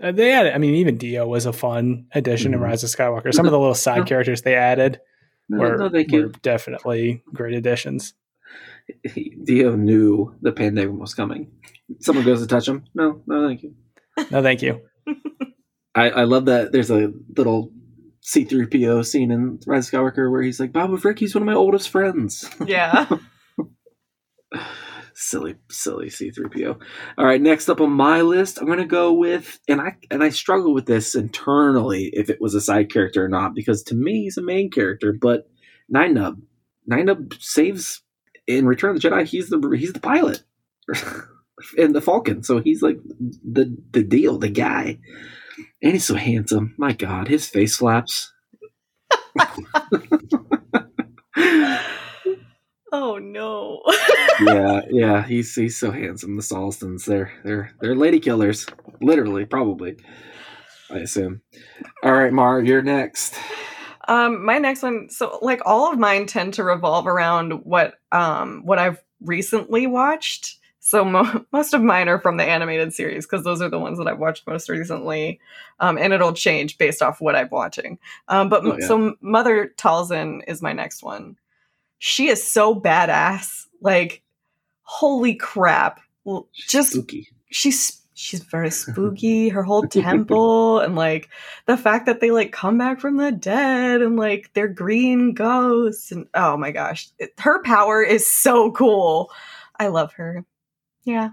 Uh, 0.00 0.12
they 0.12 0.30
had, 0.30 0.46
I 0.46 0.58
mean, 0.58 0.74
even 0.76 0.96
D-O 0.96 1.26
was 1.26 1.44
a 1.46 1.52
fun 1.52 2.06
addition 2.12 2.52
Mhm. 2.52 2.54
in 2.56 2.60
Rise 2.60 2.82
of 2.84 2.90
Skywalker. 2.90 3.32
Some 3.34 3.46
of 3.46 3.52
the 3.52 3.58
little 3.58 3.74
side 3.74 3.98
No. 3.98 4.04
characters 4.04 4.42
they 4.42 4.54
added 4.54 5.00
No, 5.48 5.58
were, 5.58 5.76
no, 5.76 5.90
thank 5.90 6.10
were 6.12 6.28
definitely 6.42 7.22
great 7.32 7.54
additions. 7.54 8.14
D-O 9.44 9.76
knew 9.76 10.34
the 10.40 10.52
pandemic 10.52 10.98
was 10.98 11.14
coming. 11.14 11.50
Someone 12.00 12.24
goes 12.24 12.40
to 12.40 12.46
touch 12.46 12.66
him. 12.68 12.84
No, 12.94 13.22
no, 13.26 13.46
thank 13.48 13.62
you. 13.62 13.74
No, 14.30 14.42
thank 14.42 14.62
you. 14.62 14.80
I, 15.94 16.10
I 16.10 16.24
love 16.24 16.46
that 16.46 16.72
there's 16.72 16.90
a 16.90 17.12
little 17.36 17.70
C3PO 18.22 19.04
scene 19.04 19.30
in 19.30 19.60
Rise 19.66 19.92
of 19.92 20.00
Skywalker 20.00 20.30
where 20.30 20.42
he's 20.42 20.58
like, 20.58 20.72
Boba 20.72 20.98
Frick, 21.00 21.18
he's 21.18 21.34
one 21.34 21.42
of 21.42 21.46
my 21.46 21.54
oldest 21.54 21.90
friends. 21.90 22.48
yeah. 22.66 23.08
silly, 25.22 25.56
silly 25.70 26.06
C3PO. 26.08 26.80
All 27.18 27.24
right, 27.24 27.40
next 27.40 27.68
up 27.68 27.80
on 27.80 27.92
my 27.92 28.20
list, 28.22 28.58
I'm 28.58 28.66
gonna 28.66 28.86
go 28.86 29.12
with 29.12 29.58
and 29.68 29.80
I 29.80 29.96
and 30.10 30.22
I 30.22 30.30
struggle 30.30 30.74
with 30.74 30.86
this 30.86 31.14
internally 31.14 32.10
if 32.12 32.28
it 32.28 32.40
was 32.40 32.54
a 32.54 32.60
side 32.60 32.90
character 32.92 33.24
or 33.24 33.28
not, 33.28 33.54
because 33.54 33.82
to 33.84 33.94
me 33.94 34.24
he's 34.24 34.36
a 34.38 34.42
main 34.42 34.70
character, 34.70 35.14
but 35.18 35.48
Nien 35.88 36.14
Nunb. 36.14 36.42
Nien 36.86 37.06
Nunb 37.06 37.32
saves 37.40 38.02
in 38.46 38.66
Return 38.66 38.96
of 38.96 39.02
the 39.02 39.08
Jedi, 39.08 39.24
he's 39.24 39.48
the 39.48 39.76
he's 39.78 39.92
the 39.92 40.00
pilot. 40.00 40.42
and 41.78 41.94
the 41.94 42.00
Falcon. 42.00 42.42
So 42.42 42.60
he's 42.60 42.82
like 42.82 42.98
the 43.08 43.76
the 43.92 44.02
deal, 44.02 44.38
the 44.38 44.48
guy. 44.48 44.98
And 45.82 45.92
he's 45.92 46.04
so 46.04 46.14
handsome. 46.14 46.74
My 46.78 46.92
God, 46.92 47.28
his 47.28 47.48
face 47.48 47.76
flaps. 47.76 48.32
Oh 52.92 53.16
no. 53.18 53.82
yeah, 54.46 54.82
yeah, 54.90 55.24
he's 55.26 55.54
he's 55.54 55.76
so 55.78 55.90
handsome. 55.90 56.36
The 56.36 56.42
Sullustans, 56.42 57.06
they're 57.06 57.32
they're 57.44 57.72
they're 57.80 57.94
lady 57.96 58.20
killers, 58.20 58.66
literally, 59.00 59.46
probably. 59.46 59.96
I 60.90 60.98
assume. 60.98 61.40
All 62.02 62.12
right, 62.12 62.32
Mar, 62.32 62.60
you're 62.60 62.82
next. 62.82 63.34
Um, 64.08 64.44
my 64.44 64.58
next 64.58 64.82
one. 64.82 65.08
So, 65.08 65.38
like, 65.40 65.62
all 65.64 65.90
of 65.92 65.98
mine 65.98 66.26
tend 66.26 66.54
to 66.54 66.64
revolve 66.64 67.06
around 67.06 67.64
what 67.64 67.94
um 68.12 68.62
what 68.66 68.78
I've 68.78 69.02
recently 69.22 69.86
watched. 69.86 70.58
So 70.80 71.04
mo- 71.04 71.46
most 71.52 71.72
of 71.72 71.80
mine 71.82 72.08
are 72.08 72.18
from 72.18 72.36
the 72.36 72.44
animated 72.44 72.92
series 72.92 73.24
because 73.24 73.44
those 73.44 73.62
are 73.62 73.70
the 73.70 73.78
ones 73.78 73.96
that 73.98 74.08
I've 74.08 74.18
watched 74.18 74.46
most 74.46 74.68
recently, 74.68 75.40
um, 75.80 75.96
and 75.96 76.12
it'll 76.12 76.34
change 76.34 76.76
based 76.76 77.00
off 77.00 77.20
what 77.22 77.36
I'm 77.36 77.48
watching. 77.50 77.98
Um, 78.28 78.48
but 78.50 78.66
Oh, 78.66 78.76
yeah. 78.78 78.86
so 78.86 79.14
Mother 79.22 79.72
Talzin 79.78 80.42
is 80.46 80.60
my 80.60 80.72
next 80.74 81.02
one. 81.02 81.36
She 82.04 82.26
is 82.28 82.42
so 82.42 82.74
badass. 82.74 83.66
Like, 83.80 84.22
holy 84.82 85.36
crap! 85.36 86.00
Well, 86.24 86.48
Just 86.52 86.90
spooky. 86.94 87.28
she's 87.52 88.02
she's 88.14 88.40
very 88.42 88.70
spooky 88.82 89.48
her 89.50 89.62
whole 89.62 89.82
temple 89.86 90.80
and 90.80 90.96
like 90.96 91.28
the 91.66 91.76
fact 91.76 92.06
that 92.06 92.20
they 92.20 92.32
like 92.32 92.50
come 92.50 92.76
back 92.76 92.98
from 93.00 93.18
the 93.18 93.30
dead 93.30 94.02
and 94.02 94.16
like 94.16 94.50
they're 94.54 94.66
green 94.66 95.32
ghosts 95.32 96.10
and 96.10 96.26
oh 96.34 96.56
my 96.56 96.72
gosh 96.72 97.08
it- 97.20 97.32
her 97.38 97.62
power 97.62 98.02
is 98.02 98.28
so 98.28 98.70
cool 98.72 99.30
i 99.80 99.86
love 99.88 100.12
her 100.12 100.44
yeah 101.04 101.30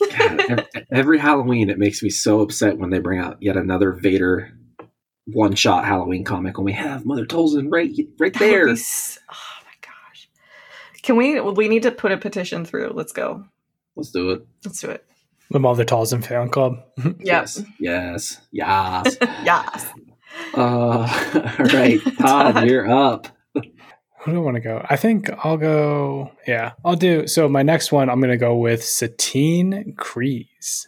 God, 0.00 0.40
ev- 0.48 0.66
every 0.92 1.18
Halloween, 1.18 1.68
it 1.70 1.78
makes 1.78 2.02
me 2.02 2.10
so 2.10 2.40
upset 2.40 2.78
when 2.78 2.90
they 2.90 2.98
bring 2.98 3.18
out 3.20 3.36
yet 3.40 3.56
another 3.56 3.92
Vader 3.92 4.52
one-shot 5.26 5.84
Halloween 5.84 6.24
comic 6.24 6.56
when 6.58 6.64
we 6.64 6.72
have 6.72 7.04
Mother 7.06 7.26
Talzin 7.26 7.68
right, 7.70 7.90
right 8.18 8.32
That 8.32 8.38
there. 8.38 8.68
oh 8.68 9.36
can 11.06 11.16
we 11.16 11.40
we 11.40 11.68
need 11.68 11.82
to 11.84 11.90
put 11.90 12.12
a 12.12 12.16
petition 12.18 12.64
through 12.64 12.90
let's 12.94 13.12
go 13.12 13.44
Let's 13.96 14.10
do 14.10 14.30
it. 14.30 14.46
let's 14.64 14.80
do 14.80 14.90
it 14.90 15.04
The 15.50 15.58
Mother 15.60 15.84
Talzin 15.84 16.22
fan 16.24 16.50
club. 16.50 16.82
yeah 16.98 17.12
Yes, 17.20 17.62
yes, 17.80 18.40
yes. 18.52 19.16
yes 19.44 19.86
Uh, 20.54 20.58
all 21.58 21.66
right, 21.66 21.98
Todd, 22.18 22.54
Todd. 22.54 22.68
you're 22.68 22.90
up. 22.90 23.28
Who 23.54 24.32
do 24.32 24.36
I 24.36 24.38
want 24.40 24.56
to 24.56 24.60
go? 24.60 24.84
I 24.90 24.96
think 24.96 25.30
I'll 25.44 25.56
go. 25.56 26.32
Yeah, 26.48 26.72
I'll 26.84 26.96
do. 26.96 27.26
So 27.28 27.48
my 27.48 27.62
next 27.62 27.92
one, 27.92 28.10
I'm 28.10 28.18
going 28.20 28.32
to 28.32 28.36
go 28.36 28.56
with 28.56 28.82
Satine 28.84 29.94
Kryze, 29.96 30.82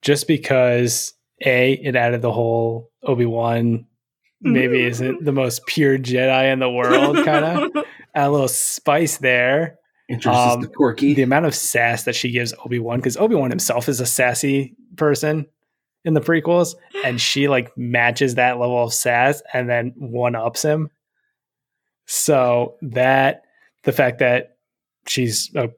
just 0.00 0.26
because 0.26 1.12
a 1.44 1.74
it 1.74 1.94
added 1.94 2.22
the 2.22 2.32
whole 2.32 2.90
Obi 3.02 3.26
Wan 3.26 3.86
maybe 4.40 4.84
isn't 4.84 5.24
the 5.24 5.32
most 5.32 5.66
pure 5.66 5.98
Jedi 5.98 6.52
in 6.52 6.58
the 6.58 6.70
world, 6.70 7.16
kind 7.24 7.44
of 7.44 7.84
a 8.14 8.30
little 8.30 8.48
spice 8.48 9.18
there. 9.18 9.78
Introduces 10.08 10.54
Um, 10.54 10.60
the 10.62 10.68
Corky. 10.68 11.14
The 11.14 11.22
amount 11.22 11.46
of 11.46 11.54
sass 11.54 12.04
that 12.04 12.14
she 12.14 12.30
gives 12.30 12.54
Obi 12.64 12.78
Wan, 12.78 12.98
because 12.98 13.16
Obi 13.16 13.34
Wan 13.34 13.50
himself 13.50 13.88
is 13.88 14.00
a 14.00 14.06
sassy 14.06 14.74
person 14.96 15.46
in 16.04 16.14
the 16.14 16.20
prequels, 16.20 16.74
and 17.04 17.20
she 17.20 17.48
like 17.48 17.76
matches 17.76 18.36
that 18.36 18.58
level 18.58 18.82
of 18.82 18.94
sass 18.94 19.42
and 19.52 19.68
then 19.68 19.92
one 19.96 20.34
ups 20.34 20.62
him. 20.62 20.90
So 22.06 22.76
that 22.80 23.42
the 23.84 23.92
fact 23.92 24.18
that 24.20 24.56
she's 25.06 25.50
a 25.54 25.68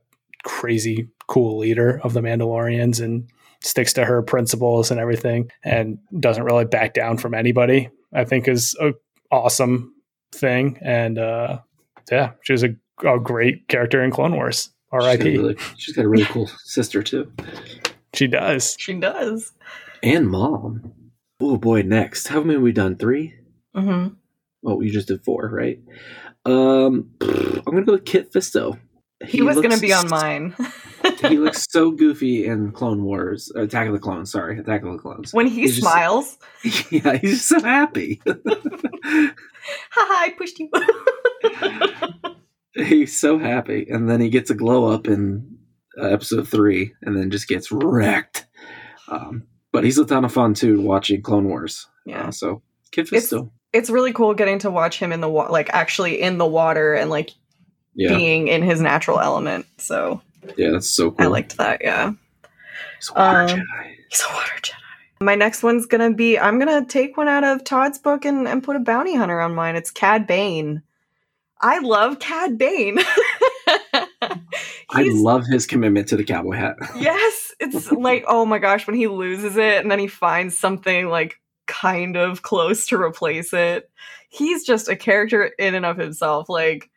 crazy 0.45 1.09
cool 1.27 1.59
leader 1.59 2.01
of 2.05 2.13
the 2.13 2.21
Mandalorians 2.21 3.03
and 3.03 3.29
sticks 3.63 3.93
to 3.95 4.05
her 4.05 4.23
principles 4.23 4.91
and 4.91 5.01
everything 5.01 5.51
and 5.65 5.99
doesn't 6.19 6.45
really 6.45 6.65
back 6.65 6.95
down 6.95 7.19
from 7.19 7.35
anybody, 7.35 7.89
I 8.13 8.25
think 8.25 8.49
is 8.49 8.77
a 8.81 8.93
awesome 9.31 9.95
thing. 10.33 10.79
And 10.83 11.19
uh 11.19 11.59
yeah, 12.11 12.33
she's 12.43 12.65
a, 12.65 12.75
a 13.07 13.19
great 13.21 13.69
character 13.69 14.03
in 14.03 14.11
Clone 14.11 14.35
Wars. 14.35 14.57
She's 14.63 14.71
got, 14.91 15.03
a 15.03 15.05
R.I.P. 15.05 15.37
really, 15.37 15.57
she's 15.77 15.95
got 15.95 16.05
a 16.05 16.09
really 16.09 16.25
cool 16.25 16.51
sister 16.65 17.03
too, 17.03 17.33
She 18.15 18.27
does. 18.27 18.75
she 18.79 18.95
does 18.95 19.53
and 20.03 20.29
mom. 20.29 20.93
Oh 21.41 21.57
boy, 21.57 21.83
next. 21.83 22.29
How 22.29 22.41
many 22.41 22.55
have 22.55 22.63
we 22.63 22.73
done? 22.73 22.97
Three. 22.97 23.35
hmm 23.75 24.09
Oh, 24.65 24.81
you 24.83 24.91
just 24.91 25.09
did 25.09 25.25
four, 25.25 25.49
right? 25.49 25.81
Um, 26.45 27.13
I'm 27.23 27.63
gonna 27.65 27.83
go 27.83 27.93
with 27.93 28.05
Kit 28.05 28.33
Fisto. 28.33 28.79
he, 29.25 29.41
was 29.43 29.61
gonna 29.61 29.79
be 29.79 29.93
on 29.93 30.09
mine 30.09 30.55
he 31.29 31.39
looks 31.39 31.66
so 31.71 31.91
goofy 31.91 32.47
in 32.47 32.73
Clone 32.73 33.05
Wars, 33.05 33.51
uh, 33.57 33.62
Attack 33.62 33.87
of 33.89 33.93
the 33.93 33.99
Clones. 33.99 34.31
Sorry, 34.33 34.59
Attack 34.59 34.83
of 34.85 34.93
the 34.93 34.99
Clones. 34.99 35.33
when 35.33 35.47
he 35.47 35.62
He's 35.62 35.77
just- 35.77 35.83
smiles 35.83 36.39
yeah, 36.91 37.16
he's 37.16 37.45
so 37.45 37.61
happy. 37.61 38.21
haha 38.27 39.35
i 40.25 40.35
pushed 40.37 40.59
you 40.59 40.68
he's 42.75 43.18
so 43.18 43.39
happy, 43.39 43.87
and 43.91 44.09
then 44.09 44.21
he 44.21 44.29
gets 44.29 44.51
a 44.51 44.55
glow 44.55 44.89
up 44.91 45.07
in 45.07 45.59
uh, 46.01 46.07
episode 46.07 46.49
three, 46.49 46.95
and 47.03 47.16
then 47.16 47.31
just 47.31 47.49
gets 47.49 47.71
wrecked. 47.73 48.47
Um, 49.09 49.45
but 49.73 49.85
he's 49.85 49.99
a 49.99 50.05
ton 50.05 50.25
of 50.25 50.33
fun 50.33 50.55
too 50.55 50.81
watching 50.81 51.23
Clone 51.23 51.49
Wars. 51.49 51.87
yeah 52.07 52.29
Uh, 52.29 52.31
so 52.31 52.62
Kid 52.93 53.09
It's- 53.12 53.31
Fisto, 53.33 53.51
it's 53.73 53.91
really 53.91 54.12
cool 54.12 54.35
getting 54.35 54.59
to 54.61 54.71
watch 54.71 54.99
him 54.99 55.12
in 55.12 55.21
the 55.21 55.29
wa- 55.29 55.51
like 55.51 55.71
actually 55.73 56.21
in 56.21 56.39
the 56.39 56.47
water 56.47 56.95
and 56.95 57.09
like 57.11 57.31
yeah, 57.95 58.14
being 58.16 58.49
in 58.49 58.62
his 58.62 58.81
natural 58.81 59.21
element. 59.21 59.66
So 59.79 60.21
yeah, 60.57 60.70
that's 60.70 60.88
so 60.88 61.11
cool. 61.11 61.26
I 61.26 61.28
liked 61.28 61.57
that. 61.59 61.80
Yeah, 61.82 62.12
He's 62.99 63.11
a 63.11 63.14
water 63.14 63.41
um, 63.41 63.49
Jedi. 63.49 63.95
he's 64.09 64.20
a 64.28 64.32
water 64.34 64.53
Jedi. 64.62 64.74
My 65.22 65.34
next 65.34 65.62
one's 65.62 65.86
gonna 65.86 66.12
be 66.12 66.38
I'm 66.38 66.59
gonna 66.59 66.84
take 66.86 67.16
one 67.16 67.28
out 67.28 67.45
of 67.45 67.64
Todd's 67.64 67.99
book 67.99 68.24
and, 68.24 68.49
and 68.49 68.62
put 68.62 68.76
a 68.76 68.80
bounty 68.80 69.14
hunter 69.14 69.41
on 69.41 69.55
mine. 69.55 69.76
It's 69.76 69.91
Cad 69.91 70.26
Bane. 70.26 70.82
I 71.61 71.78
love 71.80 72.18
Cad 72.20 72.57
Bane. 72.57 72.99
I 74.93 75.03
love 75.12 75.47
his 75.47 75.66
commitment 75.66 76.09
to 76.09 76.16
the 76.16 76.24
cowboy 76.24 76.57
hat. 76.57 76.76
Yes, 76.97 77.55
it's 77.61 77.93
like 77.93 78.24
oh 78.28 78.45
my 78.47 78.59
gosh 78.59 78.86
when 78.86 78.97
he 78.97 79.07
loses 79.09 79.57
it 79.57 79.82
and 79.82 79.91
then 79.91 79.99
he 79.99 80.07
finds 80.09 80.59
something 80.59 81.09
like 81.09 81.36
kind 81.66 82.16
of 82.16 82.43
close 82.43 82.86
to 82.88 83.01
replace 83.01 83.53
it. 83.53 83.91
He's 84.30 84.64
just 84.64 84.88
a 84.88 84.97
character 84.97 85.45
in 85.59 85.74
and 85.74 85.84
of 85.86 85.97
himself. 85.99 86.49
Like 86.49 86.91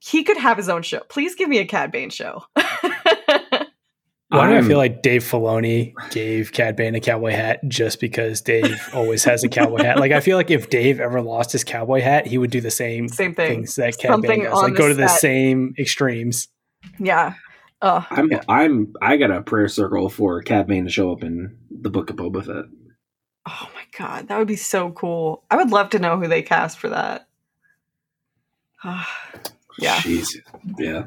he 0.00 0.24
could 0.24 0.36
have 0.36 0.56
his 0.56 0.68
own 0.68 0.82
show. 0.82 1.00
Please 1.08 1.34
give 1.34 1.48
me 1.48 1.58
a 1.58 1.64
Cad 1.66 1.90
Bane 1.92 2.10
show. 2.10 2.42
Why 4.30 4.50
do 4.50 4.56
I 4.58 4.62
feel 4.62 4.76
like 4.76 5.00
Dave 5.00 5.22
Filoni 5.24 5.94
gave 6.10 6.52
Cad 6.52 6.76
Bane 6.76 6.94
a 6.94 7.00
cowboy 7.00 7.30
hat 7.30 7.60
just 7.66 7.98
because 7.98 8.42
Dave 8.42 8.78
always 8.92 9.24
has 9.24 9.42
a 9.42 9.48
cowboy 9.48 9.82
hat? 9.82 9.98
Like 9.98 10.12
I 10.12 10.20
feel 10.20 10.36
like 10.36 10.50
if 10.50 10.68
Dave 10.68 11.00
ever 11.00 11.22
lost 11.22 11.50
his 11.52 11.64
cowboy 11.64 12.02
hat, 12.02 12.26
he 12.26 12.36
would 12.36 12.50
do 12.50 12.60
the 12.60 12.70
same 12.70 13.08
Same 13.08 13.34
thing. 13.34 13.60
things 13.60 13.76
that 13.76 13.96
Cad 13.96 14.10
Something 14.10 14.40
Bane 14.40 14.44
does, 14.50 14.62
like 14.62 14.74
go 14.74 14.86
to 14.88 14.94
the 14.94 15.08
set. 15.08 15.20
same 15.20 15.72
extremes. 15.78 16.48
Yeah. 16.98 17.34
Oh, 17.80 18.06
I'm 18.10 18.28
I'm 18.48 18.92
I 19.00 19.16
got 19.16 19.30
a 19.30 19.40
prayer 19.40 19.68
circle 19.68 20.10
for 20.10 20.42
Cad 20.42 20.66
Bane 20.66 20.84
to 20.84 20.90
show 20.90 21.10
up 21.12 21.22
in 21.22 21.56
the 21.70 21.88
Book 21.90 22.10
of 22.10 22.16
Boba 22.16 22.44
Fett. 22.44 22.64
oh 23.46 23.70
my 23.74 23.82
god, 23.96 24.28
that 24.28 24.36
would 24.38 24.48
be 24.48 24.56
so 24.56 24.90
cool. 24.90 25.44
I 25.50 25.56
would 25.56 25.70
love 25.70 25.88
to 25.90 25.98
know 26.00 26.18
who 26.18 26.28
they 26.28 26.42
cast 26.42 26.78
for 26.78 26.90
that. 26.90 27.28
Yeah. 29.78 29.96
Jeez. 29.98 30.28
Yeah. 30.78 31.04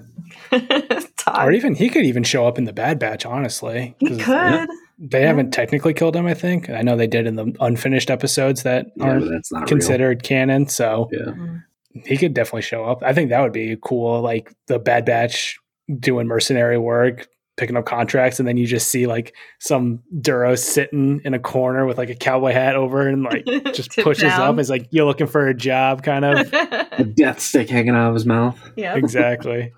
Todd. 1.18 1.48
Or 1.48 1.52
even 1.52 1.76
he 1.76 1.90
could 1.90 2.06
even 2.06 2.24
show 2.24 2.48
up 2.48 2.58
in 2.58 2.64
the 2.66 2.74
Bad 2.74 3.00
Batch, 3.00 3.26
honestly. 3.26 3.96
he 4.00 4.08
'cause 4.10 4.24
could. 4.24 4.70
They 5.04 5.24
haven't 5.26 5.52
technically 5.52 5.94
killed 5.96 6.16
him, 6.16 6.28
I 6.28 6.34
think. 6.36 6.70
I 6.70 6.82
know 6.84 6.96
they 6.96 7.08
did 7.08 7.26
in 7.26 7.36
the 7.36 7.56
unfinished 7.60 8.12
episodes 8.12 8.62
that 8.64 8.88
Yeah, 8.96 9.06
aren't 9.06 9.22
but 9.26 9.30
that's 9.32 9.52
not 9.52 9.68
considered 9.68 10.22
canon. 10.24 10.68
So 10.68 11.10
Yeah. 11.12 11.20
Mm. 11.34 11.64
he 12.06 12.18
could 12.18 12.34
definitely 12.36 12.62
show 12.62 12.86
up. 12.86 13.02
I 13.04 13.12
think 13.14 13.30
that 13.32 13.42
would 13.42 13.52
be 13.54 13.78
cool. 13.82 14.22
Like 14.22 14.52
the 14.68 14.78
Bad 14.80 15.06
Batch 15.06 15.58
doing 16.00 16.28
mercenary 16.28 16.78
work, 16.78 17.28
picking 17.62 17.78
up 17.78 17.86
contracts, 17.86 18.40
and 18.40 18.48
then 18.48 18.58
you 18.58 18.66
just 18.66 18.90
see 18.90 19.08
like 19.08 19.34
some 19.60 20.02
Duro 20.20 20.56
sitting 20.56 21.22
in 21.24 21.34
a 21.34 21.40
corner 21.40 21.86
with 21.86 21.98
like 21.98 22.10
a 22.10 22.16
cowboy 22.16 22.52
hat 22.52 22.76
over 22.76 23.08
and 23.08 23.24
like 23.24 23.46
just 23.74 23.92
pushes 23.98 24.24
down. 24.24 24.42
up. 24.42 24.60
Is 24.60 24.70
like 24.70 24.88
you're 24.92 25.06
looking 25.06 25.28
for 25.28 25.48
a 25.48 25.54
job, 25.54 26.04
kind 26.04 26.26
of. 26.26 26.54
A 26.94 27.06
death 27.06 27.40
stick 27.40 27.70
hanging 27.70 27.96
out 27.96 28.10
of 28.10 28.14
his 28.16 28.26
mouth. 28.26 28.60
yeah. 28.76 28.96
exactly. 28.96 29.72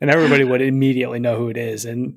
And 0.00 0.10
everybody 0.10 0.44
would 0.44 0.62
immediately 0.62 1.20
know 1.20 1.36
who 1.36 1.50
it 1.50 1.58
is 1.58 1.84
and 1.84 2.14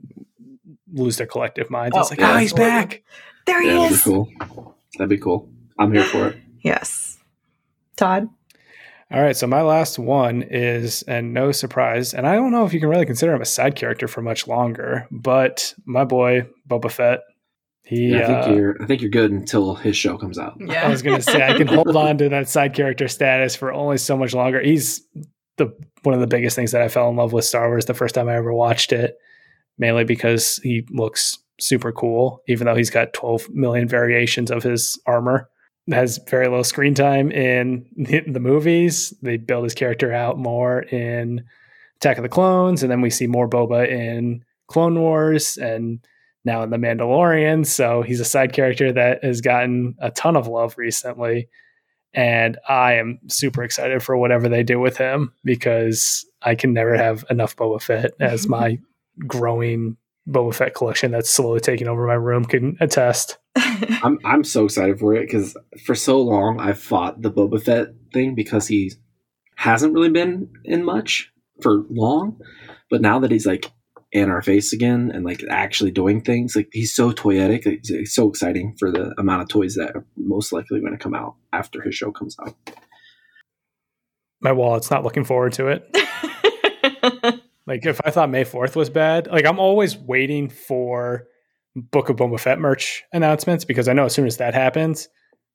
lose 0.94 1.18
their 1.18 1.28
collective 1.28 1.70
minds. 1.70 1.98
it's 1.98 2.08
Oh, 2.08 2.10
like, 2.12 2.20
yeah. 2.20 2.34
oh, 2.34 2.38
he's 2.38 2.54
back. 2.54 3.04
There 3.46 3.62
he 3.62 3.68
Yeah, 3.68 3.74
that'd 3.74 3.90
be 3.90 3.96
is. 3.96 4.02
cool. 4.04 4.76
That'd 4.98 5.10
be 5.10 5.18
cool. 5.18 5.50
I'm 5.78 5.92
here 5.94 6.06
for 6.06 6.30
it. 6.30 6.38
Yes. 6.62 7.18
Todd. 7.98 8.30
All 9.12 9.22
right, 9.22 9.38
so 9.38 9.46
my 9.46 9.62
last 9.62 10.00
one 10.00 10.42
is, 10.42 11.04
and 11.04 11.32
no 11.34 11.52
surprise, 11.52 12.14
and 12.14 12.26
I 12.26 12.36
don't 12.36 12.52
know 12.52 12.66
if 12.66 12.74
you 12.74 12.80
can 12.80 12.90
really 12.90 13.06
consider 13.06 13.36
him 13.36 13.42
a 13.42 13.46
side 13.46 13.76
character 13.76 14.08
for 14.08 14.22
much 14.22 14.48
longer, 14.48 15.08
but 15.12 15.76
my 15.86 16.04
boy 16.04 16.48
Boba 16.68 16.92
Fett. 16.92 17.20
He, 17.84 18.08
Yeah, 18.08 18.24
I 18.24 18.26
think 18.26 18.48
uh, 18.48 18.54
you're 18.54 18.82
I 18.82 18.86
think 18.88 19.02
you're 19.02 19.12
good 19.12 19.32
until 19.32 19.76
his 19.76 19.96
show 19.96 20.18
comes 20.18 20.40
out. 20.40 20.58
Yeah. 20.60 20.88
I 20.88 20.90
was 20.90 21.04
gonna 21.04 21.22
say 21.22 21.48
I 21.48 21.54
can 21.56 21.68
hold 21.68 21.96
on 21.96 22.18
to 22.18 22.30
that 22.30 22.50
side 22.50 22.74
character 22.74 23.08
status 23.08 23.56
for 23.56 23.72
only 23.72 24.00
so 24.00 24.18
much 24.18 24.34
longer. 24.34 24.60
He's 24.60 25.06
the 25.58 25.72
one 26.02 26.16
of 26.16 26.20
the 26.20 26.28
biggest 26.28 26.56
things 26.56 26.72
that 26.72 26.82
I 26.82 26.88
fell 26.88 27.08
in 27.10 27.16
love 27.16 27.32
with 27.32 27.46
Star 27.46 27.68
Wars 27.68 27.86
the 27.86 27.94
first 27.94 28.16
time 28.16 28.28
I 28.28 28.36
ever 28.36 28.54
watched 28.54 28.92
it, 28.92 29.18
mainly 29.78 30.04
because 30.04 30.58
he 30.64 30.84
looks 30.90 31.38
super 31.60 31.92
cool, 31.92 32.42
even 32.48 32.66
though 32.66 32.76
he's 32.76 32.90
got 32.90 33.14
12 33.14 33.50
million 33.52 33.88
variations 33.88 34.50
of 34.50 34.64
his 34.64 35.00
armor. 35.06 35.50
Has 35.92 36.20
very 36.28 36.48
little 36.48 36.64
screen 36.64 36.96
time 36.96 37.32
in 37.32 37.86
the 37.96 38.40
movies. 38.40 39.14
They 39.22 39.38
build 39.38 39.66
his 39.66 39.76
character 39.76 40.12
out 40.12 40.40
more 40.40 40.82
in 40.82 41.46
Attack 41.98 42.18
of 42.18 42.24
the 42.24 42.30
Clones, 42.30 42.82
and 42.82 42.92
then 42.92 43.02
we 43.02 43.12
see 43.12 43.28
more 43.28 43.48
Boba 43.48 43.88
in 43.88 44.44
Clone 44.68 45.00
Wars 45.00 45.58
and 45.58 46.00
now 46.44 46.64
in 46.64 46.70
The 46.70 46.78
Mandalorian. 46.78 47.66
So 47.66 48.02
he's 48.02 48.20
a 48.20 48.26
side 48.26 48.54
character 48.54 48.92
that 48.94 49.24
has 49.24 49.42
gotten 49.42 49.96
a 50.00 50.12
ton 50.12 50.36
of 50.36 50.48
love 50.48 50.78
recently. 50.78 51.50
And 52.14 52.58
I 52.70 52.94
am 52.94 53.20
super 53.28 53.64
excited 53.64 54.02
for 54.02 54.16
whatever 54.16 54.48
they 54.48 54.64
do 54.64 54.80
with 54.80 54.98
him 54.98 55.34
because 55.44 56.26
I 56.42 56.56
can 56.56 56.72
never 56.74 56.96
have 56.96 57.26
enough 57.30 57.56
Boba 57.56 57.82
Fett 57.82 58.12
as 58.20 58.48
my 58.50 58.80
growing 59.28 59.98
Boba 60.28 60.54
Fett 60.54 60.74
collection 60.74 61.12
that's 61.12 61.30
slowly 61.30 61.60
taking 61.60 61.88
over 61.88 62.08
my 62.08 62.14
room 62.14 62.46
can 62.46 62.78
attest. 62.80 63.38
I'm 63.56 64.20
I'm 64.26 64.44
so 64.44 64.66
excited 64.66 65.00
for 65.00 65.14
it 65.14 65.28
because 65.28 65.56
for 65.86 65.96
so 65.96 66.20
long 66.22 66.60
I've 66.60 66.80
fought 66.80 67.22
the 67.22 67.32
Boba 67.32 67.62
Fett 67.62 67.90
thing 68.14 68.36
because 68.36 68.68
he 68.68 68.92
hasn't 69.56 69.94
really 69.94 70.10
been 70.10 70.50
in 70.64 70.84
much 70.84 71.32
for 71.62 71.84
long, 71.90 72.40
but 72.90 73.02
now 73.02 73.20
that 73.20 73.32
he's 73.32 73.46
like 73.46 73.72
in 74.12 74.30
our 74.30 74.42
face 74.42 74.74
again 74.74 75.12
and 75.14 75.26
like 75.26 75.44
actually 75.50 75.92
doing 75.92 76.22
things, 76.22 76.56
like 76.56 76.70
he's 76.72 76.94
so 76.96 77.12
toyetic, 77.12 77.66
it's, 77.66 77.90
it's 77.90 78.16
so 78.16 78.30
exciting 78.30 78.76
for 78.80 78.92
the 78.92 79.14
amount 79.18 79.42
of 79.42 79.48
toys 79.48 79.76
that 79.76 79.96
are 79.96 80.06
most 80.18 80.52
likely 80.52 80.80
going 80.80 80.94
to 80.94 80.98
come 80.98 81.14
out 81.14 81.36
after 81.54 81.82
his 81.82 81.96
show 81.96 82.12
comes 82.12 82.36
out. 82.42 82.56
My 84.42 84.52
wallet's 84.52 84.92
not 84.92 85.04
looking 85.04 85.24
forward 85.24 85.54
to 85.54 85.68
it. 85.68 87.42
Like 87.68 87.86
if 87.86 88.00
I 88.06 88.12
thought 88.12 88.30
May 88.30 88.44
4th 88.44 88.76
was 88.76 88.90
bad, 88.90 89.28
like 89.28 89.46
I'm 89.46 89.60
always 89.60 89.98
waiting 89.98 90.50
for 90.50 91.28
Book 91.76 92.10
of 92.10 92.18
Boba 92.18 92.40
Fett 92.40 92.60
merch 92.60 93.04
announcements 93.12 93.66
because 93.66 93.88
I 93.88 93.94
know 93.94 94.06
as 94.06 94.14
soon 94.14 94.28
as 94.28 94.38
that 94.38 94.54
happens, 94.54 95.10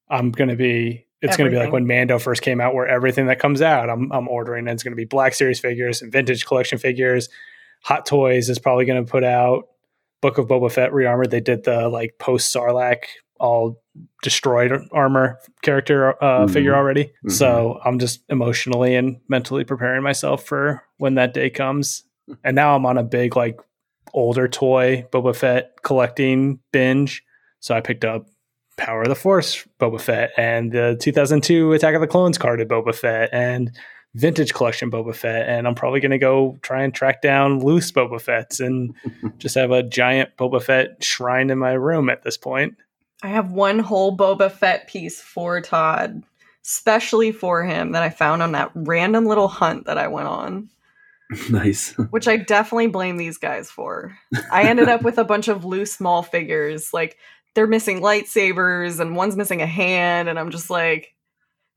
I'm 0.08 0.32
gonna 0.32 0.56
be 0.56 1.06
it's 1.22 1.36
gonna 1.36 1.50
be 1.50 1.56
like 1.56 1.72
when 1.72 1.86
Mando 1.86 2.18
first 2.18 2.42
came 2.42 2.60
out, 2.60 2.74
where 2.74 2.86
everything 2.86 3.26
that 3.26 3.38
comes 3.38 3.62
out, 3.62 3.88
I'm 3.88 4.10
I'm 4.12 4.28
ordering 4.28 4.66
and 4.66 4.74
it's 4.74 4.82
gonna 4.82 4.96
be 4.96 5.04
Black 5.04 5.34
Series 5.34 5.60
figures 5.60 6.02
and 6.02 6.10
vintage 6.10 6.44
collection 6.46 6.78
figures. 6.78 7.28
Hot 7.84 8.04
Toys 8.06 8.48
is 8.48 8.58
probably 8.58 8.84
gonna 8.84 9.04
put 9.04 9.24
out 9.24 9.68
Book 10.20 10.38
of 10.38 10.48
Boba 10.48 10.70
Fett 10.70 10.92
rearmored. 10.92 11.30
They 11.30 11.40
did 11.40 11.64
the 11.64 11.88
like 11.88 12.16
post 12.18 12.54
Sarlacc 12.54 13.04
all 13.40 13.82
destroyed 14.22 14.72
armor 14.92 15.38
character 15.62 16.22
uh, 16.22 16.40
mm-hmm. 16.40 16.52
figure 16.52 16.74
already. 16.74 17.04
Mm-hmm. 17.04 17.30
So 17.30 17.80
I'm 17.84 17.98
just 17.98 18.22
emotionally 18.28 18.94
and 18.94 19.20
mentally 19.28 19.64
preparing 19.64 20.02
myself 20.02 20.44
for 20.44 20.82
when 20.98 21.14
that 21.14 21.34
day 21.34 21.50
comes. 21.50 22.04
And 22.44 22.54
now 22.54 22.76
I'm 22.76 22.86
on 22.86 22.98
a 22.98 23.02
big 23.02 23.34
like 23.34 23.58
older 24.12 24.46
toy 24.46 25.06
Boba 25.10 25.34
Fett 25.34 25.72
collecting 25.82 26.60
binge. 26.72 27.24
So 27.60 27.74
I 27.74 27.80
picked 27.80 28.04
up 28.04 28.26
Power 28.76 29.02
of 29.02 29.08
the 29.08 29.14
Force 29.14 29.66
Boba 29.78 30.00
Fett 30.00 30.30
and 30.36 30.72
the 30.72 30.96
2002 31.00 31.72
Attack 31.72 31.94
of 31.94 32.00
the 32.00 32.06
Clones 32.06 32.38
carded 32.38 32.68
Boba 32.68 32.94
Fett 32.94 33.30
and 33.32 33.76
vintage 34.14 34.54
collection 34.54 34.90
Boba 34.90 35.14
Fett. 35.14 35.48
And 35.48 35.66
I'm 35.66 35.74
probably 35.74 36.00
going 36.00 36.10
to 36.10 36.18
go 36.18 36.58
try 36.62 36.82
and 36.82 36.94
track 36.94 37.22
down 37.22 37.60
loose 37.60 37.90
Boba 37.92 38.20
Fett's 38.20 38.60
and 38.60 38.94
just 39.38 39.54
have 39.54 39.70
a 39.70 39.82
giant 39.82 40.36
Boba 40.36 40.62
Fett 40.62 41.02
shrine 41.02 41.50
in 41.50 41.58
my 41.58 41.72
room 41.72 42.08
at 42.08 42.22
this 42.22 42.36
point. 42.36 42.74
I 43.22 43.28
have 43.28 43.52
one 43.52 43.78
whole 43.78 44.16
Boba 44.16 44.50
Fett 44.50 44.88
piece 44.88 45.20
for 45.20 45.60
Todd, 45.60 46.22
specially 46.62 47.32
for 47.32 47.62
him 47.62 47.92
that 47.92 48.02
I 48.02 48.10
found 48.10 48.42
on 48.42 48.52
that 48.52 48.70
random 48.74 49.26
little 49.26 49.48
hunt 49.48 49.86
that 49.86 49.98
I 49.98 50.08
went 50.08 50.28
on. 50.28 50.70
Nice. 51.48 51.92
which 52.10 52.26
I 52.26 52.38
definitely 52.38 52.88
blame 52.88 53.16
these 53.16 53.38
guys 53.38 53.70
for. 53.70 54.18
I 54.50 54.64
ended 54.64 54.88
up 54.88 55.02
with 55.02 55.16
a 55.16 55.24
bunch 55.24 55.46
of 55.46 55.64
loose 55.64 55.92
small 55.92 56.24
figures. 56.24 56.92
Like 56.92 57.18
they're 57.54 57.68
missing 57.68 58.00
lightsabers 58.00 58.98
and 58.98 59.14
one's 59.14 59.36
missing 59.36 59.62
a 59.62 59.66
hand, 59.66 60.28
and 60.28 60.40
I'm 60.40 60.50
just 60.50 60.70
like, 60.70 61.14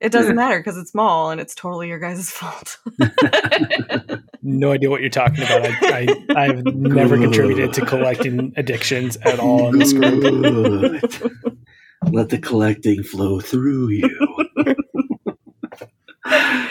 it 0.03 0.11
doesn't 0.11 0.35
matter 0.35 0.59
because 0.59 0.77
it's 0.77 0.91
small 0.91 1.31
and 1.31 1.39
it's 1.39 1.55
totally 1.55 1.87
your 1.87 1.97
guys' 1.97 2.29
fault. 2.31 2.77
no 4.41 4.73
idea 4.73 4.89
what 4.89 4.99
you're 4.99 5.09
talking 5.09 5.43
about. 5.43 5.65
I, 5.65 6.07
I, 6.35 6.45
have 6.47 6.65
never 6.65 7.17
contributed 7.17 7.73
to 7.73 7.85
collecting 7.85 8.53
addictions 8.57 9.15
at 9.17 9.39
all 9.39 9.69
in 9.69 9.79
this 9.79 9.93
group. 9.93 11.01
Let 12.11 12.29
the 12.29 12.37
collecting 12.37 13.01
flow 13.01 13.39
through 13.39 13.89
you. 13.91 14.47
uh, 16.25 16.65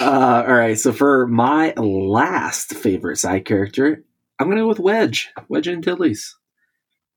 all 0.00 0.54
right, 0.54 0.78
so 0.78 0.92
for 0.92 1.26
my 1.26 1.74
last 1.76 2.74
favorite 2.74 3.16
side 3.16 3.44
character, 3.44 4.04
I'm 4.38 4.48
gonna 4.48 4.60
go 4.60 4.68
with 4.68 4.78
Wedge, 4.78 5.30
Wedge 5.48 5.66
Antilles. 5.66 6.36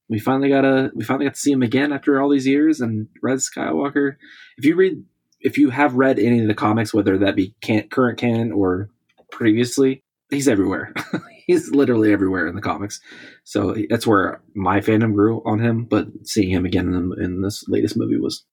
We 0.09 0.19
finally 0.19 0.49
got 0.49 0.61
to 0.61 0.91
we 0.93 1.03
finally 1.03 1.25
got 1.25 1.33
to 1.33 1.39
see 1.39 1.51
him 1.51 1.63
again 1.63 1.91
after 1.91 2.21
all 2.21 2.29
these 2.29 2.45
years, 2.45 2.79
and 2.79 3.07
Red 3.23 3.39
Skywalker. 3.39 4.17
If 4.57 4.65
you 4.65 4.75
read 4.75 5.03
if 5.41 5.57
you 5.57 5.69
have 5.69 5.95
read 5.95 6.19
any 6.19 6.41
of 6.41 6.47
the 6.47 6.53
comics, 6.53 6.93
whether 6.93 7.17
that 7.19 7.35
be 7.35 7.53
can- 7.61 7.87
current 7.89 8.17
canon 8.17 8.51
or 8.51 8.89
previously, 9.31 10.03
he's 10.29 10.47
everywhere. 10.47 10.93
he's 11.47 11.71
literally 11.71 12.11
everywhere 12.11 12.47
in 12.47 12.55
the 12.55 12.61
comics. 12.61 12.99
So 13.43 13.75
that's 13.89 14.07
where 14.07 14.41
my 14.53 14.79
fandom 14.79 15.13
grew 15.13 15.41
on 15.45 15.59
him. 15.59 15.85
But 15.85 16.07
seeing 16.23 16.49
him 16.49 16.65
again 16.65 16.93
in, 16.93 17.23
in 17.23 17.41
this 17.41 17.63
latest 17.67 17.97
movie 17.97 18.17
was 18.17 18.45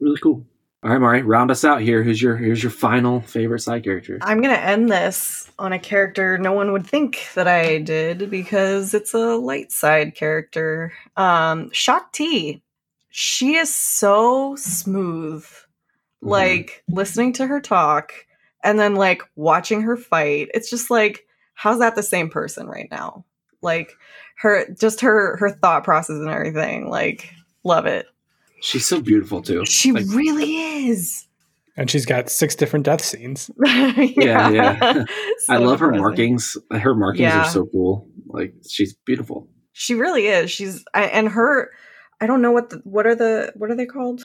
really 0.00 0.18
cool. 0.20 0.46
All 0.84 0.90
right, 0.90 1.00
Mari, 1.00 1.22
round 1.22 1.50
us 1.50 1.64
out 1.64 1.80
here. 1.80 2.04
Who's 2.04 2.22
your 2.22 2.36
here's 2.36 2.62
your 2.62 2.70
final 2.70 3.20
favorite 3.20 3.60
side 3.60 3.82
character? 3.82 4.18
I'm 4.22 4.40
gonna 4.40 4.54
end 4.54 4.88
this 4.88 5.50
on 5.58 5.72
a 5.72 5.78
character 5.78 6.38
no 6.38 6.52
one 6.52 6.70
would 6.70 6.86
think 6.86 7.26
that 7.34 7.48
I 7.48 7.78
did 7.78 8.30
because 8.30 8.94
it's 8.94 9.12
a 9.12 9.36
light 9.36 9.72
side 9.72 10.14
character. 10.14 10.92
Um 11.16 11.70
Shaak 11.72 12.12
Ti. 12.12 12.62
She 13.10 13.56
is 13.56 13.74
so 13.74 14.54
smooth 14.54 15.44
mm-hmm. 16.22 16.30
like 16.30 16.84
listening 16.88 17.32
to 17.34 17.46
her 17.46 17.60
talk 17.60 18.12
and 18.64 18.78
then 18.78 18.94
like 18.94 19.22
watching 19.36 19.82
her 19.82 19.96
fight 19.96 20.48
it's 20.54 20.70
just 20.70 20.90
like 20.90 21.26
how's 21.58 21.80
that 21.80 21.96
the 21.96 22.02
same 22.02 22.30
person 22.30 22.68
right 22.68 22.88
now? 22.90 23.24
Like 23.62 23.92
her 24.36 24.72
just 24.80 25.00
her 25.00 25.36
her 25.38 25.50
thought 25.50 25.82
process 25.82 26.16
and 26.16 26.30
everything 26.30 26.88
like 26.88 27.34
love 27.64 27.84
it. 27.84 28.06
She's 28.60 28.86
so 28.86 29.00
beautiful 29.00 29.42
too 29.42 29.66
she 29.66 29.92
like, 29.92 30.06
really 30.08 30.56
is. 30.88 31.26
And 31.76 31.90
she's 31.90 32.06
got 32.06 32.28
six 32.30 32.54
different 32.54 32.84
death 32.84 33.04
scenes. 33.04 33.50
Yeah. 33.64 34.04
Yeah, 34.16 34.50
yeah. 34.50 35.04
so 35.38 35.54
i 35.54 35.56
love 35.58 35.80
her 35.80 35.90
markings. 35.90 36.56
Her 36.70 36.94
markings 36.94 37.20
yeah. 37.22 37.42
are 37.42 37.50
so 37.50 37.66
cool. 37.66 38.08
Like 38.26 38.54
she's 38.68 38.94
beautiful. 38.94 39.48
She 39.72 39.94
really 39.94 40.26
is. 40.26 40.50
She's 40.50 40.84
I, 40.94 41.04
and 41.04 41.28
her 41.28 41.70
i 42.20 42.26
don't 42.26 42.42
know 42.42 42.52
what 42.52 42.70
the, 42.70 42.80
what 42.84 43.06
are 43.06 43.14
the 43.14 43.52
what 43.56 43.70
are 43.70 43.76
they 43.76 43.86
called 43.86 44.22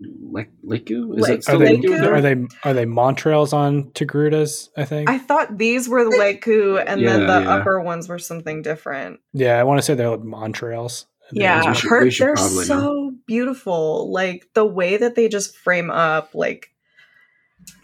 like 0.00 0.50
Leku? 0.64 1.18
Is 1.18 1.28
it 1.28 1.48
are 1.48 1.58
they, 1.58 1.76
are 1.76 2.20
they 2.20 2.46
are 2.64 2.74
they 2.74 2.84
Montrals 2.84 3.52
on 3.52 3.90
Togrutas? 3.92 4.68
I 4.76 4.84
think. 4.84 5.08
I 5.08 5.18
thought 5.18 5.56
these 5.56 5.88
were 5.88 6.04
the 6.04 6.10
Leku, 6.10 6.82
and 6.84 7.00
yeah, 7.00 7.10
then 7.10 7.26
the 7.26 7.40
yeah. 7.42 7.56
upper 7.56 7.80
ones 7.80 8.08
were 8.08 8.18
something 8.18 8.62
different. 8.62 9.20
Yeah, 9.32 9.58
I 9.58 9.64
want 9.64 9.78
to 9.78 9.82
say 9.82 9.94
they're 9.94 10.10
like 10.10 10.20
Montrals. 10.20 11.06
Yeah, 11.32 11.72
should, 11.72 11.90
her, 11.90 12.10
they're 12.10 12.36
so 12.36 12.78
know. 12.78 13.12
beautiful. 13.26 14.12
Like 14.12 14.48
the 14.54 14.64
way 14.64 14.96
that 14.96 15.14
they 15.14 15.28
just 15.28 15.56
frame 15.56 15.90
up, 15.90 16.34
like 16.34 16.70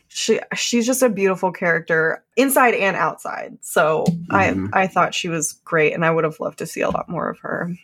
she 0.08 0.38
she's 0.54 0.86
just 0.86 1.02
a 1.02 1.08
beautiful 1.08 1.50
character 1.50 2.24
inside 2.36 2.74
and 2.74 2.94
outside. 2.94 3.56
So 3.62 4.04
mm-hmm. 4.06 4.68
I 4.74 4.82
I 4.82 4.86
thought 4.86 5.14
she 5.14 5.28
was 5.28 5.54
great, 5.64 5.94
and 5.94 6.04
I 6.04 6.10
would 6.10 6.24
have 6.24 6.38
loved 6.40 6.58
to 6.58 6.66
see 6.66 6.82
a 6.82 6.90
lot 6.90 7.08
more 7.08 7.30
of 7.30 7.38
her. 7.40 7.74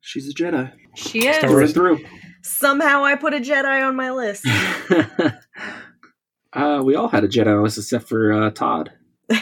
She's 0.00 0.28
a 0.28 0.34
Jedi. 0.34 0.70
She 0.94 1.26
is 1.26 1.38
through 1.38 1.68
through. 1.68 2.04
Somehow 2.42 3.04
I 3.04 3.14
put 3.14 3.34
a 3.34 3.38
Jedi 3.38 3.86
on 3.86 3.96
my 3.96 4.10
list. 4.10 4.46
uh, 6.52 6.82
we 6.84 6.96
all 6.96 7.08
had 7.08 7.24
a 7.24 7.28
Jedi 7.28 7.56
on 7.56 7.62
list 7.62 7.78
except 7.78 8.08
for 8.08 8.32
uh, 8.32 8.50
Todd. 8.50 8.92
uh, 9.30 9.38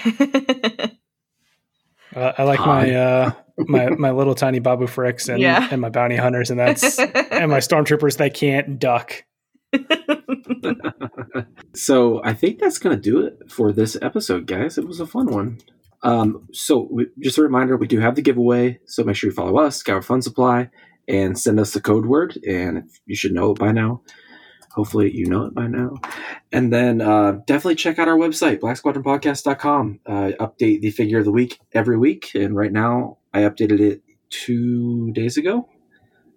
I 2.14 2.42
like 2.42 2.58
Todd. 2.58 2.66
my 2.66 2.94
uh, 2.94 3.32
my 3.58 3.90
my 3.90 4.10
little 4.10 4.34
tiny 4.34 4.58
Babu 4.58 4.86
Fricks 4.86 5.28
and, 5.28 5.40
yeah. 5.40 5.68
and 5.70 5.80
my 5.80 5.88
bounty 5.88 6.16
hunters, 6.16 6.50
and 6.50 6.60
that's 6.60 6.98
and 6.98 7.50
my 7.50 7.58
stormtroopers 7.58 8.18
that 8.18 8.34
can't 8.34 8.78
duck. 8.78 9.24
so 11.74 12.22
I 12.22 12.34
think 12.34 12.58
that's 12.58 12.78
gonna 12.78 12.96
do 12.96 13.24
it 13.24 13.50
for 13.50 13.72
this 13.72 13.96
episode, 14.02 14.46
guys. 14.46 14.76
It 14.76 14.86
was 14.86 15.00
a 15.00 15.06
fun 15.06 15.26
one. 15.26 15.58
Um, 16.02 16.48
so 16.52 16.88
we, 16.90 17.08
just 17.18 17.36
a 17.36 17.42
reminder, 17.42 17.76
we 17.76 17.86
do 17.86 18.00
have 18.00 18.14
the 18.14 18.22
giveaway, 18.22 18.80
so 18.86 19.04
make 19.04 19.16
sure 19.16 19.28
you 19.28 19.36
follow 19.36 19.58
us, 19.58 19.76
Scour 19.76 20.00
Fun 20.00 20.22
Supply 20.22 20.70
and 21.10 21.38
send 21.38 21.58
us 21.58 21.72
the 21.72 21.80
code 21.80 22.06
word. 22.06 22.38
And 22.46 22.90
you 23.06 23.16
should 23.16 23.32
know 23.32 23.50
it 23.52 23.58
by 23.58 23.72
now. 23.72 24.02
Hopefully, 24.72 25.10
you 25.12 25.26
know 25.26 25.46
it 25.46 25.54
by 25.54 25.66
now. 25.66 25.96
And 26.52 26.72
then 26.72 27.00
uh, 27.00 27.40
definitely 27.46 27.74
check 27.74 27.98
out 27.98 28.06
our 28.06 28.16
website, 28.16 28.60
blacksquadronpodcast.com. 28.60 30.00
Uh, 30.06 30.30
update 30.38 30.80
the 30.80 30.90
figure 30.90 31.18
of 31.18 31.24
the 31.24 31.32
week 31.32 31.58
every 31.72 31.98
week. 31.98 32.30
And 32.34 32.54
right 32.54 32.72
now, 32.72 33.18
I 33.34 33.40
updated 33.40 33.80
it 33.80 34.02
two 34.30 35.10
days 35.12 35.36
ago. 35.36 35.68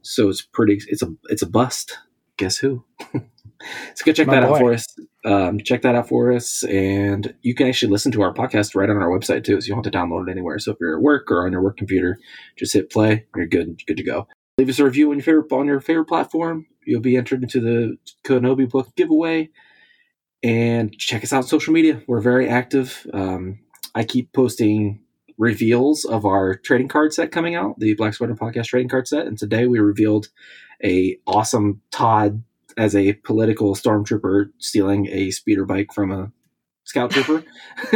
So 0.02 0.30
it's 0.30 0.42
pretty, 0.42 0.80
it's 0.88 1.04
a, 1.04 1.14
it's 1.26 1.44
a 1.44 1.50
bust. 1.50 2.00
Guess 2.38 2.58
who? 2.58 2.84
so 3.14 4.06
go 4.06 4.12
check 4.12 4.26
My 4.28 4.40
that 4.40 4.50
boy. 4.50 4.56
out 4.56 4.60
for 4.60 4.74
us. 4.74 4.86
Um, 5.26 5.60
check 5.60 5.84
that 5.84 5.96
out 5.96 6.10
for 6.10 6.34
us, 6.34 6.64
and 6.64 7.34
you 7.44 7.56
can 7.56 7.68
actually 7.68 7.92
listen 7.92 8.12
to 8.12 8.22
our 8.24 8.34
podcast 8.34 8.76
right 8.76 8.90
on 8.90 8.98
our 8.98 9.08
website 9.08 9.46
too. 9.46 9.62
So 9.62 9.68
you 9.68 9.74
don't 9.74 9.86
have 9.86 9.92
to 9.92 9.98
download 9.98 10.28
it 10.28 10.32
anywhere. 10.32 10.60
So 10.60 10.72
if 10.72 10.78
you're 10.82 10.98
at 10.98 11.02
work 11.02 11.32
or 11.32 11.46
on 11.46 11.54
your 11.54 11.62
work 11.62 11.78
computer, 11.78 12.18
just 12.58 12.74
hit 12.74 12.90
play. 12.90 13.26
You're 13.36 13.46
good, 13.46 13.82
good 13.86 13.98
to 13.98 14.04
go. 14.04 14.28
Leave 14.58 14.70
us 14.70 14.80
a 14.80 14.86
review 14.86 15.10
on 15.10 15.18
your 15.18 15.24
favorite 15.24 15.52
on 15.52 15.66
your 15.66 15.82
favorite 15.82 16.06
platform. 16.06 16.68
You'll 16.86 17.02
be 17.02 17.18
entered 17.18 17.42
into 17.42 17.60
the 17.60 17.98
Kenobi 18.24 18.70
book 18.70 18.96
giveaway. 18.96 19.50
And 20.44 20.96
check 20.98 21.24
us 21.24 21.32
out 21.32 21.38
on 21.38 21.44
social 21.44 21.74
media. 21.74 22.02
We're 22.06 22.20
very 22.20 22.50
active. 22.50 23.08
Um, 23.14 23.60
I 23.96 24.04
keep 24.04 24.34
posting 24.34 25.00
reveals 25.38 26.06
of 26.06 26.26
our 26.26 26.56
trading 26.56 26.90
card 26.90 27.14
set 27.14 27.32
coming 27.32 27.56
out, 27.56 27.80
the 27.80 27.96
Black 27.96 28.14
Squadron 28.14 28.38
Podcast 28.38 28.66
trading 28.66 28.90
card 28.90 29.08
set. 29.08 29.26
And 29.26 29.38
today 29.38 29.66
we 29.66 29.80
revealed 29.80 30.28
a 30.84 31.18
awesome 31.26 31.82
Todd 31.92 32.44
as 32.78 32.96
a 32.96 33.14
political 33.14 33.74
stormtrooper 33.76 34.52
stealing 34.60 35.08
a 35.08 35.32
speeder 35.32 35.66
bike 35.66 35.94
from 35.94 36.12
a 36.12 36.32
Scout 36.84 37.12
Trooper. 37.12 37.44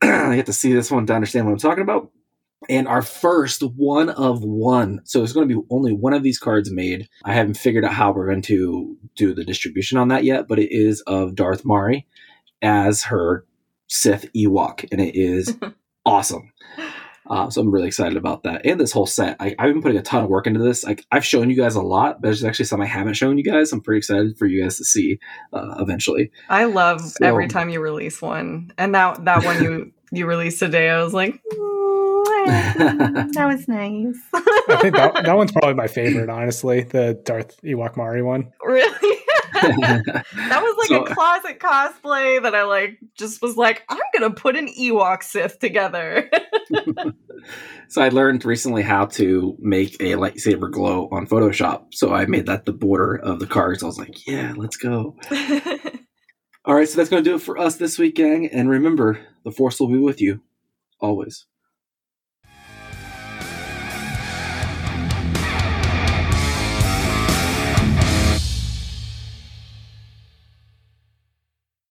I 0.00 0.36
get 0.36 0.46
to 0.46 0.52
see 0.52 0.72
this 0.72 0.90
one 0.90 1.06
to 1.06 1.14
understand 1.14 1.46
what 1.46 1.52
I'm 1.52 1.58
talking 1.58 1.82
about. 1.82 2.12
And 2.68 2.88
our 2.88 3.02
first 3.02 3.62
one 3.62 4.10
of 4.10 4.42
one. 4.42 5.00
So 5.04 5.22
it's 5.22 5.32
going 5.32 5.48
to 5.48 5.54
be 5.54 5.66
only 5.70 5.92
one 5.92 6.12
of 6.12 6.22
these 6.22 6.38
cards 6.38 6.70
made. 6.70 7.08
I 7.24 7.32
haven't 7.32 7.54
figured 7.54 7.84
out 7.84 7.92
how 7.92 8.12
we're 8.12 8.26
going 8.26 8.42
to 8.42 8.96
do 9.14 9.34
the 9.34 9.44
distribution 9.44 9.96
on 9.96 10.08
that 10.08 10.24
yet, 10.24 10.48
but 10.48 10.58
it 10.58 10.72
is 10.72 11.00
of 11.02 11.34
Darth 11.34 11.64
Mari 11.64 12.06
as 12.60 13.04
her 13.04 13.44
Sith 13.86 14.30
Ewok, 14.34 14.86
and 14.90 15.00
it 15.00 15.14
is 15.14 15.56
awesome. 16.06 16.52
Uh, 17.30 17.50
so 17.50 17.60
I'm 17.60 17.70
really 17.70 17.86
excited 17.86 18.16
about 18.16 18.42
that 18.44 18.64
and 18.64 18.80
this 18.80 18.92
whole 18.92 19.06
set. 19.06 19.36
I, 19.38 19.54
have 19.58 19.74
been 19.74 19.82
putting 19.82 19.98
a 19.98 20.02
ton 20.02 20.24
of 20.24 20.30
work 20.30 20.46
into 20.46 20.60
this. 20.60 20.82
Like 20.82 21.04
I, 21.12 21.16
have 21.16 21.26
shown 21.26 21.50
you 21.50 21.56
guys 21.56 21.74
a 21.74 21.82
lot, 21.82 22.20
but 22.20 22.28
there's 22.28 22.42
actually 22.42 22.64
some 22.64 22.80
I 22.80 22.86
haven't 22.86 23.14
shown 23.14 23.36
you 23.36 23.44
guys. 23.44 23.70
I'm 23.72 23.82
pretty 23.82 23.98
excited 23.98 24.38
for 24.38 24.46
you 24.46 24.62
guys 24.62 24.78
to 24.78 24.84
see 24.84 25.18
uh, 25.52 25.74
eventually. 25.78 26.30
I 26.48 26.64
love 26.64 27.02
so, 27.02 27.26
every 27.26 27.46
time 27.46 27.68
you 27.68 27.80
release 27.80 28.22
one, 28.22 28.72
and 28.78 28.94
that 28.94 29.24
that 29.26 29.44
one 29.44 29.62
you 29.62 29.92
you 30.10 30.26
released 30.26 30.58
today, 30.58 30.90
I 30.90 31.02
was 31.02 31.12
like. 31.12 31.34
Mm, 31.52 31.77
that 33.32 33.46
was 33.46 33.68
nice. 33.68 34.16
I 34.34 34.78
think 34.80 34.94
that, 34.94 35.24
that 35.24 35.36
one's 35.36 35.52
probably 35.52 35.74
my 35.74 35.86
favorite, 35.86 36.30
honestly. 36.30 36.82
The 36.82 37.20
Darth 37.24 37.60
Ewok 37.62 37.96
Mari 37.96 38.22
one. 38.22 38.52
Really? 38.64 39.18
that 39.52 40.60
was 40.62 40.76
like 40.78 40.88
so, 40.88 41.02
a 41.04 41.14
closet 41.14 41.58
cosplay 41.58 42.42
that 42.42 42.54
I 42.54 42.62
like 42.62 42.98
just 43.16 43.42
was 43.42 43.56
like, 43.56 43.82
I'm 43.88 43.98
gonna 44.14 44.32
put 44.32 44.56
an 44.56 44.68
Ewok 44.68 45.22
Sith 45.22 45.58
together. 45.58 46.30
so 47.88 48.02
I 48.02 48.08
learned 48.10 48.44
recently 48.44 48.82
how 48.82 49.06
to 49.06 49.56
make 49.58 49.94
a 49.94 50.12
lightsaber 50.12 50.70
glow 50.70 51.08
on 51.10 51.26
Photoshop. 51.26 51.86
So 51.92 52.14
I 52.14 52.26
made 52.26 52.46
that 52.46 52.66
the 52.66 52.72
border 52.72 53.16
of 53.16 53.40
the 53.40 53.46
cards. 53.46 53.82
I 53.82 53.86
was 53.86 53.98
like, 53.98 54.26
yeah, 54.26 54.54
let's 54.56 54.76
go. 54.76 55.16
All 56.64 56.74
right, 56.74 56.88
so 56.88 56.96
that's 56.96 57.10
gonna 57.10 57.22
do 57.22 57.34
it 57.34 57.42
for 57.42 57.58
us 57.58 57.76
this 57.76 57.98
week, 57.98 58.14
gang. 58.14 58.46
And 58.48 58.70
remember, 58.70 59.18
the 59.44 59.52
force 59.52 59.80
will 59.80 59.88
be 59.88 59.98
with 59.98 60.20
you 60.20 60.40
always. 61.00 61.46